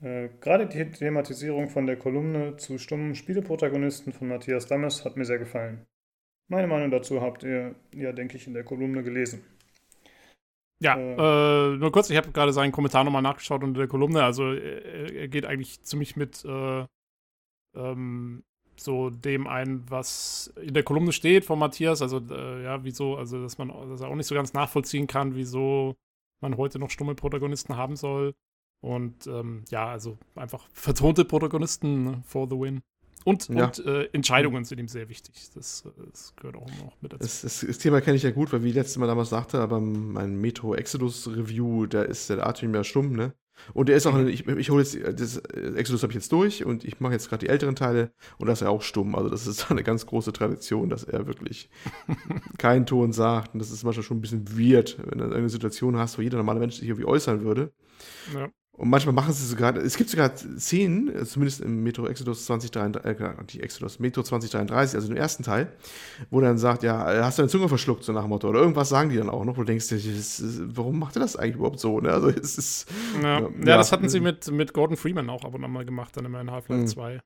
Äh, 0.00 0.28
gerade 0.40 0.66
die 0.66 0.90
Thematisierung 0.90 1.68
von 1.68 1.86
der 1.86 1.96
Kolumne 1.96 2.56
zu 2.56 2.78
stummen 2.78 3.14
Spieleprotagonisten 3.14 4.12
von 4.12 4.28
Matthias 4.28 4.66
Dammes 4.66 5.04
hat 5.04 5.16
mir 5.16 5.24
sehr 5.24 5.38
gefallen. 5.38 5.84
Meine 6.48 6.66
Meinung 6.66 6.90
dazu 6.90 7.20
habt 7.20 7.42
ihr 7.42 7.74
ja, 7.94 8.12
denke 8.12 8.36
ich, 8.36 8.46
in 8.46 8.54
der 8.54 8.64
Kolumne 8.64 9.02
gelesen. 9.02 9.44
Ja, 10.82 10.96
äh, 10.96 11.74
äh, 11.74 11.76
nur 11.76 11.92
kurz, 11.92 12.08
ich 12.10 12.16
habe 12.16 12.32
gerade 12.32 12.52
seinen 12.52 12.72
Kommentar 12.72 13.04
nochmal 13.04 13.22
nachgeschaut 13.22 13.62
unter 13.62 13.78
der 13.78 13.88
Kolumne. 13.88 14.24
Also 14.24 14.52
er, 14.52 15.14
er 15.14 15.28
geht 15.28 15.44
eigentlich 15.44 15.82
ziemlich 15.82 16.16
mit 16.16 16.44
äh, 16.44 16.86
ähm, 17.76 18.42
so 18.76 19.10
dem 19.10 19.46
ein, 19.46 19.84
was 19.90 20.52
in 20.60 20.72
der 20.72 20.82
Kolumne 20.82 21.12
steht 21.12 21.44
von 21.44 21.58
Matthias. 21.58 22.00
Also 22.00 22.18
äh, 22.30 22.64
ja, 22.64 22.82
wieso, 22.82 23.16
also 23.16 23.42
dass 23.42 23.58
man 23.58 23.68
dass 23.68 24.00
er 24.00 24.08
auch 24.08 24.14
nicht 24.14 24.26
so 24.26 24.34
ganz 24.34 24.54
nachvollziehen 24.54 25.06
kann, 25.06 25.34
wieso 25.34 25.96
man 26.40 26.56
heute 26.56 26.78
noch 26.78 26.90
stumme 26.90 27.14
Protagonisten 27.14 27.76
haben 27.76 27.96
soll. 27.96 28.34
Und 28.82 29.26
ähm, 29.26 29.64
ja, 29.68 29.86
also 29.90 30.16
einfach 30.34 30.66
vertonte 30.72 31.26
Protagonisten 31.26 32.04
ne, 32.04 32.22
for 32.24 32.48
the 32.48 32.58
win. 32.58 32.80
Und, 33.24 33.48
ja. 33.48 33.66
und 33.66 33.84
äh, 33.84 34.08
Entscheidungen 34.12 34.64
sind 34.64 34.78
ihm 34.78 34.88
sehr 34.88 35.08
wichtig. 35.08 35.50
Das, 35.54 35.84
das 36.10 36.34
gehört 36.36 36.56
auch 36.56 36.70
noch 36.82 36.96
mit 37.00 37.12
dazu. 37.12 37.22
Das, 37.22 37.42
das, 37.42 37.64
das 37.66 37.78
Thema 37.78 38.00
kenne 38.00 38.16
ich 38.16 38.22
ja 38.22 38.30
gut, 38.30 38.52
weil 38.52 38.64
wie 38.64 38.72
letztes 38.72 38.96
Mal 38.96 39.06
damals 39.06 39.30
sagte, 39.30 39.60
aber 39.60 39.80
mein 39.80 40.40
Metro 40.40 40.74
Exodus 40.74 41.28
Review, 41.28 41.86
da 41.86 42.02
ist 42.02 42.30
der 42.30 42.46
Artin 42.46 42.74
ja 42.74 42.84
stumm, 42.84 43.12
ne? 43.12 43.34
Und 43.74 43.88
der 43.88 43.96
ist 43.96 44.06
auch, 44.06 44.14
mhm. 44.14 44.28
ich, 44.28 44.46
ich 44.46 44.70
hole 44.70 44.82
jetzt, 44.82 44.98
das 45.20 45.36
Exodus 45.36 46.02
habe 46.02 46.12
ich 46.12 46.16
jetzt 46.16 46.32
durch 46.32 46.64
und 46.64 46.84
ich 46.84 47.00
mache 47.00 47.12
jetzt 47.12 47.28
gerade 47.28 47.44
die 47.44 47.50
älteren 47.50 47.76
Teile 47.76 48.12
und 48.38 48.46
da 48.46 48.52
ist 48.52 48.62
er 48.62 48.70
auch 48.70 48.82
stumm. 48.82 49.14
Also 49.14 49.28
das 49.28 49.46
ist 49.46 49.70
eine 49.70 49.82
ganz 49.82 50.06
große 50.06 50.32
Tradition, 50.32 50.88
dass 50.88 51.04
er 51.04 51.26
wirklich 51.26 51.70
keinen 52.58 52.86
Ton 52.86 53.12
sagt. 53.12 53.54
Und 53.54 53.60
das 53.60 53.70
ist 53.70 53.84
manchmal 53.84 54.04
schon 54.04 54.18
ein 54.18 54.22
bisschen 54.22 54.58
weird, 54.58 54.96
wenn 55.04 55.18
du 55.18 55.34
eine 55.34 55.48
Situation 55.48 55.96
hast, 55.96 56.18
wo 56.18 56.22
jeder 56.22 56.38
normale 56.38 56.60
Mensch 56.60 56.76
sich 56.76 56.88
irgendwie 56.88 57.06
äußern 57.06 57.44
würde. 57.44 57.72
Ja. 58.34 58.48
Und 58.80 58.88
manchmal 58.88 59.14
machen 59.14 59.34
sie 59.34 59.44
sogar, 59.44 59.76
es 59.76 59.98
gibt 59.98 60.08
sogar 60.08 60.34
Szenen, 60.34 61.26
zumindest 61.26 61.60
im 61.60 61.82
Metro 61.82 62.06
Exodus 62.06 62.46
2033, 62.46 63.04
äh, 63.04 63.44
die 63.44 63.60
Exodus 63.60 63.98
Metro 63.98 64.22
2033, 64.22 64.94
also 64.96 65.10
im 65.10 65.18
ersten 65.18 65.42
Teil, 65.42 65.70
wo 66.30 66.40
dann 66.40 66.56
sagt, 66.56 66.82
ja, 66.82 67.22
hast 67.22 67.36
du 67.36 67.42
deine 67.42 67.50
Zunge 67.50 67.68
verschluckt, 67.68 68.04
so 68.04 68.12
nach 68.14 68.22
dem 68.22 68.30
Motto, 68.30 68.48
oder 68.48 68.60
irgendwas 68.60 68.88
sagen 68.88 69.10
die 69.10 69.18
dann 69.18 69.28
auch 69.28 69.44
noch, 69.44 69.58
wo 69.58 69.60
du 69.60 69.66
denkst, 69.66 69.92
ist, 69.92 70.62
warum 70.74 70.98
macht 70.98 71.14
er 71.14 71.20
das 71.20 71.36
eigentlich 71.36 71.56
überhaupt 71.56 71.78
so, 71.78 72.00
ne? 72.00 72.10
Also 72.10 72.30
es 72.30 72.56
ist. 72.56 72.90
Ja, 73.22 73.40
ja, 73.40 73.48
ja 73.50 73.76
das 73.76 73.92
hatten 73.92 74.08
sie 74.08 74.18
mit, 74.18 74.50
mit 74.50 74.72
Gordon 74.72 74.96
Freeman 74.96 75.28
auch 75.28 75.44
ab 75.44 75.54
und 75.54 75.62
an 75.62 75.70
mal 75.70 75.84
gemacht, 75.84 76.16
dann 76.16 76.24
immer 76.24 76.40
in 76.40 76.50
Half-Life 76.50 76.86
2. 76.86 77.16
Mhm. 77.16 77.20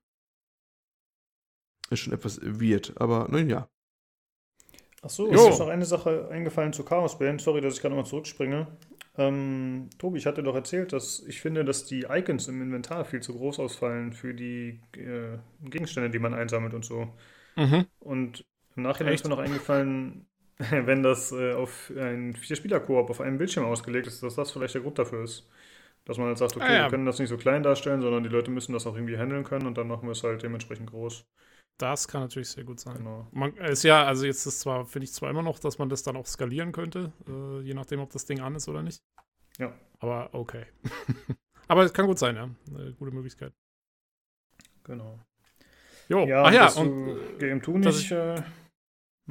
Ist 1.90 2.00
schon 2.00 2.14
etwas 2.14 2.40
weird, 2.42 2.94
aber 2.96 3.28
nun 3.30 3.48
ja. 3.48 3.68
Achso, 5.02 5.30
es 5.30 5.40
ist 5.40 5.58
noch 5.60 5.68
eine 5.68 5.84
Sache 5.84 6.28
eingefallen 6.32 6.72
zu 6.72 6.82
Chaos 6.82 7.16
Band. 7.16 7.42
Sorry, 7.42 7.60
dass 7.60 7.74
ich 7.74 7.80
gerade 7.80 7.94
nochmal 7.94 8.08
zurückspringe. 8.08 8.66
Ähm, 9.16 9.90
Tobi, 9.98 10.18
ich 10.18 10.26
hatte 10.26 10.42
doch 10.42 10.54
erzählt, 10.54 10.92
dass 10.92 11.22
ich 11.26 11.40
finde, 11.40 11.64
dass 11.64 11.84
die 11.84 12.06
Icons 12.08 12.48
im 12.48 12.60
Inventar 12.60 13.04
viel 13.04 13.20
zu 13.20 13.34
groß 13.34 13.60
ausfallen 13.60 14.12
für 14.12 14.34
die 14.34 14.80
äh, 14.96 15.38
Gegenstände, 15.62 16.10
die 16.10 16.18
man 16.18 16.34
einsammelt 16.34 16.74
und 16.74 16.84
so. 16.84 17.12
Mhm. 17.56 17.86
Und 18.00 18.44
im 18.76 18.82
Nachhinein 18.82 19.14
ist 19.14 19.24
mir 19.24 19.30
noch 19.30 19.38
eingefallen, 19.38 20.26
wenn 20.58 21.02
das 21.02 21.30
äh, 21.30 21.52
auf 21.52 21.92
einen 21.96 22.34
Vier-Spieler-Koop 22.34 23.10
auf 23.10 23.20
einem 23.20 23.38
Bildschirm 23.38 23.64
ausgelegt 23.64 24.08
ist, 24.08 24.22
dass 24.22 24.34
das 24.34 24.50
vielleicht 24.50 24.74
der 24.74 24.82
Grund 24.82 24.98
dafür 24.98 25.22
ist. 25.22 25.48
Dass 26.04 26.18
man 26.18 26.26
halt 26.26 26.38
sagt, 26.38 26.56
okay, 26.56 26.66
ah, 26.66 26.74
ja. 26.74 26.82
wir 26.84 26.90
können 26.90 27.06
das 27.06 27.18
nicht 27.18 27.30
so 27.30 27.36
klein 27.38 27.62
darstellen, 27.62 28.02
sondern 28.02 28.24
die 28.24 28.28
Leute 28.28 28.50
müssen 28.50 28.72
das 28.72 28.86
auch 28.86 28.94
irgendwie 28.94 29.16
handeln 29.16 29.44
können 29.44 29.66
und 29.66 29.78
dann 29.78 29.88
machen 29.88 30.06
wir 30.06 30.12
es 30.12 30.22
halt 30.22 30.42
dementsprechend 30.42 30.90
groß. 30.90 31.24
Das 31.78 32.06
kann 32.06 32.20
natürlich 32.20 32.50
sehr 32.50 32.64
gut 32.64 32.78
sein. 32.78 32.98
Genau. 32.98 33.26
Man 33.32 33.56
ist 33.56 33.82
ja, 33.82 34.04
also 34.04 34.26
jetzt 34.26 34.46
ist 34.46 34.60
zwar, 34.60 34.86
finde 34.86 35.04
ich 35.04 35.12
zwar 35.12 35.30
immer 35.30 35.42
noch, 35.42 35.58
dass 35.58 35.78
man 35.78 35.88
das 35.88 36.04
dann 36.04 36.16
auch 36.16 36.26
skalieren 36.26 36.70
könnte, 36.70 37.12
äh, 37.26 37.60
je 37.62 37.74
nachdem, 37.74 38.00
ob 38.00 38.10
das 38.10 38.26
Ding 38.26 38.40
an 38.40 38.54
ist 38.54 38.68
oder 38.68 38.82
nicht. 38.82 39.02
Ja. 39.58 39.72
Aber 39.98 40.30
okay. 40.32 40.66
Aber 41.68 41.82
es 41.82 41.92
kann 41.92 42.06
gut 42.06 42.18
sein, 42.18 42.36
ja. 42.36 42.48
Eine 42.68 42.92
gute 42.92 43.10
Möglichkeit. 43.10 43.52
Genau. 44.84 45.18
Jo, 46.08 46.26
ja, 46.26 46.44
ach 46.44 46.52
ja, 46.52 46.70
und 46.72 47.16
GM2 47.38 47.78
nicht. 47.78 48.00
Ich, 48.00 48.12
äh, 48.12 48.42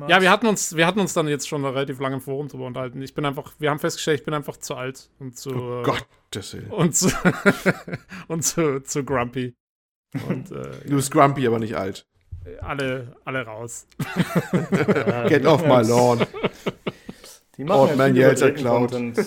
ja, 0.08 0.22
wir 0.22 0.32
hatten 0.32 0.48
uns, 0.48 0.76
wir 0.76 0.88
hatten 0.88 1.00
uns 1.00 1.14
dann 1.14 1.28
jetzt 1.28 1.48
schon 1.48 1.64
relativ 1.64 2.00
lange 2.00 2.16
im 2.16 2.22
Forum 2.22 2.48
drüber 2.48 2.66
unterhalten. 2.66 3.02
Ich 3.04 3.14
bin 3.14 3.26
einfach, 3.26 3.54
wir 3.60 3.70
haben 3.70 3.78
festgestellt, 3.78 4.22
ich 4.22 4.26
bin 4.26 4.34
einfach 4.34 4.58
zu 4.58 4.76
alt 4.76 5.12
und 5.20 5.38
zu. 5.38 5.52
Oh 5.52 5.82
äh, 5.82 5.84
Gottes 5.84 6.56
Willen. 6.56 6.72
Und 6.72 6.96
zu, 6.96 7.10
und 8.28 8.42
zu, 8.42 8.82
zu 8.82 9.06
grumpy. 9.06 9.56
Und, 10.28 10.52
äh, 10.52 10.88
du 10.88 10.96
bist 10.96 11.12
grumpy, 11.12 11.46
aber 11.46 11.60
nicht 11.60 11.76
alt 11.76 12.08
alle, 12.62 13.16
alle 13.26 13.46
raus. 13.46 13.88
Get 15.28 15.46
off 15.46 15.64
my 15.64 15.82
lawn. 15.82 16.26
Die 17.58 17.64
machen 17.64 17.82
Old 17.82 17.98
Man 17.98 18.16
Yells 18.16 18.42
Content, 18.64 19.20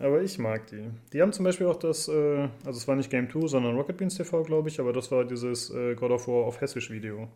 aber 0.00 0.22
ich 0.22 0.38
mag 0.38 0.68
die. 0.68 0.88
Die 1.12 1.20
haben 1.20 1.32
zum 1.32 1.44
Beispiel 1.44 1.66
auch 1.66 1.78
das, 1.78 2.06
äh, 2.06 2.48
also 2.64 2.78
es 2.78 2.86
war 2.86 2.94
nicht 2.94 3.10
Game 3.10 3.28
2, 3.28 3.48
sondern 3.48 3.76
Rocket 3.76 3.96
Beans 3.96 4.16
TV, 4.16 4.44
glaube 4.44 4.68
ich, 4.68 4.78
aber 4.78 4.92
das 4.92 5.10
war 5.10 5.24
dieses 5.24 5.70
äh, 5.70 5.94
God 5.96 6.12
of 6.12 6.28
War 6.28 6.44
auf 6.46 6.60
Hessisch 6.60 6.90
Video. 6.90 7.28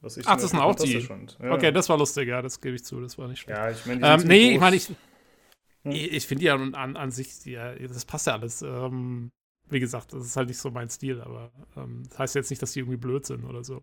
Was 0.00 0.16
ich 0.16 0.26
Ach, 0.28 0.36
das 0.36 0.50
sind 0.50 0.60
auch 0.60 0.76
die. 0.76 1.06
Ja. 1.42 1.52
Okay, 1.52 1.72
das 1.72 1.88
war 1.88 1.98
lustig, 1.98 2.28
ja, 2.28 2.40
das 2.40 2.60
gebe 2.60 2.76
ich 2.76 2.84
zu, 2.84 3.00
das 3.00 3.18
war 3.18 3.26
nicht 3.26 3.40
schlecht. 3.40 3.58
Ja, 3.58 3.70
ich 3.70 3.84
meine, 3.84 4.06
ähm, 4.06 4.20
nee, 4.26 4.52
ich 4.52 4.60
meine, 4.60 4.76
ich, 4.76 4.88
hm? 5.82 5.92
ich 5.92 6.26
finde 6.26 6.44
ja 6.44 6.54
an, 6.54 6.96
an 6.96 7.10
sich, 7.10 7.44
ja, 7.44 7.74
das 7.74 8.04
passt 8.04 8.28
ja 8.28 8.34
alles. 8.34 8.62
Ähm, 8.62 9.30
wie 9.68 9.80
gesagt, 9.80 10.12
das 10.12 10.24
ist 10.24 10.36
halt 10.36 10.48
nicht 10.48 10.58
so 10.58 10.70
mein 10.70 10.88
Stil, 10.88 11.20
aber 11.20 11.50
ähm, 11.76 12.04
das 12.08 12.18
heißt 12.18 12.34
jetzt 12.36 12.50
nicht, 12.50 12.62
dass 12.62 12.72
die 12.72 12.80
irgendwie 12.80 12.96
blöd 12.96 13.26
sind 13.26 13.44
oder 13.44 13.64
so. 13.64 13.82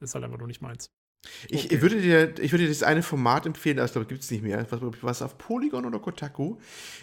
Ist 0.00 0.14
halt 0.14 0.24
einfach 0.24 0.38
nur 0.38 0.48
nicht 0.48 0.62
meins. 0.62 0.90
Ich, 1.48 1.66
okay. 1.66 1.82
würde 1.82 2.00
dir, 2.00 2.38
ich 2.38 2.52
würde 2.52 2.64
dir 2.64 2.68
das 2.68 2.82
eine 2.82 3.02
Format 3.02 3.46
empfehlen, 3.46 3.76
das 3.76 3.92
glaube 3.92 4.06
gibt 4.06 4.22
es 4.22 4.30
nicht 4.30 4.42
mehr. 4.42 4.66
Was, 4.70 4.80
was 5.02 5.22
auf 5.22 5.38
Polygon 5.38 5.84
oder 5.84 5.98
Kotaku? 5.98 6.56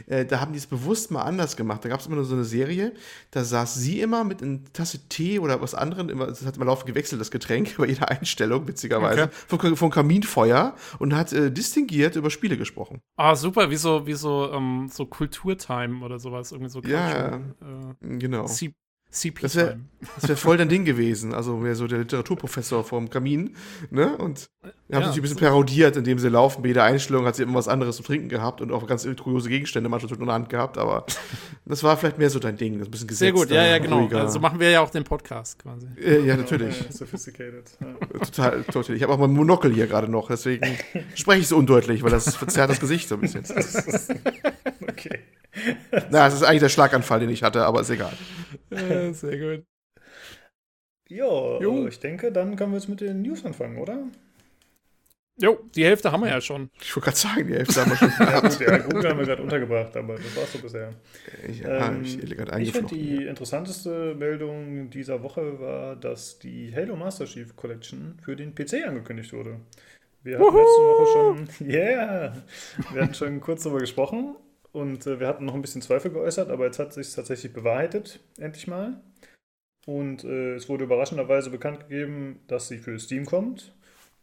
Äh, 0.07 0.25
da 0.25 0.39
haben 0.39 0.53
die 0.53 0.57
es 0.57 0.67
bewusst 0.67 1.11
mal 1.11 1.21
anders 1.21 1.55
gemacht. 1.55 1.83
Da 1.83 1.89
gab 1.89 1.99
es 1.99 2.07
immer 2.07 2.15
nur 2.15 2.25
so 2.25 2.35
eine 2.35 2.43
Serie, 2.43 2.93
da 3.31 3.43
saß 3.43 3.75
sie 3.75 4.01
immer 4.01 4.23
mit 4.23 4.41
einer 4.41 4.59
Tasse 4.73 5.07
Tee 5.09 5.39
oder 5.39 5.61
was 5.61 5.73
anderem, 5.73 6.09
immer, 6.09 6.27
das 6.27 6.45
hat 6.45 6.55
immer 6.55 6.65
laufend 6.65 6.87
gewechselt, 6.87 7.21
das 7.21 7.31
Getränk, 7.31 7.75
bei 7.77 7.87
jeder 7.87 8.09
Einstellung, 8.09 8.67
witzigerweise, 8.67 9.23
okay. 9.23 9.33
vom, 9.47 9.77
vom, 9.77 9.89
Kaminfeuer 9.89 10.75
und 10.99 11.15
hat 11.15 11.33
äh, 11.33 11.51
distinguiert 11.51 12.15
über 12.15 12.29
Spiele 12.29 12.57
gesprochen. 12.57 13.01
Ah, 13.17 13.35
super, 13.35 13.69
wie 13.69 13.75
so, 13.75 14.07
wie 14.07 14.13
so, 14.13 14.51
ähm, 14.51 14.89
so 14.91 15.05
Kulturtime 15.05 16.03
oder 16.03 16.19
sowas, 16.19 16.51
irgendwie 16.51 16.71
so 16.71 16.81
Ja, 16.81 17.37
äh, 17.37 18.17
genau. 18.17 18.47
CP 19.13 19.41
das 19.43 19.55
wäre 19.55 19.77
wär 20.21 20.37
voll 20.37 20.57
dein 20.57 20.69
Ding 20.69 20.85
gewesen. 20.85 21.33
Also 21.33 21.55
mehr 21.57 21.75
so 21.75 21.85
der 21.85 21.99
Literaturprofessor 21.99 22.83
vom 22.83 23.11
Kamin. 23.11 23.55
Ne? 23.91 24.17
Und 24.17 24.49
wir 24.87 24.95
haben 24.95 25.03
ja, 25.03 25.09
sich 25.09 25.19
ein 25.19 25.21
bisschen 25.21 25.37
parodiert, 25.37 25.95
indem 25.95 26.17
sie 26.17 26.29
laufen. 26.29 26.63
Bei 26.63 26.69
jeder 26.69 26.83
Einstellung 26.83 27.25
hat 27.25 27.35
sie 27.35 27.43
immer 27.43 27.55
was 27.55 27.67
anderes 27.67 27.97
zu 27.97 28.03
trinken 28.03 28.27
gehabt 28.27 28.59
und 28.59 28.71
auch 28.71 28.87
ganz 28.87 29.07
kuriose 29.21 29.49
Gegenstände 29.49 29.87
manchmal 29.87 30.11
in 30.17 30.25
der 30.25 30.33
Hand 30.33 30.49
gehabt. 30.49 30.79
Aber 30.79 31.05
das 31.65 31.83
war 31.83 31.95
vielleicht 31.95 32.17
mehr 32.17 32.31
so 32.31 32.39
dein 32.39 32.57
Ding. 32.57 32.79
Das 32.79 32.87
ein 32.87 32.91
bisschen 32.91 33.07
gesetzt, 33.07 33.19
Sehr 33.19 33.31
gut, 33.31 33.51
ja, 33.51 33.63
ja, 33.65 33.77
genau. 33.77 34.09
So 34.09 34.17
also 34.17 34.39
machen 34.39 34.59
wir 34.59 34.71
ja 34.71 34.81
auch 34.81 34.89
den 34.89 35.03
Podcast 35.03 35.59
quasi. 35.59 35.87
Äh, 36.03 36.25
ja, 36.25 36.35
natürlich. 36.35 36.81
Ja, 36.81 36.91
sophisticated. 36.91 37.69
Ja. 37.79 38.07
Total, 38.19 38.63
total. 38.63 38.95
Ich 38.95 39.03
habe 39.03 39.13
auch 39.13 39.19
mein 39.19 39.31
Monokel 39.31 39.73
hier 39.73 39.85
gerade 39.85 40.09
noch. 40.09 40.27
Deswegen 40.27 40.75
spreche 41.15 41.41
ich 41.41 41.47
so 41.47 41.57
undeutlich, 41.57 42.01
weil 42.01 42.11
das 42.11 42.35
verzerrt 42.35 42.71
das 42.71 42.79
Gesicht 42.79 43.07
so 43.07 43.15
ein 43.15 43.21
bisschen. 43.21 43.43
okay. 44.81 45.19
Na, 46.09 46.27
es 46.27 46.33
ist 46.33 46.43
eigentlich 46.43 46.61
der 46.61 46.69
Schlaganfall, 46.69 47.19
den 47.19 47.29
ich 47.29 47.43
hatte, 47.43 47.65
aber 47.65 47.81
ist 47.81 47.89
egal. 47.89 48.13
Ja, 48.71 49.13
sehr 49.13 49.37
gut. 49.37 49.65
Ja, 51.09 51.59
jo. 51.59 51.87
ich 51.87 51.99
denke, 51.99 52.31
dann 52.31 52.55
können 52.55 52.71
wir 52.71 52.79
jetzt 52.79 52.89
mit 52.89 53.01
den 53.01 53.21
News 53.21 53.45
anfangen, 53.45 53.77
oder? 53.77 53.99
Jo, 55.39 55.59
die 55.75 55.83
Hälfte 55.83 56.11
haben 56.11 56.21
wir 56.21 56.29
ja 56.29 56.41
schon. 56.41 56.69
Ich 56.79 56.95
wollte 56.95 57.05
gerade 57.05 57.17
sagen, 57.17 57.47
die 57.47 57.53
Hälfte 57.53 57.81
haben 57.81 57.91
wir 57.91 57.97
schon. 57.97 58.09
ja, 58.19 58.39
gut, 58.39 58.59
ja, 58.59 58.77
Google 58.77 59.09
haben 59.09 59.19
wir 59.19 59.25
gerade 59.25 59.41
untergebracht, 59.41 59.97
aber 59.97 60.15
das 60.15 60.35
war 60.35 60.43
es 60.43 60.53
so 60.53 60.59
bisher. 60.59 60.93
Ja, 61.61 61.87
ähm, 61.87 62.03
ich 62.03 62.21
ich 62.21 62.71
finde, 62.71 62.95
die 62.95 63.25
interessanteste 63.25 64.15
Meldung 64.15 64.91
dieser 64.91 65.23
Woche 65.23 65.59
war, 65.59 65.95
dass 65.95 66.37
die 66.37 66.73
Halo 66.75 66.95
Master 66.95 67.25
Chief 67.25 67.55
Collection 67.55 68.19
für 68.23 68.35
den 68.35 68.53
PC 68.53 68.85
angekündigt 68.85 69.33
wurde. 69.33 69.59
Wir 70.21 70.37
hatten 70.37 70.55
letzte 70.55 70.81
Woche 70.81 71.07
schon, 71.11 71.67
yeah, 71.67 72.33
wir 72.91 73.01
hatten 73.01 73.13
schon 73.13 73.41
kurz 73.41 73.63
darüber 73.63 73.79
gesprochen 73.79 74.35
und 74.73 75.05
äh, 75.07 75.19
wir 75.19 75.27
hatten 75.27 75.45
noch 75.45 75.53
ein 75.53 75.61
bisschen 75.61 75.81
Zweifel 75.81 76.11
geäußert, 76.11 76.49
aber 76.49 76.65
jetzt 76.65 76.79
hat 76.79 76.89
es 76.89 76.95
sich 76.95 77.13
tatsächlich 77.13 77.53
bewahrheitet, 77.53 78.19
endlich 78.37 78.67
mal. 78.67 79.01
Und 79.85 80.23
äh, 80.23 80.55
es 80.55 80.67
wurde 80.67 80.85
überraschenderweise 80.85 81.49
bekannt 81.49 81.81
gegeben, 81.81 82.39
dass 82.47 82.67
sie 82.67 82.79
für 82.79 82.97
Steam 82.99 83.25
kommt. 83.25 83.75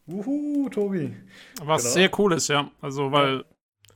Wuhu, 0.06 0.68
Tobi. 0.68 1.14
Was 1.62 1.82
genau. 1.82 1.94
sehr 1.94 2.18
cool 2.18 2.32
ist, 2.32 2.48
ja. 2.48 2.70
Also, 2.80 3.12
weil. 3.12 3.44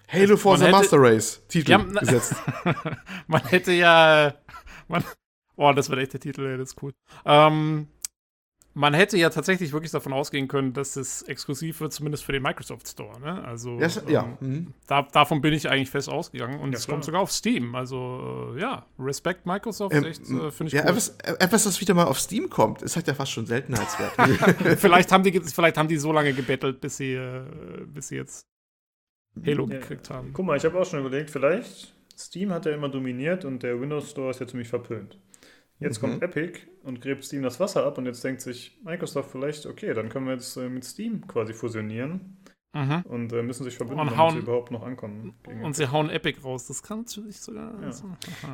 Halo 0.06 0.36
Forza 0.36 0.68
Master 0.68 0.98
Race, 1.00 1.42
Titel 1.48 1.72
ja, 1.72 1.78
gesetzt. 1.78 2.34
man 3.26 3.42
hätte 3.46 3.72
ja. 3.72 4.34
Man, 4.86 5.02
oh, 5.56 5.72
das 5.72 5.88
wird 5.88 6.00
echt 6.00 6.12
der 6.12 6.20
Titel, 6.20 6.46
ey, 6.46 6.58
das 6.58 6.70
ist 6.70 6.82
cool. 6.82 6.92
Ähm, 7.24 7.88
man 8.74 8.92
hätte 8.92 9.16
ja 9.16 9.30
tatsächlich 9.30 9.72
wirklich 9.72 9.92
davon 9.92 10.12
ausgehen 10.12 10.48
können, 10.48 10.72
dass 10.72 10.96
es 10.96 11.22
exklusiv 11.22 11.80
wird, 11.80 11.92
zumindest 11.92 12.24
für 12.24 12.32
den 12.32 12.42
Microsoft 12.42 12.88
Store. 12.88 13.20
Ne? 13.20 13.44
Also 13.44 13.78
das, 13.78 13.98
ähm, 13.98 14.08
ja. 14.08 14.36
Mhm. 14.40 14.74
Da, 14.88 15.02
davon 15.02 15.40
bin 15.40 15.54
ich 15.54 15.68
eigentlich 15.68 15.90
fest 15.90 16.08
ausgegangen 16.08 16.58
und 16.58 16.72
ja, 16.72 16.78
es 16.78 16.86
kommt 16.86 17.04
sogar 17.04 17.20
auf 17.20 17.30
Steam. 17.30 17.74
Also 17.76 18.52
äh, 18.56 18.60
ja, 18.60 18.84
Respekt 18.98 19.46
Microsoft, 19.46 19.94
ähm, 19.94 20.04
echt 20.04 20.22
äh, 20.22 20.50
finde 20.50 20.68
ich 20.68 20.72
ja, 20.72 20.82
cool. 20.82 20.90
Etwas, 20.90 21.16
etwas, 21.38 21.64
das 21.64 21.80
wieder 21.80 21.94
mal 21.94 22.04
auf 22.04 22.18
Steam 22.18 22.50
kommt, 22.50 22.82
ist 22.82 22.96
halt 22.96 23.06
ja 23.06 23.14
fast 23.14 23.30
schon 23.30 23.46
Seltenheitswert. 23.46 24.12
vielleicht, 24.80 25.12
haben 25.12 25.22
die, 25.22 25.40
vielleicht 25.40 25.78
haben 25.78 25.88
die 25.88 25.96
so 25.96 26.12
lange 26.12 26.32
gebettelt, 26.32 26.80
bis 26.80 26.96
sie, 26.96 27.14
äh, 27.14 27.42
bis 27.86 28.08
sie 28.08 28.16
jetzt 28.16 28.44
Halo 29.46 29.68
ja, 29.68 29.78
gekriegt 29.78 30.10
haben. 30.10 30.32
Guck 30.32 30.46
mal, 30.46 30.56
ich 30.56 30.64
habe 30.64 30.78
auch 30.80 30.86
schon 30.86 30.98
überlegt, 30.98 31.30
vielleicht 31.30 31.94
Steam 32.16 32.52
hat 32.52 32.66
ja 32.66 32.72
immer 32.72 32.88
dominiert 32.88 33.44
und 33.44 33.62
der 33.62 33.80
Windows 33.80 34.10
Store 34.10 34.30
ist 34.30 34.40
ja 34.40 34.46
ziemlich 34.46 34.68
verpönt. 34.68 35.18
Jetzt 35.84 36.02
mhm. 36.02 36.06
kommt 36.08 36.22
Epic 36.22 36.60
und 36.82 37.00
gräbt 37.00 37.24
Steam 37.24 37.42
das 37.42 37.60
Wasser 37.60 37.84
ab 37.84 37.98
und 37.98 38.06
jetzt 38.06 38.24
denkt 38.24 38.40
sich 38.40 38.78
Microsoft 38.82 39.30
vielleicht, 39.30 39.66
okay, 39.66 39.92
dann 39.94 40.08
können 40.08 40.26
wir 40.26 40.32
jetzt 40.32 40.56
äh, 40.56 40.68
mit 40.68 40.84
Steam 40.84 41.26
quasi 41.26 41.52
fusionieren. 41.52 42.38
Mhm. 42.72 43.02
Und 43.04 43.32
äh, 43.32 43.42
müssen 43.42 43.62
sich 43.62 43.76
verbinden, 43.76 44.00
und 44.00 44.16
hauen, 44.16 44.32
sie 44.32 44.38
überhaupt 44.40 44.72
noch 44.72 44.82
ankommen. 44.82 45.34
Und 45.62 45.76
sie 45.76 45.86
hauen 45.92 46.10
Epic 46.10 46.40
raus. 46.42 46.66
Das 46.66 46.82
kann 46.82 47.00
natürlich 47.00 47.40
sogar. 47.40 47.80
Ja, 47.80 47.92
so, 47.92 48.04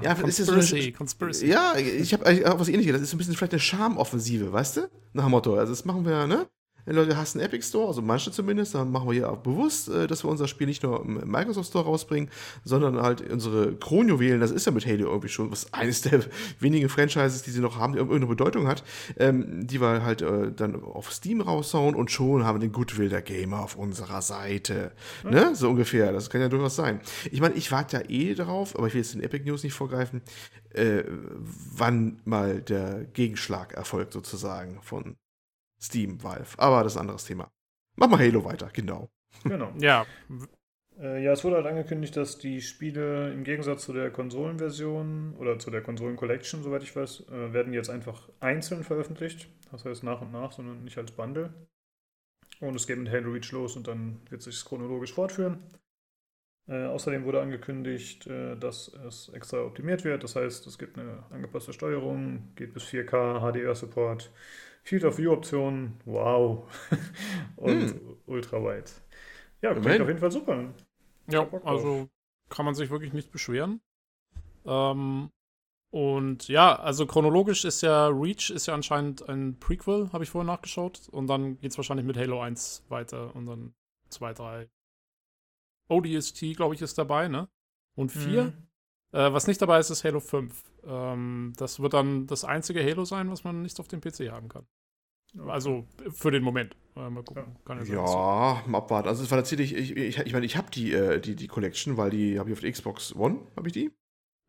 ja 0.02 0.14
Conspiracy, 0.14 0.78
ist 0.78 0.84
so 0.84 0.92
Conspiracy. 0.98 1.46
Ja, 1.46 1.74
ich 1.78 2.12
habe 2.12 2.26
auch 2.26 2.60
was 2.60 2.68
ähnliches. 2.68 2.92
Das 2.92 3.00
ist 3.00 3.14
ein 3.14 3.18
bisschen 3.18 3.34
vielleicht 3.34 3.54
eine 3.54 3.60
Charmoffensive, 3.60 4.52
weißt 4.52 4.76
du? 4.76 4.80
Nach 5.14 5.24
dem 5.24 5.30
Motto. 5.30 5.54
Also, 5.54 5.72
das 5.72 5.86
machen 5.86 6.04
wir, 6.04 6.26
ne? 6.26 6.46
Die 6.86 6.92
Leute 6.92 7.16
hassen 7.16 7.40
Epic 7.40 7.66
Store, 7.66 7.88
also 7.88 8.02
manche 8.02 8.30
zumindest, 8.30 8.74
dann 8.74 8.90
machen 8.90 9.08
wir 9.08 9.14
hier 9.14 9.30
auch 9.30 9.38
bewusst, 9.38 9.88
äh, 9.88 10.06
dass 10.06 10.24
wir 10.24 10.30
unser 10.30 10.48
Spiel 10.48 10.66
nicht 10.66 10.82
nur 10.82 11.04
im 11.04 11.30
Microsoft 11.30 11.68
Store 11.68 11.84
rausbringen, 11.84 12.30
sondern 12.64 13.00
halt 13.00 13.28
unsere 13.30 13.74
Kronjuwelen, 13.74 14.40
das 14.40 14.50
ist 14.50 14.66
ja 14.66 14.72
mit 14.72 14.86
Halo 14.86 15.08
irgendwie 15.08 15.28
schon 15.28 15.50
was 15.50 15.72
eines 15.72 16.02
der 16.02 16.20
wenigen 16.58 16.88
Franchises, 16.88 17.42
die 17.42 17.50
sie 17.50 17.60
noch 17.60 17.78
haben, 17.78 17.92
die 17.92 17.98
irgendeine 17.98 18.26
Bedeutung 18.26 18.66
hat, 18.66 18.82
ähm, 19.18 19.66
die 19.66 19.80
wir 19.80 20.02
halt 20.02 20.22
äh, 20.22 20.52
dann 20.52 20.82
auf 20.82 21.12
Steam 21.12 21.40
raushauen 21.40 21.94
und 21.94 22.10
schon 22.10 22.44
haben 22.44 22.56
wir 22.56 22.60
den 22.60 22.72
Goodwill 22.72 23.08
der 23.08 23.22
Gamer 23.22 23.60
auf 23.60 23.76
unserer 23.76 24.22
Seite. 24.22 24.92
Mhm. 25.24 25.30
Ne? 25.30 25.54
So 25.54 25.70
ungefähr, 25.70 26.12
das 26.12 26.30
kann 26.30 26.40
ja 26.40 26.48
durchaus 26.48 26.76
sein. 26.76 27.00
Ich 27.30 27.40
meine, 27.40 27.54
ich 27.54 27.70
warte 27.72 27.98
ja 27.98 28.02
eh 28.08 28.34
darauf, 28.34 28.76
aber 28.76 28.86
ich 28.86 28.94
will 28.94 29.00
jetzt 29.00 29.14
den 29.14 29.22
Epic 29.22 29.44
News 29.44 29.62
nicht 29.62 29.74
vorgreifen, 29.74 30.22
äh, 30.74 31.02
wann 31.72 32.20
mal 32.24 32.60
der 32.60 33.04
Gegenschlag 33.12 33.74
erfolgt 33.74 34.12
sozusagen 34.12 34.78
von 34.82 35.16
Steam, 35.80 36.22
Valve. 36.22 36.58
Aber 36.58 36.82
das 36.82 36.92
ist 36.92 36.96
ein 36.96 37.02
anderes 37.02 37.24
Thema. 37.24 37.50
Mach 37.96 38.08
mal 38.08 38.18
Halo 38.18 38.44
weiter, 38.44 38.70
genau. 38.72 39.10
Genau. 39.44 39.72
ja. 39.78 40.06
Äh, 40.98 41.22
ja, 41.24 41.32
es 41.32 41.44
wurde 41.44 41.56
halt 41.56 41.66
angekündigt, 41.66 42.16
dass 42.16 42.38
die 42.38 42.60
Spiele 42.60 43.32
im 43.32 43.44
Gegensatz 43.44 43.84
zu 43.84 43.92
der 43.92 44.10
Konsolenversion 44.10 45.34
oder 45.38 45.58
zu 45.58 45.70
der 45.70 45.82
Konsolen-Collection, 45.82 46.62
soweit 46.62 46.82
ich 46.82 46.94
weiß, 46.94 47.28
äh, 47.28 47.52
werden 47.52 47.72
jetzt 47.72 47.90
einfach 47.90 48.28
einzeln 48.40 48.84
veröffentlicht. 48.84 49.48
Das 49.70 49.84
heißt 49.84 50.02
nach 50.02 50.20
und 50.20 50.32
nach, 50.32 50.52
sondern 50.52 50.84
nicht 50.84 50.98
als 50.98 51.12
Bundle. 51.12 51.52
Und 52.60 52.74
es 52.74 52.86
geht 52.86 52.98
mit 52.98 53.10
Halo 53.10 53.32
Reach 53.32 53.50
los 53.52 53.76
und 53.76 53.88
dann 53.88 54.20
wird 54.28 54.42
sich 54.42 54.62
chronologisch 54.64 55.14
fortführen. 55.14 55.62
Äh, 56.68 56.84
außerdem 56.84 57.24
wurde 57.24 57.40
angekündigt, 57.40 58.26
äh, 58.26 58.56
dass 58.56 58.88
es 58.88 59.30
extra 59.30 59.62
optimiert 59.62 60.04
wird. 60.04 60.22
Das 60.22 60.36
heißt, 60.36 60.66
es 60.66 60.78
gibt 60.78 60.98
eine 60.98 61.24
angepasste 61.30 61.72
Steuerung, 61.72 62.52
geht 62.54 62.74
bis 62.74 62.84
4K, 62.84 63.40
HDR-Support, 63.40 64.30
Field 64.82 65.04
of 65.04 65.18
View 65.18 65.32
Option, 65.32 65.94
wow. 66.04 66.64
und 67.56 67.90
hm. 67.90 68.16
ultraweit. 68.26 68.92
Ja, 69.62 69.74
klingt 69.74 70.00
auf 70.00 70.08
jeden 70.08 70.20
Fall 70.20 70.32
super. 70.32 70.72
Ja, 71.28 71.46
also 71.64 72.08
kann 72.48 72.64
man 72.64 72.74
sich 72.74 72.90
wirklich 72.90 73.12
nicht 73.12 73.30
beschweren. 73.30 73.80
Ähm, 74.64 75.30
und 75.90 76.48
ja, 76.48 76.78
also 76.78 77.06
chronologisch 77.06 77.64
ist 77.64 77.82
ja 77.82 78.08
Reach 78.08 78.50
ist 78.50 78.66
ja 78.66 78.74
anscheinend 78.74 79.28
ein 79.28 79.58
Prequel, 79.58 80.10
habe 80.12 80.24
ich 80.24 80.30
vorher 80.30 80.46
nachgeschaut. 80.46 81.08
Und 81.10 81.26
dann 81.26 81.58
geht 81.58 81.72
es 81.72 81.78
wahrscheinlich 81.78 82.06
mit 82.06 82.16
Halo 82.16 82.40
1 82.40 82.84
weiter 82.88 83.34
und 83.34 83.46
dann 83.46 83.74
2, 84.08 84.32
3. 84.34 84.68
ODST, 85.88 86.56
glaube 86.56 86.74
ich, 86.74 86.82
ist 86.82 86.96
dabei, 86.96 87.28
ne? 87.28 87.48
Und 87.96 88.12
4. 88.12 88.44
Mhm. 88.44 88.52
Äh, 89.12 89.32
was 89.32 89.46
nicht 89.46 89.60
dabei 89.60 89.78
ist, 89.80 89.90
ist 89.90 90.04
Halo 90.04 90.20
5. 90.20 90.62
Ähm, 90.84 91.52
das 91.56 91.80
wird 91.80 91.94
dann 91.94 92.26
das 92.26 92.44
einzige 92.44 92.84
Halo 92.84 93.04
sein, 93.04 93.30
was 93.30 93.44
man 93.44 93.62
nicht 93.62 93.78
auf 93.80 93.88
dem 93.88 94.00
PC 94.00 94.30
haben 94.30 94.48
kann. 94.48 94.66
Also 95.46 95.86
für 96.10 96.30
den 96.30 96.42
Moment. 96.42 96.76
Äh, 96.96 97.08
mal 97.08 97.22
gucken. 97.22 97.56
Kann 97.64 97.84
ja, 97.86 97.94
ja 97.94 98.62
mal 98.66 98.78
abwarten. 98.78 99.08
Also 99.08 99.22
es 99.22 99.30
war 99.30 99.38
tatsächlich, 99.38 99.74
ich, 99.74 99.96
ich, 99.96 100.18
ich 100.18 100.32
meine, 100.32 100.46
ich 100.46 100.56
habe 100.56 100.70
die, 100.70 100.92
äh, 100.92 101.20
die, 101.20 101.36
die 101.36 101.46
Collection, 101.46 101.96
weil 101.96 102.10
die 102.10 102.38
habe 102.38 102.50
ich 102.50 102.54
auf 102.54 102.60
der 102.60 102.72
Xbox 102.72 103.14
One, 103.14 103.40
habe 103.56 103.68
ich 103.68 103.72
die. 103.72 103.90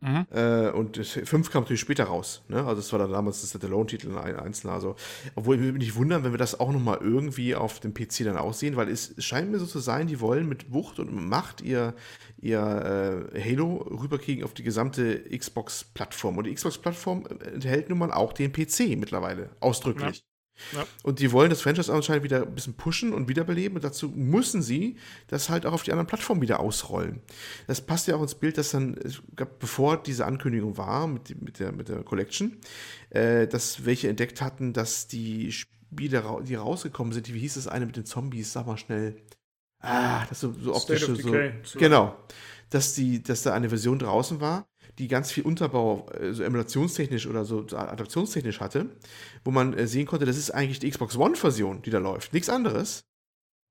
Mhm. 0.02 0.26
Äh, 0.32 0.70
und 0.70 0.98
5 0.98 1.52
kam 1.52 1.64
natürlich 1.64 1.80
später 1.80 2.06
raus. 2.06 2.44
Ne? 2.48 2.66
Also 2.66 2.80
es 2.80 2.92
war 2.92 3.00
dann 3.00 3.12
damals 3.12 3.42
das 3.42 3.64
Alone-Titel 3.64 4.18
ein 4.18 4.36
einzelner. 4.36 4.74
Also, 4.74 4.96
obwohl 5.36 5.56
ich 5.56 5.62
würde 5.62 5.74
mich 5.74 5.88
nicht 5.88 5.96
wundern, 5.96 6.24
wenn 6.24 6.32
wir 6.32 6.40
das 6.40 6.60
auch 6.60 6.72
nochmal 6.72 6.98
irgendwie 7.02 7.54
auf 7.56 7.80
dem 7.80 7.94
PC 7.94 8.24
dann 8.26 8.38
aussehen, 8.38 8.76
weil 8.76 8.90
es 8.90 9.14
scheint 9.20 9.52
mir 9.52 9.60
so 9.60 9.68
zu 9.68 9.80
sein, 9.80 10.08
die 10.08 10.20
wollen 10.20 10.50
mit 10.50 10.74
Wucht 10.74 11.00
und 11.00 11.12
Macht 11.14 11.62
ihr, 11.62 11.94
ihr 12.42 13.30
äh, 13.34 13.42
Halo 13.42 13.78
rüberkriegen 13.78 14.44
auf 14.44 14.56
die 14.56 14.64
gesamte 14.64 15.22
Xbox-Plattform. 15.38 16.38
Und 16.38 16.46
die 16.46 16.54
Xbox-Plattform 16.56 17.28
enthält 17.54 17.90
nun 17.90 18.00
mal 18.00 18.12
auch 18.12 18.34
den 18.34 18.52
PC 18.52 18.98
mittlerweile, 18.98 19.52
ausdrücklich. 19.60 20.26
Ja. 20.74 20.86
Und 21.04 21.20
die 21.20 21.32
wollen 21.32 21.50
das 21.50 21.62
Franchise 21.62 21.92
anscheinend 21.92 22.24
wieder 22.24 22.44
ein 22.44 22.56
bisschen 22.56 22.74
pushen 22.74 23.14
und 23.14 23.28
wiederbeleben. 23.28 23.76
Und 23.76 23.84
dazu 23.84 24.10
müssen 24.10 24.62
sie 24.62 24.98
das 25.28 25.50
halt 25.50 25.66
auch 25.66 25.74
auf 25.74 25.84
die 25.84 25.92
anderen 25.92 26.08
Plattformen 26.08 26.42
wieder 26.42 26.60
ausrollen. 26.60 27.22
Das 27.68 27.82
passt 27.82 28.08
ja 28.08 28.16
auch 28.16 28.22
ins 28.22 28.36
Bild, 28.36 28.58
dass 28.58 28.72
dann, 28.72 28.98
bevor 29.60 30.02
diese 30.02 30.26
Ankündigung 30.26 30.78
war 30.78 31.08
mit, 31.08 31.42
mit, 31.42 31.60
der, 31.60 31.72
mit 31.72 31.90
der 31.90 32.04
Collection, 32.04 32.58
äh, 33.10 33.48
dass 33.48 33.86
welche 33.86 34.10
entdeckt 34.10 34.42
hatten, 34.42 34.74
dass 34.74 35.08
die 35.08 35.52
Spiele, 35.52 36.24
die 36.48 36.56
rausgekommen 36.56 37.14
sind, 37.14 37.34
wie 37.34 37.40
hieß 37.40 37.56
das 37.56 37.68
eine 37.68 37.86
mit 37.86 37.98
den 37.98 38.06
Zombies, 38.06 38.54
sag 38.54 38.68
mal 38.68 38.78
schnell. 38.78 39.22
Ah, 39.80 40.26
das 40.28 40.40
so, 40.40 40.54
so 40.54 40.76
optische, 40.76 41.16
so. 41.16 41.80
Genau. 41.80 42.16
Dass, 42.70 42.94
die, 42.94 43.22
dass 43.22 43.44
da 43.44 43.54
eine 43.54 43.70
Version 43.70 44.00
draußen 44.00 44.40
war, 44.40 44.71
die 45.00 45.08
ganz 45.08 45.32
viel 45.32 45.44
Unterbau, 45.44 46.08
äh, 46.10 46.34
so 46.34 46.44
emulationstechnisch 46.44 47.28
oder 47.28 47.46
so 47.46 47.66
adaptionstechnisch 47.72 48.60
hatte, 48.60 48.90
wo 49.44 49.52
man 49.52 49.74
äh, 49.74 49.88
sehen 49.88 50.06
konnte, 50.06 50.26
das 50.26 50.38
ist 50.38 50.52
eigentlich 50.52 50.80
die 50.80 50.90
Xbox 50.90 51.18
One-Version, 51.18 51.82
die 51.82 51.90
da 51.90 52.00
läuft. 52.00 52.34
Nichts 52.34 52.50
anderes. 52.50 53.04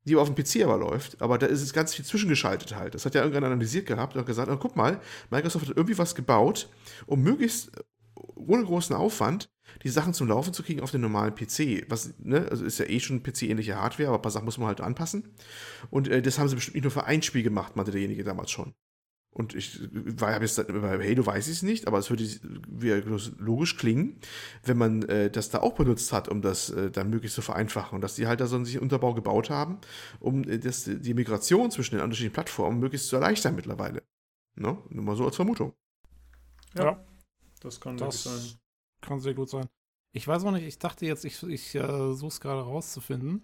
Die 0.05 0.17
auf 0.17 0.33
dem 0.33 0.35
PC 0.35 0.65
aber 0.65 0.79
läuft, 0.79 1.21
aber 1.21 1.37
da 1.37 1.47
ist 1.47 1.61
es 1.61 1.75
ganz 1.75 1.95
viel 1.95 2.07
zwischengeschaltet 2.07 2.75
halt. 2.75 2.95
Das 2.95 3.05
hat 3.05 3.15
ja 3.15 3.21
irgendwann 3.21 3.45
analysiert 3.45 3.85
gehabt 3.85 4.17
und 4.17 4.25
gesagt, 4.25 4.51
oh, 4.51 4.57
guck 4.57 4.75
mal, 4.75 4.99
Microsoft 5.31 5.69
hat 5.69 5.77
irgendwie 5.77 5.99
was 5.99 6.15
gebaut, 6.15 6.71
um 7.05 7.23
möglichst 7.23 7.77
äh, 7.77 7.83
ohne 8.15 8.65
großen 8.65 8.97
Aufwand 8.97 9.51
die 9.85 9.89
Sachen 9.89 10.15
zum 10.15 10.29
Laufen 10.29 10.55
zu 10.55 10.63
kriegen 10.63 10.81
auf 10.81 10.91
den 10.91 11.03
normalen 11.03 11.35
PC. 11.35 11.85
Was, 11.89 12.15
ne, 12.19 12.49
also 12.51 12.65
ist 12.65 12.79
ja 12.79 12.87
eh 12.87 12.99
schon 12.99 13.23
PC-ähnliche 13.23 13.77
Hardware, 13.77 14.09
aber 14.09 14.19
ein 14.19 14.23
paar 14.23 14.33
Sachen 14.33 14.47
muss 14.47 14.59
man 14.59 14.69
halt 14.69 14.81
anpassen. 14.81 15.35
Und 15.91 16.09
äh, 16.09 16.23
das 16.23 16.39
haben 16.39 16.49
sie 16.49 16.55
bestimmt 16.55 16.77
nicht 16.77 16.85
nur 16.85 16.93
für 16.93 17.05
ein 17.05 17.23
Spiel 17.23 17.43
gemacht, 17.43 17.77
meinte 17.77 17.93
derjenige 17.93 18.25
damals 18.25 18.51
schon. 18.51 18.75
Und 19.33 19.55
ich 19.55 19.81
habe 20.21 20.45
jetzt 20.45 20.57
bei 20.67 21.09
Halo 21.09 21.25
weiß 21.25 21.47
ich 21.47 21.55
es 21.55 21.63
nicht, 21.63 21.87
aber 21.87 21.99
es 21.99 22.11
würde 22.11 22.25
logisch 23.39 23.77
klingen, 23.77 24.19
wenn 24.65 24.77
man 24.77 25.03
äh, 25.03 25.31
das 25.31 25.51
da 25.51 25.61
auch 25.61 25.75
benutzt 25.75 26.13
hat, 26.13 26.29
um 26.29 26.43
das 26.43 26.71
äh, 26.71 26.91
dann 26.91 27.11
möglichst 27.11 27.37
zu 27.37 27.43
vereinfachen. 27.43 27.95
Und 27.97 28.01
dass 28.01 28.17
die 28.17 28.27
halt 28.27 28.41
da 28.41 28.47
so 28.47 28.57
einen 28.57 28.79
Unterbau 28.79 29.15
gebaut 29.15 29.49
haben, 29.49 29.79
um 30.19 30.43
äh, 30.45 30.59
das, 30.59 30.85
die 30.85 31.15
Migration 31.15 31.71
zwischen 31.71 31.95
den 31.95 32.03
unterschiedlichen 32.03 32.35
Plattformen 32.35 32.81
möglichst 32.81 33.09
zu 33.09 33.17
erleichtern 33.17 33.55
mittlerweile. 33.55 34.03
Ne? 34.57 34.77
Nur 34.89 35.05
mal 35.05 35.17
so 35.17 35.25
als 35.25 35.37
Vermutung. 35.37 35.75
Ja, 36.75 36.85
ja. 36.85 37.05
das 37.61 37.81
kann 37.81 37.97
das 37.97 38.25
sein. 38.25 38.59
Kann 39.01 39.21
sehr 39.21 39.35
gut 39.35 39.49
sein. 39.49 39.69
Ich 40.13 40.27
weiß 40.27 40.45
auch 40.45 40.51
nicht, 40.51 40.67
ich 40.67 40.79
dachte 40.79 41.07
jetzt, 41.07 41.25
ich, 41.25 41.41
ich 41.45 41.75
äh, 41.77 42.15
suche 42.15 42.29
es 42.29 42.41
gerade 42.41 42.63
rauszufinden. 42.63 43.43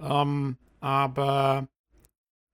Ähm, 0.00 0.56
aber 0.80 1.68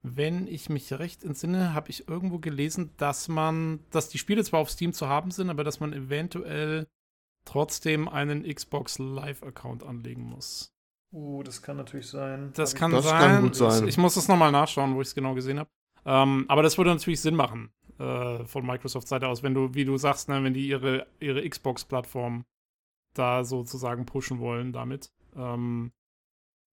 wenn 0.03 0.49
ich 0.49 0.69
mich 0.69 0.93
recht 0.93 1.23
entsinne, 1.23 1.75
habe 1.75 1.91
ich 1.91 2.09
irgendwo 2.09 2.39
gelesen, 2.39 2.91
dass 2.97 3.29
man, 3.29 3.81
dass 3.91 4.09
die 4.09 4.19
Spiele 4.19 4.43
zwar 4.45 4.61
auf 4.61 4.71
Steam 4.71 4.93
zu 4.93 5.09
haben 5.09 5.31
sind, 5.31 5.49
aber 5.49 5.65
dass 5.65 5.81
man 5.81 5.93
eventuell 5.93 6.89
trotzdem 7.45 8.09
einen 8.09 8.43
Xbox 8.43 8.99
Live-Account 8.99 9.85
anlegen 9.85 10.23
muss. 10.23 10.73
Uh, 11.13 11.43
das 11.43 11.63
kann 11.63 11.77
natürlich 11.77 12.09
sein. 12.09 12.53
Das 12.55 12.75
kann 12.75 12.91
das 12.91 13.05
sein. 13.05 13.21
Kann 13.21 13.43
gut 13.43 13.55
sein. 13.55 13.83
Ich, 13.85 13.91
ich 13.91 13.99
muss 13.99 14.15
das 14.15 14.29
nochmal 14.29 14.51
nachschauen, 14.51 14.95
wo 14.95 15.01
ich 15.01 15.09
es 15.09 15.15
genau 15.15 15.35
gesehen 15.35 15.59
habe. 15.59 15.71
Ähm, 16.05 16.47
aber 16.49 16.63
das 16.63 16.79
würde 16.79 16.91
natürlich 16.91 17.21
Sinn 17.21 17.37
machen 17.37 17.71
äh, 17.99 18.45
von 18.45 18.67
Microsoft 18.67 19.07
Seite 19.07 19.29
aus, 19.29 19.43
wenn 19.43 19.55
du, 19.55 19.75
wie 19.75 19.85
du 19.85 19.97
sagst, 19.99 20.29
ne, 20.29 20.43
wenn 20.43 20.55
die 20.55 20.67
ihre, 20.67 21.07
ihre 21.21 21.49
Xbox-Plattform 21.49 22.45
da 23.15 23.45
sozusagen 23.45 24.07
pushen 24.07 24.41
wollen 24.41 24.73
damit, 24.73 25.13
ähm, 25.37 25.93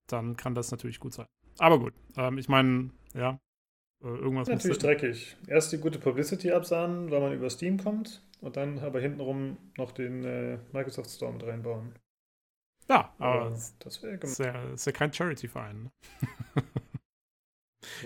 dann 0.08 0.36
kann 0.36 0.56
das 0.56 0.72
natürlich 0.72 1.00
gut 1.00 1.14
sein. 1.14 1.28
Aber 1.60 1.78
gut, 1.80 1.94
ähm, 2.16 2.38
ich 2.38 2.48
meine, 2.48 2.92
ja, 3.14 3.40
äh, 4.04 4.08
irgendwas 4.08 4.48
Natürlich 4.48 4.78
dreckig. 4.78 5.38
Erst 5.48 5.72
die 5.72 5.78
gute 5.78 6.00
Publicity 6.00 6.52
absahen, 6.52 7.12
weil 7.12 7.20
man 7.20 7.34
über 7.34 7.50
Steam 7.50 7.78
kommt 7.78 8.22
und 8.42 8.56
dann 8.56 8.80
aber 8.80 9.00
hintenrum 9.00 9.58
noch 9.78 9.92
den 9.92 10.24
äh, 10.24 10.58
Microsoft 10.72 11.10
Store 11.10 11.34
mit 11.34 11.46
reinbauen. 11.46 11.94
Ja, 12.88 13.14
aber, 13.20 13.56
das 13.80 14.02
wäre 14.02 14.16
ist, 14.16 14.40
ja, 14.40 14.64
ist 14.72 14.86
ja 14.86 14.92
kein 14.92 15.14
Charity-Verein. 15.14 15.84
Ne? 15.84 15.92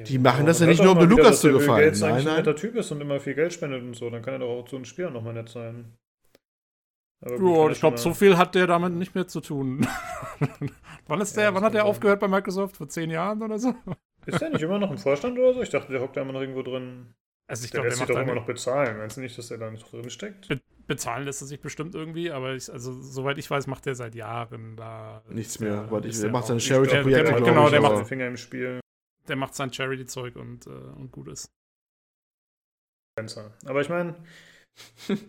Die 0.07 0.17
machen 0.17 0.45
das 0.45 0.59
ja 0.59 0.67
nicht 0.67 0.83
nur, 0.83 0.97
um 0.97 1.07
Lukas 1.07 1.41
zu 1.41 1.51
gefallen. 1.51 1.93
Wenn 1.93 2.09
er 2.09 2.15
ein 2.15 2.23
netter 2.23 2.55
Typ 2.55 2.75
ist 2.75 2.91
und 2.91 2.99
immer 3.01 3.19
viel 3.19 3.33
Geld 3.33 3.53
spendet 3.53 3.81
und 3.81 3.95
so, 3.95 4.09
dann 4.09 4.21
kann 4.21 4.33
er 4.33 4.39
doch 4.39 4.49
auch 4.49 4.65
zu 4.65 4.75
den 4.75 4.85
Spielern 4.85 5.13
nochmal 5.13 5.33
nett 5.33 5.49
sein. 5.49 5.93
ja, 7.21 7.69
ich 7.69 7.79
glaube, 7.79 7.97
so 7.97 8.13
viel 8.13 8.37
hat 8.37 8.55
der 8.55 8.67
damit 8.67 8.93
nicht 8.93 9.15
mehr 9.15 9.27
zu 9.27 9.39
tun. 9.39 9.87
wann 11.07 11.21
ist 11.21 11.37
der, 11.37 11.45
ja, 11.45 11.53
wann 11.53 11.63
hat 11.63 11.73
der 11.73 11.85
aufgehört 11.85 12.19
bei 12.19 12.27
Microsoft? 12.27 12.77
Vor 12.77 12.89
zehn 12.89 13.09
Jahren 13.09 13.41
oder 13.41 13.57
so? 13.59 13.73
Ist 14.25 14.41
der 14.41 14.49
nicht 14.49 14.61
immer 14.61 14.79
noch 14.79 14.91
im 14.91 14.97
Vorstand 14.97 15.37
oder 15.37 15.53
so? 15.53 15.61
Ich 15.61 15.69
dachte, 15.69 15.91
der 15.91 16.01
hockt 16.01 16.17
da 16.17 16.21
immer 16.21 16.33
noch 16.33 16.41
irgendwo 16.41 16.61
drin. 16.61 17.13
Also 17.47 17.65
ich 17.65 17.71
glaube, 17.71 17.89
der, 17.89 17.97
der 17.97 17.99
lässt 17.99 18.07
sich 18.07 18.15
doch 18.15 18.21
immer 18.21 18.35
noch 18.35 18.45
bezahlen. 18.45 18.97
Meinst 18.97 19.17
du 19.17 19.21
nicht, 19.21 19.37
dass 19.37 19.49
der 19.49 19.57
da 19.57 19.69
noch 19.69 19.89
drin 19.89 20.09
steckt? 20.09 20.47
Be 20.47 20.61
bezahlen 20.85 21.23
lässt 21.23 21.41
er 21.41 21.47
sich 21.47 21.61
bestimmt 21.61 21.95
irgendwie, 21.95 22.29
aber 22.29 22.55
ich, 22.55 22.69
also 22.69 22.91
soweit 22.91 23.37
ich 23.37 23.49
weiß, 23.49 23.67
macht 23.67 23.85
der 23.85 23.95
seit 23.95 24.15
Jahren 24.15 24.75
da 24.75 25.23
nichts 25.29 25.59
mehr. 25.59 25.89
Weil 25.89 26.05
ich, 26.05 26.19
der 26.19 26.29
macht 26.29 26.45
sein 26.45 26.59
Charity-Projekt. 26.59 27.37
Genau, 27.45 27.69
der 27.69 27.79
macht 27.79 27.97
den 27.97 28.05
Finger 28.05 28.27
im 28.27 28.35
Spiel. 28.35 28.81
Der 29.29 29.37
macht 29.37 29.55
sein 29.55 29.71
Charity-Zeug 29.71 30.35
und, 30.35 30.67
äh, 30.67 30.69
und 30.69 31.11
gut 31.11 31.29
ist. 31.29 31.47
Aber 33.65 33.79
ich 33.79 33.87
meine, 33.87 34.15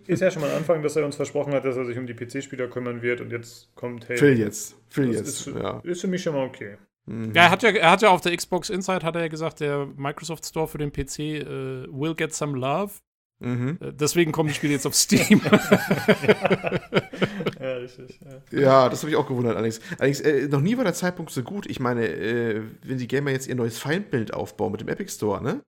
ist 0.07 0.21
ja 0.21 0.31
schon 0.31 0.43
mal 0.43 0.51
ein 0.51 0.57
Anfang, 0.59 0.83
dass 0.83 0.97
er 0.97 1.05
uns 1.05 1.17
versprochen 1.17 1.53
hat, 1.53 1.65
dass 1.65 1.77
er 1.77 1.85
sich 1.85 1.99
um 1.99 2.07
die 2.07 2.15
PC-Spieler 2.15 2.69
kümmern 2.69 3.03
wird 3.03 3.21
und 3.21 3.31
jetzt 3.31 3.75
kommt, 3.75 4.09
hey. 4.09 4.17
Phil 4.17 4.39
jetzt. 4.39 4.77
Phil 4.89 5.13
jetzt. 5.13 5.47
Ist, 5.47 5.47
ja. 5.47 5.81
ist 5.81 6.01
für 6.01 6.09
mich 6.09 6.23
schon 6.23 6.35
mal 6.35 6.47
okay. 6.47 6.79
Mhm. 7.07 7.33
Ja, 7.35 7.45
er 7.45 7.51
hat 7.51 7.63
ja, 7.63 7.71
er 7.71 7.91
hat 7.91 8.03
ja 8.03 8.11
auf 8.11 8.21
der 8.21 8.37
Xbox 8.37 8.71
Inside 8.71 9.05
hat 9.05 9.15
er 9.15 9.23
ja 9.23 9.29
gesagt, 9.29 9.61
der 9.61 9.87
Microsoft 9.97 10.47
Store 10.47 10.69
für 10.69 10.79
den 10.79 10.93
PC 10.93 11.19
äh, 11.19 11.87
will 11.89 12.15
get 12.15 12.35
some 12.35 12.59
love. 12.59 12.93
Mhm. 13.41 13.79
Äh, 13.81 13.93
deswegen 13.93 14.33
kommen 14.33 14.49
die 14.49 14.55
Spiele 14.55 14.73
jetzt 14.73 14.87
auf 14.87 14.95
Steam. 14.95 15.41
ja, 17.61 17.75
richtig. 17.75 18.21
Ja, 18.51 18.59
ja 18.59 18.89
das 18.89 19.03
habe 19.03 19.11
ich 19.11 19.17
auch 19.17 19.27
gewundert, 19.27 19.57
Alex. 19.57 19.81
Allerdings, 19.99 20.21
äh, 20.21 20.49
noch 20.49 20.61
nie 20.61 20.77
war 20.77 20.85
der 20.85 20.95
Zeitpunkt 20.95 21.31
so 21.31 21.43
gut. 21.43 21.67
Ich 21.67 21.81
meine, 21.81 22.07
äh, 22.07 22.63
wenn 22.83 22.99
die 22.99 23.09
Gamer 23.09 23.33
jetzt 23.33 23.49
ihr 23.49 23.55
neues 23.55 23.79
Feindbild 23.79 24.33
aufbauen 24.33 24.73
mit 24.73 24.81
dem 24.81 24.89
Epic 24.89 25.13
Store, 25.13 25.43
ne? 25.43 25.63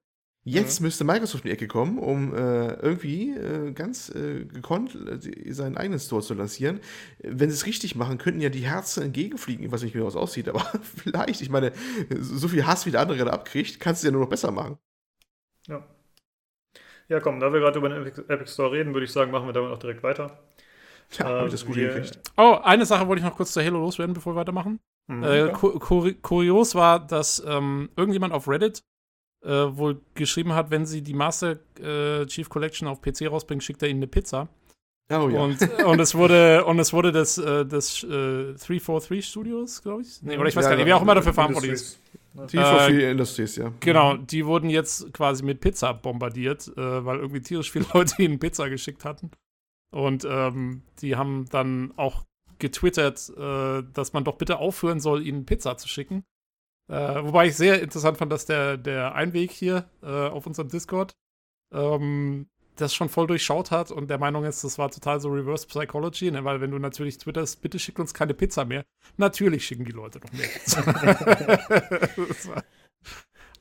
Jetzt 0.49 0.79
mhm. 0.79 0.85
müsste 0.85 1.03
Microsoft 1.03 1.43
in 1.43 1.49
die 1.49 1.53
Ecke 1.53 1.67
kommen, 1.67 1.97
um 1.97 2.33
äh, 2.33 2.73
irgendwie 2.75 3.35
äh, 3.35 3.73
ganz 3.73 4.07
äh, 4.15 4.45
gekonnt 4.45 4.95
äh, 4.95 5.51
seinen 5.51 5.75
eigenen 5.75 5.99
Store 5.99 6.21
zu 6.21 6.35
lancieren. 6.35 6.79
Wenn 7.19 7.49
sie 7.49 7.55
es 7.55 7.65
richtig 7.65 7.97
machen, 7.97 8.17
könnten 8.17 8.39
ja 8.39 8.47
die 8.47 8.65
Herzen 8.65 9.03
entgegenfliegen, 9.03 9.69
was 9.73 9.83
nicht 9.83 9.91
genau 9.91 10.09
so 10.09 10.19
aussieht, 10.19 10.47
aber 10.47 10.61
vielleicht, 11.03 11.41
ich 11.41 11.49
meine, 11.49 11.73
so 12.17 12.47
viel 12.47 12.65
Hass 12.65 12.85
wie 12.85 12.91
der 12.91 13.01
andere 13.01 13.25
da 13.25 13.31
abkriegt, 13.31 13.81
kannst 13.81 14.03
du 14.03 14.07
ja 14.07 14.11
nur 14.13 14.21
noch 14.21 14.29
besser 14.29 14.51
machen. 14.51 14.77
Ja. 15.67 15.85
Ja, 17.09 17.19
komm, 17.19 17.41
da 17.41 17.51
wir 17.51 17.59
gerade 17.59 17.79
über 17.79 17.89
den 17.89 18.05
Epic 18.05 18.49
Store 18.49 18.71
reden, 18.71 18.93
würde 18.93 19.03
ich 19.03 19.11
sagen, 19.11 19.31
machen 19.31 19.47
wir 19.47 19.53
damit 19.53 19.71
auch 19.71 19.79
direkt 19.79 20.01
weiter. 20.01 20.39
Ja, 21.17 21.25
äh, 21.25 21.33
habe 21.39 21.45
ich 21.47 21.51
das 21.51 21.65
gut 21.65 21.75
hingekriegt. 21.75 22.21
Oh, 22.37 22.57
eine 22.63 22.85
Sache 22.85 23.05
wollte 23.05 23.19
ich 23.19 23.25
noch 23.25 23.35
kurz 23.35 23.51
zu 23.51 23.61
Halo 23.61 23.79
loswerden, 23.79 24.13
bevor 24.13 24.33
wir 24.33 24.39
weitermachen. 24.39 24.79
Mhm, 25.07 25.23
äh, 25.23 25.49
kur 25.49 26.13
kurios 26.21 26.73
war, 26.73 27.05
dass 27.05 27.43
ähm, 27.45 27.89
irgendjemand 27.97 28.33
auf 28.33 28.47
Reddit 28.47 28.83
äh, 29.43 29.49
wohl 29.49 30.01
geschrieben 30.15 30.53
hat, 30.53 30.71
wenn 30.71 30.85
sie 30.85 31.01
die 31.01 31.13
Master 31.13 31.57
äh, 31.79 32.25
Chief 32.25 32.49
Collection 32.49 32.87
auf 32.87 33.01
PC 33.01 33.29
rausbringen, 33.29 33.61
schickt 33.61 33.81
er 33.83 33.89
ihnen 33.89 33.99
eine 33.99 34.07
Pizza. 34.07 34.49
Oh 35.09 35.29
ja. 35.29 35.39
Und, 35.39 35.61
und 35.85 35.99
es 35.99 36.15
wurde, 36.15 36.65
und 36.65 36.79
es 36.79 36.91
wurde 36.91 37.11
das, 37.11 37.37
äh, 37.37 37.65
das 37.65 38.03
äh, 38.03 38.53
343 38.53 39.25
Studios, 39.25 39.81
glaube 39.81 40.01
ich. 40.01 40.21
Nee, 40.21 40.37
oder 40.37 40.49
ich 40.49 40.55
weiß 40.55 40.65
ja, 40.65 40.71
gar 40.71 40.75
nicht, 40.77 40.85
wer 40.85 40.97
auch 40.97 41.01
immer 41.01 41.15
dafür 41.15 41.33
verantwortlich 41.33 41.73
ist. 41.73 41.99
343 42.35 43.03
äh, 43.03 43.11
Industries, 43.11 43.55
ja. 43.55 43.73
Genau, 43.79 44.17
die 44.17 44.45
wurden 44.45 44.69
jetzt 44.69 45.11
quasi 45.13 45.43
mit 45.43 45.61
Pizza 45.61 45.93
bombardiert, 45.93 46.67
äh, 46.77 47.05
weil 47.05 47.17
irgendwie 47.19 47.41
tierisch 47.41 47.71
viele 47.71 47.85
Leute 47.93 48.21
ihnen 48.21 48.39
Pizza 48.39 48.69
geschickt 48.69 49.05
hatten. 49.05 49.31
Und 49.91 50.27
ähm, 50.29 50.83
die 51.01 51.15
haben 51.15 51.45
dann 51.49 51.93
auch 51.95 52.25
getwittert, 52.59 53.31
äh, 53.37 53.83
dass 53.93 54.13
man 54.13 54.23
doch 54.23 54.37
bitte 54.37 54.57
aufhören 54.57 54.99
soll, 54.99 55.25
ihnen 55.25 55.45
Pizza 55.45 55.77
zu 55.77 55.87
schicken. 55.87 56.23
Äh, 56.89 57.23
wobei 57.23 57.47
ich 57.47 57.55
sehr 57.55 57.81
interessant 57.81 58.17
fand, 58.17 58.31
dass 58.31 58.45
der, 58.45 58.77
der 58.77 59.13
Einweg 59.15 59.51
hier 59.51 59.89
äh, 60.01 60.07
auf 60.07 60.47
unserem 60.47 60.69
Discord 60.69 61.15
ähm, 61.73 62.47
das 62.77 62.93
schon 62.93 63.09
voll 63.09 63.27
durchschaut 63.27 63.71
hat 63.71 63.91
und 63.91 64.09
der 64.09 64.17
Meinung 64.19 64.45
ist, 64.45 64.63
das 64.63 64.77
war 64.77 64.89
total 64.89 65.19
so 65.19 65.29
Reverse 65.29 65.67
Psychology, 65.67 66.31
ne? 66.31 66.45
weil 66.45 66.61
wenn 66.61 66.71
du 66.71 66.79
natürlich 66.79 67.17
twitterst, 67.17 67.61
bitte 67.61 67.79
schickt 67.79 67.99
uns 67.99 68.13
keine 68.13 68.33
Pizza 68.33 68.65
mehr, 68.65 68.85
natürlich 69.17 69.65
schicken 69.65 69.83
die 69.85 69.91
Leute 69.91 70.19
noch 70.19 70.31
mehr 70.31 70.47
Pizza. 70.47 70.83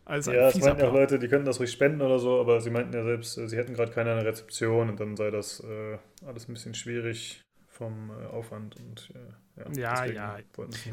also 0.04 0.32
ja, 0.32 0.48
es 0.48 0.60
meinten 0.60 0.80
ja 0.80 0.88
auch 0.88 0.94
Leute, 0.94 1.18
die 1.18 1.28
könnten 1.28 1.46
das 1.46 1.58
ruhig 1.58 1.72
spenden 1.72 2.02
oder 2.02 2.18
so, 2.18 2.40
aber 2.40 2.60
sie 2.60 2.70
meinten 2.70 2.92
ja 2.94 3.02
selbst, 3.02 3.38
äh, 3.38 3.48
sie 3.48 3.56
hätten 3.56 3.74
gerade 3.74 3.92
keine 3.92 4.24
Rezeption 4.24 4.88
und 4.90 5.00
dann 5.00 5.16
sei 5.16 5.30
das 5.30 5.60
äh, 5.60 5.98
alles 6.24 6.48
ein 6.48 6.54
bisschen 6.54 6.74
schwierig 6.74 7.42
vom 7.68 8.10
äh, 8.10 8.26
Aufwand 8.26 8.76
und 8.76 9.12
äh, 9.14 9.32
ja. 9.56 10.04
Ja, 10.04 10.04
ja. 10.04 10.36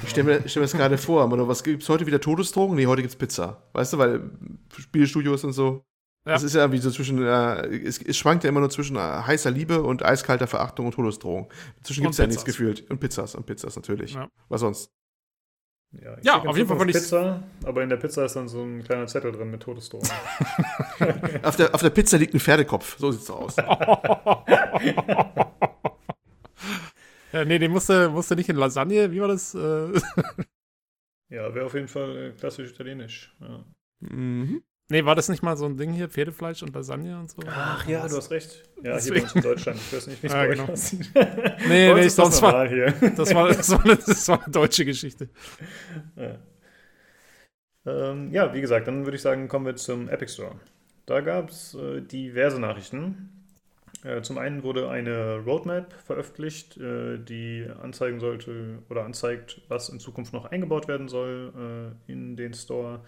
Ich 0.04 0.10
stelle 0.10 0.40
mir, 0.40 0.50
stell 0.50 0.62
mir 0.62 0.66
das 0.66 0.74
gerade 0.74 0.98
vor, 0.98 1.28
Mano, 1.28 1.48
was 1.48 1.64
gibt 1.64 1.84
es 1.84 1.90
heute 1.90 2.06
wieder 2.06 2.22
Todesdrogen? 2.22 2.76
Nee, 2.76 2.88
heute 2.88 3.02
gibt 3.02 3.14
es 3.14 3.18
Pizza. 3.18 3.64
Weißt 3.74 3.94
du, 3.94 3.98
weil 3.98 4.22
Spielstudios 4.78 5.44
und 5.44 5.54
so. 5.54 5.84
Ja. 6.26 6.34
Das 6.34 6.44
ist 6.44 6.56
ja 6.56 6.72
wie 6.72 6.78
so 6.78 6.90
zwischen, 6.90 7.22
äh, 7.22 7.66
es, 7.68 8.02
es, 8.02 8.16
schwankt 8.16 8.46
ja 8.46 8.50
immer 8.50 8.62
nur 8.62 8.70
zwischen 8.70 8.96
äh, 8.96 9.00
heißer 9.00 9.52
Liebe 9.52 9.84
und 9.84 10.06
eiskalter 10.06 10.48
Verachtung 10.48 10.86
und 10.86 10.94
Todesdrohung. 10.94 11.52
Dazwischen 11.80 12.04
gibt 12.04 12.14
es 12.14 12.18
ja 12.18 12.28
nichts 12.28 12.46
gefühlt. 12.46 12.90
Und 12.90 13.00
Pizzas, 13.00 13.36
und 13.36 13.46
Pizzas 13.46 13.76
natürlich. 13.76 14.14
Ja. 14.14 14.30
Was 14.48 14.62
sonst? 14.62 14.90
Ja, 15.92 16.16
ja 16.22 16.42
auf 16.44 16.56
jeden 16.56 16.70
Fall 16.70 16.78
fand 16.78 16.92
ich 16.92 16.96
Pizza, 16.96 17.44
aber 17.66 17.84
in 17.84 17.90
der 17.90 17.98
Pizza 17.98 18.24
ist 18.24 18.38
dann 18.38 18.48
so 18.48 18.64
ein 18.64 18.84
kleiner 18.84 19.06
Zettel 19.08 19.34
drin 19.34 19.52
mit 19.52 19.62
Todesdrohung. 19.62 20.08
auf, 21.44 21.58
der, 21.58 21.76
auf 21.76 21.82
der 21.82 21.90
Pizza 21.90 22.18
liegt 22.18 22.34
ein 22.34 22.40
Pferdekopf, 22.40 22.98
so 22.98 23.12
sieht's 23.12 23.30
aus. 23.30 23.58
Ja, 27.34 27.44
nee, 27.44 27.58
den 27.58 27.72
musste, 27.72 28.10
musste 28.10 28.36
nicht 28.36 28.50
in 28.50 28.56
Lasagne. 28.56 29.12
Wie 29.12 29.20
war 29.20 29.28
das? 29.28 29.56
Äh? 29.56 29.60
ja, 31.30 31.54
wäre 31.54 31.66
auf 31.66 31.74
jeden 31.74 31.88
Fall 31.88 32.18
äh, 32.18 32.32
klassisch 32.32 32.70
italienisch. 32.70 33.36
Ja. 33.42 33.66
Mhm. 34.00 34.64
Nee, 34.90 35.06
war 35.06 35.16
das 35.16 35.30
nicht 35.30 35.42
mal 35.42 35.58
so 35.58 35.66
ein 35.66 35.76
Ding 35.76 35.94
hier? 35.94 36.10
Pferdefleisch 36.10 36.62
und 36.62 36.76
Lasagne 36.76 37.20
und 37.20 37.32
so? 37.32 37.42
Ach 37.48 37.88
ja, 37.88 38.08
du 38.08 38.18
hast 38.18 38.30
recht. 38.30 38.64
Ja, 38.84 38.94
Deswegen. 38.94 39.16
hier 39.16 39.22
bei 39.22 39.24
uns 39.24 39.36
in 39.36 39.42
Deutschland. 39.42 39.80
Ich 39.80 39.94
weiß 39.94 40.08
nicht, 40.08 40.22
wie 40.22 40.28
es 40.28 40.34
ja, 40.34 40.46
genau. 40.46 40.68
nee, 41.68 41.94
nee, 41.94 42.08
sonst 42.10 42.42
war, 42.42 42.68
hier. 42.68 42.92
das, 43.16 43.34
war, 43.34 43.48
das, 43.48 43.72
war 43.72 43.84
eine, 43.84 43.96
das 43.96 44.28
war 44.28 44.44
eine 44.44 44.52
deutsche 44.52 44.86
Geschichte. 44.86 45.30
Ja. 46.16 46.38
Ähm, 47.86 48.32
ja, 48.32 48.54
wie 48.54 48.62
gesagt, 48.62 48.88
dann 48.88 49.06
würde 49.06 49.16
ich 49.16 49.24
sagen, 49.24 49.48
kommen 49.48 49.66
wir 49.66 49.76
zum 49.76 50.10
Epic 50.10 50.34
Store. 50.34 50.60
Da 51.06 51.22
gab 51.22 51.50
es 51.50 51.74
äh, 51.74 52.02
diverse 52.02 52.60
Nachrichten. 52.60 53.43
Äh, 54.04 54.22
zum 54.22 54.38
einen 54.38 54.64
wurde 54.64 54.90
eine 54.90 55.38
Roadmap 55.38 55.94
veröffentlicht, 55.94 56.78
äh, 56.78 57.18
die 57.18 57.68
anzeigen 57.82 58.20
sollte 58.20 58.80
oder 58.90 59.06
anzeigt, 59.06 59.62
was 59.70 59.90
in 59.90 60.00
Zukunft 60.00 60.34
noch 60.34 60.46
eingebaut 60.46 60.88
werden 60.88 61.08
soll 61.08 61.96
äh, 62.08 62.12
in 62.12 62.36
den 62.36 62.54
Store. 62.54 63.02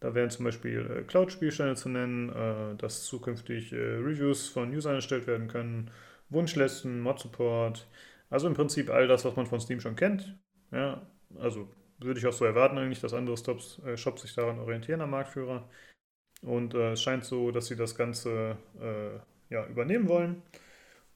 Da 0.00 0.14
wären 0.14 0.30
zum 0.30 0.44
Beispiel 0.44 1.04
Cloud-Spielsteine 1.06 1.76
zu 1.76 1.88
nennen, 1.88 2.76
dass 2.76 3.04
zukünftig 3.04 3.72
Reviews 3.72 4.48
von 4.48 4.70
Usern 4.70 4.96
erstellt 4.96 5.26
werden 5.26 5.48
können, 5.48 5.90
Wunschlisten, 6.28 7.00
Mod-Support, 7.00 7.88
also 8.28 8.46
im 8.46 8.52
Prinzip 8.52 8.90
all 8.90 9.08
das, 9.08 9.24
was 9.24 9.34
man 9.34 9.46
von 9.46 9.60
Steam 9.60 9.80
schon 9.80 9.96
kennt. 9.96 10.36
Ja, 10.72 11.06
also 11.38 11.70
würde 12.00 12.20
ich 12.20 12.26
auch 12.26 12.34
so 12.34 12.44
erwarten 12.44 12.76
eigentlich, 12.76 13.00
dass 13.00 13.14
andere 13.14 13.38
Stops, 13.38 13.80
Shops 13.94 14.22
sich 14.22 14.34
daran 14.34 14.58
orientieren 14.58 15.00
am 15.00 15.10
Marktführer. 15.10 15.70
Und 16.42 16.74
äh, 16.74 16.92
es 16.92 17.02
scheint 17.02 17.24
so, 17.24 17.50
dass 17.50 17.68
sie 17.68 17.76
das 17.76 17.94
Ganze 17.94 18.58
äh, 18.78 19.18
ja, 19.50 19.66
übernehmen 19.66 20.08
wollen. 20.08 20.42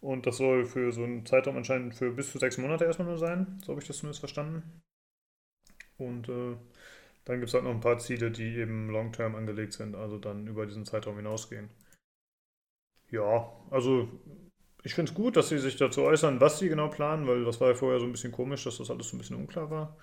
Und 0.00 0.26
das 0.26 0.36
soll 0.36 0.64
für 0.64 0.92
so 0.92 1.02
einen 1.02 1.26
Zeitraum 1.26 1.56
anscheinend 1.56 1.94
für 1.94 2.12
bis 2.12 2.30
zu 2.30 2.38
sechs 2.38 2.58
Monate 2.58 2.84
erstmal 2.84 3.08
nur 3.08 3.18
sein. 3.18 3.58
So 3.64 3.72
habe 3.72 3.80
ich 3.80 3.88
das 3.88 3.98
zumindest 3.98 4.20
verstanden. 4.20 4.62
Und 5.96 6.28
äh, 6.28 6.56
dann 7.24 7.40
gibt 7.40 7.48
es 7.48 7.54
halt 7.54 7.64
noch 7.64 7.72
ein 7.72 7.80
paar 7.80 7.98
Ziele, 7.98 8.30
die 8.30 8.56
eben 8.56 8.90
long-term 8.90 9.34
angelegt 9.34 9.72
sind, 9.72 9.96
also 9.96 10.18
dann 10.18 10.46
über 10.46 10.66
diesen 10.66 10.86
Zeitraum 10.86 11.16
hinausgehen. 11.16 11.68
Ja, 13.10 13.50
also 13.70 14.08
ich 14.84 14.94
finde 14.94 15.10
es 15.10 15.16
gut, 15.16 15.36
dass 15.36 15.48
sie 15.48 15.58
sich 15.58 15.76
dazu 15.76 16.02
äußern, 16.02 16.40
was 16.40 16.58
sie 16.58 16.68
genau 16.68 16.88
planen, 16.88 17.26
weil 17.26 17.44
das 17.44 17.60
war 17.60 17.68
ja 17.68 17.74
vorher 17.74 18.00
so 18.00 18.06
ein 18.06 18.12
bisschen 18.12 18.32
komisch, 18.32 18.64
dass 18.64 18.78
das 18.78 18.90
alles 18.90 19.08
so 19.08 19.16
ein 19.16 19.18
bisschen 19.18 19.36
unklar 19.36 19.70
war. 19.70 19.96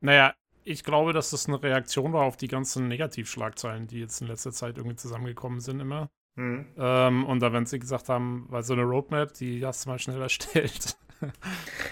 Naja, 0.00 0.34
ich 0.64 0.82
glaube, 0.82 1.12
dass 1.12 1.30
das 1.30 1.46
eine 1.46 1.62
Reaktion 1.62 2.12
war 2.12 2.24
auf 2.24 2.36
die 2.36 2.48
ganzen 2.48 2.88
Negativschlagzeilen, 2.88 3.86
die 3.86 4.00
jetzt 4.00 4.20
in 4.20 4.26
letzter 4.26 4.52
Zeit 4.52 4.78
irgendwie 4.78 4.96
zusammengekommen 4.96 5.60
sind 5.60 5.80
immer. 5.80 6.10
Mhm. 6.36 6.66
Ähm, 6.76 7.24
und 7.24 7.40
da, 7.40 7.52
wenn 7.52 7.66
sie 7.66 7.78
gesagt 7.78 8.08
haben, 8.08 8.46
weil 8.48 8.62
so 8.62 8.74
eine 8.74 8.82
Roadmap, 8.82 9.32
die 9.34 9.64
hast 9.64 9.84
du 9.84 9.90
mal 9.90 9.98
schnell 9.98 10.20
erstellt. 10.22 10.96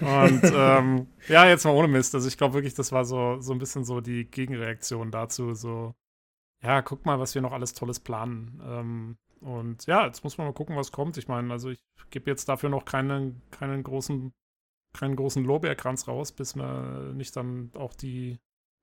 und 0.00 0.42
ähm, 0.54 1.06
ja, 1.28 1.48
jetzt 1.48 1.64
mal 1.64 1.74
ohne 1.74 1.88
Mist. 1.88 2.14
Also 2.14 2.28
ich 2.28 2.36
glaube 2.36 2.54
wirklich, 2.54 2.74
das 2.74 2.92
war 2.92 3.04
so, 3.04 3.40
so 3.40 3.52
ein 3.52 3.58
bisschen 3.58 3.84
so 3.84 4.00
die 4.00 4.26
Gegenreaktion 4.26 5.10
dazu. 5.10 5.54
So, 5.54 5.94
ja, 6.62 6.82
guck 6.82 7.06
mal, 7.06 7.18
was 7.18 7.34
wir 7.34 7.42
noch 7.42 7.52
alles 7.52 7.72
Tolles 7.72 8.00
planen. 8.00 8.60
Ähm, 8.64 9.16
und 9.40 9.86
ja, 9.86 10.06
jetzt 10.06 10.24
muss 10.24 10.38
man 10.38 10.46
mal 10.46 10.52
gucken, 10.52 10.76
was 10.76 10.92
kommt. 10.92 11.16
Ich 11.16 11.28
meine, 11.28 11.52
also 11.52 11.70
ich 11.70 11.78
gebe 12.10 12.30
jetzt 12.30 12.48
dafür 12.48 12.68
noch 12.68 12.84
keinen, 12.84 13.42
keinen 13.50 13.82
großen, 13.82 14.32
keinen 14.92 15.16
großen 15.16 15.44
Lorbeerkranz 15.44 16.06
raus, 16.06 16.32
bis 16.32 16.54
man 16.54 17.16
nicht 17.16 17.34
dann 17.36 17.70
auch 17.74 17.94
die, 17.94 18.38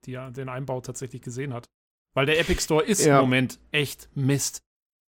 die, 0.06 0.18
den 0.32 0.50
Einbau 0.50 0.82
tatsächlich 0.82 1.22
gesehen 1.22 1.54
hat. 1.54 1.70
Weil 2.14 2.26
der 2.26 2.40
Epic 2.40 2.62
Store 2.62 2.84
ist 2.84 3.06
ja. 3.06 3.20
im 3.20 3.26
Moment 3.26 3.60
echt 3.72 4.10
Mist. 4.16 4.64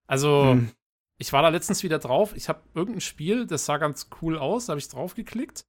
Also, 0.07 0.53
hm. 0.53 0.71
ich 1.19 1.33
war 1.33 1.43
da 1.43 1.49
letztens 1.49 1.83
wieder 1.83 1.99
drauf. 1.99 2.35
Ich 2.37 2.49
habe 2.49 2.63
irgendein 2.75 3.01
Spiel, 3.01 3.47
das 3.47 3.65
sah 3.65 3.79
ganz 3.79 4.09
cool 4.21 4.39
aus, 4.39 4.67
da 4.67 4.73
habe 4.73 4.81
ich 4.81 4.89
draufgeklickt 4.89 5.65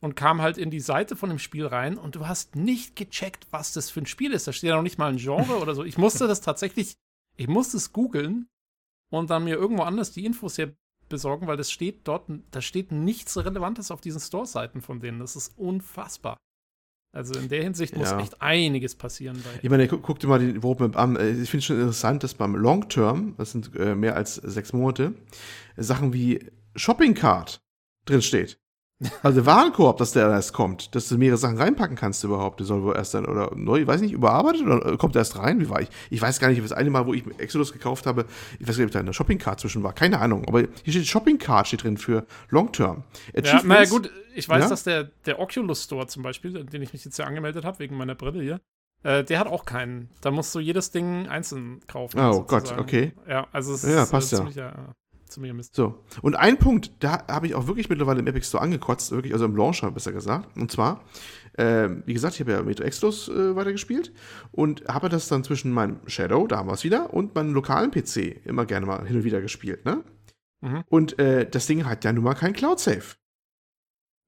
und 0.00 0.16
kam 0.16 0.42
halt 0.42 0.58
in 0.58 0.70
die 0.70 0.80
Seite 0.80 1.16
von 1.16 1.30
dem 1.30 1.38
Spiel 1.38 1.66
rein 1.66 1.96
und 1.96 2.14
du 2.14 2.26
hast 2.26 2.56
nicht 2.56 2.94
gecheckt, 2.94 3.46
was 3.50 3.72
das 3.72 3.90
für 3.90 4.00
ein 4.00 4.06
Spiel 4.06 4.32
ist. 4.32 4.46
Da 4.46 4.52
steht 4.52 4.68
ja 4.68 4.76
noch 4.76 4.82
nicht 4.82 4.98
mal 4.98 5.10
ein 5.10 5.16
Genre 5.16 5.58
oder 5.60 5.74
so. 5.74 5.82
Ich 5.82 5.96
musste 5.96 6.26
das 6.26 6.42
tatsächlich, 6.42 6.94
ich 7.36 7.48
musste 7.48 7.78
es 7.78 7.92
googeln 7.92 8.46
und 9.10 9.30
dann 9.30 9.44
mir 9.44 9.56
irgendwo 9.56 9.82
anders 9.82 10.12
die 10.12 10.26
Infos 10.26 10.56
hier 10.56 10.76
besorgen, 11.08 11.46
weil 11.46 11.56
das 11.56 11.70
steht 11.70 12.06
dort, 12.06 12.30
da 12.50 12.60
steht 12.60 12.92
nichts 12.92 13.36
Relevantes 13.36 13.90
auf 13.90 14.00
diesen 14.00 14.20
Store-Seiten 14.20 14.82
von 14.82 15.00
denen. 15.00 15.20
Das 15.20 15.36
ist 15.36 15.56
unfassbar. 15.56 16.36
Also 17.14 17.38
in 17.38 17.48
der 17.48 17.62
Hinsicht 17.62 17.96
muss 17.96 18.10
echt 18.12 18.42
einiges 18.42 18.96
passieren. 18.96 19.40
ich 19.62 19.70
meine, 19.70 19.86
guck, 19.86 20.02
guck 20.02 20.18
dir 20.18 20.26
mal 20.26 20.40
die 20.40 20.58
Roadmap 20.58 20.96
an. 20.96 21.14
Äh, 21.14 21.30
ich 21.30 21.48
finde 21.48 21.58
es 21.58 21.64
schon 21.64 21.76
interessant, 21.76 22.24
dass 22.24 22.34
beim 22.34 22.56
Long 22.56 22.88
Term, 22.88 23.34
das 23.38 23.52
sind 23.52 23.74
äh, 23.76 23.94
mehr 23.94 24.16
als 24.16 24.34
sechs 24.34 24.72
Monate, 24.72 25.14
Sachen 25.76 26.12
wie 26.12 26.40
Shopping 26.74 27.14
Cart 27.14 27.62
drin 28.04 28.20
steht. 28.20 28.58
Also 29.22 29.46
Warenkorb, 29.46 29.98
dass 29.98 30.12
der 30.12 30.28
erst 30.30 30.52
kommt, 30.52 30.94
dass 30.94 31.08
du 31.08 31.18
mehrere 31.18 31.38
Sachen 31.38 31.56
reinpacken 31.56 31.96
kannst 31.96 32.24
überhaupt. 32.24 32.60
Der 32.60 32.66
soll 32.66 32.82
wohl 32.82 32.96
erst 32.96 33.14
dann, 33.14 33.26
oder 33.26 33.50
neu, 33.54 33.86
weiß 33.86 34.00
nicht, 34.00 34.12
überarbeitet 34.12 34.62
oder 34.62 34.96
kommt 34.96 35.16
er 35.16 35.20
erst 35.20 35.38
rein? 35.38 35.60
Wie 35.60 35.68
war 35.68 35.80
ich? 35.80 35.88
Ich 36.10 36.20
weiß 36.20 36.40
gar 36.40 36.48
nicht, 36.48 36.62
das 36.62 36.72
eine 36.72 36.90
Mal, 36.90 37.06
wo 37.06 37.14
ich 37.14 37.24
Exodus 37.38 37.72
gekauft 37.72 38.06
habe, 38.06 38.26
ich 38.58 38.68
weiß 38.68 38.76
nicht, 38.76 38.86
ob 38.86 38.92
da 38.92 39.00
eine 39.00 39.12
Shopping 39.12 39.38
Cart 39.38 39.60
zwischen 39.60 39.82
war, 39.82 39.92
keine 39.92 40.20
Ahnung. 40.20 40.44
Aber 40.46 40.60
hier 40.60 40.92
steht 40.92 41.06
Shopping 41.06 41.38
Cart 41.38 41.68
steht 41.68 41.84
drin 41.84 41.96
für 41.96 42.26
Long 42.50 42.72
Term. 42.72 43.04
Ja, 43.34 43.62
naja, 43.62 43.88
gut, 43.88 44.10
ich 44.34 44.48
weiß, 44.48 44.64
ja? 44.64 44.68
dass 44.68 44.84
der, 44.84 45.10
der 45.26 45.38
Oculus 45.38 45.84
Store 45.84 46.06
zum 46.06 46.22
Beispiel, 46.22 46.64
den 46.64 46.82
ich 46.82 46.92
mich 46.92 47.04
jetzt 47.04 47.18
ja 47.18 47.26
angemeldet 47.26 47.64
habe, 47.64 47.78
wegen 47.78 47.96
meiner 47.96 48.14
Brille 48.14 48.42
hier, 48.42 48.60
äh, 49.02 49.24
der 49.24 49.38
hat 49.38 49.46
auch 49.46 49.64
keinen. 49.64 50.08
Da 50.20 50.30
musst 50.30 50.54
du 50.54 50.60
jedes 50.60 50.90
Ding 50.90 51.28
einzeln 51.28 51.80
kaufen. 51.86 52.18
Oh 52.18 52.32
sozusagen. 52.32 52.76
Gott, 52.76 52.78
okay. 52.78 53.12
Ja, 53.28 53.46
also 53.52 53.74
es 53.74 53.82
ja, 53.82 54.02
ist 54.02 54.10
passt 54.10 54.32
äh, 54.32 54.44
ja 54.54 54.94
zu 55.34 55.40
mir 55.40 55.52
Mist. 55.52 55.74
So. 55.74 56.02
Und 56.22 56.36
ein 56.36 56.58
Punkt, 56.58 56.92
da 57.00 57.26
habe 57.28 57.46
ich 57.46 57.54
auch 57.54 57.66
wirklich 57.66 57.88
mittlerweile 57.88 58.20
im 58.20 58.26
Epic 58.26 58.46
Store 58.46 58.62
angekotzt, 58.62 59.10
wirklich, 59.10 59.32
also 59.32 59.44
im 59.44 59.56
Launcher 59.56 59.90
besser 59.90 60.12
gesagt. 60.12 60.56
Und 60.56 60.70
zwar, 60.70 61.04
äh, 61.54 61.88
wie 62.06 62.14
gesagt, 62.14 62.34
ich 62.34 62.40
habe 62.40 62.52
ja 62.52 62.62
Metro 62.62 62.84
Exodus 62.84 63.28
äh, 63.28 63.54
weitergespielt 63.54 64.12
und 64.52 64.84
habe 64.86 65.08
das 65.08 65.28
dann 65.28 65.44
zwischen 65.44 65.72
meinem 65.72 65.98
Shadow, 66.06 66.46
da 66.46 66.58
haben 66.58 66.68
wir 66.68 66.74
es 66.74 66.84
wieder, 66.84 67.12
und 67.12 67.34
meinem 67.34 67.52
lokalen 67.52 67.90
PC 67.90 68.46
immer 68.46 68.64
gerne 68.64 68.86
mal 68.86 69.06
hin 69.06 69.16
und 69.16 69.24
wieder 69.24 69.40
gespielt, 69.40 69.84
ne? 69.84 70.02
Mhm. 70.60 70.84
Und 70.88 71.18
äh, 71.18 71.48
das 71.48 71.66
Ding 71.66 71.84
hat 71.84 72.04
ja 72.04 72.12
nun 72.12 72.24
mal 72.24 72.34
kein 72.34 72.54
Cloud-Save. 72.54 73.04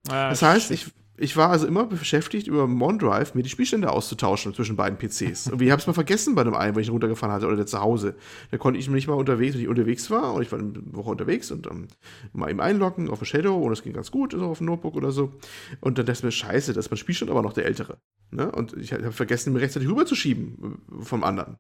Ah, 0.09 0.29
das 0.29 0.43
heißt, 0.43 0.71
ich, 0.71 0.93
ich 1.19 1.37
war 1.37 1.51
also 1.51 1.67
immer 1.67 1.87
beschäftigt, 1.87 2.47
über 2.47 2.65
OneDrive 2.65 3.35
mir 3.35 3.43
die 3.43 3.49
Spielstände 3.49 3.91
auszutauschen 3.91 4.55
zwischen 4.55 4.77
beiden 4.77 4.99
PCs. 4.99 5.51
Und 5.51 5.63
ich 5.63 5.71
habe 5.71 5.81
es 5.81 5.87
mal 5.87 5.93
vergessen 5.93 6.35
bei 6.35 6.45
dem 6.45 6.55
einen, 6.55 6.75
wo 6.75 6.81
ich 6.81 6.91
runtergefahren 6.91 7.35
hatte 7.35 7.47
oder 7.47 7.57
der 7.57 7.67
zu 7.67 7.81
Hause. 7.81 8.17
Da 8.51 8.59
konnte 8.59 8.79
ich 8.79 8.89
nicht 8.89 9.09
mal 9.09 9.15
unterwegs, 9.15 9.55
wenn 9.55 9.63
ich 9.63 9.69
unterwegs 9.69 10.11
war 10.11 10.35
und 10.35 10.43
ich 10.43 10.53
war 10.53 10.59
eine 10.59 10.75
Woche 10.93 11.11
unterwegs 11.11 11.51
und 11.51 11.67
dann 11.67 11.89
mal 12.33 12.51
eben 12.51 12.61
einloggen 12.61 13.09
auf 13.09 13.23
ein 13.23 13.27
Shadow 13.27 13.57
und 13.57 13.73
es 13.73 13.83
ging 13.83 13.95
ganz 13.95 14.11
gut, 14.11 14.33
so 14.33 14.45
auf 14.45 14.59
dem 14.59 14.67
Notebook 14.67 14.95
oder 14.95 15.11
so. 15.11 15.33
Und 15.81 15.99
dann 15.99 16.07
dachte 16.07 16.19
ich 16.19 16.25
mir, 16.25 16.33
scheiße, 16.33 16.73
das 16.75 16.87
ist 16.87 16.91
mein 16.91 16.99
Spielstand 16.99 17.31
aber 17.31 17.43
noch 17.43 17.55
der 17.55 17.65
ältere. 17.65 17.99
Ne? 18.31 18.51
Und 18.51 18.75
ich 18.75 18.93
habe 18.93 19.13
vergessen, 19.13 19.53
mir 19.53 19.61
rechtzeitig 19.61 19.89
rüberzuschieben 19.89 20.79
äh, 21.01 21.05
vom 21.05 21.25
anderen. 21.25 21.57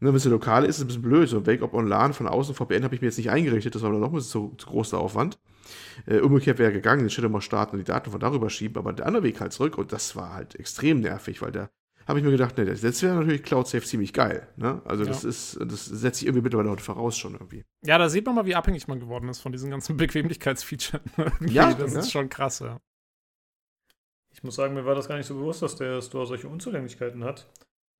Ne, 0.00 0.10
wenn 0.10 0.14
es 0.14 0.24
lokal 0.26 0.64
ist, 0.64 0.70
ist 0.70 0.76
es 0.76 0.84
ein 0.84 0.86
bisschen 0.86 1.02
blöd. 1.02 1.28
So 1.28 1.46
Wake 1.46 1.62
Up 1.62 1.74
on 1.74 1.86
LAN 1.86 2.12
von 2.12 2.28
außen, 2.28 2.54
VPN 2.54 2.84
habe 2.84 2.94
ich 2.94 3.00
mir 3.00 3.08
jetzt 3.08 3.18
nicht 3.18 3.30
eingerichtet, 3.30 3.74
das 3.74 3.82
war 3.82 3.90
noch 3.90 4.08
ein 4.08 4.12
bisschen 4.12 4.30
zu, 4.30 4.54
zu 4.56 4.68
groß 4.68 4.90
der 4.90 5.00
Aufwand. 5.00 5.38
Äh, 6.06 6.20
umgekehrt 6.20 6.58
wäre 6.58 6.72
gegangen, 6.72 7.02
den 7.02 7.10
Shadow 7.10 7.28
mal 7.28 7.40
starten 7.40 7.72
und 7.72 7.78
die 7.78 7.84
Daten 7.84 8.10
von 8.10 8.20
darüber 8.20 8.48
schieben, 8.48 8.78
aber 8.78 8.92
der 8.92 9.06
andere 9.06 9.24
Weg 9.24 9.40
halt 9.40 9.52
zurück 9.52 9.76
und 9.76 9.92
das 9.92 10.14
war 10.14 10.34
halt 10.34 10.54
extrem 10.54 11.00
nervig, 11.00 11.42
weil 11.42 11.52
da 11.52 11.68
habe 12.06 12.20
ich 12.20 12.24
mir 12.24 12.30
gedacht, 12.30 12.56
ne, 12.56 12.64
das 12.64 13.02
wäre 13.02 13.16
natürlich 13.16 13.42
Cloud 13.42 13.68
Safe 13.68 13.84
ziemlich 13.84 14.14
geil. 14.14 14.48
Ne? 14.56 14.80
Also 14.86 15.04
ja. 15.04 15.10
das 15.10 15.24
ist, 15.24 15.58
das 15.60 15.84
setzt 15.84 16.20
sich 16.20 16.26
irgendwie 16.26 16.42
mittlerweile 16.42 16.70
heute 16.70 16.82
voraus 16.82 17.18
schon 17.18 17.34
irgendwie. 17.34 17.64
Ja, 17.84 17.98
da 17.98 18.08
sieht 18.08 18.24
man 18.24 18.34
mal, 18.34 18.46
wie 18.46 18.54
abhängig 18.54 18.88
man 18.88 18.98
geworden 18.98 19.28
ist 19.28 19.40
von 19.40 19.52
diesen 19.52 19.70
ganzen 19.70 19.96
Bequemlichkeitsfeatures. 19.98 21.02
ja, 21.40 21.74
das 21.74 21.92
ja. 21.92 22.00
ist 22.00 22.10
schon 22.10 22.30
krass, 22.30 22.60
ja. 22.60 22.80
Ich 24.32 24.42
muss 24.42 24.54
sagen, 24.54 24.72
mir 24.74 24.86
war 24.86 24.94
das 24.94 25.08
gar 25.08 25.16
nicht 25.16 25.26
so 25.26 25.34
bewusst, 25.34 25.60
dass 25.60 25.76
der 25.76 26.00
Store 26.00 26.26
solche 26.26 26.48
Unzulänglichkeiten 26.48 27.24
hat. 27.24 27.46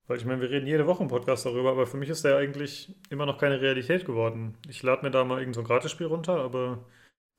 Weil 0.08 0.16
ich 0.16 0.24
meine, 0.24 0.40
wir 0.40 0.50
reden 0.50 0.66
jede 0.66 0.86
Woche 0.86 1.02
im 1.02 1.08
Podcast 1.08 1.44
darüber, 1.44 1.70
aber 1.70 1.86
für 1.86 1.98
mich 1.98 2.08
ist 2.08 2.24
der 2.24 2.38
eigentlich 2.38 2.96
immer 3.10 3.26
noch 3.26 3.36
keine 3.36 3.60
Realität 3.60 4.06
geworden. 4.06 4.56
Ich 4.66 4.82
lade 4.82 5.02
mir 5.02 5.10
da 5.10 5.22
mal 5.22 5.38
irgendein 5.38 5.62
so 5.62 5.68
Gratisspiel 5.68 6.06
runter, 6.06 6.40
aber 6.40 6.86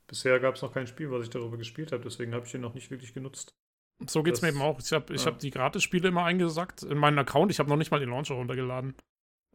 bisher 0.05 0.39
gab 0.39 0.55
es 0.55 0.61
noch 0.61 0.71
kein 0.71 0.85
Spiel, 0.85 1.09
was 1.09 1.23
ich 1.23 1.31
darüber 1.31 1.57
gespielt 1.57 1.91
habe, 1.91 2.03
deswegen 2.03 2.33
habe 2.33 2.45
ich 2.45 2.53
ihn 2.53 2.61
noch 2.61 2.75
nicht 2.75 2.91
wirklich 2.91 3.13
genutzt. 3.13 3.55
So 4.07 4.23
geht 4.23 4.35
es 4.35 4.41
mir 4.41 4.49
eben 4.49 4.61
auch. 4.61 4.79
Ich 4.79 4.91
habe 4.93 5.13
ich 5.13 5.25
ja. 5.25 5.31
hab 5.31 5.39
die 5.39 5.49
Gratisspiele 5.49 6.07
immer 6.07 6.23
eingesackt 6.23 6.83
in 6.83 6.97
meinen 6.97 7.19
Account. 7.19 7.51
Ich 7.51 7.59
habe 7.59 7.69
noch 7.69 7.75
nicht 7.75 7.91
mal 7.91 7.99
den 7.99 8.09
Launcher 8.09 8.35
runtergeladen. 8.35 8.95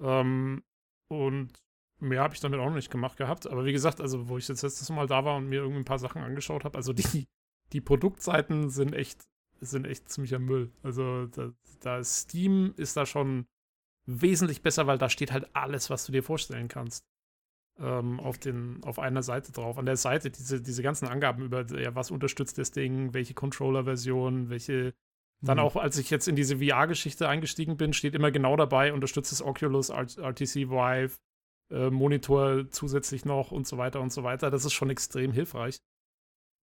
Ähm, 0.00 0.62
und 1.08 1.52
mehr 2.00 2.20
habe 2.20 2.34
ich 2.34 2.40
damit 2.40 2.60
auch 2.60 2.66
noch 2.66 2.74
nicht 2.74 2.90
gemacht 2.90 3.16
gehabt. 3.16 3.46
Aber 3.46 3.64
wie 3.64 3.72
gesagt, 3.72 4.00
also 4.00 4.28
wo 4.28 4.36
ich 4.36 4.48
jetzt 4.48 4.62
letztes 4.62 4.90
Mal 4.90 5.06
da 5.06 5.24
war 5.24 5.36
und 5.36 5.48
mir 5.48 5.60
irgendwie 5.60 5.80
ein 5.80 5.86
paar 5.86 5.98
Sachen 5.98 6.20
angeschaut 6.20 6.64
habe, 6.64 6.76
also 6.76 6.92
die, 6.92 7.26
die 7.72 7.80
Produktseiten 7.80 8.68
sind 8.68 8.92
echt 8.92 9.24
sind 9.60 9.86
echt 9.86 10.08
ziemlicher 10.08 10.38
Müll. 10.38 10.70
Also 10.82 11.26
da, 11.26 11.52
da 11.80 12.04
Steam 12.04 12.74
ist 12.76 12.96
da 12.96 13.06
schon 13.06 13.46
wesentlich 14.06 14.62
besser, 14.62 14.86
weil 14.86 14.98
da 14.98 15.08
steht 15.08 15.32
halt 15.32 15.48
alles, 15.54 15.90
was 15.90 16.06
du 16.06 16.12
dir 16.12 16.22
vorstellen 16.22 16.68
kannst. 16.68 17.04
Ähm, 17.76 18.20
auf, 18.20 18.38
den, 18.38 18.84
auf 18.84 19.00
einer 19.00 19.24
Seite 19.24 19.50
drauf. 19.50 19.78
An 19.78 19.86
der 19.86 19.96
Seite 19.96 20.30
diese, 20.30 20.60
diese 20.60 20.82
ganzen 20.82 21.08
Angaben 21.08 21.42
über, 21.42 21.66
ja, 21.76 21.94
was 21.96 22.12
unterstützt 22.12 22.56
das 22.56 22.70
Ding, 22.70 23.14
welche 23.14 23.34
Controller-Version, 23.34 24.48
welche. 24.48 24.94
Dann 25.40 25.58
mhm. 25.58 25.64
auch, 25.64 25.76
als 25.76 25.98
ich 25.98 26.08
jetzt 26.08 26.28
in 26.28 26.36
diese 26.36 26.58
VR-Geschichte 26.58 27.28
eingestiegen 27.28 27.76
bin, 27.76 27.92
steht 27.92 28.14
immer 28.14 28.30
genau 28.30 28.56
dabei, 28.56 28.92
unterstützt 28.92 29.32
das 29.32 29.42
Oculus, 29.42 29.88
RTC 29.90 30.70
Vive, 30.70 31.18
äh, 31.70 31.90
Monitor 31.90 32.70
zusätzlich 32.70 33.24
noch 33.24 33.50
und 33.50 33.66
so 33.66 33.76
weiter 33.76 34.00
und 34.00 34.12
so 34.12 34.22
weiter. 34.22 34.50
Das 34.50 34.64
ist 34.64 34.72
schon 34.72 34.90
extrem 34.90 35.32
hilfreich. 35.32 35.80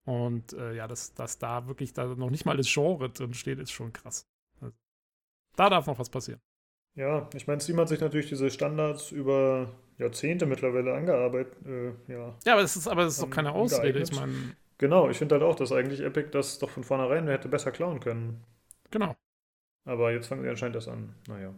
Und 0.06 0.54
äh, 0.54 0.74
ja, 0.74 0.88
dass, 0.88 1.14
dass 1.14 1.38
da 1.38 1.68
wirklich 1.68 1.94
da 1.94 2.06
noch 2.06 2.30
nicht 2.30 2.46
mal 2.46 2.58
das 2.58 2.72
Genre 2.72 3.10
drin 3.10 3.34
steht, 3.34 3.60
ist 3.60 3.72
schon 3.72 3.94
krass. 3.94 4.28
Also, 4.60 4.74
da 5.56 5.70
darf 5.70 5.86
noch 5.88 6.00
was 6.00 6.10
passieren. 6.10 6.42
Ja, 6.96 7.30
ich 7.34 7.48
meine, 7.48 7.62
Steam 7.62 7.80
hat 7.80 7.90
sich 7.90 8.02
natürlich 8.02 8.30
diese 8.30 8.50
Standards 8.50 9.12
über 9.12 9.72
Jahrzehnte 9.98 10.46
mittlerweile 10.46 10.94
angearbeitet. 10.94 11.56
Äh, 11.66 12.12
ja, 12.12 12.36
ja, 12.46 12.54
aber 12.54 12.64
es 12.64 12.76
ist, 12.76 12.88
aber 12.88 13.04
es 13.04 13.14
ist 13.14 13.24
doch 13.24 13.30
keine 13.30 13.54
Ausrede. 13.54 14.00
Ich 14.00 14.12
meine. 14.14 14.34
Genau, 14.78 15.10
ich 15.10 15.18
finde 15.18 15.36
halt 15.36 15.44
auch, 15.44 15.56
dass 15.56 15.72
eigentlich 15.72 16.02
Epic 16.02 16.30
das 16.32 16.58
doch 16.58 16.72
von 16.72 16.84
vornherein 16.84 17.28
hätte 17.28 17.48
besser 17.48 17.72
klauen 17.72 18.00
können. 18.00 18.44
Genau. 18.90 19.16
Aber 19.86 20.12
jetzt 20.12 20.28
fangen 20.28 20.42
sie 20.42 20.50
anscheinend 20.50 20.76
das 20.76 20.88
an. 20.88 21.16
Naja. 21.28 21.54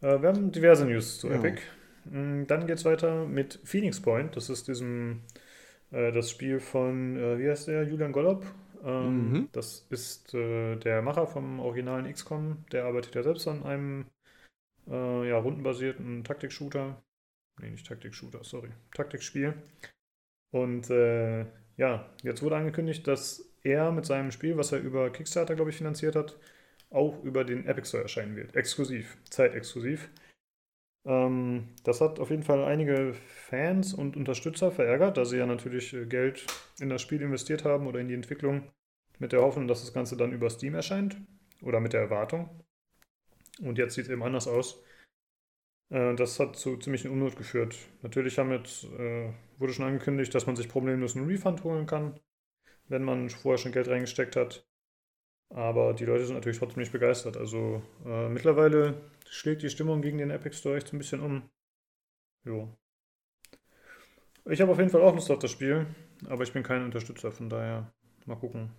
Äh, 0.00 0.20
wir 0.22 0.28
haben 0.28 0.50
diverse 0.50 0.86
News 0.86 1.18
zu 1.18 1.28
ja. 1.28 1.34
Epic. 1.34 1.60
Mm, 2.06 2.44
dann 2.46 2.66
geht 2.66 2.78
es 2.78 2.84
weiter 2.84 3.26
mit 3.26 3.60
Phoenix 3.64 4.00
Point. 4.00 4.34
Das 4.34 4.48
ist 4.48 4.66
diesem 4.66 5.20
äh, 5.90 6.12
das 6.12 6.30
Spiel 6.30 6.60
von, 6.60 7.16
äh, 7.16 7.38
wie 7.38 7.48
heißt 7.48 7.68
der, 7.68 7.84
Julian 7.84 8.12
Gollop. 8.12 8.44
Ähm, 8.84 9.32
mhm. 9.32 9.48
Das 9.52 9.86
ist 9.90 10.34
äh, 10.34 10.76
der 10.76 11.02
Macher 11.02 11.26
vom 11.26 11.60
originalen 11.60 12.10
XCOM. 12.10 12.64
Der 12.72 12.84
arbeitet 12.84 13.14
ja 13.14 13.22
selbst 13.22 13.46
an 13.46 13.62
einem 13.64 14.06
äh, 14.88 15.28
ja, 15.28 15.38
rundenbasierten 15.38 16.24
Taktik-Shooter. 16.24 17.02
Nee, 17.60 17.70
nicht 17.70 17.86
Taktik-Shooter, 17.86 18.42
sorry. 18.42 18.70
Taktikspiel. 18.94 19.54
Und 20.52 20.88
ja, 21.76 22.10
jetzt 22.22 22.42
wurde 22.42 22.56
angekündigt, 22.56 23.06
dass 23.06 23.54
er 23.62 23.92
mit 23.92 24.04
seinem 24.04 24.32
Spiel, 24.32 24.56
was 24.56 24.72
er 24.72 24.80
über 24.80 25.10
Kickstarter, 25.10 25.54
glaube 25.54 25.70
ich, 25.70 25.76
finanziert 25.76 26.16
hat, 26.16 26.36
auch 26.90 27.22
über 27.22 27.44
den 27.44 27.66
Epic 27.66 27.88
Store 27.88 28.02
erscheinen 28.02 28.36
wird. 28.36 28.56
Exklusiv, 28.56 29.16
zeitexklusiv. 29.30 30.10
Ähm, 31.06 31.68
das 31.84 32.00
hat 32.00 32.20
auf 32.20 32.30
jeden 32.30 32.42
Fall 32.42 32.64
einige 32.64 33.14
Fans 33.14 33.94
und 33.94 34.16
Unterstützer 34.16 34.70
verärgert, 34.70 35.16
da 35.16 35.24
sie 35.24 35.38
ja 35.38 35.46
natürlich 35.46 35.94
äh, 35.94 36.06
Geld 36.06 36.46
in 36.78 36.90
das 36.90 37.02
Spiel 37.02 37.22
investiert 37.22 37.64
haben 37.64 37.86
oder 37.86 38.00
in 38.00 38.08
die 38.08 38.14
Entwicklung 38.14 38.70
mit 39.18 39.32
der 39.32 39.42
Hoffnung, 39.42 39.66
dass 39.66 39.80
das 39.80 39.92
Ganze 39.94 40.16
dann 40.16 40.32
über 40.32 40.50
Steam 40.50 40.74
erscheint 40.74 41.16
oder 41.62 41.80
mit 41.80 41.92
der 41.92 42.00
Erwartung. 42.00 42.64
Und 43.60 43.78
jetzt 43.78 43.94
sieht 43.94 44.04
es 44.04 44.10
eben 44.10 44.22
anders 44.22 44.46
aus. 44.46 44.82
Äh, 45.88 46.14
das 46.16 46.38
hat 46.38 46.56
zu 46.56 46.76
ziemlichen 46.76 47.10
Unmut 47.10 47.36
geführt. 47.36 47.76
Natürlich 48.02 48.38
haben 48.38 48.52
jetzt, 48.52 48.84
äh, 48.84 49.32
wurde 49.58 49.72
schon 49.72 49.86
angekündigt, 49.86 50.34
dass 50.34 50.46
man 50.46 50.56
sich 50.56 50.68
problemlos 50.68 51.16
einen 51.16 51.28
Refund 51.28 51.64
holen 51.64 51.86
kann, 51.86 52.20
wenn 52.88 53.04
man 53.04 53.30
vorher 53.30 53.58
schon 53.58 53.72
Geld 53.72 53.88
reingesteckt 53.88 54.36
hat. 54.36 54.66
Aber 55.48 55.94
die 55.94 56.04
Leute 56.04 56.26
sind 56.26 56.36
natürlich 56.36 56.58
trotzdem 56.58 56.80
nicht 56.80 56.92
begeistert. 56.92 57.36
Also 57.36 57.82
mittlerweile 58.04 59.00
schlägt 59.30 59.62
die 59.62 59.70
Stimmung 59.70 60.02
gegen 60.02 60.18
den 60.18 60.30
Epic 60.30 60.56
Store 60.56 60.76
echt 60.76 60.88
so 60.88 60.96
ein 60.96 60.98
bisschen 60.98 61.20
um. 61.20 61.48
Jo. 62.44 62.76
Ich 64.46 64.60
habe 64.60 64.72
auf 64.72 64.78
jeden 64.78 64.90
Fall 64.90 65.02
auch 65.02 65.14
Lust 65.14 65.30
auf 65.30 65.38
das 65.38 65.50
Spiel, 65.50 65.86
aber 66.26 66.42
ich 66.42 66.52
bin 66.52 66.62
kein 66.62 66.84
Unterstützer, 66.84 67.30
von 67.30 67.48
daher 67.48 67.92
mal 68.26 68.36
gucken. 68.36 68.70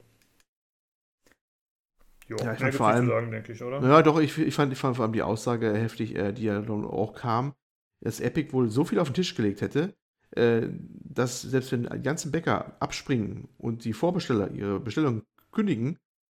Jo, 2.27 2.37
ja, 2.37 2.53
ich 2.53 2.59
fand 2.59 2.75
vor 2.75 2.87
allem, 2.87 3.07
sagen, 3.07 3.31
denke 3.31 3.51
ich, 3.51 3.63
oder? 3.63 3.81
Ja, 3.81 4.01
doch, 4.01 4.19
ich, 4.19 4.37
ich, 4.37 4.53
fand, 4.53 4.71
ich 4.73 4.79
fand 4.79 4.95
vor 4.95 5.03
allem 5.03 5.13
die 5.13 5.21
Aussage 5.21 5.73
heftig, 5.73 6.15
äh, 6.15 6.33
die 6.33 6.43
ja 6.43 6.61
dann 6.61 6.85
auch 6.85 7.13
kam, 7.13 7.53
dass 8.01 8.19
Epic 8.19 8.53
wohl 8.53 8.69
so 8.69 8.83
viel 8.83 8.99
auf 8.99 9.09
den 9.09 9.15
Tisch 9.15 9.35
gelegt 9.35 9.61
hätte, 9.61 9.95
äh, 10.31 10.67
dass 10.69 11.41
selbst 11.41 11.71
wenn 11.71 11.83
die 11.83 12.01
ganzen 12.01 12.31
Bäcker 12.31 12.75
abspringen 12.81 13.49
und 13.57 13.85
die 13.85 13.93
Vorbesteller 13.93 14.51
ihre 14.51 14.79
Bestellung 14.79 15.23
kündigen, 15.51 15.97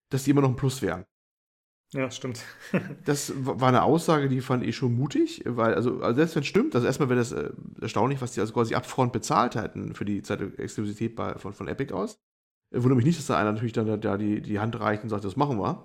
dass 0.09 0.23
die 0.23 0.31
immer 0.31 0.41
noch 0.41 0.49
ein 0.49 0.55
Plus 0.55 0.81
wären. 0.81 1.05
Ja, 1.93 2.09
stimmt. 2.09 2.43
das 3.05 3.33
war 3.35 3.67
eine 3.67 3.83
Aussage, 3.83 4.27
die 4.27 4.41
fand 4.41 4.63
ich 4.63 4.75
schon 4.75 4.95
mutig, 4.95 5.43
weil, 5.45 5.75
also, 5.75 6.01
also 6.01 6.15
selbst 6.15 6.35
wenn 6.35 6.41
es 6.41 6.47
stimmt, 6.47 6.73
also 6.73 6.87
erstmal 6.87 7.09
wäre 7.09 7.19
das 7.19 7.31
äh, 7.31 7.51
erstaunlich, 7.81 8.19
was 8.19 8.31
die 8.31 8.39
also 8.41 8.51
quasi 8.53 8.73
upfront 8.73 9.13
bezahlt 9.13 9.55
hätten 9.55 9.93
für 9.93 10.05
die 10.05 10.23
Zeit 10.23 10.41
Exklusivität 10.57 11.15
bei, 11.15 11.35
von, 11.35 11.53
von 11.53 11.67
Epic 11.67 11.93
aus. 11.93 12.19
Wundert 12.73 12.97
mich 12.97 13.05
nicht, 13.05 13.19
dass 13.19 13.27
da 13.27 13.37
einer 13.37 13.51
natürlich 13.51 13.73
dann 13.73 14.01
da 14.01 14.17
die, 14.17 14.41
die 14.41 14.59
Hand 14.59 14.79
reicht 14.79 15.03
und 15.03 15.09
sagt, 15.09 15.23
das 15.23 15.35
machen 15.35 15.59
wir. 15.59 15.83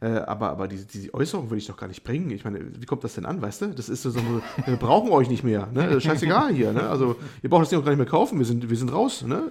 Äh, 0.00 0.08
aber 0.08 0.50
aber 0.50 0.68
diese, 0.68 0.86
diese 0.86 1.14
Äußerung 1.14 1.48
würde 1.48 1.56
ich 1.58 1.66
doch 1.66 1.76
gar 1.76 1.88
nicht 1.88 2.04
bringen. 2.04 2.30
Ich 2.30 2.44
meine, 2.44 2.60
wie 2.78 2.84
kommt 2.84 3.02
das 3.02 3.14
denn 3.14 3.24
an, 3.24 3.40
weißt 3.40 3.62
du? 3.62 3.66
Das 3.68 3.88
ist 3.88 4.02
so, 4.02 4.10
so 4.10 4.20
wir 4.66 4.76
brauchen 4.76 5.10
euch 5.10 5.30
nicht 5.30 5.42
mehr. 5.42 5.68
Ne? 5.72 5.98
Scheißegal 6.00 6.52
hier. 6.52 6.72
Ne? 6.72 6.82
Also, 6.82 7.16
ihr 7.42 7.48
braucht 7.48 7.62
das 7.62 7.70
Ding 7.70 7.78
auch 7.78 7.84
gar 7.84 7.92
nicht 7.92 7.98
mehr 7.98 8.06
kaufen. 8.06 8.38
Wir 8.38 8.44
sind, 8.44 8.68
wir 8.68 8.76
sind 8.76 8.92
raus. 8.92 9.22
Ne? 9.22 9.48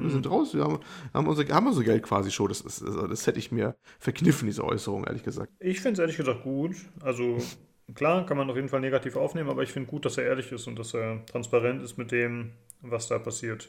Wir 0.00 0.10
sind 0.10 0.28
raus. 0.30 0.54
Wir 0.54 0.64
haben, 0.64 0.78
haben, 1.12 1.26
unser, 1.26 1.46
haben 1.48 1.66
unser 1.66 1.84
Geld 1.84 2.02
quasi 2.02 2.30
schon. 2.30 2.48
Das, 2.48 2.62
ist, 2.62 2.82
also, 2.82 3.06
das 3.06 3.26
hätte 3.26 3.38
ich 3.38 3.52
mir 3.52 3.76
verkniffen, 3.98 4.46
diese 4.46 4.64
Äußerung, 4.64 5.04
ehrlich 5.04 5.24
gesagt. 5.24 5.52
Ich 5.60 5.80
finde 5.80 5.94
es 5.94 5.98
ehrlich 5.98 6.16
gesagt 6.16 6.42
gut. 6.42 6.74
Also, 7.02 7.36
klar, 7.94 8.24
kann 8.24 8.38
man 8.38 8.48
auf 8.48 8.56
jeden 8.56 8.68
Fall 8.68 8.80
negativ 8.80 9.16
aufnehmen, 9.16 9.50
aber 9.50 9.62
ich 9.62 9.72
finde 9.72 9.90
gut, 9.90 10.04
dass 10.06 10.16
er 10.16 10.24
ehrlich 10.24 10.50
ist 10.52 10.66
und 10.66 10.78
dass 10.78 10.94
er 10.94 11.24
transparent 11.26 11.82
ist 11.82 11.98
mit 11.98 12.12
dem, 12.12 12.52
was 12.80 13.08
da 13.08 13.18
passiert. 13.18 13.68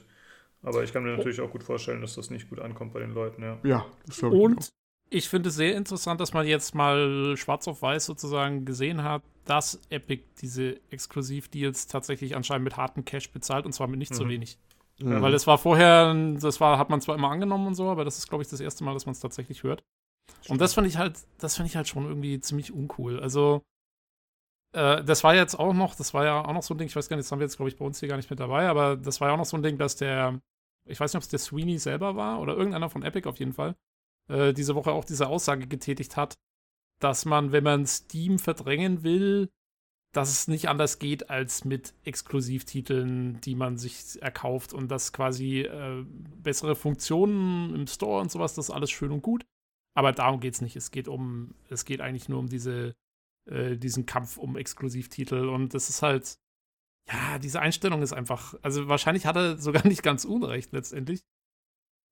Aber 0.62 0.84
ich 0.84 0.92
kann 0.92 1.04
mir 1.04 1.16
natürlich 1.16 1.42
auch 1.42 1.52
gut 1.52 1.64
vorstellen, 1.64 2.02
dass 2.02 2.16
das 2.16 2.30
nicht 2.30 2.50
gut 2.50 2.60
ankommt 2.60 2.94
bei 2.94 3.00
den 3.00 3.14
Leuten, 3.14 3.44
ja. 3.44 3.58
Ja, 3.64 3.86
das 4.08 4.18
glaube 4.18 4.36
ich. 4.36 4.42
Und 4.42 4.74
ich 5.10 5.30
finde 5.30 5.50
es 5.50 5.56
sehr 5.56 5.76
interessant, 5.76 6.20
dass 6.20 6.34
man 6.34 6.48
jetzt 6.48 6.74
mal 6.74 7.36
schwarz 7.38 7.68
auf 7.68 7.82
weiß 7.82 8.06
sozusagen 8.06 8.66
gesehen 8.66 9.04
hat, 9.04 9.22
dass 9.46 9.80
Epic 9.90 10.24
diese 10.42 10.80
Exklusivdeals 10.90 11.88
tatsächlich 11.88 12.36
anscheinend 12.36 12.64
mit 12.64 12.78
hartem 12.78 13.06
Cash 13.06 13.32
bezahlt 13.32 13.66
und 13.66 13.74
zwar 13.74 13.88
mit 13.88 14.00
nicht 14.00 14.12
mhm. 14.12 14.16
so 14.16 14.28
wenig. 14.28 14.58
Mhm. 15.00 15.22
Weil 15.22 15.34
es 15.34 15.46
war 15.46 15.58
vorher, 15.58 16.14
das 16.40 16.60
war, 16.60 16.78
hat 16.80 16.90
man 16.90 17.02
zwar 17.02 17.16
immer 17.16 17.30
angenommen 17.30 17.68
und 17.68 17.76
so, 17.76 17.90
aber 17.90 18.06
das 18.06 18.18
ist, 18.18 18.30
glaube 18.30 18.44
ich, 18.44 18.50
das 18.50 18.60
erste 18.60 18.84
Mal, 18.84 18.94
dass 18.94 19.06
man 19.06 19.14
es 19.14 19.20
tatsächlich 19.20 19.64
hört. 19.64 19.84
Und 20.48 20.62
das 20.62 20.74
fand 20.74 20.88
ich 20.88 20.98
halt, 20.98 21.20
das 21.40 21.58
fand 21.58 21.70
ich 21.70 21.76
halt 21.76 21.88
schon 21.88 22.06
irgendwie 22.06 22.40
ziemlich 22.40 22.74
uncool. 22.74 23.20
Also, 23.20 23.62
äh, 24.76 25.04
das 25.04 25.24
war 25.24 25.34
jetzt 25.36 25.58
auch 25.58 25.74
noch, 25.74 25.96
das 25.96 26.14
war 26.14 26.26
ja 26.26 26.44
auch 26.44 26.54
noch 26.54 26.64
so 26.64 26.74
ein 26.74 26.78
Ding, 26.78 26.88
ich 26.88 26.96
weiß 26.96 27.08
gar 27.08 27.16
nicht, 27.16 27.26
das 27.26 27.32
haben 27.32 27.40
wir 27.40 27.46
jetzt, 27.46 27.58
glaube 27.58 27.70
ich, 27.70 27.78
bei 27.78 27.86
uns 27.86 28.00
hier 28.00 28.10
gar 28.10 28.18
nicht 28.18 28.30
mit 28.30 28.40
dabei, 28.40 28.68
aber 28.68 28.98
das 28.98 29.22
war 29.22 29.30
ja 29.30 29.34
auch 29.34 29.38
noch 29.38 29.46
so 29.46 29.58
ein 29.58 29.64
Ding, 29.64 29.78
dass 29.78 29.96
der, 29.96 30.42
ich 30.86 31.00
weiß 31.00 31.14
nicht, 31.14 31.18
ob 31.18 31.24
es 31.24 31.30
der 31.30 31.40
Sweeney 31.40 31.80
selber 31.80 32.16
war 32.16 32.42
oder 32.42 32.56
irgendeiner 32.56 32.90
von 32.90 33.04
Epic 33.04 33.28
auf 33.28 33.40
jeden 33.40 33.54
Fall, 33.54 33.76
äh, 34.28 34.54
diese 34.54 34.76
Woche 34.76 34.92
auch 34.92 35.06
diese 35.06 35.28
Aussage 35.28 35.68
getätigt 35.68 36.18
hat, 36.18 36.36
dass 37.00 37.26
man, 37.26 37.52
wenn 37.52 37.64
man 37.64 37.86
Steam 37.86 38.38
verdrängen 38.38 39.04
will, 39.04 39.50
dass 40.14 40.30
es 40.30 40.48
nicht 40.48 40.70
anders 40.70 41.00
geht 41.00 41.30
als 41.30 41.66
mit 41.66 41.94
Exklusivtiteln, 42.04 43.42
die 43.42 43.56
man 43.56 43.78
sich 43.78 44.22
erkauft 44.22 44.74
und 44.74 44.90
dass 44.90 45.12
quasi 45.14 45.62
äh, 45.62 46.06
bessere 46.42 46.76
Funktionen 46.76 47.76
im 47.76 47.88
Store 47.88 48.22
und 48.22 48.32
sowas, 48.32 48.56
das 48.56 48.70
ist 48.70 48.76
alles 48.76 48.92
schön 48.92 49.12
und 49.12 49.22
gut. 49.22 49.46
Aber 49.94 50.12
darum 50.12 50.40
geht 50.40 50.54
es 50.54 50.62
nicht. 50.62 50.76
Es 50.76 50.92
geht 50.92 51.08
um, 51.08 51.54
es 51.70 51.86
geht 51.86 52.02
eigentlich 52.02 52.30
nur 52.30 52.40
um 52.40 52.48
diese, 52.48 52.96
äh, 53.46 53.78
diesen 53.78 54.06
Kampf 54.06 54.38
um 54.38 54.58
Exklusivtitel 54.58 55.48
und 55.50 55.74
das 55.74 55.90
ist 55.90 56.02
halt, 56.02 56.38
ja, 57.08 57.40
diese 57.40 57.60
Einstellung 57.60 58.02
ist 58.02 58.14
einfach, 58.14 58.56
also 58.62 58.88
wahrscheinlich 58.88 59.26
hat 59.26 59.36
er 59.36 59.58
sogar 59.58 59.86
nicht 59.88 60.04
ganz 60.04 60.26
unrecht 60.26 60.72
letztendlich. 60.74 61.24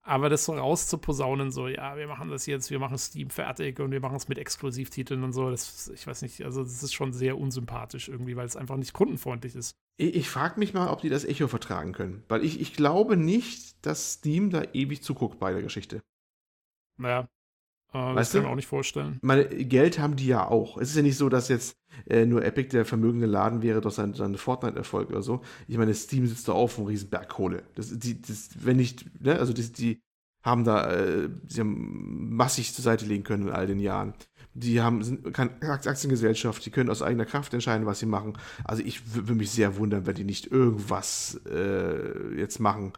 Aber 0.06 0.28
das 0.28 0.44
so 0.44 0.52
rauszuposaunen, 0.52 1.50
so, 1.52 1.70
ja, 1.70 1.96
wir 1.96 2.08
machen 2.08 2.30
das 2.30 2.46
jetzt, 2.46 2.70
wir 2.70 2.78
machen 2.78 2.98
Steam 2.98 3.30
fertig 3.30 3.80
und 3.80 3.92
wir 3.92 4.02
machen 4.02 4.18
es 4.18 4.28
mit 4.28 4.38
Exklusivtiteln 4.38 5.24
und 5.24 5.32
so, 5.32 5.50
das, 5.50 5.88
ich 5.88 6.06
weiß 6.06 6.24
nicht, 6.24 6.44
also 6.44 6.62
das 6.62 6.84
ist 6.84 6.94
schon 6.94 7.14
sehr 7.14 7.38
unsympathisch 7.38 8.10
irgendwie, 8.10 8.36
weil 8.36 8.46
es 8.46 8.58
einfach 8.58 8.76
nicht 8.76 8.92
kundenfreundlich 8.92 9.56
ist. 9.56 9.78
Ich, 9.96 10.14
ich 10.14 10.30
frage 10.30 10.60
mich 10.60 10.74
mal, 10.74 10.90
ob 10.90 11.00
die 11.00 11.10
das 11.10 11.24
Echo 11.24 11.48
vertragen 11.48 11.94
können, 11.94 12.24
weil 12.28 12.44
ich, 12.44 12.60
ich 12.60 12.74
glaube 12.74 13.16
nicht, 13.16 13.86
dass 13.86 14.16
Steam 14.16 14.50
da 14.50 14.64
ewig 14.74 15.02
zuguckt 15.04 15.40
bei 15.40 15.54
der 15.54 15.62
Geschichte. 15.62 16.02
Naja, 16.98 17.30
äh, 17.94 18.16
das 18.16 18.32
kann 18.32 18.42
ich 18.42 18.46
mir 18.46 18.52
auch 18.52 18.56
nicht 18.56 18.68
vorstellen. 18.68 19.20
Meine, 19.22 19.46
Geld 19.46 20.00
haben 20.00 20.16
die 20.16 20.28
ja 20.28 20.48
auch. 20.48 20.78
Es 20.78 20.90
ist 20.90 20.96
ja 20.96 21.02
nicht 21.02 21.18
so, 21.18 21.30
dass 21.30 21.48
jetzt 21.48 21.78
äh, 22.08 22.26
nur 22.26 22.44
Epic 22.44 22.70
der 22.70 22.86
vermögende 22.86 23.28
Laden 23.28 23.62
wäre 23.62 23.82
durch 23.82 23.96
seinen, 23.96 24.14
seinen 24.14 24.38
Fortnite-Erfolg 24.38 25.10
oder 25.10 25.22
so. 25.22 25.42
Ich 25.68 25.78
meine, 25.78 25.94
Steam 25.94 26.26
sitzt 26.28 26.48
da 26.48 26.54
auf 26.54 26.78
einem 26.78 26.88
riesen 26.88 27.10
Berg 27.10 27.30
Kohle. 27.30 27.64
Das, 27.76 27.98
die, 27.98 28.22
das, 28.22 28.50
wenn 28.60 28.78
nicht, 28.78 29.22
ne, 29.22 29.38
also 29.38 29.54
die, 29.54 29.72
die 29.72 30.02
haben 30.44 30.66
da, 30.66 30.92
äh, 30.92 31.30
sie 31.48 31.62
haben 31.62 32.36
massig 32.36 32.74
zur 32.74 32.84
Seite 32.84 33.06
legen 33.06 33.24
können 33.24 33.48
in 33.48 33.54
all 33.54 33.68
den 33.68 33.80
Jahren. 33.80 34.14
Die 34.56 34.82
haben 34.82 35.04
sind 35.04 35.34
keine 35.34 35.52
Aktiengesellschaft, 35.62 36.64
die 36.64 36.70
können 36.70 36.92
aus 36.92 37.02
eigener 37.02 37.26
Kraft 37.26 37.54
entscheiden, 37.54 37.88
was 37.88 38.00
sie 38.00 38.06
machen. 38.06 38.38
Also 38.64 38.84
ich 38.84 39.16
würde 39.16 39.34
mich 39.34 39.50
sehr 39.50 39.78
wundern, 39.78 40.06
wenn 40.06 40.16
die 40.16 40.26
nicht 40.26 40.52
irgendwas 40.52 41.42
äh, 41.50 42.36
jetzt 42.36 42.60
machen, 42.60 42.94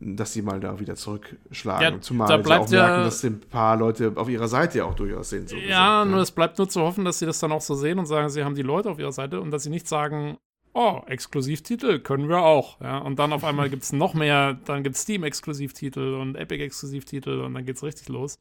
dass 0.00 0.32
sie 0.32 0.42
mal 0.42 0.60
da 0.60 0.80
wieder 0.80 0.96
zurückschlagen. 0.96 1.94
Ja, 1.96 2.00
Zumal 2.00 2.28
da 2.28 2.38
bleibt 2.38 2.68
sie 2.70 2.78
auch 2.78 2.86
merken, 2.86 3.04
dass 3.04 3.22
ein 3.22 3.40
paar 3.40 3.76
Leute 3.76 4.12
auf 4.16 4.28
ihrer 4.28 4.48
Seite 4.48 4.78
ja 4.78 4.84
auch 4.84 4.94
durchaus 4.94 5.30
sind. 5.30 5.48
So 5.50 5.56
ja, 5.56 6.04
nur 6.04 6.20
es 6.20 6.30
bleibt 6.30 6.58
nur 6.58 6.68
zu 6.68 6.80
hoffen, 6.80 7.04
dass 7.04 7.18
sie 7.18 7.26
das 7.26 7.38
dann 7.38 7.52
auch 7.52 7.60
so 7.60 7.74
sehen 7.74 7.98
und 7.98 8.06
sagen, 8.06 8.30
sie 8.30 8.42
haben 8.42 8.54
die 8.54 8.62
Leute 8.62 8.90
auf 8.90 8.98
ihrer 8.98 9.12
Seite 9.12 9.40
und 9.40 9.50
dass 9.50 9.62
sie 9.62 9.70
nicht 9.70 9.86
sagen, 9.86 10.38
oh, 10.72 11.02
Exklusivtitel 11.06 11.98
können 12.00 12.28
wir 12.28 12.42
auch. 12.42 12.80
Ja, 12.80 12.98
und 12.98 13.18
dann 13.18 13.32
auf 13.32 13.44
einmal 13.44 13.68
gibt 13.70 13.82
es 13.82 13.92
noch 13.92 14.14
mehr, 14.14 14.54
dann 14.64 14.82
gibt 14.82 14.96
es 14.96 15.02
Steam-Exklusivtitel 15.02 16.14
und 16.14 16.34
Epic-Exklusivtitel 16.34 17.40
und 17.40 17.54
dann 17.54 17.66
geht 17.66 17.76
es 17.76 17.82
richtig 17.82 18.08
los. 18.08 18.38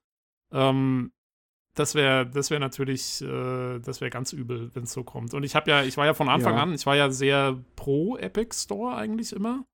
Ähm, 0.53 1.11
das 1.75 1.93
wäre 1.93 2.25
das 2.25 2.49
wäre 2.51 2.61
natürlich, 2.61 3.21
äh, 3.21 3.79
das 3.79 4.01
wäre 4.01 4.09
ganz 4.09 4.31
übel, 4.33 4.71
wenn 4.73 4.83
es 4.83 4.93
so 4.93 5.03
kommt. 5.03 5.33
Und 5.33 5.43
ich 5.43 5.55
habe 5.55 5.69
ja, 5.69 5.83
ich 5.83 5.97
war 5.97 6.05
ja 6.05 6.13
von 6.13 6.29
Anfang 6.29 6.55
ja. 6.55 6.63
an, 6.63 6.73
ich 6.73 6.85
war 6.85 6.95
ja 6.95 7.09
sehr 7.09 7.57
pro 7.75 8.17
Epic 8.17 8.55
Store 8.55 8.95
eigentlich 8.95 9.33
immer 9.33 9.65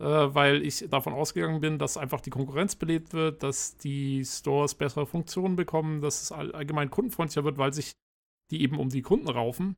äh, 0.00 0.04
weil 0.04 0.64
ich 0.64 0.86
davon 0.90 1.12
ausgegangen 1.12 1.60
bin, 1.60 1.78
dass 1.78 1.96
einfach 1.96 2.20
die 2.20 2.30
Konkurrenz 2.30 2.76
belebt 2.76 3.12
wird, 3.12 3.42
dass 3.42 3.76
die 3.76 4.24
Stores 4.24 4.74
bessere 4.74 5.06
Funktionen 5.06 5.56
bekommen, 5.56 6.00
dass 6.00 6.22
es 6.22 6.32
allgemein 6.32 6.90
kundenfreundlicher 6.90 7.44
wird, 7.44 7.58
weil 7.58 7.72
sich 7.72 7.92
die 8.50 8.62
eben 8.62 8.78
um 8.78 8.88
die 8.88 9.02
Kunden 9.02 9.28
raufen. 9.28 9.76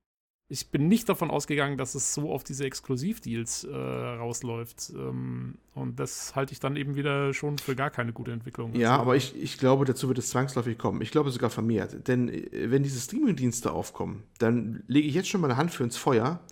Ich 0.52 0.70
bin 0.70 0.88
nicht 0.88 1.08
davon 1.08 1.30
ausgegangen, 1.30 1.78
dass 1.78 1.94
es 1.94 2.12
so 2.12 2.32
auf 2.32 2.42
diese 2.42 2.64
Exklusivdeals 2.64 3.64
äh, 3.64 3.72
rausläuft. 3.72 4.90
Ähm, 4.90 5.58
und 5.74 6.00
das 6.00 6.34
halte 6.34 6.52
ich 6.52 6.58
dann 6.58 6.74
eben 6.74 6.96
wieder 6.96 7.32
schon 7.32 7.58
für 7.58 7.76
gar 7.76 7.90
keine 7.90 8.12
gute 8.12 8.32
Entwicklung. 8.32 8.74
Ja, 8.74 8.92
also, 8.92 9.02
aber 9.02 9.16
ich, 9.16 9.40
ich 9.40 9.58
glaube, 9.58 9.84
dazu 9.84 10.08
wird 10.08 10.18
es 10.18 10.30
zwangsläufig 10.30 10.76
kommen. 10.76 11.02
Ich 11.02 11.12
glaube 11.12 11.30
sogar 11.30 11.50
vermehrt. 11.50 12.08
Denn 12.08 12.28
äh, 12.28 12.70
wenn 12.70 12.82
diese 12.82 12.98
Streamingdienste 12.98 13.72
aufkommen, 13.72 14.24
dann 14.38 14.82
lege 14.88 15.06
ich 15.06 15.14
jetzt 15.14 15.28
schon 15.28 15.40
meine 15.40 15.56
Hand 15.56 15.70
für 15.70 15.84
ins 15.84 15.96
Feuer, 15.96 16.44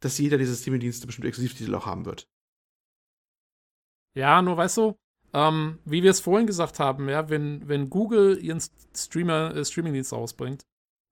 dass 0.00 0.18
jeder 0.18 0.36
dieser 0.36 0.54
Streamingdienste 0.54 1.06
bestimmt 1.06 1.26
Exklusivtitel 1.26 1.74
auch 1.76 1.86
haben 1.86 2.06
wird. 2.06 2.26
Ja, 4.14 4.42
nur 4.42 4.56
weißt 4.56 4.76
du, 4.78 4.96
ähm, 5.32 5.78
wie 5.84 6.02
wir 6.02 6.10
es 6.10 6.20
vorhin 6.20 6.46
gesagt 6.46 6.80
haben, 6.80 7.08
ja, 7.08 7.28
wenn, 7.28 7.68
wenn 7.68 7.90
Google 7.90 8.38
ihren 8.42 8.60
Streamer, 8.96 9.54
äh, 9.54 9.64
Streamingdienst 9.64 10.12
rausbringt 10.12 10.66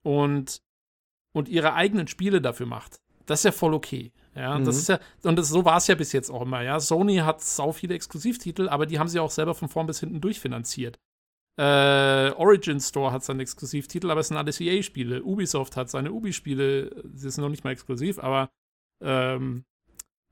und, 0.04 0.60
und 1.32 1.48
ihre 1.48 1.74
eigenen 1.74 2.08
Spiele 2.08 2.40
dafür 2.40 2.66
macht, 2.66 3.00
das 3.26 3.40
ist 3.40 3.44
ja 3.44 3.52
voll 3.52 3.74
okay. 3.74 4.12
Ja, 4.34 4.58
mhm. 4.58 4.64
das 4.64 4.76
ist 4.76 4.88
ja, 4.88 4.98
und 5.22 5.36
das, 5.36 5.48
so 5.48 5.64
war 5.64 5.76
es 5.76 5.86
ja 5.86 5.94
bis 5.94 6.12
jetzt 6.12 6.30
auch 6.30 6.42
immer, 6.42 6.62
ja. 6.62 6.80
Sony 6.80 7.16
hat 7.16 7.40
sau 7.40 7.72
viele 7.72 7.94
Exklusivtitel, 7.94 8.68
aber 8.68 8.86
die 8.86 8.98
haben 8.98 9.08
sie 9.08 9.20
auch 9.20 9.30
selber 9.30 9.54
von 9.54 9.68
vorn 9.68 9.86
bis 9.86 10.00
hinten 10.00 10.20
durchfinanziert. 10.20 10.98
Äh, 11.58 12.30
Origin 12.36 12.78
Store 12.80 13.10
hat 13.10 13.24
seinen 13.24 13.40
Exklusivtitel, 13.40 14.10
aber 14.10 14.20
es 14.20 14.28
sind 14.28 14.36
alles 14.36 14.60
EA-Spiele. 14.60 15.24
Ubisoft 15.24 15.76
hat 15.76 15.90
seine 15.90 16.12
Ubi-Spiele, 16.12 17.02
sie 17.14 17.30
sind 17.30 17.42
noch 17.42 17.48
nicht 17.48 17.64
mal 17.64 17.72
exklusiv, 17.72 18.20
aber 18.20 18.48
ähm, 19.02 19.64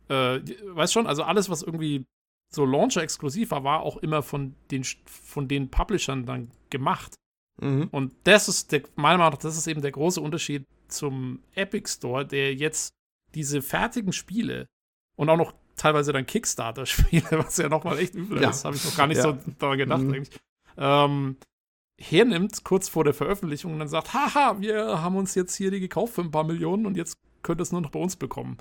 äh, 0.09 0.41
weißt 0.69 0.93
schon, 0.93 1.09
also 1.09 1.25
alles, 1.25 1.51
was 1.51 1.63
irgendwie 1.63 2.07
so 2.53 2.65
Launcher-exklusiv 2.65 3.51
war, 3.51 3.65
war 3.65 3.81
auch 3.81 3.97
immer 3.99 4.23
von 4.23 4.55
den, 4.71 4.85
von 4.85 5.49
den 5.49 5.71
Publishern 5.71 6.27
dann 6.27 6.51
gemacht. 6.71 7.15
Mhm. 7.61 7.89
Und 7.91 8.13
das 8.25 8.49
ist 8.49 8.73
der, 8.73 8.83
meiner 8.97 9.19
Meinung 9.19 9.33
nach, 9.33 9.39
das 9.39 9.57
ist 9.57 9.67
eben 9.67 9.83
der 9.83 9.93
große 9.93 10.21
Unterschied 10.21 10.65
zum 10.89 11.41
Epic 11.55 11.89
Store, 11.89 12.27
der 12.27 12.55
jetzt 12.55 12.93
diese 13.35 13.63
fertigen 13.63 14.13
Spiele 14.13 14.67
und 15.17 15.29
auch 15.29 15.37
noch 15.37 15.55
teilweise 15.77 16.13
dann 16.13 16.27
Kickstarter-Spiele, 16.27 17.27
was 17.31 17.57
ja 17.57 17.69
nochmal 17.69 17.99
echt 17.99 18.15
übel 18.15 18.41
ja. 18.41 18.51
ist, 18.51 18.65
habe 18.65 18.77
ich 18.77 18.85
noch 18.85 18.97
gar 18.97 19.07
nicht 19.07 19.19
ja. 19.19 19.23
so 19.25 19.39
daran 19.59 19.79
gedacht 19.79 20.03
mhm. 20.03 20.15
eigentlich, 20.15 20.41
ähm, 20.77 21.37
hernimmt 21.99 22.65
kurz 22.65 22.89
vor 22.89 23.05
der 23.05 23.15
Veröffentlichung 23.15 23.73
und 23.73 23.79
dann 23.79 23.89
sagt, 23.89 24.13
haha, 24.13 24.61
wir 24.61 25.03
haben 25.03 25.17
uns 25.17 25.35
jetzt 25.35 25.55
hier 25.55 25.71
die 25.71 25.81
gekauft 25.81 26.15
für 26.15 26.21
ein 26.21 26.31
paar 26.31 26.45
Millionen 26.45 26.87
und 26.87 26.97
jetzt 26.97 27.19
könnt 27.43 27.61
ihr 27.61 27.63
es 27.63 27.73
nur 27.73 27.81
noch 27.81 27.91
bei 27.91 27.99
uns 28.01 28.17
bekommen. 28.17 28.59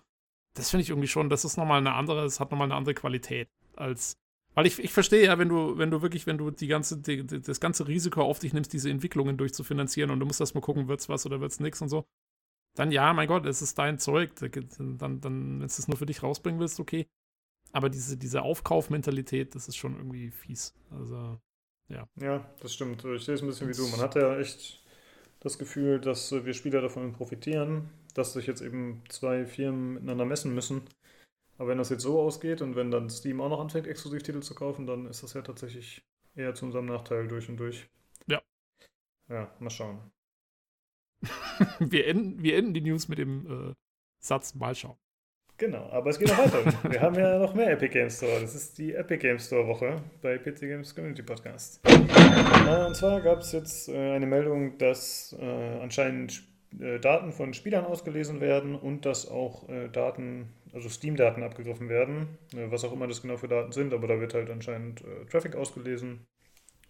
Das 0.56 0.70
finde 0.70 0.84
ich 0.84 0.90
irgendwie 0.90 1.10
schon, 1.10 1.30
das 1.30 1.44
ist 1.44 1.58
nochmal 1.58 1.80
eine 1.80 1.94
andere, 1.94 2.24
es 2.24 2.40
hat 2.40 2.52
nochmal 2.52 2.68
eine 2.68 2.76
andere 2.76 2.94
Qualität 2.94 3.50
als. 3.78 4.18
Weil 4.54 4.68
ich, 4.68 4.80
ich 4.80 4.94
verstehe 4.94 5.26
ja, 5.26 5.38
wenn 5.38 5.50
du, 5.50 5.78
wenn 5.78 5.92
du 5.92 6.02
wirklich, 6.02 6.28
wenn 6.28 6.38
du 6.38 6.50
die 6.50 6.68
ganze, 6.68 6.98
die, 6.98 7.26
das 7.26 7.60
ganze 7.60 7.88
Risiko 7.88 8.22
auf 8.22 8.40
dich 8.40 8.54
nimmst, 8.54 8.72
diese 8.72 8.90
Entwicklungen 8.90 9.38
durchzufinanzieren 9.38 10.12
und 10.12 10.20
du 10.20 10.26
musst 10.26 10.40
erstmal 10.40 10.62
gucken, 10.62 10.88
wird's 10.88 11.10
was 11.10 11.26
oder 11.26 11.42
wird's 11.42 11.60
nix 11.60 11.82
und 11.82 11.90
so, 11.90 12.06
dann 12.76 12.92
ja, 12.92 13.12
mein 13.14 13.28
Gott, 13.28 13.46
es 13.46 13.62
ist 13.62 13.78
dein 13.78 14.00
Zeug. 14.00 14.32
Dann, 14.36 14.98
dann, 14.98 15.22
dann 15.22 15.52
wenn 15.54 15.60
du 15.60 15.66
es 15.66 15.88
nur 15.88 15.98
für 15.98 16.06
dich 16.06 16.24
rausbringen 16.24 16.60
willst, 16.60 16.80
okay. 16.80 17.08
aber 17.72 17.90
diese, 17.90 18.18
diese 18.18 18.44
Aufkaufmentalität, 18.44 19.56
das 19.56 19.68
ist 19.68 19.76
schon 19.76 19.98
irgendwie 19.98 20.32
fies. 20.32 20.74
Also, 20.90 21.40
ja. 21.90 22.08
Ja, 22.20 22.50
das 22.62 22.74
stimmt. 22.74 23.04
Ich 23.04 23.26
sehe 23.26 23.36
es 23.36 23.42
ein 23.42 23.48
bisschen 23.48 23.68
wie 23.68 23.74
du. 23.74 23.88
Man 23.88 24.00
hat 24.00 24.16
ja 24.16 24.38
echt 24.38 24.82
das 25.40 25.58
Gefühl, 25.58 26.00
dass 26.00 26.32
wir 26.32 26.54
Spieler 26.54 26.82
davon 26.82 27.14
profitieren, 27.14 27.90
dass 28.14 28.34
sich 28.34 28.48
jetzt 28.48 28.62
eben 28.62 29.04
zwei 29.10 29.46
Firmen 29.46 29.94
miteinander 29.96 30.26
messen 30.26 30.56
müssen. 30.56 30.82
Aber 31.58 31.70
wenn 31.70 31.78
das 31.78 31.90
jetzt 31.90 32.04
so 32.04 32.20
ausgeht 32.20 32.62
und 32.62 32.76
wenn 32.76 32.92
dann 32.92 33.10
Steam 33.10 33.42
auch 33.42 33.50
noch 33.50 33.62
anfängt, 33.62 33.88
Exklusivtitel 33.88 34.42
zu 34.42 34.56
kaufen, 34.56 34.86
dann 34.86 35.06
ist 35.06 35.24
das 35.24 35.34
ja 35.34 35.42
tatsächlich 35.42 36.04
eher 36.36 36.54
zu 36.54 36.66
unserem 36.66 36.86
Nachteil 36.86 37.28
durch 37.28 37.50
und 37.50 37.58
durch. 37.58 37.88
Ja. 38.28 38.42
Ja, 39.30 39.54
mal 39.60 39.70
schauen. 39.70 40.12
wir, 41.80 42.08
enden, 42.08 42.44
wir 42.44 42.58
enden 42.58 42.74
die 42.74 42.82
News 42.82 43.08
mit 43.08 43.18
dem 43.18 43.70
äh, 43.70 43.74
Satz 44.20 44.54
mal 44.56 44.76
schauen. 44.76 44.98
Genau, 45.58 45.90
aber 45.90 46.10
es 46.10 46.20
geht 46.20 46.28
noch 46.28 46.38
weiter. 46.38 46.66
wir 46.92 47.02
haben 47.02 47.16
ja 47.16 47.40
noch 47.40 47.54
mehr 47.54 47.72
Epic 47.72 47.94
Games 47.94 48.18
Store. 48.18 48.42
Das 48.42 48.54
ist 48.54 48.78
die 48.78 48.94
Epic 48.94 49.22
Games 49.22 49.48
Store 49.48 49.66
Woche 49.66 50.02
bei 50.22 50.38
PC 50.38 50.62
Games 50.62 50.94
Community 50.94 51.24
Podcast. 51.24 51.80
Äh, 51.86 52.86
und 52.86 52.96
zwar 52.96 53.22
gab 53.22 53.40
es 53.40 53.54
jetzt 53.54 53.88
äh, 53.88 54.16
eine 54.16 54.26
Meldung, 54.26 54.78
dass 54.78 55.36
äh, 55.40 55.80
anscheinend 55.82 56.44
Daten 57.02 57.32
von 57.32 57.54
Spielern 57.54 57.86
ausgelesen 57.86 58.42
werden 58.42 58.76
und 58.76 59.06
dass 59.06 59.32
auch 59.32 59.66
Daten, 59.94 60.50
also 60.76 60.90
Steam-Daten 60.90 61.42
abgegriffen 61.42 61.90
werden. 61.90 62.38
Äh, 62.54 62.70
was 62.70 62.84
auch 62.84 62.94
immer 62.94 63.08
das 63.08 63.24
genau 63.24 63.38
für 63.38 63.48
Daten 63.48 63.72
sind, 63.72 63.94
aber 63.94 64.08
da 64.08 64.20
wird 64.20 64.36
halt 64.36 64.50
anscheinend 64.52 65.04
Traffic 65.32 65.56
ausgelesen 65.56 66.28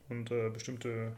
und 0.10 0.30
bestimmte 0.54 1.16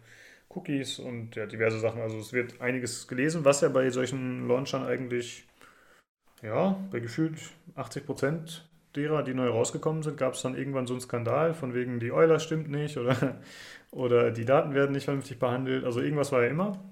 Cookies 0.49 0.99
und 0.99 1.35
ja, 1.35 1.45
diverse 1.45 1.79
Sachen. 1.79 2.01
Also 2.01 2.17
es 2.19 2.33
wird 2.33 2.61
einiges 2.61 3.07
gelesen, 3.07 3.43
was 3.45 3.61
ja 3.61 3.69
bei 3.69 3.89
solchen 3.89 4.47
Launchern 4.47 4.85
eigentlich, 4.85 5.45
ja, 6.41 6.79
bei 6.91 6.99
gefühlt 6.99 7.37
80 7.75 8.05
Prozent 8.05 8.69
derer, 8.95 9.23
die 9.23 9.33
neu 9.33 9.49
rausgekommen 9.49 10.03
sind, 10.03 10.17
gab 10.17 10.33
es 10.33 10.41
dann 10.41 10.55
irgendwann 10.57 10.87
so 10.87 10.93
einen 10.93 11.01
Skandal, 11.01 11.53
von 11.53 11.73
wegen 11.73 11.99
die 11.99 12.11
Euler 12.11 12.39
stimmt 12.39 12.69
nicht 12.69 12.97
oder, 12.97 13.41
oder 13.91 14.31
die 14.31 14.45
Daten 14.45 14.73
werden 14.73 14.91
nicht 14.91 15.05
vernünftig 15.05 15.39
behandelt. 15.39 15.83
Also 15.85 16.01
irgendwas 16.01 16.31
war 16.31 16.43
ja 16.43 16.49
immer. 16.49 16.83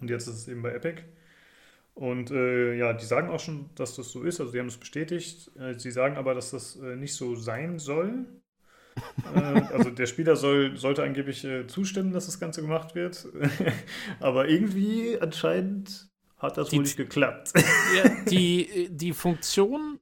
Und 0.00 0.10
jetzt 0.10 0.28
ist 0.28 0.34
es 0.36 0.48
eben 0.48 0.62
bei 0.62 0.72
Epic. 0.72 1.02
Und 1.98 2.30
äh, 2.30 2.76
ja, 2.76 2.92
die 2.92 3.04
sagen 3.04 3.28
auch 3.28 3.40
schon, 3.40 3.70
dass 3.74 3.96
das 3.96 4.12
so 4.12 4.22
ist. 4.22 4.38
Also 4.38 4.52
die 4.52 4.60
haben 4.60 4.68
es 4.68 4.76
bestätigt. 4.76 5.50
Äh, 5.58 5.76
sie 5.76 5.90
sagen 5.90 6.16
aber, 6.16 6.32
dass 6.32 6.52
das 6.52 6.76
äh, 6.76 6.94
nicht 6.94 7.14
so 7.14 7.34
sein 7.34 7.78
soll. 7.78 8.26
Äh, 9.32 9.62
also 9.72 9.90
der 9.90 10.06
Spieler 10.06 10.34
soll, 10.34 10.76
sollte 10.76 11.04
angeblich 11.04 11.44
äh, 11.44 11.68
zustimmen, 11.68 12.12
dass 12.12 12.26
das 12.26 12.40
Ganze 12.40 12.62
gemacht 12.62 12.96
wird. 12.96 13.28
aber 14.20 14.48
irgendwie 14.48 15.20
anscheinend 15.20 16.08
hat 16.36 16.56
das 16.56 16.70
die, 16.70 16.78
wohl 16.78 16.82
nicht 16.82 16.96
geklappt. 16.96 17.52
Ja, 17.54 18.10
die, 18.28 18.88
die 18.90 19.12
Funktion 19.12 20.00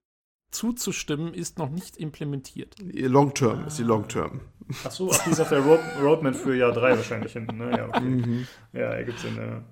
zuzustimmen 0.50 1.34
ist 1.34 1.58
noch 1.58 1.68
nicht 1.68 1.98
implementiert. 1.98 2.74
Long 2.80 3.34
Term 3.34 3.64
ah. 3.64 3.66
ist 3.66 3.78
die 3.78 3.82
Long 3.82 4.08
Term. 4.08 4.40
Ach 4.82 4.90
so, 4.90 5.10
ach, 5.12 5.22
die 5.24 5.30
ist 5.30 5.40
auf 5.40 5.50
der 5.50 5.60
Road, 5.60 5.80
Roadmap 6.00 6.36
für 6.36 6.56
Jahr 6.56 6.72
3 6.72 6.96
wahrscheinlich 6.96 7.32
hinten. 7.34 7.58
Ne? 7.58 7.70
Ja, 7.76 7.88
okay. 7.88 8.00
Mhm. 8.00 8.46
ja 8.72 8.94
ergibt 8.94 9.18
Sinn. 9.18 9.36
Ja. 9.36 9.62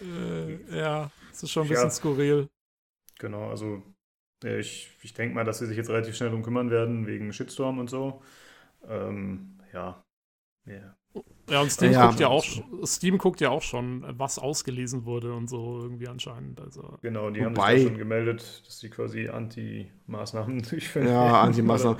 Äh, 0.00 0.76
ja, 0.76 1.10
das 1.34 1.42
ist 1.42 1.50
schon 1.50 1.64
ein 1.64 1.68
bisschen 1.68 1.84
ja, 1.84 1.90
skurril. 1.90 2.48
Genau, 3.18 3.50
also 3.50 3.82
ich, 4.44 4.90
ich 5.02 5.14
denke 5.14 5.34
mal, 5.34 5.44
dass 5.44 5.58
sie 5.58 5.66
sich 5.66 5.76
jetzt 5.76 5.90
relativ 5.90 6.14
schnell 6.14 6.30
drum 6.30 6.42
kümmern 6.42 6.70
werden, 6.70 7.06
wegen 7.06 7.32
Shitstorm 7.32 7.78
und 7.78 7.90
so. 7.90 8.22
Ähm, 8.86 9.58
ja. 9.72 10.04
Yeah. 10.66 10.96
Ja, 11.48 11.60
und 11.60 11.70
Steam, 11.70 11.92
ja, 11.92 12.06
guckt 12.06 12.20
ja 12.20 12.28
auch, 12.28 12.44
Steam 12.84 13.18
guckt 13.18 13.40
ja 13.40 13.50
auch 13.50 13.62
schon, 13.62 14.04
was 14.18 14.38
ausgelesen 14.38 15.04
wurde 15.04 15.34
und 15.34 15.48
so 15.48 15.78
irgendwie 15.80 16.08
anscheinend. 16.08 16.60
Also. 16.60 16.98
Genau, 17.02 17.30
die 17.30 17.44
Wobei, 17.44 17.62
haben 17.62 17.78
sich 17.78 17.86
schon 17.88 17.98
gemeldet, 17.98 18.62
dass 18.66 18.80
sie 18.80 18.88
quasi 18.88 19.28
Anti-Maßnahmen 19.28 20.62
durchführen. 20.70 21.06
Ja, 21.06 21.42
Anti-Maßnahmen. 21.42 21.98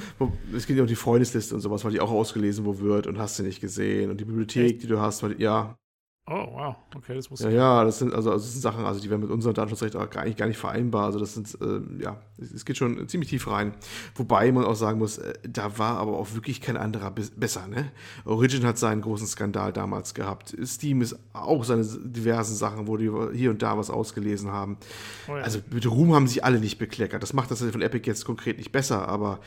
es 0.54 0.66
geht 0.66 0.76
ja 0.76 0.82
um 0.82 0.88
die 0.88 0.96
Freundesliste 0.96 1.54
und 1.54 1.60
sowas, 1.60 1.84
weil 1.84 1.92
die 1.92 2.00
auch 2.00 2.10
ausgelesen 2.10 2.64
wo 2.64 2.78
wird 2.78 3.06
und 3.06 3.18
hast 3.18 3.38
du 3.38 3.42
nicht 3.42 3.60
gesehen. 3.60 4.10
Und 4.10 4.20
die 4.20 4.24
Bibliothek, 4.24 4.72
Echt? 4.72 4.82
die 4.82 4.86
du 4.86 4.98
hast, 4.98 5.22
weil, 5.22 5.40
ja, 5.40 5.78
Oh, 6.26 6.46
wow. 6.52 6.76
Okay, 6.94 7.14
das 7.14 7.28
ja, 7.38 7.48
ich. 7.48 7.54
Ja, 7.54 7.84
das 7.84 7.98
sind, 7.98 8.14
also, 8.14 8.30
das 8.30 8.50
sind 8.50 8.62
Sachen, 8.62 8.86
also 8.86 8.98
die 8.98 9.10
werden 9.10 9.20
mit 9.20 9.30
unserem 9.30 9.52
Datenschutzrecht 9.52 9.94
auch 9.94 10.08
gar 10.08 10.24
nicht, 10.24 10.38
gar 10.38 10.46
nicht 10.46 10.56
vereinbar. 10.56 11.04
Also 11.04 11.18
das 11.18 11.34
sind, 11.34 11.54
äh, 11.60 12.02
ja, 12.02 12.18
es, 12.38 12.64
geht 12.64 12.78
schon 12.78 13.06
ziemlich 13.08 13.28
tief 13.28 13.46
rein. 13.46 13.74
Wobei 14.14 14.50
man 14.50 14.64
auch 14.64 14.74
sagen 14.74 14.98
muss, 14.98 15.18
äh, 15.18 15.34
da 15.46 15.76
war 15.76 15.98
aber 15.98 16.16
auch 16.16 16.32
wirklich 16.32 16.62
kein 16.62 16.78
anderer 16.78 17.10
besser, 17.10 17.66
ne? 17.66 17.92
Origin 18.24 18.64
hat 18.64 18.78
seinen 18.78 19.02
großen 19.02 19.26
Skandal 19.26 19.74
damals 19.74 20.14
gehabt. 20.14 20.56
Steam 20.64 21.02
ist 21.02 21.14
auch 21.34 21.62
seine 21.62 21.84
diversen 21.84 22.56
Sachen, 22.56 22.86
wo 22.86 22.96
die 22.96 23.10
hier 23.36 23.50
und 23.50 23.60
da 23.60 23.76
was 23.76 23.90
ausgelesen 23.90 24.50
haben. 24.50 24.78
Oh 25.28 25.36
ja. 25.36 25.42
Also 25.42 25.58
mit 25.70 25.86
Ruhm 25.86 26.14
haben 26.14 26.26
sich 26.26 26.42
alle 26.42 26.58
nicht 26.58 26.78
bekleckert. 26.78 27.22
Das 27.22 27.34
macht 27.34 27.50
das 27.50 27.62
von 27.62 27.82
Epic 27.82 28.08
jetzt 28.08 28.24
konkret 28.24 28.56
nicht 28.56 28.72
besser, 28.72 29.08
aber 29.08 29.40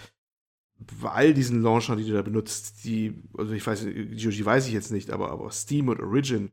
bei 1.02 1.10
all 1.10 1.34
diesen 1.34 1.64
Launchern, 1.64 1.98
die 1.98 2.06
du 2.06 2.14
da 2.14 2.22
benutzt, 2.22 2.84
die, 2.84 3.24
also 3.36 3.54
ich 3.54 3.66
weiß, 3.66 3.84
GOG 3.84 4.46
weiß 4.46 4.68
ich 4.68 4.74
jetzt 4.74 4.92
nicht, 4.92 5.10
aber, 5.10 5.32
aber 5.32 5.50
Steam 5.50 5.90
und 5.90 6.00
Origin, 6.00 6.52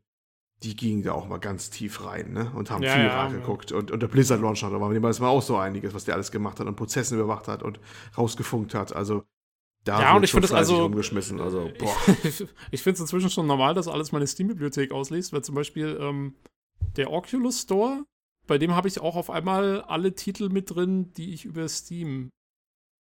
die 0.63 0.75
gingen 0.75 1.03
da 1.03 1.13
auch 1.13 1.27
mal 1.27 1.37
ganz 1.37 1.69
tief 1.69 2.05
rein 2.05 2.33
ne? 2.33 2.51
und 2.55 2.71
haben 2.71 2.81
ja, 2.81 2.93
viel 2.93 3.03
ja, 3.03 3.23
nachgeguckt. 3.23 3.71
Ja. 3.71 3.77
Und, 3.77 3.91
und 3.91 3.99
der 4.01 4.07
Blizzard 4.07 4.41
Launcher, 4.41 4.69
da 4.69 4.79
war 4.79 4.93
das 4.93 5.19
mal 5.19 5.27
auch 5.27 5.41
so 5.41 5.57
einiges, 5.57 5.93
was 5.93 6.05
der 6.05 6.15
alles 6.15 6.31
gemacht 6.31 6.59
hat 6.59 6.67
und 6.67 6.75
Prozessen 6.75 7.19
überwacht 7.19 7.47
hat 7.47 7.61
und 7.61 7.79
rausgefunkt 8.17 8.73
hat. 8.73 8.95
Also 8.95 9.23
da 9.83 10.01
ja, 10.01 10.15
und 10.15 10.23
ich 10.23 10.31
finde 10.31 10.47
das 10.47 10.57
also 10.57 10.85
umgeschmissen. 10.85 11.39
Also, 11.39 11.69
boah. 11.79 11.95
ich 12.71 12.81
finde 12.81 12.95
es 12.95 12.99
inzwischen 13.01 13.29
schon 13.29 13.45
normal, 13.45 13.75
dass 13.75 13.87
alles 13.87 14.11
meine 14.11 14.25
Steam-Bibliothek 14.25 14.91
ausliest, 14.91 15.31
weil 15.31 15.43
zum 15.43 15.53
Beispiel 15.53 15.97
ähm, 16.01 16.33
der 16.95 17.11
Oculus 17.11 17.61
Store, 17.61 18.03
bei 18.47 18.57
dem 18.57 18.75
habe 18.75 18.87
ich 18.87 18.99
auch 18.99 19.15
auf 19.15 19.29
einmal 19.29 19.81
alle 19.81 20.15
Titel 20.15 20.49
mit 20.49 20.73
drin, 20.73 21.13
die 21.13 21.33
ich 21.33 21.45
über 21.45 21.67
Steam 21.67 22.31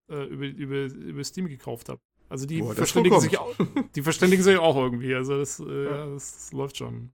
äh, 0.09 0.23
über, 0.23 0.45
über, 0.45 0.85
über 0.85 1.23
Steam 1.23 1.47
gekauft 1.47 1.89
habe. 1.89 1.99
Also 2.29 2.45
die 2.45 2.61
Boah, 2.61 2.75
verständigen 2.75 3.19
sich 3.19 3.37
auch, 3.37 3.55
die 3.95 4.01
verständigen 4.01 4.43
sich 4.43 4.57
auch 4.57 4.75
irgendwie. 4.75 5.15
Also 5.15 5.37
das, 5.37 5.59
äh, 5.59 5.85
ja. 5.85 6.05
das, 6.05 6.33
das 6.33 6.51
läuft 6.53 6.77
schon. 6.77 7.11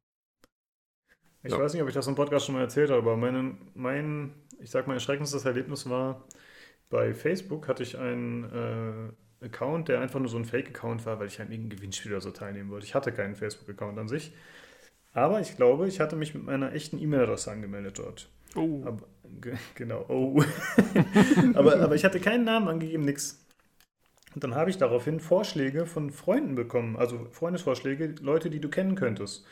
Ich 1.46 1.52
ja. 1.52 1.60
weiß 1.60 1.74
nicht, 1.74 1.82
ob 1.82 1.88
ich 1.88 1.94
das 1.94 2.08
im 2.08 2.16
Podcast 2.16 2.46
schon 2.46 2.56
mal 2.56 2.62
erzählt 2.62 2.90
habe, 2.90 3.02
aber 3.02 3.18
meine, 3.18 3.56
mein, 3.76 4.34
ich 4.60 4.72
sag 4.72 4.88
mal, 4.88 4.96
erschreckenstes 4.96 5.46
Erlebnis 5.46 5.88
war, 5.90 6.24
bei 6.90 7.14
Facebook 7.14 7.68
hatte 7.68 7.84
ich 7.84 7.98
einen 7.98 9.14
äh, 9.42 9.46
Account, 9.46 9.90
der 9.90 10.02
einfach 10.02 10.20
nur 10.20 10.30
so 10.30 10.38
ein 10.38 10.46
Fake-Account 10.46 11.06
war, 11.06 11.20
weil 11.20 11.28
ich 11.28 11.40
an 11.40 11.52
irgendeinem 11.52 11.78
Gewinnspiel 11.78 12.12
oder 12.12 12.22
so 12.22 12.32
teilnehmen 12.32 12.70
wollte. 12.72 12.86
Ich 12.86 12.96
hatte 12.96 13.12
keinen 13.12 13.36
Facebook-Account 13.36 13.98
an 14.00 14.08
sich. 14.08 14.34
Aber 15.14 15.40
ich 15.40 15.56
glaube, 15.56 15.88
ich 15.88 16.00
hatte 16.00 16.16
mich 16.16 16.34
mit 16.34 16.44
meiner 16.44 16.74
echten 16.74 17.00
E-Mail-Adresse 17.00 17.52
angemeldet 17.52 18.00
dort. 18.00 18.28
Oh. 18.56 18.82
Aber, 18.86 19.08
genau, 19.76 20.06
oh. 20.10 20.44
aber, 21.54 21.80
aber 21.80 21.96
ich 21.96 22.04
hatte 22.04 22.20
keinen 22.20 22.44
Namen 22.44 22.68
angegeben, 22.68 23.06
nix. 23.06 23.46
Und 24.34 24.44
dann 24.44 24.56
habe 24.56 24.70
ich 24.70 24.78
daraufhin 24.78 25.22
Vorschläge 25.22 25.86
von 25.86 26.12
Freunden 26.12 26.56
bekommen, 26.56 26.98
also 26.98 27.28
Freundesvorschläge, 27.32 28.16
Leute, 28.22 28.50
die 28.50 28.60
du 28.60 28.70
kennen 28.70 28.96
könntest. 28.96 29.46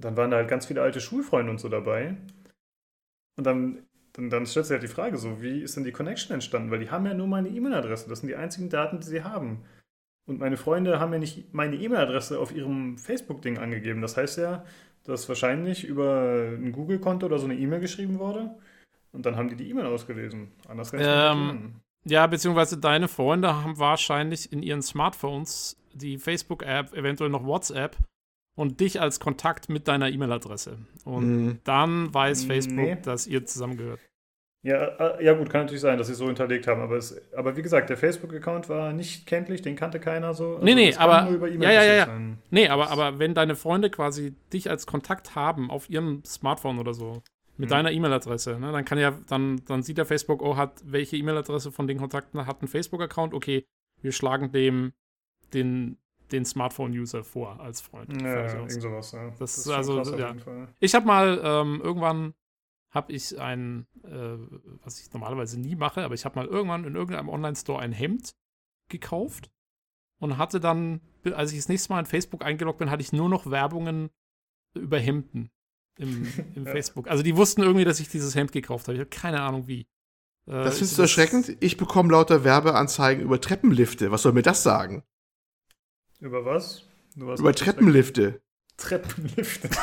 Und 0.00 0.06
dann 0.06 0.16
waren 0.16 0.30
da 0.30 0.38
halt 0.38 0.48
ganz 0.48 0.64
viele 0.64 0.80
alte 0.80 0.98
Schulfreunde 0.98 1.50
und 1.50 1.60
so 1.60 1.68
dabei. 1.68 2.16
Und 3.36 3.44
dann, 3.44 3.82
dann, 4.14 4.30
dann 4.30 4.46
stellt 4.46 4.64
sich 4.64 4.72
halt 4.72 4.82
die 4.82 4.88
Frage 4.88 5.18
so, 5.18 5.42
wie 5.42 5.60
ist 5.60 5.76
denn 5.76 5.84
die 5.84 5.92
Connection 5.92 6.32
entstanden? 6.32 6.70
Weil 6.70 6.78
die 6.78 6.90
haben 6.90 7.04
ja 7.04 7.12
nur 7.12 7.26
meine 7.26 7.50
E-Mail-Adresse. 7.50 8.08
Das 8.08 8.20
sind 8.20 8.28
die 8.28 8.34
einzigen 8.34 8.70
Daten, 8.70 9.00
die 9.00 9.06
sie 9.06 9.24
haben. 9.24 9.62
Und 10.26 10.40
meine 10.40 10.56
Freunde 10.56 11.00
haben 11.00 11.12
ja 11.12 11.18
nicht 11.18 11.52
meine 11.52 11.76
E-Mail-Adresse 11.76 12.38
auf 12.38 12.50
ihrem 12.50 12.96
Facebook-Ding 12.96 13.58
angegeben. 13.58 14.00
Das 14.00 14.16
heißt 14.16 14.38
ja, 14.38 14.64
dass 15.04 15.28
wahrscheinlich 15.28 15.84
über 15.84 16.48
ein 16.50 16.72
Google-Konto 16.72 17.26
oder 17.26 17.38
so 17.38 17.44
eine 17.44 17.56
E-Mail 17.56 17.80
geschrieben 17.80 18.18
wurde. 18.18 18.54
Und 19.12 19.26
dann 19.26 19.36
haben 19.36 19.50
die 19.50 19.56
die 19.56 19.68
E-Mail 19.68 19.84
ausgelesen. 19.84 20.50
Anders 20.66 20.92
kann 20.92 21.00
ich 21.00 21.06
ähm, 21.06 21.74
Ja, 22.06 22.26
beziehungsweise 22.26 22.78
deine 22.78 23.06
Freunde 23.06 23.54
haben 23.54 23.78
wahrscheinlich 23.78 24.50
in 24.50 24.62
ihren 24.62 24.80
Smartphones 24.80 25.76
die 25.92 26.16
Facebook-App, 26.16 26.94
eventuell 26.94 27.28
noch 27.28 27.44
WhatsApp 27.44 27.98
und 28.54 28.80
dich 28.80 29.00
als 29.00 29.20
Kontakt 29.20 29.68
mit 29.68 29.88
deiner 29.88 30.10
E-Mail-Adresse. 30.10 30.78
Und 31.04 31.44
mhm. 31.44 31.58
dann 31.64 32.12
weiß 32.12 32.44
Facebook, 32.44 32.76
nee. 32.76 32.98
dass 33.02 33.26
ihr 33.26 33.44
zusammengehört. 33.46 34.00
Ja, 34.62 34.84
äh, 34.84 35.24
ja, 35.24 35.32
gut, 35.32 35.48
kann 35.48 35.62
natürlich 35.62 35.80
sein, 35.80 35.96
dass 35.96 36.08
sie 36.08 36.12
es 36.12 36.18
so 36.18 36.26
hinterlegt 36.26 36.66
haben, 36.66 36.82
aber, 36.82 36.96
es, 36.96 37.18
aber 37.34 37.56
wie 37.56 37.62
gesagt, 37.62 37.88
der 37.88 37.96
Facebook-Account 37.96 38.68
war 38.68 38.92
nicht 38.92 39.26
kenntlich, 39.26 39.62
den 39.62 39.74
kannte 39.74 40.00
keiner 40.00 40.34
so. 40.34 40.56
Also 40.56 40.64
nee, 40.64 40.74
nee, 40.74 40.94
aber. 40.94 41.22
Nur 41.22 41.32
über 41.32 41.48
ja, 41.48 41.72
ja, 41.72 41.82
ja, 41.82 41.94
ja. 41.94 42.20
Nee, 42.50 42.68
aber, 42.68 42.90
aber 42.90 43.18
wenn 43.18 43.32
deine 43.32 43.56
Freunde 43.56 43.88
quasi 43.88 44.34
dich 44.52 44.68
als 44.68 44.86
Kontakt 44.86 45.34
haben 45.34 45.70
auf 45.70 45.88
ihrem 45.88 46.22
Smartphone 46.26 46.78
oder 46.78 46.92
so, 46.92 47.22
mit 47.56 47.70
mhm. 47.70 47.74
deiner 47.74 47.92
E-Mail-Adresse, 47.92 48.58
ne, 48.60 48.70
dann 48.70 48.84
kann 48.84 48.98
ja, 48.98 49.18
dann, 49.28 49.62
dann 49.66 49.82
sieht 49.82 49.96
der 49.96 50.06
Facebook, 50.06 50.42
oh, 50.42 50.56
hat 50.56 50.82
welche 50.84 51.16
E-Mail-Adresse 51.16 51.72
von 51.72 51.86
den 51.86 51.96
Kontakten 51.96 52.46
hat 52.46 52.60
einen 52.60 52.68
Facebook-Account, 52.68 53.32
okay, 53.32 53.64
wir 54.02 54.12
schlagen 54.12 54.52
dem 54.52 54.92
den 55.54 55.96
den 56.32 56.44
Smartphone-User 56.44 57.24
vor 57.24 57.60
als 57.60 57.80
Freund. 57.80 58.20
Ja, 58.20 58.28
ja 58.28 58.54
irgend 58.54 58.72
sowas, 58.72 59.12
ja. 59.12 59.30
Das, 59.30 59.38
das 59.38 59.58
ist 59.58 59.68
also, 59.68 60.02
ja. 60.16 60.34
Ich 60.78 60.94
habe 60.94 61.06
mal 61.06 61.40
ähm, 61.42 61.80
irgendwann 61.82 62.34
habe 62.90 63.12
ich 63.12 63.38
ein, 63.38 63.86
äh, 64.02 64.36
was 64.82 65.00
ich 65.00 65.12
normalerweise 65.12 65.58
nie 65.60 65.76
mache, 65.76 66.02
aber 66.02 66.14
ich 66.14 66.24
habe 66.24 66.36
mal 66.36 66.46
irgendwann 66.46 66.84
in 66.84 66.96
irgendeinem 66.96 67.28
Online-Store 67.28 67.80
ein 67.80 67.92
Hemd 67.92 68.34
gekauft 68.88 69.50
und 70.18 70.38
hatte 70.38 70.60
dann, 70.60 71.00
als 71.32 71.52
ich 71.52 71.58
das 71.58 71.68
nächste 71.68 71.92
Mal 71.92 72.00
in 72.00 72.06
Facebook 72.06 72.44
eingeloggt 72.44 72.78
bin, 72.78 72.90
hatte 72.90 73.02
ich 73.02 73.12
nur 73.12 73.28
noch 73.28 73.50
Werbungen 73.50 74.10
über 74.74 74.98
Hemden 74.98 75.50
im, 75.98 76.26
im 76.54 76.66
ja. 76.66 76.72
Facebook. 76.72 77.08
Also 77.08 77.22
die 77.22 77.36
wussten 77.36 77.62
irgendwie, 77.62 77.84
dass 77.84 78.00
ich 78.00 78.08
dieses 78.08 78.34
Hemd 78.34 78.52
gekauft 78.52 78.88
habe. 78.88 78.94
Ich 78.94 79.00
habe 79.00 79.10
keine 79.10 79.40
Ahnung 79.42 79.68
wie. 79.68 79.82
Äh, 80.46 80.64
das 80.64 80.78
findest 80.78 80.98
du 80.98 81.02
erschreckend? 81.02 81.56
Ich 81.60 81.76
bekomme 81.76 82.10
lauter 82.10 82.42
Werbeanzeigen 82.42 83.22
über 83.22 83.40
Treppenlifte. 83.40 84.10
Was 84.10 84.22
soll 84.22 84.32
mir 84.32 84.42
das 84.42 84.62
sagen? 84.62 85.04
Über 86.20 86.44
was? 86.44 86.84
Über 87.16 87.54
Treppenlifte. 87.54 88.40
Treppenlifte. 88.76 89.70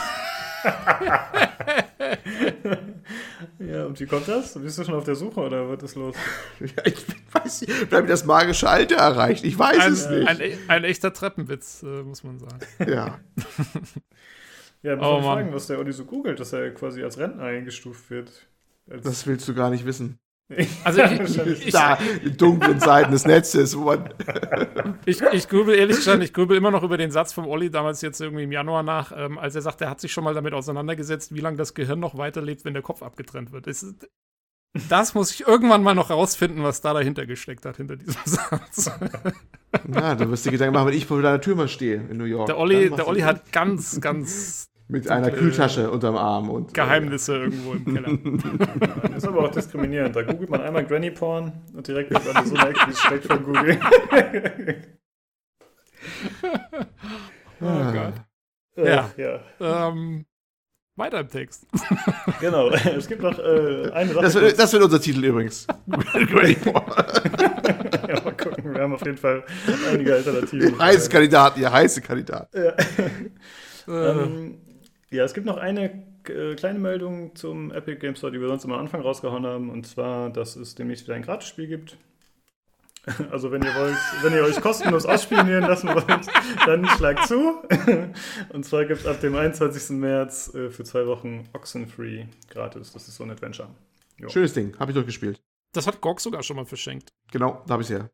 ja, 3.59 3.85
und 3.85 3.99
wie 3.99 4.05
kommt 4.05 4.27
das? 4.27 4.53
Bist 4.59 4.77
du 4.77 4.83
schon 4.83 4.93
auf 4.93 5.03
der 5.03 5.15
Suche 5.15 5.39
oder 5.39 5.67
wird 5.69 5.81
das 5.83 5.95
los? 5.95 6.15
ja, 6.59 6.85
ich 6.85 7.05
weiß 7.33 7.61
nicht. 7.61 7.73
Vielleicht 7.73 8.09
das 8.09 8.25
magische 8.25 8.69
Alter 8.69 8.97
erreicht. 8.97 9.43
Ich 9.45 9.57
weiß 9.57 9.79
ein, 9.79 9.93
es 9.93 10.09
nicht. 10.09 10.27
Ein, 10.27 10.41
ein, 10.67 10.83
echter 10.83 11.11
Treppenwitz, 11.13 11.83
äh, 11.83 12.03
muss 12.03 12.23
man 12.23 12.39
sagen. 12.39 12.59
Ja. 12.79 13.19
ja, 14.83 14.95
muss 14.95 15.07
oh, 15.07 15.13
man 15.13 15.23
fragen, 15.23 15.53
was 15.53 15.67
der 15.67 15.79
Olli 15.79 15.91
so 15.91 16.05
googelt, 16.05 16.39
dass 16.39 16.53
er 16.53 16.71
quasi 16.71 17.03
als 17.03 17.17
Rentner 17.17 17.43
eingestuft 17.43 18.09
wird. 18.09 18.47
Als 18.89 19.03
das 19.03 19.27
willst 19.27 19.47
du 19.47 19.53
gar 19.53 19.69
nicht 19.69 19.85
wissen. 19.85 20.19
Also 20.83 21.01
ich, 21.01 21.37
ich, 21.67 21.73
da 21.73 21.95
in 22.23 22.37
dunklen 22.37 22.79
Seiten 22.79 23.11
des 23.11 23.25
Netzes, 23.25 23.77
wo 23.77 23.85
man 23.85 24.09
ich, 25.05 25.21
ich 25.21 25.49
grübel 25.49 25.75
ehrlich 25.75 25.97
gesagt, 25.97 26.23
ich 26.23 26.33
grübel 26.33 26.55
immer 26.55 26.71
noch 26.71 26.83
über 26.83 26.97
den 26.97 27.11
Satz 27.11 27.33
vom 27.33 27.47
Olli 27.47 27.69
damals 27.69 28.01
jetzt 28.01 28.21
irgendwie 28.21 28.43
im 28.43 28.51
Januar 28.51 28.83
nach, 28.83 29.11
ähm, 29.15 29.37
als 29.37 29.55
er 29.55 29.61
sagt, 29.61 29.81
er 29.81 29.89
hat 29.89 29.99
sich 29.99 30.13
schon 30.13 30.23
mal 30.23 30.33
damit 30.33 30.53
auseinandergesetzt, 30.53 31.35
wie 31.35 31.41
lange 31.41 31.57
das 31.57 31.73
Gehirn 31.73 31.99
noch 31.99 32.17
weiterlebt, 32.17 32.63
wenn 32.63 32.73
der 32.73 32.83
Kopf 32.83 33.03
abgetrennt 33.03 33.51
wird. 33.51 33.67
Es, 33.67 33.85
das 34.89 35.13
muss 35.13 35.31
ich 35.31 35.47
irgendwann 35.47 35.83
mal 35.83 35.95
noch 35.95 36.09
rausfinden, 36.09 36.63
was 36.63 36.79
da 36.81 36.93
dahinter 36.93 37.25
gesteckt 37.25 37.65
hat, 37.65 37.77
hinter 37.77 37.97
diesem 37.97 38.21
Satz. 38.25 38.91
Na, 39.85 40.15
du 40.15 40.29
wirst 40.29 40.45
dir 40.45 40.51
Gedanken 40.51 40.75
machen, 40.75 40.87
wenn 40.87 40.97
ich 40.97 41.05
vor 41.05 41.21
deiner 41.21 41.41
Tür 41.41 41.55
mal 41.55 41.67
stehe 41.67 41.95
in 42.09 42.17
New 42.17 42.23
York. 42.23 42.45
Der 42.45 42.57
Olli, 42.57 42.89
der 42.89 43.07
Olli 43.07 43.21
hat 43.21 43.51
ganz, 43.51 43.99
ganz 43.99 44.66
mit 44.87 45.09
einer 45.09 45.31
Kühltasche 45.31 45.91
unterm 45.91 46.15
Arm 46.15 46.49
und 46.49 46.73
Geheimnisse 46.73 47.35
äh, 47.35 47.39
irgendwo 47.43 47.73
im 47.73 47.85
Keller. 47.85 48.17
das 49.03 49.17
ist 49.23 49.27
aber 49.27 49.43
auch 49.45 49.51
diskriminierend. 49.51 50.15
Da 50.15 50.21
googelt 50.21 50.49
man 50.49 50.61
einmal 50.61 50.85
Granny 50.85 51.11
Porn 51.11 51.51
und 51.73 51.85
direkt 51.87 52.11
wird 52.11 52.33
man 52.33 52.45
so 52.45 52.55
Ecke 52.67 52.95
schlecht 52.95 53.25
von 53.25 53.43
Google. 53.43 53.77
oh 57.61 57.65
ah. 57.65 57.91
Gott. 57.91 58.13
Äh, 58.77 58.89
ja. 58.89 59.09
ja. 59.17 59.41
Ähm, 59.89 60.25
weiter 60.95 61.19
im 61.19 61.27
Text. 61.27 61.67
genau. 62.39 62.69
Es 62.69 63.07
gibt 63.07 63.21
noch 63.21 63.37
äh, 63.37 63.91
eine 63.91 64.13
Sache. 64.13 64.23
Das 64.23 64.35
wird, 64.35 64.57
das 64.57 64.71
wird, 64.71 64.83
unser 64.83 65.01
Titel 65.01 65.25
übrigens. 65.25 65.67
Granny 65.87 66.55
Porn. 66.55 66.85
ja, 68.07 68.21
mal 68.23 68.37
gucken. 68.37 68.73
Wir 68.73 68.81
haben 68.81 68.93
auf 68.93 69.05
jeden 69.05 69.17
Fall 69.17 69.43
einige 69.91 70.13
Alternativen. 70.15 70.79
Heiße 70.79 71.09
Kandidaten, 71.09 71.59
ihr 71.59 71.71
heiße 71.71 72.01
Kandidat. 72.01 72.49
Ja. 72.55 72.73
Ähm, 73.89 74.59
ja, 75.09 75.23
es 75.23 75.33
gibt 75.33 75.45
noch 75.45 75.57
eine 75.57 76.03
äh, 76.27 76.55
kleine 76.55 76.79
Meldung 76.79 77.35
zum 77.35 77.71
Epic 77.71 77.99
Game 77.99 78.15
Store, 78.15 78.31
die 78.31 78.41
wir 78.41 78.47
sonst 78.47 78.65
immer 78.65 78.75
am 78.75 78.81
Anfang 78.81 79.01
rausgehauen 79.01 79.45
haben, 79.45 79.69
und 79.69 79.87
zwar, 79.87 80.29
dass 80.29 80.55
es 80.55 80.75
demnächst 80.75 81.05
wieder 81.05 81.15
ein 81.15 81.21
Gratisspiel 81.21 81.67
gibt. 81.67 81.97
Also 83.31 83.51
wenn 83.51 83.61
ihr 83.61 83.73
wollt, 83.75 83.97
wenn 84.21 84.33
ihr 84.33 84.43
euch 84.43 84.59
kostenlos 84.59 85.05
ausspionieren 85.05 85.63
lassen 85.63 85.87
wollt, 85.87 86.27
dann 86.65 86.85
schlagt 86.85 87.25
zu. 87.25 87.61
Und 88.49 88.65
zwar 88.65 88.85
gibt 88.85 88.99
es 88.99 89.07
ab 89.07 89.21
dem 89.21 89.33
21. 89.33 89.97
März 89.97 90.53
äh, 90.53 90.69
für 90.69 90.83
zwei 90.83 91.07
Wochen 91.07 91.47
Oxenfree 91.53 92.25
gratis. 92.49 92.91
Das 92.91 93.07
ist 93.07 93.15
so 93.15 93.23
ein 93.23 93.31
Adventure. 93.31 93.69
Jo. 94.17 94.27
Schönes 94.27 94.53
Ding, 94.53 94.77
habe 94.77 94.91
ich 94.91 94.95
durchgespielt. 94.95 95.41
Das 95.73 95.87
hat 95.87 96.01
GOG 96.01 96.19
sogar 96.19 96.43
schon 96.43 96.57
mal 96.57 96.65
verschenkt. 96.65 97.13
Genau, 97.31 97.63
da 97.65 97.73
habe 97.73 97.83
ich 97.83 97.89
es 97.89 97.97
ja. 97.97 98.09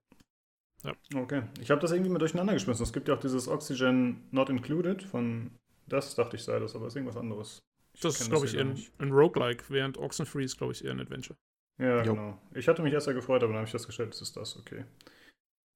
ja. 0.83 1.19
Okay. 1.19 1.43
Ich 1.59 1.71
habe 1.71 1.81
das 1.81 1.91
irgendwie 1.91 2.11
mal 2.11 2.19
durcheinander 2.19 2.53
geschmissen. 2.53 2.83
Es 2.83 2.93
gibt 2.93 3.07
ja 3.07 3.15
auch 3.15 3.19
dieses 3.19 3.47
Oxygen 3.47 4.27
Not 4.31 4.49
Included 4.49 5.01
von 5.01 5.51
das 5.87 6.15
dachte 6.15 6.35
ich 6.35 6.43
sei 6.43 6.59
das, 6.59 6.75
aber 6.75 6.87
ist 6.87 6.95
irgendwas 6.95 7.17
anderes. 7.17 7.59
Ich 7.93 8.01
das 8.01 8.19
ist, 8.19 8.29
glaube 8.29 8.45
ich, 8.45 8.57
ein, 8.57 8.75
ein 8.97 9.11
Roguelike, 9.11 9.65
während 9.69 9.97
Oxenfree 9.97 10.43
ist, 10.43 10.57
glaube 10.57 10.73
ich, 10.73 10.83
eher 10.83 10.91
ein 10.91 10.99
Adventure. 10.99 11.37
Ja, 11.77 12.03
jo. 12.03 12.13
genau. 12.13 12.41
Ich 12.53 12.67
hatte 12.67 12.81
mich 12.81 12.93
erst 12.93 13.07
ja 13.07 13.13
gefreut, 13.13 13.43
aber 13.43 13.53
dann 13.53 13.57
habe 13.57 13.65
ich 13.65 13.71
festgestellt, 13.71 14.13
es 14.13 14.21
ist 14.21 14.35
das, 14.35 14.57
okay. 14.57 14.85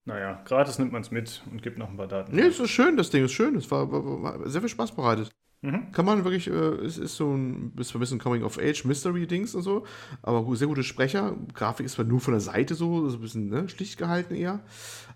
Naja, 0.05 0.41
gratis 0.45 0.79
nimmt 0.79 0.93
man 0.93 1.01
es 1.01 1.11
mit 1.11 1.43
und 1.51 1.61
gibt 1.61 1.77
noch 1.77 1.89
ein 1.89 1.97
paar 1.97 2.07
Daten. 2.07 2.33
Nee, 2.33 2.43
es 2.43 2.59
ist 2.59 2.69
schön, 2.71 2.95
das 2.95 3.09
Ding 3.09 3.25
ist 3.25 3.33
schön. 3.33 3.55
Es 3.55 3.69
war, 3.69 3.91
war, 3.91 4.23
war 4.23 4.49
sehr 4.49 4.61
viel 4.61 4.69
Spaß 4.69 4.95
bereitet. 4.95 5.31
Mhm. 5.61 5.91
Kann 5.91 6.05
man 6.05 6.23
wirklich, 6.23 6.47
äh, 6.47 6.51
es 6.51 6.97
ist 6.97 7.15
so 7.15 7.33
ein, 7.33 7.73
ist 7.77 7.93
ein 7.93 7.99
bisschen 7.99 8.19
Coming-of-Age-Mystery-Dings 8.19 9.55
und 9.55 9.63
so, 9.63 9.85
aber 10.21 10.55
sehr 10.55 10.67
gute 10.67 10.83
Sprecher. 10.83 11.35
Grafik 11.53 11.85
ist 11.85 11.93
zwar 11.93 12.05
nur 12.05 12.21
von 12.21 12.33
der 12.33 12.41
Seite 12.41 12.75
so, 12.75 13.09
so 13.09 13.17
ein 13.17 13.21
bisschen 13.21 13.49
ne, 13.49 13.67
schlicht 13.67 13.97
gehalten 13.97 14.35
eher, 14.35 14.61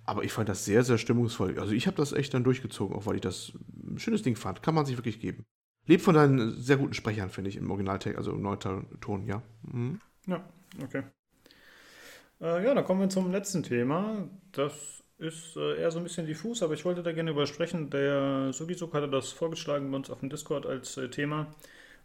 aber 0.05 0.23
ich 0.23 0.31
fand 0.31 0.49
das 0.49 0.65
sehr, 0.65 0.83
sehr 0.83 0.97
stimmungsvoll. 0.97 1.59
Also 1.59 1.73
ich 1.73 1.87
habe 1.87 1.97
das 1.97 2.13
echt 2.13 2.33
dann 2.33 2.43
durchgezogen, 2.43 2.95
auch 2.95 3.05
weil 3.05 3.15
ich 3.15 3.21
das 3.21 3.53
ein 3.85 3.99
schönes 3.99 4.23
Ding 4.23 4.35
fand. 4.35 4.63
Kann 4.63 4.75
man 4.75 4.85
sich 4.85 4.97
wirklich 4.97 5.19
geben. 5.19 5.45
Lebt 5.85 6.03
von 6.03 6.15
deinen 6.15 6.51
sehr 6.61 6.77
guten 6.77 6.93
Sprechern, 6.93 7.29
finde 7.29 7.49
ich, 7.49 7.57
im 7.57 7.69
Originaltext, 7.69 8.17
also 8.17 8.31
im 8.31 8.41
Neuton, 8.41 9.25
ja. 9.25 9.41
Mhm. 9.63 9.99
Ja, 10.27 10.43
okay. 10.83 11.03
Äh, 12.39 12.63
ja, 12.63 12.73
dann 12.73 12.83
kommen 12.83 13.01
wir 13.01 13.09
zum 13.09 13.31
letzten 13.31 13.63
Thema. 13.63 14.27
Das 14.51 15.03
ist 15.17 15.55
äh, 15.55 15.79
eher 15.79 15.91
so 15.91 15.99
ein 15.99 16.03
bisschen 16.03 16.25
diffus, 16.25 16.63
aber 16.63 16.73
ich 16.73 16.85
wollte 16.85 17.03
da 17.03 17.11
gerne 17.11 17.31
übersprechen. 17.31 17.89
Der 17.89 18.53
Sugizuk 18.53 18.93
hatte 18.93 19.09
das 19.09 19.31
vorgeschlagen 19.31 19.89
bei 19.91 19.97
uns 19.97 20.09
auf 20.09 20.19
dem 20.19 20.29
Discord 20.29 20.65
als 20.65 20.97
äh, 20.97 21.09
Thema. 21.09 21.53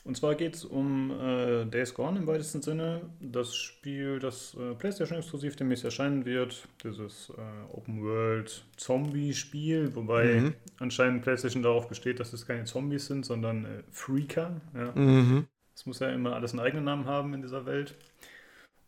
Und 0.06 0.16
zwar 0.16 0.36
geht 0.36 0.54
es 0.54 0.64
um 0.64 1.10
äh, 1.10 1.64
Days 1.64 1.92
Gone 1.92 2.20
im 2.20 2.28
weitesten 2.28 2.62
Sinne. 2.62 3.00
Das 3.20 3.56
Spiel, 3.56 4.20
das 4.20 4.54
äh, 4.54 4.72
PlayStation-exklusiv 4.74 5.56
demnächst 5.56 5.84
erscheinen 5.84 6.24
wird. 6.24 6.68
Dieses 6.84 7.30
äh, 7.30 7.72
Open-World-Zombie-Spiel, 7.72 9.96
wobei 9.96 10.40
mhm. 10.40 10.54
anscheinend 10.78 11.22
PlayStation 11.22 11.64
darauf 11.64 11.88
besteht, 11.88 12.20
dass 12.20 12.32
es 12.32 12.46
keine 12.46 12.66
Zombies 12.66 13.06
sind, 13.06 13.26
sondern 13.26 13.64
äh, 13.64 13.82
Freaker. 13.90 14.60
Ja. 14.74 14.92
Mhm. 14.94 15.48
Das 15.74 15.86
muss 15.86 15.98
ja 15.98 16.10
immer 16.10 16.36
alles 16.36 16.52
einen 16.52 16.60
eigenen 16.60 16.84
Namen 16.84 17.06
haben 17.06 17.34
in 17.34 17.42
dieser 17.42 17.66
Welt. 17.66 17.96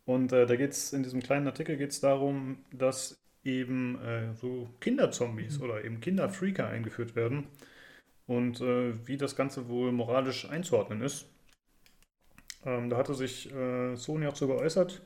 Und 0.05 0.33
äh, 0.33 0.47
da 0.47 0.55
geht 0.55 0.71
es 0.71 0.93
in 0.93 1.03
diesem 1.03 1.21
kleinen 1.21 1.49
Artikel 1.49 1.77
geht's 1.77 1.99
darum, 1.99 2.59
dass 2.71 3.19
eben 3.43 4.01
äh, 4.03 4.37
so 4.37 4.71
Kinderzombies 4.79 5.59
mhm. 5.59 5.65
oder 5.65 5.85
eben 5.85 6.01
Kinderfreaker 6.01 6.69
eingeführt 6.69 7.17
werden 7.17 7.49
und 8.29 8.61
äh, 8.61 8.95
wie 9.07 9.17
das 9.17 9.35
Ganze 9.35 9.69
wohl 9.69 9.91
moralisch 9.91 10.49
einzuordnen 10.49 11.01
ist. 11.01 11.27
Ähm, 12.65 12.91
da 12.91 12.97
hatte 12.99 13.15
sich 13.15 13.53
äh, 13.53 13.97
Sony 13.97 14.27
auch 14.29 14.37
so 14.37 14.47
geäußert. 14.47 15.03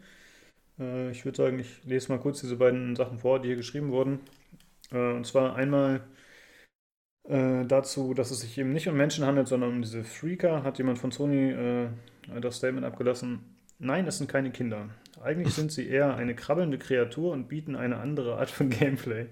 Äh, 0.79 1.11
ich 1.11 1.25
würde 1.25 1.37
sagen, 1.37 1.59
ich 1.59 1.85
lese 1.85 2.11
mal 2.13 2.19
kurz 2.19 2.41
diese 2.41 2.57
beiden 2.57 2.97
Sachen 2.97 3.19
vor, 3.19 3.41
die 3.41 3.49
hier 3.49 3.57
geschrieben 3.57 3.91
wurden. 3.91 4.21
Äh, 4.91 5.13
und 5.13 5.27
zwar 5.27 5.55
einmal 5.55 6.03
äh, 7.29 7.65
dazu, 7.65 8.13
dass 8.13 8.33
es 8.33 8.41
sich 8.41 8.59
eben 8.59 8.73
nicht 8.73 8.89
um 8.89 8.97
Menschen 8.97 9.25
handelt, 9.25 9.49
sondern 9.49 9.71
um 9.71 9.83
diese 9.83 10.05
Freaker, 10.05 10.65
hat 10.65 10.79
jemand 10.79 10.99
von 10.99 11.13
Sony 11.13 11.55
das 12.41 12.57
Statement 12.57 12.87
abgelassen. 12.87 13.62
Nein, 13.83 14.07
es 14.07 14.19
sind 14.19 14.31
keine 14.31 14.53
Kinder. 14.53 14.91
Eigentlich 15.21 15.55
sind 15.55 15.73
sie 15.73 15.89
eher 15.89 16.15
eine 16.15 16.37
krabbelnde 16.37 16.79
Kreatur 16.79 17.33
und 17.33 17.49
bieten 17.49 17.75
eine 17.75 17.97
andere 17.97 18.37
Art 18.37 18.49
von 18.49 18.71
Gameplay. 18.71 19.27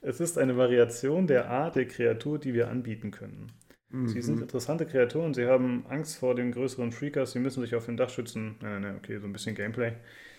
Es 0.00 0.20
ist 0.20 0.38
eine 0.38 0.56
Variation 0.56 1.26
der 1.26 1.50
Art 1.50 1.74
der 1.74 1.88
Kreatur, 1.88 2.38
die 2.38 2.54
wir 2.54 2.68
anbieten 2.68 3.10
können. 3.10 3.50
Mhm. 3.90 4.06
Sie 4.06 4.22
sind 4.22 4.40
interessante 4.40 4.86
Kreaturen, 4.86 5.34
sie 5.34 5.46
haben 5.46 5.84
Angst 5.88 6.18
vor 6.18 6.36
den 6.36 6.52
größeren 6.52 6.92
Freakers, 6.92 7.32
sie 7.32 7.40
müssen 7.40 7.62
sich 7.62 7.74
auf 7.74 7.86
dem 7.86 7.96
Dach 7.96 8.10
schützen. 8.10 8.54
Nein, 8.60 8.82
nein, 8.82 8.96
okay, 8.96 9.18
so 9.18 9.26
ein 9.26 9.32
bisschen 9.32 9.56
Gameplay. 9.56 9.92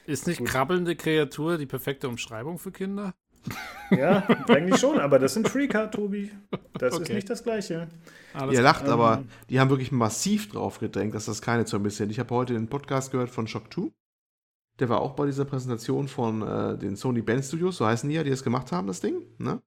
Ist 0.05 0.27
nicht 0.27 0.39
Gut. 0.39 0.47
krabbelnde 0.47 0.95
Kreatur 0.95 1.57
die 1.57 1.65
perfekte 1.65 2.07
Umschreibung 2.07 2.59
für 2.59 2.71
Kinder? 2.71 3.13
Ja, 3.89 4.27
eigentlich 4.49 4.79
schon, 4.79 4.99
aber 4.99 5.17
das 5.17 5.33
sind 5.33 5.47
Freaker, 5.47 5.89
Tobi. 5.89 6.31
Das 6.73 6.93
okay. 6.93 7.03
ist 7.03 7.13
nicht 7.13 7.29
das 7.29 7.43
Gleiche. 7.43 7.87
Alles 8.33 8.55
Ihr 8.55 8.61
lacht, 8.61 8.83
ähm, 8.85 8.91
aber 8.91 9.23
die 9.49 9.59
haben 9.59 9.69
wirklich 9.69 9.91
massiv 9.91 10.49
drauf 10.49 10.79
gedrängt, 10.79 11.15
dass 11.15 11.25
das 11.25 11.41
keine 11.41 11.63
Zombies 11.65 11.97
sind. 11.97 12.09
Ich 12.09 12.19
habe 12.19 12.35
heute 12.35 12.53
den 12.53 12.67
Podcast 12.67 13.11
gehört 13.11 13.29
von 13.29 13.47
Shock 13.47 13.73
2 13.73 13.91
der 14.79 14.89
war 14.89 15.01
auch 15.01 15.15
bei 15.15 15.25
dieser 15.25 15.45
Präsentation 15.45 16.07
von 16.07 16.41
äh, 16.41 16.77
den 16.77 16.95
Sony 16.95 17.21
Band 17.21 17.43
Studios, 17.43 17.77
so 17.77 17.85
heißen 17.85 18.09
die 18.09 18.15
ja, 18.15 18.23
die 18.23 18.29
das 18.29 18.43
gemacht 18.43 18.71
haben, 18.71 18.87
das 18.87 19.01
Ding. 19.01 19.23
Ne? 19.37 19.61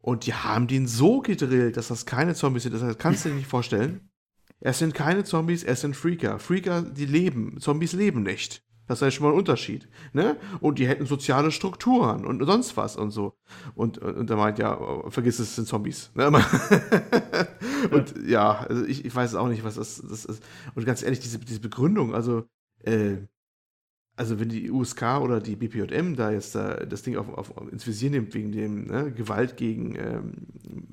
Und 0.00 0.26
die 0.26 0.34
haben 0.34 0.68
den 0.68 0.86
so 0.86 1.20
gedrillt, 1.20 1.76
dass 1.76 1.88
das 1.88 2.06
keine 2.06 2.34
Zombies 2.34 2.62
sind. 2.62 2.74
Das 2.74 2.98
kannst 2.98 3.24
du 3.24 3.30
dir 3.30 3.34
nicht 3.34 3.48
vorstellen. 3.48 4.08
Es 4.60 4.78
sind 4.78 4.94
keine 4.94 5.24
Zombies, 5.24 5.64
es 5.64 5.80
sind 5.80 5.96
Freaker. 5.96 6.38
Freaker, 6.38 6.82
die 6.82 7.06
leben. 7.06 7.60
Zombies 7.60 7.92
leben 7.92 8.22
nicht. 8.22 8.62
Das 8.86 9.02
ist 9.02 9.14
schon 9.14 9.26
mal 9.26 9.32
ein 9.32 9.38
Unterschied. 9.38 9.88
Ne? 10.12 10.36
Und 10.60 10.78
die 10.78 10.86
hätten 10.86 11.06
soziale 11.06 11.50
Strukturen 11.50 12.24
und 12.24 12.44
sonst 12.44 12.76
was 12.76 12.96
und 12.96 13.10
so. 13.10 13.34
Und, 13.74 13.98
und 13.98 14.30
er 14.30 14.36
meint, 14.36 14.58
ja, 14.58 14.78
vergiss 15.10 15.38
es, 15.38 15.48
es 15.48 15.56
sind 15.56 15.68
Zombies. 15.68 16.10
Ne? 16.14 16.26
und 17.90 18.14
ja, 18.26 18.64
also 18.68 18.84
ich, 18.84 19.04
ich 19.04 19.14
weiß 19.14 19.34
auch 19.34 19.48
nicht, 19.48 19.64
was 19.64 19.74
das, 19.74 20.02
das 20.08 20.24
ist. 20.24 20.42
Und 20.74 20.84
ganz 20.86 21.02
ehrlich, 21.02 21.20
diese, 21.20 21.38
diese 21.38 21.60
Begründung, 21.60 22.14
also, 22.14 22.44
äh, 22.84 23.16
also 24.16 24.40
wenn 24.40 24.48
die 24.48 24.70
USK 24.70 25.20
oder 25.20 25.40
die 25.40 25.56
BPJM 25.56 26.16
da 26.16 26.30
jetzt 26.30 26.54
da 26.54 26.74
das 26.76 27.02
Ding 27.02 27.16
auf, 27.16 27.28
auf, 27.28 27.52
ins 27.70 27.86
Visier 27.86 28.10
nimmt 28.10 28.34
wegen 28.34 28.50
dem 28.50 28.86
ne, 28.86 29.12
Gewalt 29.12 29.56
gegen, 29.56 29.94
ähm, 29.96 30.32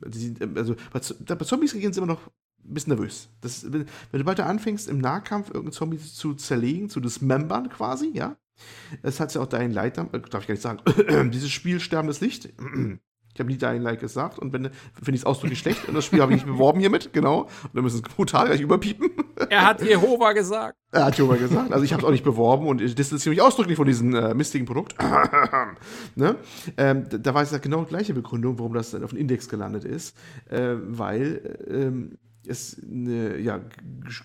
die, 0.07 0.36
also 0.56 0.76
bei, 0.91 0.99
bei 1.36 1.45
Zombies 1.45 1.74
reagieren 1.74 1.94
sie 1.94 1.99
immer 1.99 2.14
noch 2.14 2.30
bisschen 2.64 2.95
nervös. 2.95 3.30
Das, 3.41 3.72
wenn, 3.72 3.85
wenn 4.11 4.22
du 4.22 4.26
weiter 4.26 4.45
anfängst, 4.45 4.90
im 4.90 4.99
Nahkampf 4.99 5.48
irgendeinen 5.48 5.73
Zombie 5.73 5.98
zu 5.98 6.34
zerlegen, 6.34 6.90
zu 6.90 6.99
dismembern 6.99 7.69
quasi, 7.69 8.11
ja, 8.14 8.38
das 9.02 9.19
hat 9.19 9.34
ja 9.34 9.41
auch 9.41 9.48
dein 9.48 9.72
Light, 9.72 9.98
äh, 9.98 10.06
darf 10.30 10.41
ich 10.41 10.48
gar 10.48 10.53
nicht 10.53 10.61
sagen, 10.61 11.31
dieses 11.31 11.49
Spiel 11.49 11.80
Sterbendes 11.80 12.22
Licht, 12.22 12.49
ich 13.34 13.40
habe 13.40 13.49
nie 13.49 13.57
Dying 13.57 13.81
Light 13.81 13.99
gesagt 13.99 14.38
und 14.38 14.53
wenn 14.53 14.65
finde 14.65 15.15
ich 15.15 15.22
es 15.22 15.26
ausdrücklich 15.26 15.57
schlecht 15.60 15.88
und 15.88 15.95
das 15.95 16.06
Spiel 16.06 16.22
habe 16.22 16.31
ich 16.31 16.38
nicht 16.38 16.45
beworben 16.45 16.80
hiermit, 16.80 17.14
genau. 17.14 17.41
Und 17.41 17.73
dann 17.73 17.84
müssen 17.84 18.02
es 18.06 18.15
brutal 18.15 18.45
gleich 18.45 18.61
überpiepen. 18.61 19.10
Er 19.49 19.65
hat 19.65 19.81
Jehova 19.81 20.34
gesagt. 20.34 20.77
Er 20.91 21.06
hat 21.06 21.18
Jehova 21.18 21.38
gesagt. 21.38 21.73
Also 21.73 21.84
ich 21.84 21.91
habe 21.91 22.03
es 22.03 22.07
auch 22.07 22.11
nicht 22.11 22.23
beworben 22.23 22.68
und 22.68 22.80
ich 22.80 22.94
distanziere 22.94 23.34
mich 23.34 23.41
ausdrücklich 23.41 23.77
von 23.77 23.88
diesem 23.88 24.14
äh, 24.14 24.35
mistigen 24.35 24.68
Produkt. 24.68 24.95
ne? 26.15 26.35
ähm, 26.77 27.10
da, 27.10 27.18
da 27.18 27.34
war 27.34 27.41
es 27.41 27.61
genau 27.61 27.81
die 27.81 27.90
gleiche 27.90 28.14
Begründung, 28.14 28.60
warum 28.60 28.76
das 28.76 28.91
dann 28.91 29.03
auf 29.03 29.10
den 29.10 29.18
Index 29.18 29.49
gelandet 29.49 29.85
ist. 29.85 30.15
Äh, 30.52 30.76
weil 30.76 31.57
ähm, 31.68 32.19
es 32.48 32.82
eine 32.82 33.38
ja, 33.40 33.60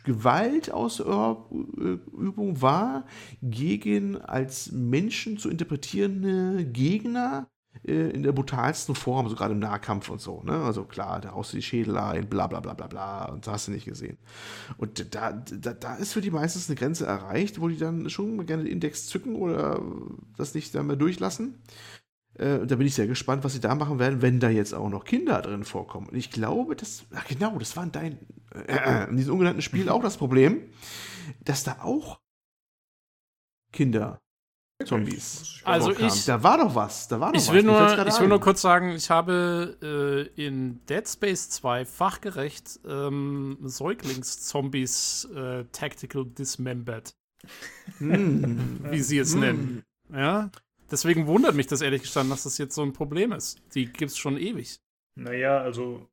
Gewaltausübung 0.05 2.63
war 2.63 3.05
gegen 3.43 4.17
als 4.17 4.73
Menschen 4.73 5.37
zu 5.39 5.51
interpretierende 5.51 6.65
Gegner 6.65 7.49
äh, 7.87 8.11
in 8.11 8.23
der 8.23 8.33
brutalsten 8.33 8.95
Form, 8.95 9.29
so 9.29 9.37
gerade 9.37 9.55
im 9.55 9.61
Nahkampf 9.61 10.09
und 10.09 10.21
so. 10.21 10.43
Ne? 10.43 10.53
Also 10.53 10.85
klar, 10.85 11.21
da 11.21 11.33
haust 11.33 11.53
du 11.53 11.57
die 11.57 11.63
Schädel 11.63 11.97
ein, 11.97 12.29
bla 12.29 12.47
bla 12.47 12.61
bla 12.61 12.75
bla 12.75 12.87
bla, 12.87 13.27
und 13.27 13.47
das 13.47 13.55
hast 13.55 13.69
du 13.69 13.73
nicht 13.73 13.85
gesehen. 13.85 14.19
Und 14.77 15.15
da, 15.15 15.33
da, 15.33 15.73
da 15.73 15.95
ist 15.97 16.13
für 16.13 16.21
die 16.21 16.31
meistens 16.31 16.69
eine 16.69 16.77
Grenze 16.77 17.07
erreicht, 17.07 17.61
wo 17.61 17.69
die 17.69 17.79
dann 17.79 18.11
schon 18.11 18.45
gerne 18.47 18.65
den 18.65 18.73
Index 18.73 19.07
zücken 19.07 19.37
oder 19.37 19.81
das 20.37 20.55
nicht 20.55 20.75
dann 20.75 20.87
mehr 20.87 20.97
durchlassen. 20.97 21.63
Äh, 22.39 22.67
da 22.67 22.77
bin 22.77 22.87
ich 22.87 22.95
sehr 22.95 23.07
gespannt, 23.07 23.45
was 23.45 23.53
sie 23.53 23.61
da 23.61 23.75
machen 23.75 23.99
werden, 23.99 24.23
wenn 24.23 24.41
da 24.41 24.49
jetzt 24.49 24.73
auch 24.73 24.89
noch 24.89 25.05
Kinder 25.05 25.43
drin 25.43 25.65
vorkommen. 25.65 26.09
Und 26.09 26.17
ich 26.17 26.31
glaube, 26.31 26.77
das, 26.77 27.05
ach 27.15 27.27
genau, 27.27 27.59
das 27.59 27.77
war 27.77 27.85
in, 27.85 27.93
dein, 27.93 28.19
äh, 28.67 29.05
in 29.11 29.17
diesem 29.17 29.35
ungenannten 29.35 29.63
Spiel 29.63 29.89
auch 29.89 30.03
das 30.03 30.17
Problem, 30.17 30.63
dass 31.45 31.65
da 31.65 31.79
auch 31.83 32.21
Kinder 33.73 34.21
Zombies. 34.85 35.61
Also 35.65 35.91
ich, 35.91 36.25
da 36.25 36.41
war 36.45 36.59
doch 36.59 36.75
was, 36.77 37.09
da 37.09 37.19
war 37.19 37.33
doch 37.33 37.41
ich 37.41 37.49
was. 37.49 37.55
Will 37.55 37.65
nur, 37.65 38.07
ich 38.07 38.21
will 38.21 38.29
nur 38.29 38.41
kurz 38.41 38.63
sagen, 38.63 38.91
ich 38.91 39.11
habe 39.11 39.77
äh, 40.37 40.47
in 40.47 40.85
Dead 40.87 41.07
Space 41.09 41.51
2 41.51 41.85
fachgerecht 41.85 42.79
ähm, 42.87 43.59
Säuglingszombies 43.63 45.29
äh, 45.35 45.65
Tactical 45.73 46.25
Dismembered. 46.27 47.13
Hm. 47.99 48.79
Wie 48.91 49.01
sie 49.01 49.19
es 49.19 49.33
hm. 49.33 49.41
nennen. 49.41 49.83
Ja. 50.13 50.51
Deswegen 50.91 51.27
wundert 51.27 51.55
mich 51.55 51.67
das 51.67 51.83
ehrlich 51.83 52.03
gestanden, 52.03 52.31
dass 52.31 52.45
das 52.45 52.59
jetzt 52.59 52.75
so 52.75 52.83
ein 52.83 52.93
Problem 52.93 53.33
ist. 53.33 53.61
Die 53.75 53.87
gibt 53.87 54.11
es 54.11 54.19
schon 54.19 54.39
ewig. 54.39 54.81
Naja, 55.15 55.59
also. 55.59 56.09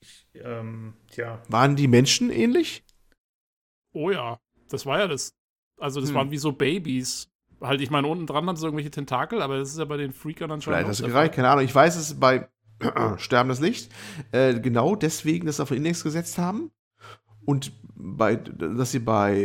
Ich, 0.00 0.26
ähm, 0.34 0.94
tja. 1.10 1.42
Waren 1.48 1.76
die 1.76 1.88
Menschen 1.88 2.30
ähnlich? 2.30 2.84
Oh 3.92 4.10
ja, 4.10 4.40
das 4.68 4.86
war 4.86 4.98
ja 4.98 5.08
das. 5.08 5.34
Also, 5.78 6.00
das 6.00 6.10
hm. 6.10 6.16
waren 6.16 6.30
wie 6.30 6.38
so 6.38 6.52
Babys. 6.52 7.30
Halt, 7.60 7.80
ich 7.80 7.90
meine, 7.90 8.06
unten 8.06 8.26
dran 8.26 8.46
hat 8.46 8.56
es 8.56 8.62
irgendwelche 8.62 8.90
Tentakel, 8.90 9.42
aber 9.42 9.58
das 9.58 9.70
ist 9.70 9.78
ja 9.78 9.84
bei 9.84 9.96
den 9.96 10.12
Freakern 10.12 10.50
anscheinend. 10.50 10.78
Vielleicht 10.78 10.88
hast 10.88 11.00
du 11.00 11.06
gereicht, 11.06 11.34
keine 11.34 11.48
Ahnung. 11.48 11.64
Ich 11.64 11.74
weiß 11.74 11.96
es 11.96 12.18
bei 12.18 12.48
Sterbendes 13.18 13.60
Licht. 13.60 13.92
Äh, 14.32 14.60
genau 14.60 14.96
deswegen 14.96 15.46
das 15.46 15.60
auf 15.60 15.68
den 15.68 15.78
Index 15.78 16.02
gesetzt 16.02 16.38
haben. 16.38 16.70
Und 17.50 17.72
bei, 17.96 18.36
dass 18.36 18.92
sie 18.92 19.00
bei 19.00 19.44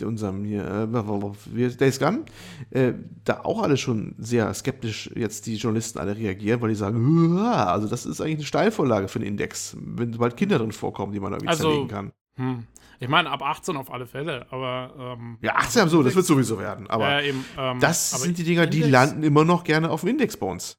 äh, 0.00 0.04
unserem 0.04 0.44
hier, 0.44 0.88
äh, 0.92 1.68
Days 1.68 2.00
Gun, 2.00 2.24
äh, 2.70 2.94
da 3.24 3.42
auch 3.44 3.62
alle 3.62 3.76
schon 3.76 4.16
sehr 4.18 4.52
skeptisch 4.54 5.08
jetzt 5.14 5.46
die 5.46 5.54
Journalisten 5.54 6.00
alle 6.00 6.16
reagieren, 6.16 6.60
weil 6.60 6.70
die 6.70 6.74
sagen, 6.74 7.38
also 7.38 7.86
das 7.86 8.04
ist 8.04 8.20
eigentlich 8.20 8.38
eine 8.38 8.44
Steilvorlage 8.46 9.06
für 9.06 9.20
den 9.20 9.28
Index, 9.28 9.76
wenn 9.80 10.10
bald 10.18 10.36
Kinder 10.36 10.58
drin 10.58 10.72
vorkommen, 10.72 11.12
die 11.12 11.20
man 11.20 11.32
irgendwie 11.32 11.48
also, 11.48 11.62
zerlegen 11.62 11.88
kann. 11.88 12.12
Hm. 12.34 12.66
Ich 12.98 13.08
meine, 13.08 13.30
ab 13.30 13.42
18 13.42 13.76
auf 13.76 13.92
alle 13.92 14.06
Fälle, 14.06 14.46
aber. 14.50 15.16
Ähm, 15.18 15.38
ja, 15.40 15.54
18 15.56 15.88
so, 15.88 16.02
das 16.02 16.14
wird 16.16 16.26
sowieso 16.26 16.58
werden. 16.58 16.88
Aber 16.88 17.20
äh, 17.20 17.28
eben, 17.28 17.44
ähm, 17.56 17.78
das 17.80 18.14
aber 18.14 18.24
sind 18.24 18.38
die 18.38 18.44
Dinger, 18.44 18.66
die 18.66 18.82
landen 18.82 19.22
immer 19.22 19.44
noch 19.44 19.64
gerne 19.64 19.90
auf 19.90 20.00
dem 20.00 20.10
Index 20.10 20.36
bei 20.36 20.46
uns. 20.46 20.76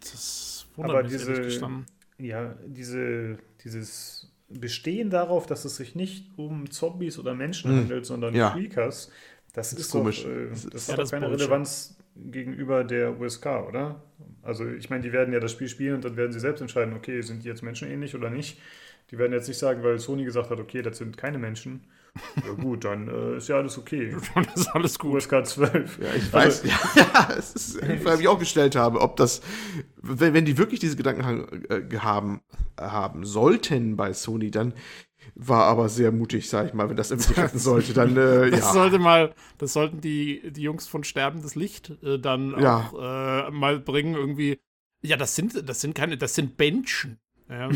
Das 0.00 0.66
wundert 0.74 0.96
aber 0.96 1.02
mich 1.04 1.12
diese, 1.12 1.84
Ja, 2.18 2.54
diese, 2.66 3.38
dieses 3.64 4.15
Bestehen 4.48 5.10
darauf, 5.10 5.46
dass 5.46 5.64
es 5.64 5.76
sich 5.76 5.94
nicht 5.94 6.30
um 6.36 6.70
Zombies 6.70 7.18
oder 7.18 7.34
Menschen 7.34 7.70
hm. 7.70 7.78
handelt, 7.80 8.06
sondern 8.06 8.34
ja. 8.34 8.50
Freakers, 8.50 9.10
das, 9.52 9.70
das 9.70 9.72
ist, 9.72 9.86
ist 9.86 9.90
komisch. 9.92 10.22
Doch, 10.22 10.30
äh, 10.30 10.48
das, 10.50 10.66
das 10.66 10.88
hat 10.92 10.98
doch 10.98 11.10
keine 11.10 11.26
Bullshit. 11.26 11.48
Relevanz 11.48 11.96
gegenüber 12.14 12.84
der 12.84 13.18
USK, 13.18 13.46
oder? 13.68 14.02
Also, 14.42 14.68
ich 14.68 14.88
meine, 14.90 15.02
die 15.02 15.12
werden 15.12 15.32
ja 15.32 15.40
das 15.40 15.52
Spiel 15.52 15.68
spielen 15.68 15.96
und 15.96 16.04
dann 16.04 16.16
werden 16.16 16.32
sie 16.32 16.40
selbst 16.40 16.60
entscheiden, 16.60 16.94
okay, 16.94 17.20
sind 17.22 17.44
die 17.44 17.48
jetzt 17.48 17.62
menschenähnlich 17.62 18.14
oder 18.14 18.30
nicht. 18.30 18.58
Die 19.10 19.18
werden 19.18 19.32
jetzt 19.32 19.48
nicht 19.48 19.58
sagen, 19.58 19.82
weil 19.82 19.98
Sony 19.98 20.24
gesagt 20.24 20.50
hat, 20.50 20.58
okay, 20.58 20.82
das 20.82 20.98
sind 20.98 21.16
keine 21.16 21.38
Menschen. 21.38 21.84
Ja 22.44 22.52
gut, 22.52 22.84
dann 22.84 23.08
äh, 23.08 23.36
ist 23.36 23.48
ja 23.48 23.56
alles 23.56 23.78
okay. 23.78 24.14
Dann 24.34 24.46
ist 24.54 24.68
alles 24.68 24.98
gut. 24.98 25.14
USK 25.14 25.46
12. 25.46 25.98
Ja, 25.98 26.14
ich 26.14 26.32
weiß, 26.32 26.62
also, 26.62 26.68
ja, 26.68 26.78
ja, 27.14 27.28
es 27.36 27.54
ist 27.54 27.82
die 27.82 27.98
Frage, 27.98 28.18
die 28.18 28.22
ich 28.22 28.28
auch 28.28 28.38
gestellt 28.38 28.76
habe, 28.76 29.00
ob 29.00 29.16
das, 29.16 29.42
wenn, 30.00 30.34
wenn 30.34 30.44
die 30.44 30.58
wirklich 30.58 30.80
diese 30.80 30.96
Gedanken 30.96 31.64
äh, 31.68 31.98
haben, 31.98 32.40
haben 32.78 33.24
sollten 33.24 33.96
bei 33.96 34.12
Sony, 34.12 34.50
dann 34.50 34.74
war 35.34 35.64
aber 35.64 35.88
sehr 35.88 36.12
mutig, 36.12 36.48
sag 36.48 36.68
ich 36.68 36.74
mal, 36.74 36.88
wenn 36.88 36.96
das 36.96 37.10
irgendwie 37.10 37.34
retten 37.34 37.58
sollte, 37.58 37.92
dann 37.92 38.16
äh, 38.16 38.50
das 38.50 38.60
ja. 38.60 38.72
sollte 38.72 38.98
mal, 38.98 39.34
das 39.58 39.72
sollten 39.72 40.00
die, 40.00 40.50
die 40.50 40.62
Jungs 40.62 40.86
von 40.86 41.04
Sterbendes 41.04 41.54
Licht 41.54 41.90
äh, 42.02 42.18
dann 42.18 42.58
ja. 42.60 42.90
auch 42.92 43.48
äh, 43.48 43.50
mal 43.50 43.78
bringen, 43.78 44.14
irgendwie. 44.14 44.58
Ja, 45.02 45.16
das 45.16 45.36
sind, 45.36 45.68
das 45.68 45.80
sind 45.80 45.94
keine, 45.94 46.16
das 46.16 46.34
sind 46.34 46.58
Menschen. 46.58 47.18
Ja, 47.48 47.68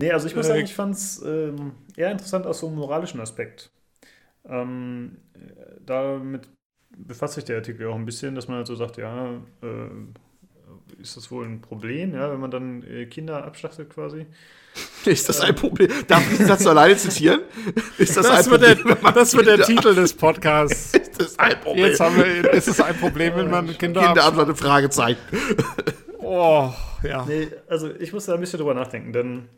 Nee, 0.00 0.12
also 0.12 0.28
ich 0.28 0.36
muss 0.36 0.46
sagen, 0.46 0.62
ich 0.62 0.74
fand 0.74 0.94
es 0.94 1.20
ähm, 1.22 1.72
eher 1.96 2.12
interessant 2.12 2.46
aus 2.46 2.60
so 2.60 2.68
einem 2.68 2.76
moralischen 2.76 3.20
Aspekt. 3.20 3.70
Ähm, 4.48 5.18
damit 5.84 6.48
befasst 6.96 7.34
sich 7.34 7.44
der 7.44 7.56
Artikel 7.56 7.88
auch 7.88 7.96
ein 7.96 8.04
bisschen, 8.04 8.36
dass 8.36 8.46
man 8.46 8.58
halt 8.58 8.68
so 8.68 8.76
sagt, 8.76 8.96
ja, 8.96 9.34
äh, 9.60 11.02
ist 11.02 11.16
das 11.16 11.32
wohl 11.32 11.44
ein 11.44 11.60
Problem, 11.60 12.14
ja, 12.14 12.30
wenn 12.30 12.38
man 12.38 12.52
dann 12.52 12.84
äh, 12.84 13.06
Kinder 13.06 13.44
abschlachtet 13.44 13.90
quasi? 13.90 14.26
Ist 15.04 15.28
das 15.28 15.40
ein 15.40 15.56
Problem? 15.56 15.90
Darf 16.06 16.30
ich 16.30 16.38
den 16.38 16.46
Satz 16.46 16.64
alleine 16.64 16.96
zitieren? 16.96 17.40
Ist 17.98 18.16
das, 18.16 18.28
das 18.28 18.46
ein 18.46 18.52
Problem? 18.52 18.84
Wird 18.84 19.02
der, 19.02 19.12
das 19.12 19.34
wird 19.34 19.46
der 19.48 19.62
Titel 19.62 19.96
des 19.96 20.14
Podcasts. 20.14 20.94
Ist 21.18 21.20
das 21.20 21.38
ein 21.40 21.60
Problem? 21.60 21.86
Jetzt 21.86 21.98
haben 21.98 22.16
wir, 22.16 22.52
ist 22.52 22.68
es 22.68 22.80
ein 22.80 22.96
Problem, 22.96 23.34
wenn 23.34 23.50
man 23.50 23.76
Kinder 23.76 24.02
Kinderantwort 24.02 24.56
Fragezeichen. 24.56 25.18
Oh, 26.20 26.72
ja. 27.02 27.24
Nee, 27.26 27.48
also 27.66 27.90
ich 27.98 28.12
muss 28.12 28.26
da 28.26 28.34
ein 28.34 28.40
bisschen 28.40 28.58
drüber 28.58 28.74
nachdenken, 28.74 29.12
denn 29.12 29.48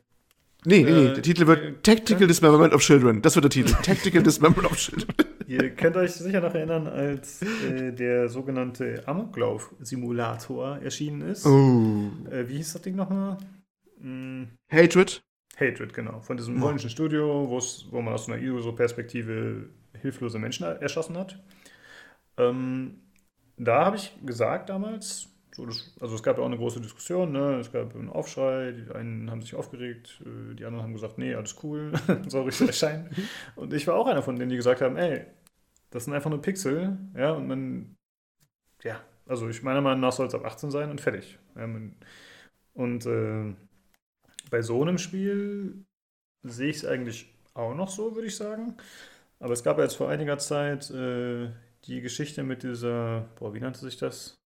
Nee, 0.65 0.83
nee, 0.83 0.91
nee. 0.91 1.07
Äh, 1.07 1.15
der 1.15 1.23
Titel 1.23 1.47
wird 1.47 1.83
Tactical 1.83 2.27
Dismemberment 2.27 2.75
of 2.75 2.83
Children. 2.83 3.23
Das 3.23 3.35
wird 3.35 3.45
der 3.45 3.51
Titel. 3.51 3.73
Tactical 3.83 4.23
Dismemberment 4.23 4.73
of 4.73 4.79
Children. 4.79 5.15
Ihr 5.47 5.71
könnt 5.71 5.97
euch 5.97 6.13
sicher 6.13 6.41
noch 6.41 6.55
erinnern, 6.55 6.87
als 6.87 7.43
äh, 7.43 7.93
der 7.93 8.29
sogenannte 8.29 9.03
Amoklauf-Simulator 9.07 10.79
erschienen 10.79 11.23
ist. 11.23 11.47
Oh. 11.47 12.11
Äh, 12.31 12.49
wie 12.49 12.59
hieß 12.59 12.75
das 12.75 12.83
Ding 12.83 12.95
nochmal? 12.95 13.39
Hm. 14.01 14.49
Hatred? 14.71 15.23
Hatred, 15.57 15.93
genau. 15.93 16.21
Von 16.21 16.37
diesem 16.37 16.61
polnischen 16.61 16.87
oh. 16.87 16.91
Studio, 16.91 17.61
wo 17.91 18.01
man 18.01 18.15
aus 18.15 18.29
einer 18.29 18.41
ISO-Perspektive 18.41 19.71
hilflose 20.01 20.39
Menschen 20.39 20.65
erschossen 20.65 21.17
hat. 21.17 21.43
Ähm, 22.37 23.01
da 23.57 23.85
habe 23.85 23.97
ich 23.97 24.13
gesagt 24.25 24.69
damals, 24.69 25.30
so 25.53 25.67
das, 25.67 25.93
also 26.01 26.15
es 26.15 26.23
gab 26.23 26.37
ja 26.37 26.43
auch 26.43 26.49
eine 26.49 26.57
große 26.57 26.81
Diskussion, 26.81 27.33
ne? 27.33 27.59
es 27.59 27.73
gab 27.73 27.95
einen 27.95 28.09
Aufschrei, 28.09 28.73
die 28.73 28.95
einen 28.95 29.31
haben 29.31 29.43
sich 29.43 29.55
aufgeregt, 29.55 30.23
äh, 30.25 30.55
die 30.55 30.65
anderen 30.65 30.85
haben 30.85 30.93
gesagt, 30.93 31.19
nee, 31.19 31.35
alles 31.35 31.57
cool, 31.63 31.93
soll 32.29 32.45
richtig 32.45 32.69
erscheinen. 32.69 33.11
Und 33.57 33.73
ich 33.73 33.87
war 33.87 33.97
auch 33.97 34.07
einer 34.07 34.23
von 34.23 34.37
denen, 34.37 34.51
die 34.51 34.57
gesagt 34.57 34.81
haben, 34.81 34.97
ey, 34.97 35.27
das 35.91 36.05
sind 36.05 36.15
einfach 36.15 36.31
nur 36.31 36.41
Pixel, 36.41 36.97
ja, 37.17 37.33
und 37.33 37.49
man, 37.49 37.97
ja, 38.83 39.01
also 39.27 39.49
ich 39.49 39.63
meiner 39.63 39.81
Meinung 39.81 40.01
nach 40.01 40.13
soll 40.13 40.27
es 40.27 40.35
ab 40.35 40.45
18 40.45 40.71
sein 40.71 40.91
und 40.91 41.01
fertig. 41.01 41.39
Und 42.75 43.07
äh, 43.07 43.55
bei 44.51 44.63
so 44.63 44.83
einem 44.83 44.99
Spiel 44.99 45.85
sehe 46.43 46.71
ich 46.71 46.77
es 46.79 46.85
eigentlich 46.85 47.33
auch 47.55 47.75
noch 47.75 47.91
so, 47.91 48.15
würde 48.15 48.29
ich 48.29 48.37
sagen. 48.37 48.77
Aber 49.39 49.53
es 49.53 49.63
gab 49.63 49.79
ja 49.79 49.85
jetzt 49.85 49.97
vor 49.97 50.09
einiger 50.09 50.39
Zeit 50.39 50.91
äh, 50.91 51.51
die 51.85 52.01
Geschichte 52.01 52.43
mit 52.43 52.63
dieser, 52.63 53.29
boah, 53.39 53.55
wie 53.55 53.61
nannte 53.61 53.81
sich 53.81 53.97
das? 53.97 54.40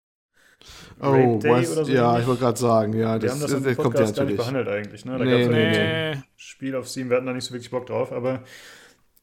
Oh, 1.00 1.38
was, 1.42 1.74
so 1.74 1.82
ja, 1.84 2.18
ich 2.18 2.26
wollte 2.26 2.40
gerade 2.42 2.58
sagen, 2.58 2.92
ja, 2.94 3.18
das, 3.18 3.40
das, 3.40 3.62
das 3.62 3.76
kommt 3.76 3.98
ja 3.98 4.06
natürlich. 4.06 4.16
gar 4.16 4.24
nicht 4.24 4.36
behandelt 4.36 4.68
eigentlich. 4.68 5.04
Ne? 5.04 5.18
Da 5.18 5.24
nee, 5.24 5.30
gab 5.30 5.40
es 5.40 5.48
nee, 5.48 6.14
nee. 6.14 6.22
Spiel 6.36 6.76
auf 6.76 6.88
Steam, 6.88 7.10
wir 7.10 7.16
hatten 7.16 7.26
da 7.26 7.32
nicht 7.32 7.44
so 7.44 7.52
wirklich 7.52 7.70
Bock 7.70 7.86
drauf, 7.86 8.12
aber 8.12 8.42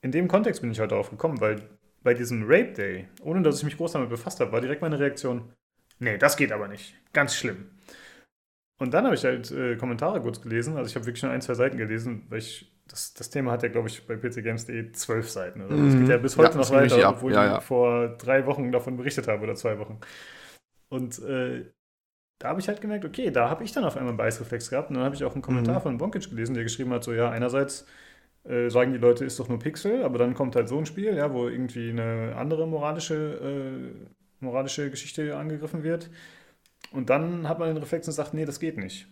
in 0.01 0.11
dem 0.11 0.27
Kontext 0.27 0.61
bin 0.61 0.71
ich 0.71 0.79
halt 0.79 0.91
drauf 0.91 1.09
gekommen, 1.09 1.39
weil 1.41 1.61
bei 2.03 2.13
diesem 2.13 2.43
Rape 2.43 2.73
Day, 2.73 3.07
ohne 3.21 3.41
dass 3.41 3.57
ich 3.57 3.63
mich 3.63 3.77
groß 3.77 3.93
damit 3.93 4.09
befasst 4.09 4.39
habe, 4.39 4.51
war 4.51 4.61
direkt 4.61 4.81
meine 4.81 4.99
Reaktion, 4.99 5.53
nee, 5.99 6.17
das 6.17 6.37
geht 6.37 6.51
aber 6.51 6.67
nicht. 6.67 6.95
Ganz 7.13 7.35
schlimm. 7.35 7.69
Und 8.81 8.95
dann 8.95 9.05
habe 9.05 9.13
ich 9.13 9.23
halt 9.23 9.51
äh, 9.51 9.75
Kommentare 9.75 10.21
kurz 10.21 10.41
gelesen. 10.41 10.75
Also 10.75 10.89
ich 10.89 10.95
habe 10.95 11.05
wirklich 11.05 11.21
nur 11.21 11.31
ein, 11.31 11.41
zwei 11.41 11.53
Seiten 11.53 11.77
gelesen, 11.77 12.25
weil 12.29 12.39
ich, 12.39 12.73
das, 12.87 13.13
das 13.13 13.29
Thema 13.29 13.51
hat 13.51 13.61
ja, 13.61 13.69
glaube 13.69 13.89
ich, 13.89 14.07
bei 14.07 14.15
pcgames.de 14.15 14.91
zwölf 14.93 15.29
Seiten. 15.29 15.61
Also 15.61 15.75
es 15.75 15.95
geht 15.95 16.09
ja 16.09 16.17
bis 16.17 16.35
heute 16.35 16.53
ja, 16.53 16.57
noch 16.57 16.71
weiter, 16.71 17.09
obwohl 17.09 17.31
ja, 17.31 17.45
ja. 17.45 17.57
ich 17.59 17.63
vor 17.63 18.17
drei 18.17 18.47
Wochen 18.47 18.71
davon 18.71 18.97
berichtet 18.97 19.27
habe 19.27 19.43
oder 19.43 19.53
zwei 19.53 19.77
Wochen. 19.77 19.99
Und 20.91 21.19
äh, 21.19 21.72
da 22.38 22.49
habe 22.49 22.59
ich 22.59 22.68
halt 22.68 22.81
gemerkt, 22.81 23.05
okay, 23.05 23.31
da 23.31 23.49
habe 23.49 23.63
ich 23.63 23.72
dann 23.72 23.85
auf 23.85 23.95
einmal 23.95 24.09
einen 24.09 24.18
Beißreflex 24.18 24.69
gehabt. 24.69 24.89
Und 24.89 24.97
dann 24.97 25.05
habe 25.05 25.15
ich 25.15 25.23
auch 25.23 25.34
einen 25.34 25.41
Kommentar 25.41 25.80
mhm. 25.80 25.84
von 25.84 25.97
Bonkic 25.97 26.30
gelesen, 26.30 26.53
der 26.53 26.63
geschrieben 26.63 26.91
hat, 26.91 27.03
so 27.03 27.13
ja, 27.13 27.30
einerseits 27.30 27.85
äh, 28.43 28.69
sagen 28.69 28.91
die 28.91 28.99
Leute, 28.99 29.23
ist 29.23 29.39
doch 29.39 29.47
nur 29.47 29.59
Pixel, 29.59 30.03
aber 30.03 30.18
dann 30.18 30.34
kommt 30.34 30.55
halt 30.55 30.68
so 30.68 30.77
ein 30.77 30.85
Spiel, 30.85 31.15
ja, 31.15 31.31
wo 31.31 31.47
irgendwie 31.47 31.91
eine 31.91 32.35
andere 32.35 32.68
moralische, 32.68 33.15
äh, 33.15 34.43
moralische 34.43 34.89
Geschichte 34.89 35.38
angegriffen 35.38 35.84
wird. 35.84 36.09
Und 36.91 37.09
dann 37.09 37.47
hat 37.47 37.59
man 37.59 37.69
den 37.69 37.77
Reflex 37.77 38.07
und 38.07 38.13
sagt, 38.13 38.34
nee, 38.34 38.45
das 38.45 38.59
geht 38.59 38.77
nicht. 38.77 39.07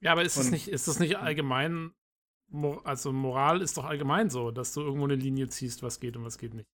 Ja, 0.00 0.12
aber 0.12 0.22
ist 0.22 0.36
es 0.36 0.50
nicht, 0.50 0.68
ist 0.68 0.88
das 0.88 0.98
nicht 0.98 1.18
allgemein, 1.18 1.92
also 2.82 3.12
Moral 3.12 3.62
ist 3.62 3.76
doch 3.76 3.84
allgemein 3.84 4.28
so, 4.28 4.50
dass 4.50 4.72
du 4.72 4.80
irgendwo 4.80 5.04
eine 5.04 5.14
Linie 5.14 5.48
ziehst, 5.48 5.84
was 5.84 6.00
geht 6.00 6.16
und 6.16 6.24
was 6.24 6.38
geht 6.38 6.54
nicht. 6.54 6.68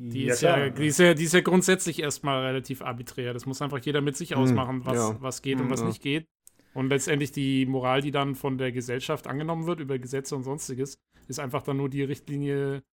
Die, 0.00 0.26
ja, 0.26 0.32
ist 0.32 0.42
ja, 0.42 0.70
die, 0.70 0.86
ist 0.86 1.00
ja, 1.00 1.12
die 1.12 1.24
ist 1.24 1.34
ja 1.34 1.40
grundsätzlich 1.40 2.00
erstmal 2.00 2.46
relativ 2.46 2.82
arbiträr. 2.82 3.34
Das 3.34 3.46
muss 3.46 3.60
einfach 3.60 3.80
jeder 3.80 4.00
mit 4.00 4.16
sich 4.16 4.30
hm, 4.30 4.38
ausmachen, 4.38 4.84
was, 4.84 4.96
ja. 4.96 5.16
was 5.20 5.42
geht 5.42 5.56
und 5.56 5.64
hm, 5.64 5.70
was 5.70 5.82
nicht 5.82 6.00
geht. 6.00 6.28
Und 6.72 6.88
letztendlich 6.88 7.32
die 7.32 7.66
Moral, 7.66 8.00
die 8.00 8.12
dann 8.12 8.36
von 8.36 8.58
der 8.58 8.70
Gesellschaft 8.70 9.26
angenommen 9.26 9.66
wird, 9.66 9.80
über 9.80 9.98
Gesetze 9.98 10.36
und 10.36 10.44
sonstiges, 10.44 11.00
ist 11.26 11.40
einfach 11.40 11.62
dann 11.62 11.78
nur 11.78 11.88
die 11.88 12.04
Richtlinie, 12.04 12.84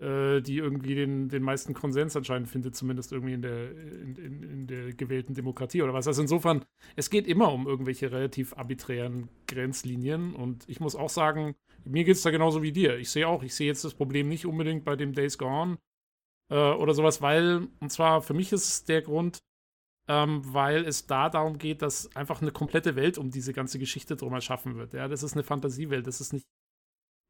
äh, 0.00 0.40
die 0.42 0.58
irgendwie 0.58 0.94
den, 0.94 1.28
den 1.28 1.42
meisten 1.42 1.74
Konsens 1.74 2.16
anscheinend 2.16 2.48
findet, 2.48 2.76
zumindest 2.76 3.10
irgendwie 3.10 3.34
in 3.34 3.42
der, 3.42 3.72
in, 3.72 4.14
in, 4.14 4.42
in, 4.44 4.66
der 4.68 4.92
gewählten 4.92 5.34
Demokratie 5.34 5.82
oder 5.82 5.92
was. 5.92 6.06
Also 6.06 6.22
insofern, 6.22 6.64
es 6.94 7.10
geht 7.10 7.26
immer 7.26 7.52
um 7.52 7.66
irgendwelche 7.66 8.12
relativ 8.12 8.56
arbiträren 8.56 9.28
Grenzlinien. 9.48 10.36
Und 10.36 10.68
ich 10.68 10.78
muss 10.78 10.94
auch 10.94 11.10
sagen, 11.10 11.56
mir 11.84 12.04
geht 12.04 12.14
es 12.14 12.22
da 12.22 12.30
genauso 12.30 12.62
wie 12.62 12.70
dir. 12.70 12.96
Ich 12.98 13.10
sehe 13.10 13.26
auch, 13.26 13.42
ich 13.42 13.56
sehe 13.56 13.66
jetzt 13.66 13.84
das 13.84 13.94
Problem 13.94 14.28
nicht 14.28 14.46
unbedingt 14.46 14.84
bei 14.84 14.94
dem 14.94 15.14
Days 15.14 15.36
Gone 15.36 15.78
äh, 16.54 16.72
oder 16.74 16.94
sowas, 16.94 17.20
weil, 17.20 17.68
und 17.80 17.90
zwar 17.90 18.22
für 18.22 18.34
mich 18.34 18.52
ist 18.52 18.88
der 18.88 19.02
Grund, 19.02 19.42
ähm, 20.06 20.42
weil 20.44 20.84
es 20.84 21.06
da 21.06 21.28
darum 21.28 21.58
geht, 21.58 21.82
dass 21.82 22.14
einfach 22.14 22.42
eine 22.42 22.52
komplette 22.52 22.94
Welt 22.94 23.18
um 23.18 23.30
diese 23.30 23.52
ganze 23.52 23.78
Geschichte 23.78 24.16
drum 24.16 24.32
erschaffen 24.34 24.76
wird. 24.76 24.92
Ja, 24.92 25.08
das 25.08 25.22
ist 25.22 25.32
eine 25.34 25.42
Fantasiewelt, 25.42 26.06
das 26.06 26.20
ist 26.20 26.32
nicht, 26.32 26.46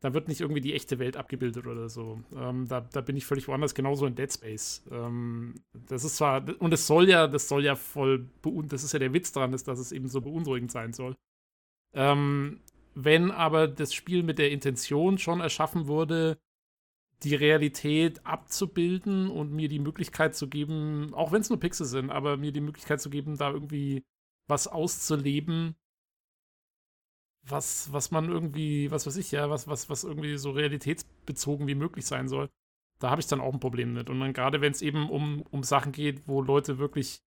da 0.02 0.12
wird 0.12 0.28
nicht 0.28 0.42
irgendwie 0.42 0.60
die 0.60 0.74
echte 0.74 0.98
Welt 0.98 1.16
abgebildet 1.16 1.66
oder 1.66 1.88
so. 1.88 2.20
Ähm, 2.36 2.68
da, 2.68 2.82
da, 2.82 3.01
bin 3.01 3.16
ich 3.16 3.24
völlig 3.24 3.48
woanders, 3.48 3.74
genauso 3.74 4.05
in 4.05 4.14
Dead 4.14 4.30
Space. 4.30 4.84
Ähm, 4.90 5.55
das 5.72 6.05
ist 6.05 6.16
zwar, 6.16 6.44
und 6.60 6.74
es 6.74 6.86
soll 6.86 7.09
ja, 7.09 7.26
das 7.26 7.48
soll 7.48 7.64
ja 7.64 7.76
voll, 7.76 8.28
das 8.68 8.84
ist 8.84 8.92
ja 8.92 8.98
der 8.98 9.14
Witz 9.14 9.32
dran, 9.32 9.55
ist, 9.55 9.68
dass 9.68 9.78
es 9.78 9.92
eben 9.92 10.09
so 10.09 10.20
beunruhigend 10.20 10.72
sein 10.72 10.92
soll. 10.92 11.14
Ähm, 11.94 12.60
wenn 12.94 13.30
aber 13.30 13.68
das 13.68 13.94
Spiel 13.94 14.22
mit 14.22 14.38
der 14.38 14.51
Intention 14.51 15.16
schon 15.16 15.40
erschaffen 15.40 15.86
wurde, 15.86 16.36
die 17.24 17.34
Realität 17.34 18.24
abzubilden 18.26 19.30
und 19.30 19.52
mir 19.52 19.68
die 19.68 19.78
Möglichkeit 19.78 20.36
zu 20.36 20.48
geben, 20.48 21.12
auch 21.14 21.32
wenn 21.32 21.40
es 21.40 21.51
nur 21.51 21.60
Pixel 21.60 21.86
sind, 21.86 22.10
aber 22.10 22.36
mir 22.36 22.52
die 22.52 22.60
Möglichkeit 22.60 23.01
zu 23.01 23.10
geben, 23.10 23.36
da 23.38 23.51
irgendwie 23.51 24.05
was 24.46 24.68
auszuleben, 24.68 25.74
was, 27.42 27.92
was 27.92 28.10
man 28.10 28.28
irgendwie, 28.28 28.90
was 28.90 29.06
weiß 29.06 29.16
ich, 29.16 29.30
ja, 29.32 29.51
was, 29.51 29.68
was, 29.68 29.90
was 29.90 30.05
irgendwie 30.05 30.36
so 30.36 30.51
realitätsbezogen 30.51 31.66
wie 31.66 31.74
möglich 31.74 32.06
sein 32.06 32.28
soll. 32.28 32.51
Da 33.01 33.10
habe 33.10 33.20
ich 33.20 33.26
dann 33.26 33.40
auch 33.40 33.52
ein 33.52 33.60
Problem 33.60 33.92
mit. 33.94 34.09
Und 34.09 34.20
dann 34.20 34.32
gerade, 34.32 34.60
wenn 34.60 34.72
es 34.72 34.82
eben 34.82 35.10
um, 35.10 35.42
um 35.51 35.62
Sachen 35.62 35.92
geht, 35.92 36.26
wo 36.28 36.40
Leute 36.42 36.78
wirklich 36.78 37.22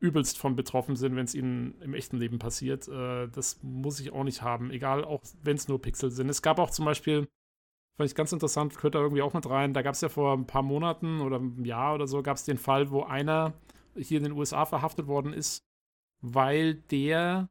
übelst 0.00 0.38
von 0.38 0.56
betroffen 0.56 0.96
sind, 0.96 1.14
wenn 1.16 1.24
es 1.24 1.34
ihnen 1.34 1.80
im 1.80 1.94
echten 1.94 2.16
Leben 2.18 2.38
passiert, 2.38 2.88
äh, 2.88 3.28
das 3.28 3.62
muss 3.62 4.00
ich 4.00 4.12
auch 4.12 4.24
nicht 4.24 4.42
haben. 4.42 4.70
Egal, 4.70 5.04
auch 5.04 5.22
wenn 5.42 5.56
es 5.56 5.68
nur 5.68 5.80
Pixel 5.80 6.10
sind. 6.10 6.28
Es 6.28 6.42
gab 6.42 6.58
auch 6.58 6.70
zum 6.70 6.84
Beispiel 6.84 7.28
Fand 7.96 8.08
ich 8.08 8.14
ganz 8.14 8.32
interessant, 8.32 8.74
gehört 8.76 8.94
da 8.94 9.00
irgendwie 9.00 9.22
auch 9.22 9.34
mit 9.34 9.48
rein. 9.48 9.74
Da 9.74 9.82
gab 9.82 9.94
es 9.94 10.00
ja 10.00 10.08
vor 10.08 10.34
ein 10.34 10.46
paar 10.46 10.62
Monaten 10.62 11.20
oder 11.20 11.36
einem 11.36 11.64
Jahr 11.64 11.94
oder 11.94 12.06
so, 12.06 12.22
gab 12.22 12.36
es 12.36 12.44
den 12.44 12.58
Fall, 12.58 12.90
wo 12.90 13.02
einer 13.02 13.52
hier 13.96 14.18
in 14.18 14.24
den 14.24 14.32
USA 14.32 14.64
verhaftet 14.64 15.06
worden 15.06 15.32
ist, 15.32 15.66
weil 16.22 16.76
der 16.76 17.50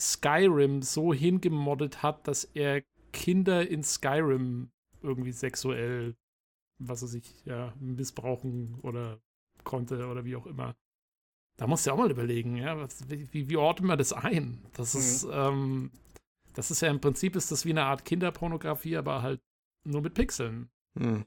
Skyrim 0.00 0.82
so 0.82 1.12
hingemoddet 1.12 2.02
hat, 2.02 2.26
dass 2.26 2.44
er 2.44 2.82
Kinder 3.12 3.68
in 3.68 3.82
Skyrim 3.82 4.70
irgendwie 5.02 5.32
sexuell, 5.32 6.16
was 6.78 7.02
er 7.02 7.08
sich 7.08 7.44
ja, 7.44 7.74
missbrauchen 7.78 8.78
oder 8.82 9.20
konnte 9.64 10.06
oder 10.06 10.24
wie 10.24 10.36
auch 10.36 10.46
immer. 10.46 10.74
Da 11.56 11.66
musst 11.66 11.86
du 11.86 11.90
ja 11.90 11.94
auch 11.94 11.98
mal 11.98 12.10
überlegen, 12.10 12.56
ja, 12.56 12.78
was, 12.78 13.08
wie, 13.08 13.48
wie 13.48 13.56
ordnet 13.56 13.88
man 13.88 13.98
das 13.98 14.12
ein? 14.12 14.62
Das 14.74 14.94
mhm. 14.94 15.00
ist, 15.00 15.28
ähm, 15.30 15.90
das 16.52 16.70
ist 16.70 16.82
ja 16.82 16.88
im 16.88 17.00
Prinzip 17.00 17.36
ist 17.36 17.50
das 17.50 17.64
wie 17.64 17.70
eine 17.70 17.84
Art 17.84 18.04
Kinderpornografie, 18.04 18.96
aber 18.96 19.22
halt 19.22 19.40
nur 19.86 20.02
mit 20.02 20.14
Pixeln. 20.14 20.70
Hm. 20.98 21.24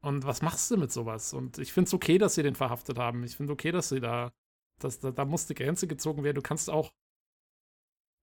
Und 0.00 0.24
was 0.24 0.42
machst 0.42 0.70
du 0.70 0.76
mit 0.76 0.92
sowas? 0.92 1.34
Und 1.34 1.58
ich 1.58 1.72
finde 1.72 1.88
es 1.88 1.94
okay, 1.94 2.18
dass 2.18 2.34
sie 2.34 2.42
den 2.42 2.54
verhaftet 2.54 2.98
haben. 2.98 3.24
Ich 3.24 3.36
finde 3.36 3.52
okay, 3.52 3.72
dass 3.72 3.88
sie 3.88 4.00
da, 4.00 4.32
dass, 4.78 5.00
da, 5.00 5.10
da 5.10 5.24
muss 5.24 5.46
die 5.46 5.54
Grenze 5.54 5.86
gezogen 5.86 6.22
werden. 6.22 6.36
Du 6.36 6.42
kannst 6.42 6.70
auch 6.70 6.92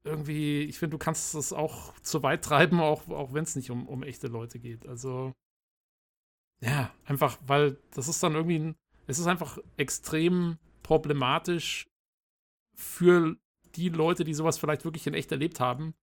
irgendwie, 0.05 0.63
ich 0.63 0.79
finde, 0.79 0.97
du 0.97 1.03
kannst 1.03 1.35
es 1.35 1.51
auch 1.51 1.93
zu 1.99 2.23
weit 2.23 2.45
treiben, 2.45 2.79
auch, 2.79 3.07
auch 3.09 3.33
wenn 3.33 3.43
es 3.43 3.55
nicht 3.55 3.71
um, 3.71 3.87
um 3.87 4.03
echte 4.03 4.27
Leute 4.27 4.59
geht. 4.59 4.85
Also, 4.87 5.33
ja, 6.61 6.93
einfach, 7.05 7.37
weil 7.45 7.77
das 7.91 8.07
ist 8.07 8.21
dann 8.23 8.35
irgendwie, 8.35 8.59
ein, 8.59 8.75
es 9.07 9.19
ist 9.19 9.27
einfach 9.27 9.57
extrem 9.77 10.57
problematisch 10.83 11.87
für 12.75 13.35
die 13.75 13.89
Leute, 13.89 14.23
die 14.23 14.33
sowas 14.33 14.57
vielleicht 14.57 14.85
wirklich 14.85 15.07
in 15.07 15.13
echt 15.13 15.31
erlebt 15.31 15.59
haben, 15.59 15.95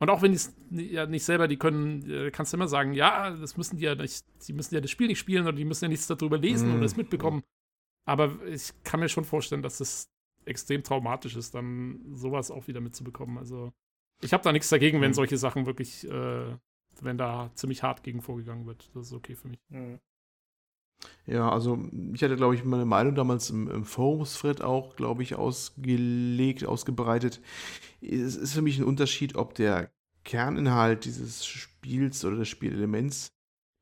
und 0.00 0.10
auch 0.10 0.22
wenn 0.22 0.32
die 0.32 0.36
es 0.36 0.54
ja 0.70 1.06
nicht 1.06 1.24
selber, 1.24 1.48
die 1.48 1.56
können, 1.56 2.08
äh, 2.10 2.30
kannst 2.30 2.52
du 2.52 2.56
immer 2.56 2.68
sagen, 2.68 2.92
ja, 2.94 3.30
das 3.30 3.56
müssen 3.56 3.76
die 3.76 3.84
ja 3.84 3.94
nicht, 3.94 4.24
die 4.46 4.52
müssen 4.52 4.74
ja 4.74 4.80
das 4.80 4.90
Spiel 4.90 5.06
nicht 5.06 5.18
spielen 5.18 5.44
oder 5.46 5.56
die 5.56 5.64
müssen 5.64 5.84
ja 5.84 5.88
nichts 5.88 6.06
darüber 6.06 6.36
lesen 6.38 6.70
mhm. 6.70 6.76
oder 6.76 6.84
es 6.84 6.96
mitbekommen. 6.96 7.42
Aber 8.04 8.44
ich 8.46 8.72
kann 8.82 9.00
mir 9.00 9.08
schon 9.08 9.24
vorstellen, 9.24 9.62
dass 9.62 9.78
das 9.78 10.10
extrem 10.44 10.82
traumatisch 10.82 11.36
ist, 11.36 11.54
dann 11.54 12.00
sowas 12.12 12.50
auch 12.50 12.66
wieder 12.66 12.80
mitzubekommen. 12.80 13.38
Also 13.38 13.72
ich 14.20 14.32
habe 14.32 14.42
da 14.42 14.52
nichts 14.52 14.68
dagegen, 14.68 15.00
wenn 15.00 15.10
mhm. 15.10 15.14
solche 15.14 15.38
Sachen 15.38 15.66
wirklich, 15.66 16.08
äh, 16.08 16.56
wenn 17.00 17.18
da 17.18 17.50
ziemlich 17.54 17.82
hart 17.82 18.02
gegen 18.02 18.20
vorgegangen 18.20 18.66
wird. 18.66 18.90
Das 18.94 19.06
ist 19.06 19.12
okay 19.12 19.36
für 19.36 19.48
mich. 19.48 19.60
Mhm. 19.68 20.00
Ja, 21.26 21.50
also 21.50 21.78
ich 22.12 22.22
hatte, 22.22 22.36
glaube 22.36 22.54
ich, 22.54 22.64
meine 22.64 22.84
Meinung 22.84 23.14
damals 23.14 23.50
im, 23.50 23.70
im 23.70 23.84
Forumsthread 23.84 24.62
auch, 24.62 24.96
glaube 24.96 25.22
ich, 25.22 25.34
ausgelegt, 25.36 26.64
ausgebreitet. 26.66 27.40
Es 28.02 28.36
ist 28.36 28.54
für 28.54 28.62
mich 28.62 28.78
ein 28.78 28.84
Unterschied, 28.84 29.36
ob 29.36 29.54
der 29.54 29.90
Kerninhalt 30.24 31.04
dieses 31.04 31.46
Spiels 31.46 32.24
oder 32.24 32.36
des 32.36 32.48
Spielelements 32.48 33.28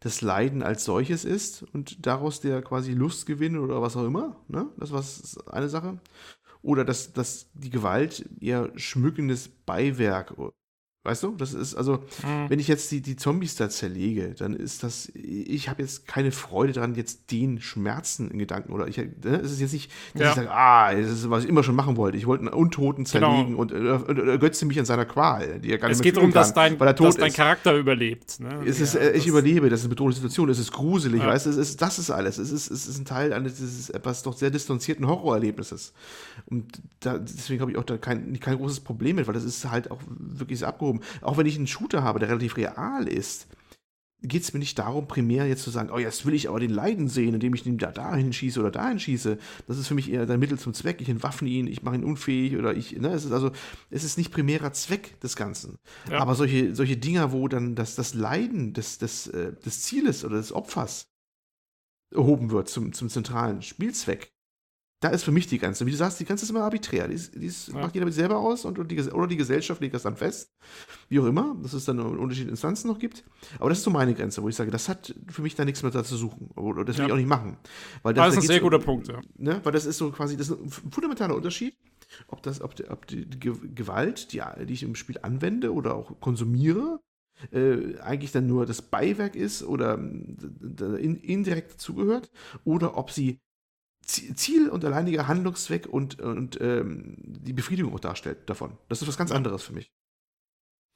das 0.00 0.20
Leiden 0.20 0.62
als 0.62 0.84
solches 0.84 1.24
ist 1.24 1.62
und 1.62 2.06
daraus 2.06 2.40
der 2.40 2.62
quasi 2.62 2.92
Lustgewinn 2.92 3.58
oder 3.58 3.82
was 3.82 3.96
auch 3.96 4.04
immer. 4.04 4.36
Ne? 4.48 4.68
Das 4.78 4.92
war 4.92 5.04
eine 5.54 5.68
Sache. 5.68 6.00
Oder 6.62 6.84
dass, 6.84 7.12
dass 7.12 7.50
die 7.54 7.70
Gewalt 7.70 8.28
eher 8.40 8.72
schmückendes 8.76 9.48
Beiwerk 9.48 10.34
Weißt 11.04 11.24
du, 11.24 11.34
das 11.34 11.52
ist 11.52 11.74
also, 11.74 11.94
mhm. 12.22 12.48
wenn 12.48 12.60
ich 12.60 12.68
jetzt 12.68 12.92
die, 12.92 13.00
die 13.00 13.16
Zombies 13.16 13.56
da 13.56 13.68
zerlege, 13.68 14.36
dann 14.38 14.54
ist 14.54 14.84
das, 14.84 15.10
ich 15.14 15.68
habe 15.68 15.82
jetzt 15.82 16.06
keine 16.06 16.30
Freude 16.30 16.74
daran, 16.74 16.94
jetzt 16.94 17.32
den 17.32 17.60
Schmerzen 17.60 18.30
in 18.30 18.38
Gedanken 18.38 18.72
oder 18.72 18.86
ich, 18.86 18.98
ne, 18.98 19.40
es 19.42 19.50
ist 19.50 19.60
jetzt 19.60 19.72
nicht, 19.72 19.90
dass 20.14 20.22
ja. 20.22 20.28
ich 20.28 20.34
sage, 20.36 20.50
ah, 20.52 20.94
das 20.94 21.10
ist, 21.10 21.28
was 21.28 21.42
ich 21.42 21.50
immer 21.50 21.64
schon 21.64 21.74
machen 21.74 21.96
wollte. 21.96 22.16
Ich 22.16 22.26
wollte 22.28 22.46
einen 22.46 22.54
Untoten 22.54 23.02
genau. 23.02 23.32
zerlegen 23.32 23.56
genau. 23.56 23.62
und, 23.62 23.72
und, 23.72 24.20
und 24.20 24.28
ergötze 24.28 24.64
mich 24.64 24.78
an 24.78 24.84
seiner 24.84 25.04
Qual, 25.04 25.58
die 25.58 25.72
er 25.72 25.78
gar 25.78 25.88
nicht 25.88 25.96
Es 25.96 26.02
geht 26.02 26.16
darum, 26.16 26.32
dass 26.32 26.54
dein, 26.54 26.78
weil 26.78 26.86
er 26.86 26.94
tot 26.94 27.08
dass 27.08 27.16
dein 27.16 27.32
Charakter 27.32 27.76
überlebt. 27.76 28.38
Ne? 28.38 28.62
Es 28.64 28.80
ist, 28.80 28.94
ja, 28.94 29.00
äh, 29.00 29.16
ich 29.16 29.26
überlebe, 29.26 29.70
das 29.70 29.80
ist 29.80 29.86
eine 29.86 29.94
bedrohliche 29.96 30.20
Situation, 30.20 30.50
es 30.50 30.60
ist 30.60 30.70
gruselig, 30.70 31.20
ja. 31.20 31.26
weißt 31.26 31.46
du, 31.46 31.50
es 31.50 31.56
ist, 31.56 31.82
das 31.82 31.98
ist 31.98 32.12
alles. 32.12 32.38
Es 32.38 32.52
ist, 32.52 32.70
es 32.70 32.86
ist 32.86 33.00
ein 33.00 33.06
Teil 33.06 33.32
eines 33.32 33.56
dieses 33.56 33.90
etwas 33.90 34.22
doch 34.22 34.36
sehr 34.36 34.50
distanzierten 34.50 35.08
Horrorerlebnisses. 35.08 35.94
Und 36.46 36.80
da, 37.00 37.18
deswegen 37.18 37.60
habe 37.60 37.72
ich 37.72 37.76
auch 37.76 37.82
da 37.82 37.98
kein, 37.98 38.38
kein 38.38 38.56
großes 38.56 38.78
Problem 38.78 39.16
mit, 39.16 39.26
weil 39.26 39.34
das 39.34 39.42
ist 39.42 39.68
halt 39.68 39.90
auch 39.90 39.98
wirklich 40.06 40.60
sehr 40.60 40.68
abgehoben. 40.68 40.91
Auch 41.20 41.36
wenn 41.36 41.46
ich 41.46 41.56
einen 41.56 41.66
Shooter 41.66 42.02
habe, 42.02 42.18
der 42.18 42.28
relativ 42.28 42.56
real 42.56 43.08
ist, 43.08 43.48
geht 44.22 44.42
es 44.42 44.52
mir 44.52 44.60
nicht 44.60 44.78
darum, 44.78 45.08
primär 45.08 45.46
jetzt 45.46 45.64
zu 45.64 45.70
sagen, 45.70 45.90
oh, 45.92 45.98
jetzt 45.98 46.24
will 46.24 46.34
ich 46.34 46.48
aber 46.48 46.60
den 46.60 46.70
Leiden 46.70 47.08
sehen, 47.08 47.34
indem 47.34 47.54
ich 47.54 47.66
ihn 47.66 47.78
da 47.78 47.90
dahin 47.90 48.32
schieße 48.32 48.60
oder 48.60 48.70
dahin 48.70 49.00
schieße. 49.00 49.36
Das 49.66 49.78
ist 49.78 49.88
für 49.88 49.94
mich 49.94 50.10
eher 50.10 50.28
ein 50.28 50.38
Mittel 50.38 50.58
zum 50.58 50.74
Zweck. 50.74 51.00
Ich 51.00 51.08
entwaffne 51.08 51.48
ihn, 51.48 51.66
ich 51.66 51.82
mache 51.82 51.96
ihn 51.96 52.04
unfähig 52.04 52.56
oder 52.56 52.74
ich, 52.74 52.96
ne, 52.98 53.08
es 53.08 53.24
ist 53.24 53.32
also, 53.32 53.50
es 53.90 54.04
ist 54.04 54.18
nicht 54.18 54.32
primärer 54.32 54.72
Zweck 54.72 55.20
des 55.20 55.34
Ganzen. 55.34 55.76
Ja. 56.08 56.20
Aber 56.20 56.34
solche, 56.34 56.74
solche 56.74 56.96
Dinger, 56.96 57.32
wo 57.32 57.48
dann 57.48 57.74
das, 57.74 57.96
das 57.96 58.14
Leiden 58.14 58.72
des, 58.72 58.98
des, 58.98 59.26
äh, 59.26 59.52
des 59.54 59.82
Zieles 59.82 60.24
oder 60.24 60.36
des 60.36 60.52
Opfers 60.52 61.08
erhoben 62.12 62.50
wird 62.50 62.68
zum, 62.68 62.92
zum 62.92 63.08
zentralen 63.08 63.62
Spielzweck, 63.62 64.30
da 65.02 65.08
ist 65.08 65.24
für 65.24 65.32
mich 65.32 65.48
die 65.48 65.58
Grenze. 65.58 65.84
Wie 65.84 65.90
du 65.90 65.96
sagst, 65.96 66.20
die 66.20 66.24
Grenze 66.24 66.44
ist 66.44 66.50
immer 66.50 66.62
arbiträr. 66.62 67.08
Die, 67.08 67.14
ist, 67.14 67.34
die 67.34 67.46
ist, 67.46 67.68
ja. 67.68 67.74
macht 67.74 67.92
jeder 67.94 68.06
mit 68.06 68.14
selber 68.14 68.38
aus 68.38 68.64
und, 68.64 68.78
und 68.78 68.88
die, 68.88 69.00
oder 69.10 69.26
die 69.26 69.36
Gesellschaft 69.36 69.80
legt 69.80 69.94
das 69.94 70.04
dann 70.04 70.16
fest. 70.16 70.52
Wie 71.08 71.18
auch 71.18 71.26
immer, 71.26 71.56
dass 71.60 71.72
es 71.72 71.84
dann 71.84 71.98
unterschiedliche 71.98 72.50
Instanzen 72.50 72.86
noch 72.86 73.00
gibt. 73.00 73.24
Aber 73.58 73.68
das 73.68 73.78
ist 73.78 73.84
so 73.84 73.90
meine 73.90 74.14
Grenze, 74.14 74.44
wo 74.44 74.48
ich 74.48 74.54
sage, 74.54 74.70
das 74.70 74.88
hat 74.88 75.12
für 75.28 75.42
mich 75.42 75.56
da 75.56 75.64
nichts 75.64 75.82
mehr 75.82 75.90
da 75.90 76.04
zu 76.04 76.16
suchen. 76.16 76.50
Oder 76.54 76.84
das 76.84 76.98
will 76.98 77.02
ja. 77.02 77.06
ich 77.08 77.12
auch 77.14 77.16
nicht 77.16 77.28
machen. 77.28 77.56
Weil 78.04 78.14
das, 78.14 78.26
das 78.26 78.34
ist 78.34 78.44
ein 78.44 78.46
sehr 78.46 78.60
guter 78.60 78.78
um, 78.78 78.84
Punkt, 78.84 79.08
ja. 79.08 79.20
Ne? 79.36 79.60
Weil 79.64 79.72
das 79.72 79.86
ist 79.86 79.98
so 79.98 80.12
quasi, 80.12 80.36
das 80.36 80.50
ist 80.50 80.60
ein 80.60 80.70
fundamentaler 80.70 81.34
Unterschied, 81.34 81.76
ob, 82.28 82.40
das, 82.44 82.60
ob, 82.60 82.76
die, 82.76 82.88
ob 82.88 83.08
die, 83.08 83.28
Gewalt, 83.40 84.32
die, 84.32 84.40
die 84.68 84.72
ich 84.72 84.84
im 84.84 84.94
Spiel 84.94 85.18
anwende 85.20 85.72
oder 85.72 85.96
auch 85.96 86.20
konsumiere, 86.20 87.00
äh, 87.50 87.98
eigentlich 87.98 88.30
dann 88.30 88.46
nur 88.46 88.66
das 88.66 88.82
Beiwerk 88.82 89.34
ist 89.34 89.64
oder 89.64 89.98
äh, 89.98 91.02
in, 91.02 91.16
indirekt 91.16 91.72
dazugehört, 91.72 92.30
oder 92.62 92.96
ob 92.96 93.10
sie 93.10 93.40
Ziel 94.02 94.68
und 94.68 94.84
alleiniger 94.84 95.28
Handlungszweck 95.28 95.86
und, 95.86 96.20
und 96.20 96.60
ähm, 96.60 97.16
die 97.18 97.52
Befriedigung 97.52 97.94
auch 97.94 98.00
darstellt 98.00 98.48
davon. 98.50 98.76
Das 98.88 99.00
ist 99.00 99.08
was 99.08 99.16
ganz 99.16 99.32
anderes 99.32 99.62
für 99.62 99.72
mich. 99.72 99.92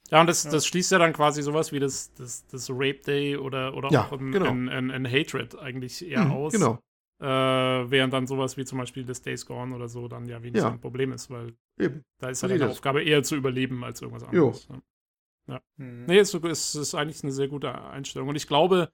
Ja, 0.09 0.21
und 0.21 0.27
das, 0.27 0.43
das 0.43 0.65
schließt 0.65 0.91
ja 0.91 0.99
dann 0.99 1.13
quasi 1.13 1.41
sowas 1.41 1.71
wie 1.71 1.79
das, 1.79 2.13
das, 2.13 2.47
das 2.47 2.69
Rape 2.69 3.01
Day 3.05 3.35
oder, 3.35 3.75
oder 3.75 3.89
ja, 3.91 4.05
auch 4.05 4.13
ein, 4.13 4.31
genau. 4.31 4.49
ein, 4.49 4.69
ein, 4.69 4.91
ein, 4.91 5.05
Hatred 5.05 5.57
eigentlich 5.57 6.05
eher 6.07 6.25
mhm, 6.25 6.31
aus. 6.31 6.53
Genau. 6.53 6.79
Äh, 7.19 7.25
während 7.25 8.13
dann 8.13 8.27
sowas 8.27 8.57
wie 8.57 8.63
zum 8.63 8.77
Beispiel 8.77 9.03
das 9.03 9.21
Days 9.21 9.45
Gone 9.45 9.75
oder 9.75 9.89
so 9.89 10.07
dann 10.07 10.27
ja 10.27 10.41
weniger 10.43 10.65
ja. 10.65 10.71
ein 10.71 10.79
Problem 10.79 11.11
ist, 11.11 11.29
weil 11.29 11.55
Eben. 11.79 12.03
da 12.19 12.29
ist 12.29 12.41
ja 12.41 12.49
halt 12.49 12.61
deine 12.61 12.71
Aufgabe 12.71 13.03
eher 13.03 13.23
zu 13.23 13.35
überleben 13.35 13.83
als 13.83 14.01
irgendwas 14.01 14.23
anderes. 14.23 14.67
Jo. 14.69 14.75
Ja. 15.47 15.61
Mhm. 15.77 16.05
Nee, 16.05 16.19
es 16.19 16.33
ist, 16.33 16.75
ist 16.75 16.95
eigentlich 16.95 17.23
eine 17.23 17.31
sehr 17.31 17.47
gute 17.47 17.73
Einstellung. 17.73 18.29
Und 18.29 18.35
ich 18.35 18.47
glaube, 18.47 18.91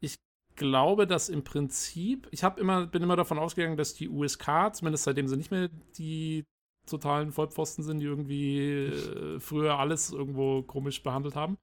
ich 0.00 0.16
glaube, 0.58 1.06
dass 1.06 1.30
im 1.30 1.42
Prinzip, 1.42 2.28
ich 2.30 2.44
habe 2.44 2.60
immer, 2.60 2.86
bin 2.86 3.02
immer 3.02 3.16
davon 3.16 3.38
ausgegangen, 3.38 3.78
dass 3.78 3.94
die 3.94 4.08
USK, 4.08 4.74
zumindest 4.74 5.04
seitdem 5.04 5.26
sie 5.26 5.36
nicht 5.36 5.50
mehr 5.50 5.70
die 5.96 6.44
totalen 6.86 7.32
Vollpfosten 7.32 7.82
sind, 7.84 8.00
die 8.00 8.06
irgendwie 8.06 8.86
äh, 8.86 9.40
früher 9.40 9.78
alles 9.78 10.12
irgendwo 10.12 10.62
komisch 10.62 11.02
behandelt 11.02 11.36
haben. 11.36 11.56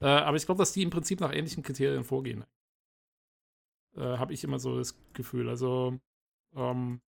Äh, 0.00 0.06
aber 0.06 0.36
ich 0.36 0.46
glaube, 0.46 0.58
dass 0.60 0.72
die 0.72 0.82
im 0.82 0.90
Prinzip 0.90 1.20
nach 1.20 1.32
ähnlichen 1.32 1.62
Kriterien 1.62 2.04
vorgehen. 2.04 2.44
Äh, 3.96 4.18
habe 4.18 4.32
ich 4.32 4.44
immer 4.44 4.58
so 4.58 4.78
das 4.78 4.96
Gefühl. 5.12 5.48
Also, 5.48 5.98
ähm, 6.54 7.00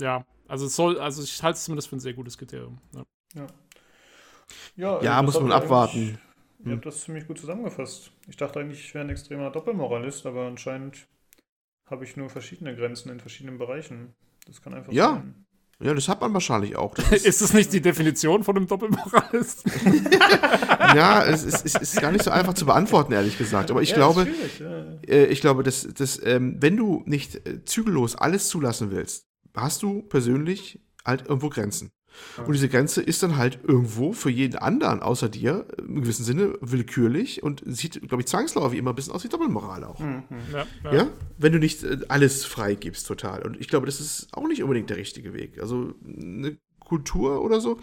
ja, 0.00 0.26
also 0.48 0.66
es 0.66 0.76
soll, 0.76 0.98
also 0.98 1.22
ich 1.22 1.42
halte 1.42 1.56
es 1.56 1.64
zumindest 1.64 1.88
für 1.88 1.96
ein 1.96 2.00
sehr 2.00 2.14
gutes 2.14 2.36
Kriterium. 2.38 2.78
Ja. 2.94 3.04
Ja, 3.34 3.46
ja, 4.76 5.02
ja 5.02 5.22
muss 5.22 5.40
man 5.40 5.52
abwarten. 5.52 6.18
Ihr 6.64 6.72
habt 6.72 6.86
das 6.86 7.02
ziemlich 7.02 7.26
gut 7.26 7.38
zusammengefasst. 7.38 8.12
Ich 8.28 8.36
dachte 8.36 8.60
eigentlich, 8.60 8.80
ich 8.80 8.94
wäre 8.94 9.04
ein 9.04 9.10
extremer 9.10 9.50
Doppelmoralist, 9.50 10.26
aber 10.26 10.46
anscheinend 10.46 11.06
habe 11.88 12.04
ich 12.04 12.16
nur 12.16 12.28
verschiedene 12.28 12.74
Grenzen 12.74 13.10
in 13.10 13.20
verschiedenen 13.20 13.58
Bereichen. 13.58 14.14
Das 14.46 14.62
kann 14.62 14.74
einfach 14.74 14.92
ja. 14.92 15.14
sein. 15.14 15.46
Ja, 15.78 15.92
das 15.92 16.08
hat 16.08 16.22
man 16.22 16.32
wahrscheinlich 16.32 16.74
auch. 16.76 16.94
Das 16.94 17.12
ist, 17.12 17.26
ist 17.26 17.42
das 17.42 17.52
nicht 17.52 17.72
die 17.72 17.82
Definition 17.82 18.42
von 18.42 18.56
einem 18.56 18.66
Doppelmoralist? 18.66 19.64
ja, 20.94 21.22
es 21.24 21.44
ist, 21.44 21.66
es 21.66 21.74
ist, 21.74 22.00
gar 22.00 22.12
nicht 22.12 22.24
so 22.24 22.30
einfach 22.30 22.54
zu 22.54 22.64
beantworten, 22.64 23.12
ehrlich 23.12 23.36
gesagt. 23.36 23.70
Aber 23.70 23.82
ich 23.82 23.90
ja, 23.90 23.96
glaube, 23.96 24.26
ja. 24.58 24.98
äh, 25.06 25.26
ich 25.26 25.42
glaube, 25.42 25.62
dass, 25.62 25.86
dass 25.86 26.20
ähm, 26.24 26.56
wenn 26.60 26.78
du 26.78 27.02
nicht 27.04 27.46
äh, 27.46 27.62
zügellos 27.64 28.16
alles 28.16 28.48
zulassen 28.48 28.90
willst, 28.90 29.26
hast 29.54 29.82
du 29.82 30.02
persönlich 30.02 30.80
halt 31.04 31.26
irgendwo 31.28 31.50
Grenzen. 31.50 31.90
Und 32.44 32.52
diese 32.52 32.68
Grenze 32.68 33.02
ist 33.02 33.22
dann 33.22 33.36
halt 33.36 33.60
irgendwo 33.62 34.12
für 34.12 34.30
jeden 34.30 34.56
anderen 34.56 35.00
außer 35.00 35.28
dir 35.28 35.66
im 35.78 36.02
gewissen 36.02 36.24
Sinne 36.24 36.54
willkürlich 36.60 37.42
und 37.42 37.62
sieht, 37.64 38.00
glaube 38.08 38.22
ich, 38.22 38.26
zwangsläufig 38.26 38.78
immer 38.78 38.92
ein 38.92 38.96
bisschen 38.96 39.12
aus 39.12 39.24
wie 39.24 39.28
Doppelmoral 39.28 39.84
auch. 39.84 39.98
Mhm. 39.98 40.22
Ja, 40.52 40.66
ja. 40.84 40.94
ja, 40.94 41.08
Wenn 41.38 41.52
du 41.52 41.58
nicht 41.58 41.82
äh, 41.82 41.98
alles 42.08 42.44
freigibst, 42.44 43.06
total. 43.06 43.42
Und 43.42 43.60
ich 43.60 43.68
glaube, 43.68 43.86
das 43.86 44.00
ist 44.00 44.28
auch 44.32 44.46
nicht 44.46 44.62
unbedingt 44.62 44.90
der 44.90 44.96
richtige 44.96 45.34
Weg. 45.34 45.58
Also 45.60 45.94
eine 46.04 46.58
Kultur 46.86 47.42
oder 47.42 47.60
so, 47.60 47.78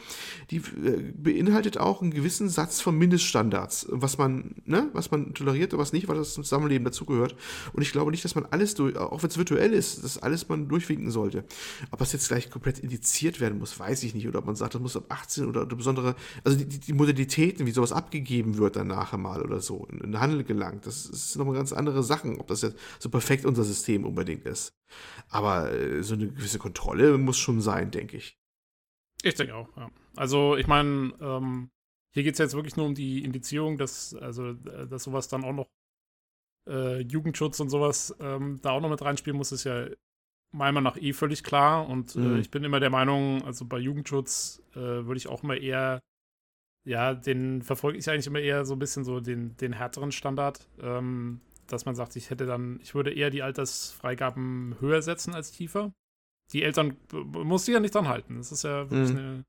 die 0.50 0.58
äh, 0.58 1.14
beinhaltet 1.14 1.78
auch 1.78 2.02
einen 2.02 2.12
gewissen 2.12 2.50
Satz 2.50 2.82
von 2.82 2.98
Mindeststandards, 2.98 3.88
was 3.90 4.18
man, 4.18 4.56
ne, 4.66 4.90
was 4.94 5.12
man 5.12 5.34
toleriert 5.34 5.74
und 5.74 5.80
was 5.80 5.94
nicht, 5.94 6.08
weil 6.08 6.16
das 6.16 6.34
zum 6.34 6.44
Zusammenleben 6.44 6.86
dazugehört. 6.86 7.36
Und 7.74 7.82
ich 7.82 7.92
glaube 7.92 8.12
nicht, 8.12 8.24
dass 8.24 8.36
man 8.36 8.46
alles 8.46 8.76
durch, 8.76 8.98
auch 8.98 9.22
wenn 9.22 9.30
es 9.30 9.38
virtuell 9.38 9.74
ist, 9.74 10.04
dass 10.04 10.18
alles 10.18 10.48
man 10.50 10.70
durchwinken 10.70 11.12
sollte. 11.12 11.44
Ob 11.92 12.00
das 12.00 12.14
jetzt 12.14 12.30
gleich 12.30 12.50
komplett 12.50 12.80
indiziert 12.80 13.40
werden 13.42 13.60
muss, 13.60 13.78
weiß 13.78 14.04
ich 14.04 14.16
nicht. 14.16 14.28
Oder 14.28 14.40
ob 14.40 14.46
man 14.46 14.56
sagt, 14.56 14.74
das 14.74 14.82
muss 14.82 14.96
ab 14.96 15.06
18 15.10 15.48
oder, 15.48 15.66
besondere, 15.66 16.16
also 16.44 16.58
die, 16.58 16.66
die, 16.66 16.94
Modalitäten, 16.94 17.66
wie 17.66 17.72
sowas 17.72 17.92
abgegeben 17.92 18.58
wird 18.58 18.78
dann 18.78 18.88
nachher 18.88 19.18
mal 19.18 19.42
oder 19.42 19.60
so, 19.60 19.86
in 19.92 20.00
den 20.00 20.20
Handel 20.20 20.44
gelangt, 20.44 20.86
das, 20.86 21.10
das 21.10 21.26
ist 21.26 21.36
nochmal 21.36 21.56
ganz 21.56 21.74
andere 21.74 22.04
Sachen, 22.04 22.40
ob 22.40 22.48
das 22.48 22.62
jetzt 22.62 22.78
so 23.00 23.10
perfekt 23.10 23.46
unser 23.46 23.64
System 23.64 24.06
unbedingt 24.06 24.46
ist. 24.46 24.74
Aber 25.30 25.72
äh, 25.72 26.04
so 26.04 26.14
eine 26.14 26.28
gewisse 26.28 26.60
Kontrolle 26.60 27.18
muss 27.18 27.38
schon 27.38 27.62
sein, 27.62 27.92
denke 27.92 28.18
ich. 28.18 28.38
Ich 29.24 29.36
denke 29.36 29.56
auch, 29.56 29.76
ja. 29.78 29.90
Also, 30.16 30.58
ich 30.58 30.68
meine, 30.68 31.14
ähm, 31.20 31.70
hier 32.14 32.24
geht 32.24 32.34
es 32.34 32.40
jetzt 32.40 32.54
wirklich 32.54 32.76
nur 32.76 32.86
um 32.86 32.94
die 32.94 33.24
Indizierung, 33.24 33.78
dass, 33.78 34.14
also, 34.14 34.50
äh, 34.50 34.88
dass 34.88 35.04
sowas 35.04 35.30
dann 35.30 35.44
auch 35.44 35.54
noch 35.54 35.70
äh, 36.70 37.02
Jugendschutz 37.02 37.60
und 37.60 37.70
sowas 37.70 38.16
ähm, 38.20 38.60
da 38.62 38.72
auch 38.72 38.82
noch 38.82 38.90
mit 38.90 39.02
reinspielen 39.02 39.38
muss, 39.38 39.52
ist 39.52 39.64
ja 39.64 39.88
meiner 40.52 40.74
Meinung 40.74 40.94
nach 40.94 41.02
eh 41.02 41.14
völlig 41.14 41.44
klar. 41.44 41.88
Und 41.88 42.16
äh, 42.16 42.20
mhm. 42.20 42.36
äh, 42.36 42.40
ich 42.40 42.52
bin 42.52 42.64
immer 42.66 42.82
der 42.82 42.90
Meinung, 42.90 43.42
also 43.44 43.66
bei 43.66 43.80
Jugendschutz 43.80 44.62
äh, 44.74 44.76
würde 44.76 45.18
ich 45.18 45.28
auch 45.28 45.42
immer 45.42 45.58
eher, 45.58 46.02
ja, 46.86 47.14
den 47.14 47.62
verfolge 47.62 47.98
ich 47.98 48.10
eigentlich 48.10 48.28
immer 48.28 48.42
eher 48.42 48.66
so 48.66 48.76
ein 48.76 48.80
bisschen 48.80 49.06
so 49.06 49.22
den, 49.22 49.56
den 49.58 49.72
härteren 49.72 50.12
Standard. 50.12 50.68
Ähm, 50.82 51.40
dass 51.68 51.86
man 51.86 51.96
sagt, 51.96 52.18
ich 52.18 52.30
hätte 52.30 52.46
dann, 52.46 52.82
ich 52.82 52.94
würde 52.94 53.14
eher 53.14 53.30
die 53.30 53.42
Altersfreigaben 53.42 54.76
höher 54.82 55.02
setzen 55.02 55.34
als 55.34 55.52
tiefer 55.54 55.94
die 56.52 56.64
Eltern 56.64 56.98
muss 57.12 57.66
sich 57.66 57.74
ja 57.74 57.80
nicht 57.80 57.96
dran 57.96 58.08
halten. 58.08 58.38
Das 58.38 58.52
ist 58.52 58.64
ja 58.64 58.90
wirklich 58.90 59.14
mhm. 59.14 59.18
eine, 59.18 59.46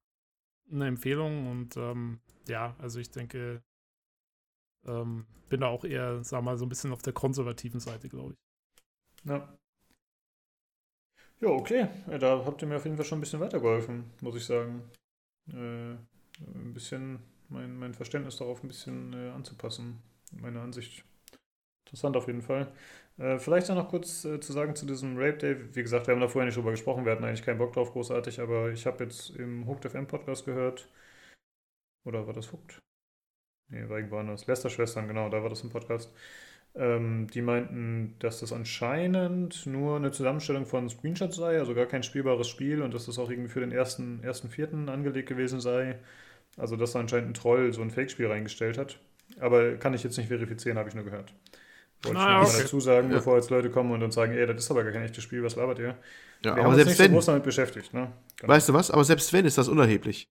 eine, 0.72 0.86
Empfehlung 0.88 1.50
und 1.50 1.76
ähm, 1.76 2.20
ja, 2.48 2.74
also 2.78 3.00
ich 3.00 3.10
denke, 3.10 3.62
ähm, 4.86 5.26
bin 5.48 5.60
da 5.60 5.68
auch 5.68 5.84
eher, 5.84 6.22
sag 6.24 6.42
mal, 6.42 6.56
so 6.56 6.64
ein 6.64 6.68
bisschen 6.68 6.92
auf 6.92 7.02
der 7.02 7.12
konservativen 7.12 7.80
Seite, 7.80 8.08
glaube 8.08 8.34
ich. 8.34 9.30
Ja. 9.30 9.58
Ja, 11.40 11.48
okay. 11.48 11.88
Ja, 12.08 12.18
da 12.18 12.44
habt 12.44 12.62
ihr 12.62 12.68
mir 12.68 12.76
auf 12.76 12.84
jeden 12.84 12.96
Fall 12.96 13.04
schon 13.04 13.18
ein 13.18 13.20
bisschen 13.20 13.40
weitergeholfen, 13.40 14.10
muss 14.20 14.36
ich 14.36 14.44
sagen. 14.44 14.82
Äh, 15.48 15.94
ein 15.94 16.72
bisschen 16.72 17.20
mein, 17.48 17.76
mein 17.76 17.94
Verständnis 17.94 18.36
darauf 18.36 18.62
ein 18.62 18.68
bisschen 18.68 19.12
äh, 19.12 19.30
anzupassen, 19.30 20.02
meine 20.32 20.60
Ansicht. 20.60 21.04
Interessant 21.86 22.16
auf 22.16 22.26
jeden 22.26 22.42
Fall. 22.42 22.72
Äh, 23.18 23.38
vielleicht 23.38 23.68
noch 23.68 23.88
kurz 23.88 24.24
äh, 24.24 24.40
zu 24.40 24.52
sagen 24.52 24.74
zu 24.74 24.86
diesem 24.86 25.16
Rape 25.16 25.38
Day. 25.38 25.74
Wie 25.74 25.82
gesagt, 25.82 26.06
wir 26.06 26.14
haben 26.14 26.20
da 26.20 26.28
vorher 26.28 26.46
nicht 26.46 26.56
drüber 26.56 26.72
gesprochen, 26.72 27.04
wir 27.04 27.12
hatten 27.12 27.24
eigentlich 27.24 27.44
keinen 27.44 27.58
Bock 27.58 27.72
drauf, 27.72 27.92
großartig, 27.92 28.40
aber 28.40 28.70
ich 28.72 28.86
habe 28.86 29.04
jetzt 29.04 29.30
im 29.30 29.66
Hooked 29.66 29.90
FM 29.90 30.06
Podcast 30.06 30.44
gehört. 30.44 30.88
Oder 32.04 32.26
war 32.26 32.34
das 32.34 32.52
Hooked? 32.52 32.80
Nee, 33.68 33.88
war 33.88 33.98
irgendwo 33.98 34.18
anders. 34.18 34.46
Lester-Schwestern, 34.46 35.08
genau, 35.08 35.28
da 35.30 35.42
war 35.42 35.50
das 35.50 35.62
im 35.62 35.70
Podcast. 35.70 36.12
Ähm, 36.74 37.28
die 37.32 37.42
meinten, 37.42 38.16
dass 38.18 38.40
das 38.40 38.52
anscheinend 38.52 39.66
nur 39.66 39.96
eine 39.96 40.10
Zusammenstellung 40.12 40.66
von 40.66 40.88
Screenshots 40.88 41.36
sei, 41.36 41.58
also 41.58 41.74
gar 41.74 41.86
kein 41.86 42.02
spielbares 42.02 42.48
Spiel 42.48 42.82
und 42.82 42.94
dass 42.94 43.06
das 43.06 43.18
auch 43.18 43.30
irgendwie 43.30 43.50
für 43.50 43.60
den 43.60 43.72
ersten, 43.72 44.22
ersten 44.24 44.50
Vierten 44.50 44.88
angelegt 44.88 45.28
gewesen 45.28 45.60
sei. 45.60 45.98
Also, 46.56 46.76
dass 46.76 46.92
da 46.92 47.00
anscheinend 47.00 47.30
ein 47.30 47.34
Troll 47.34 47.72
so 47.72 47.82
ein 47.82 47.90
Fake-Spiel 47.90 48.26
reingestellt 48.28 48.78
hat. 48.78 48.98
Aber 49.40 49.76
kann 49.76 49.94
ich 49.94 50.04
jetzt 50.04 50.18
nicht 50.18 50.28
verifizieren, 50.28 50.78
habe 50.78 50.88
ich 50.88 50.94
nur 50.94 51.04
gehört. 51.04 51.34
Wollte 52.04 52.18
ah, 52.18 52.42
ich 52.42 52.48
okay. 52.48 52.56
mal 52.56 52.62
dazu 52.62 52.80
sagen, 52.80 53.10
ja. 53.10 53.16
bevor 53.16 53.36
jetzt 53.36 53.50
Leute 53.50 53.70
kommen 53.70 53.92
und 53.92 54.00
dann 54.00 54.10
sagen, 54.10 54.32
ey, 54.32 54.46
das 54.46 54.56
ist 54.56 54.70
aber 54.70 54.84
gar 54.84 54.92
kein 54.92 55.02
echtes 55.02 55.24
Spiel, 55.24 55.42
was 55.42 55.56
labert 55.56 55.78
ihr? 55.78 55.96
Ja, 56.44 56.56
Wir 56.56 56.64
aber 56.64 56.74
selbst 56.74 56.98
wenn, 56.98 57.10
so 57.10 57.14
groß 57.14 57.26
damit 57.26 57.42
beschäftigt, 57.44 57.94
ne? 57.94 58.12
Genau. 58.36 58.52
Weißt 58.52 58.68
du 58.68 58.72
was? 58.74 58.90
Aber 58.90 59.04
selbst 59.04 59.32
wenn, 59.32 59.44
ist 59.44 59.58
das 59.58 59.68
unerheblich. 59.68 60.28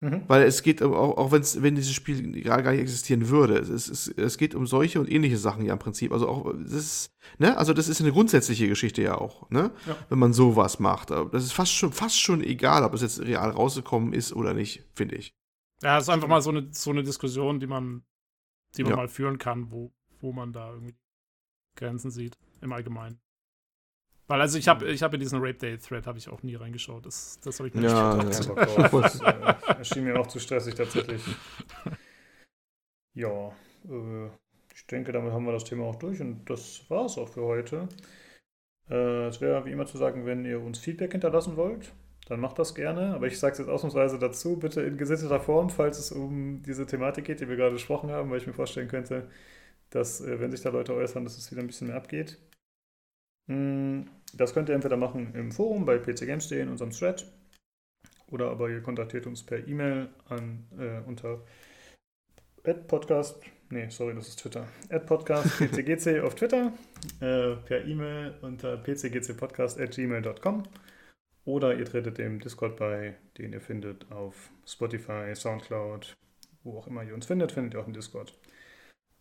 Mhm. 0.00 0.22
Weil 0.28 0.44
es 0.44 0.62
geht, 0.62 0.80
auch, 0.80 1.16
auch 1.16 1.32
wenn 1.32 1.74
dieses 1.74 1.92
Spiel 1.92 2.42
gar, 2.42 2.62
gar 2.62 2.70
nicht 2.70 2.80
existieren 2.80 3.28
würde, 3.28 3.58
es, 3.58 3.88
es, 3.88 4.06
es 4.06 4.38
geht 4.38 4.54
um 4.54 4.64
solche 4.66 5.00
und 5.00 5.10
ähnliche 5.10 5.36
Sachen 5.36 5.64
ja 5.64 5.72
im 5.72 5.78
Prinzip. 5.80 6.12
Also 6.12 6.28
auch, 6.28 6.52
das 6.52 6.72
ist, 6.72 7.10
ne, 7.38 7.56
also 7.56 7.74
das 7.74 7.88
ist 7.88 8.00
eine 8.00 8.12
grundsätzliche 8.12 8.68
Geschichte 8.68 9.02
ja 9.02 9.18
auch, 9.18 9.50
ne? 9.50 9.72
Ja. 9.86 9.96
Wenn 10.08 10.20
man 10.20 10.32
sowas 10.32 10.78
macht. 10.78 11.10
Das 11.10 11.44
ist 11.44 11.52
fast 11.52 11.72
schon, 11.72 11.92
fast 11.92 12.20
schon 12.20 12.42
egal, 12.44 12.84
ob 12.84 12.94
es 12.94 13.02
jetzt 13.02 13.20
real 13.20 13.50
rausgekommen 13.50 14.12
ist 14.12 14.32
oder 14.32 14.54
nicht, 14.54 14.84
finde 14.94 15.16
ich. 15.16 15.34
Ja, 15.82 15.98
es 15.98 16.04
ist 16.04 16.10
einfach 16.10 16.28
mal 16.28 16.42
so 16.42 16.50
eine, 16.50 16.68
so 16.70 16.90
eine 16.90 17.02
Diskussion, 17.02 17.58
die 17.58 17.66
man, 17.66 18.04
die 18.76 18.84
man 18.84 18.90
ja. 18.90 18.96
mal 18.96 19.08
führen 19.08 19.38
kann, 19.38 19.72
wo, 19.72 19.92
wo 20.20 20.32
man 20.32 20.52
da 20.52 20.72
irgendwie 20.72 20.96
Grenzen 21.76 22.10
sieht, 22.10 22.36
im 22.60 22.72
Allgemeinen. 22.72 23.20
Weil 24.26 24.42
also 24.42 24.58
ich 24.58 24.68
habe 24.68 24.86
ich 24.86 25.02
hab 25.02 25.14
in 25.14 25.20
diesen 25.20 25.38
Rape 25.38 25.54
Day 25.54 25.78
Thread 25.78 26.06
habe 26.06 26.18
ich 26.18 26.28
auch 26.28 26.42
nie 26.42 26.54
reingeschaut. 26.54 27.06
Das, 27.06 27.40
das 27.40 27.58
habe 27.58 27.68
ich 27.68 27.74
mir 27.74 27.82
ja, 27.82 28.14
nicht 28.14 28.46
ja. 28.46 28.88
Das 28.88 29.20
äh, 29.20 29.78
erschien 29.78 30.04
mir 30.04 30.20
auch 30.20 30.26
zu 30.26 30.38
stressig 30.38 30.74
tatsächlich. 30.74 31.22
Ja, 33.14 33.48
äh, 33.88 34.26
ich 34.74 34.86
denke, 34.86 35.12
damit 35.12 35.32
haben 35.32 35.46
wir 35.46 35.52
das 35.52 35.64
Thema 35.64 35.84
auch 35.84 35.96
durch 35.96 36.20
und 36.20 36.48
das 36.48 36.88
war 36.90 37.06
es 37.06 37.16
auch 37.16 37.28
für 37.28 37.42
heute. 37.42 37.88
Äh, 38.90 39.28
es 39.28 39.40
wäre 39.40 39.64
wie 39.64 39.72
immer 39.72 39.86
zu 39.86 39.96
sagen, 39.96 40.26
wenn 40.26 40.44
ihr 40.44 40.60
uns 40.60 40.78
Feedback 40.78 41.12
hinterlassen 41.12 41.56
wollt, 41.56 41.92
dann 42.28 42.40
macht 42.40 42.58
das 42.58 42.74
gerne. 42.74 43.14
Aber 43.14 43.26
ich 43.26 43.38
sage 43.38 43.52
es 43.52 43.58
jetzt 43.58 43.68
ausnahmsweise 43.68 44.18
dazu, 44.18 44.58
bitte 44.58 44.82
in 44.82 44.98
gesetzeter 44.98 45.40
Form, 45.40 45.70
falls 45.70 45.98
es 45.98 46.12
um 46.12 46.62
diese 46.62 46.86
Thematik 46.86 47.24
geht, 47.24 47.40
die 47.40 47.48
wir 47.48 47.56
gerade 47.56 47.72
besprochen 47.72 48.10
haben, 48.10 48.30
weil 48.30 48.38
ich 48.38 48.46
mir 48.46 48.52
vorstellen 48.52 48.88
könnte, 48.88 49.28
dass, 49.90 50.20
äh, 50.20 50.40
wenn 50.40 50.50
sich 50.50 50.62
da 50.62 50.70
Leute 50.70 50.94
äußern, 50.94 51.24
dass 51.24 51.38
es 51.38 51.50
wieder 51.50 51.62
ein 51.62 51.66
bisschen 51.66 51.88
mehr 51.88 51.96
abgeht. 51.96 52.38
Mm, 53.46 54.02
das 54.34 54.54
könnt 54.54 54.68
ihr 54.68 54.74
entweder 54.74 54.96
machen 54.96 55.34
im 55.34 55.52
Forum 55.52 55.84
bei 55.84 55.98
pcgames.de 55.98 56.60
in 56.60 56.68
unserem 56.68 56.90
Thread 56.90 57.26
oder 58.30 58.50
aber 58.50 58.68
ihr 58.68 58.82
kontaktiert 58.82 59.26
uns 59.26 59.42
per 59.42 59.66
E-Mail 59.66 60.08
an 60.28 60.66
äh, 60.78 61.00
unter 61.06 61.42
podcast, 62.86 63.40
nee, 63.70 63.88
sorry, 63.88 64.14
das 64.14 64.28
ist 64.28 64.40
Twitter, 64.40 64.68
podcast 65.06 65.56
pcgc 65.58 66.20
auf 66.20 66.34
Twitter, 66.34 66.72
äh, 67.20 67.56
per 67.56 67.86
E-Mail 67.86 68.34
unter 68.42 68.76
pcgcpodcast@gmail.com 68.76 70.64
oder 71.46 71.74
ihr 71.74 71.86
tretet 71.86 72.18
dem 72.18 72.40
Discord 72.40 72.76
bei, 72.76 73.16
den 73.38 73.54
ihr 73.54 73.62
findet 73.62 74.12
auf 74.12 74.50
Spotify, 74.66 75.34
Soundcloud, 75.34 76.14
wo 76.62 76.76
auch 76.76 76.86
immer 76.86 77.02
ihr 77.04 77.14
uns 77.14 77.24
findet, 77.24 77.52
findet 77.52 77.72
ihr 77.72 77.80
auch 77.80 77.86
im 77.86 77.94
Discord. 77.94 78.38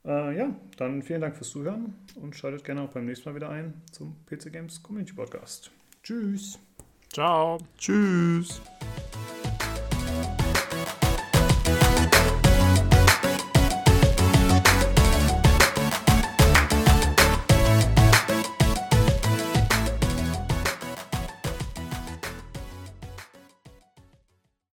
Äh, 0.07 0.37
ja, 0.37 0.55
dann 0.77 1.03
vielen 1.03 1.21
Dank 1.21 1.35
fürs 1.35 1.49
Zuhören 1.49 1.93
und 2.15 2.35
schaltet 2.35 2.63
gerne 2.63 2.81
auch 2.81 2.89
beim 2.89 3.05
nächsten 3.05 3.29
Mal 3.29 3.35
wieder 3.35 3.49
ein 3.49 3.73
zum 3.91 4.15
PC 4.25 4.53
Games 4.53 4.81
Community 4.81 5.13
Podcast. 5.13 5.69
Tschüss. 6.01 6.57
Ciao. 7.11 7.57
Tschüss. 7.77 8.61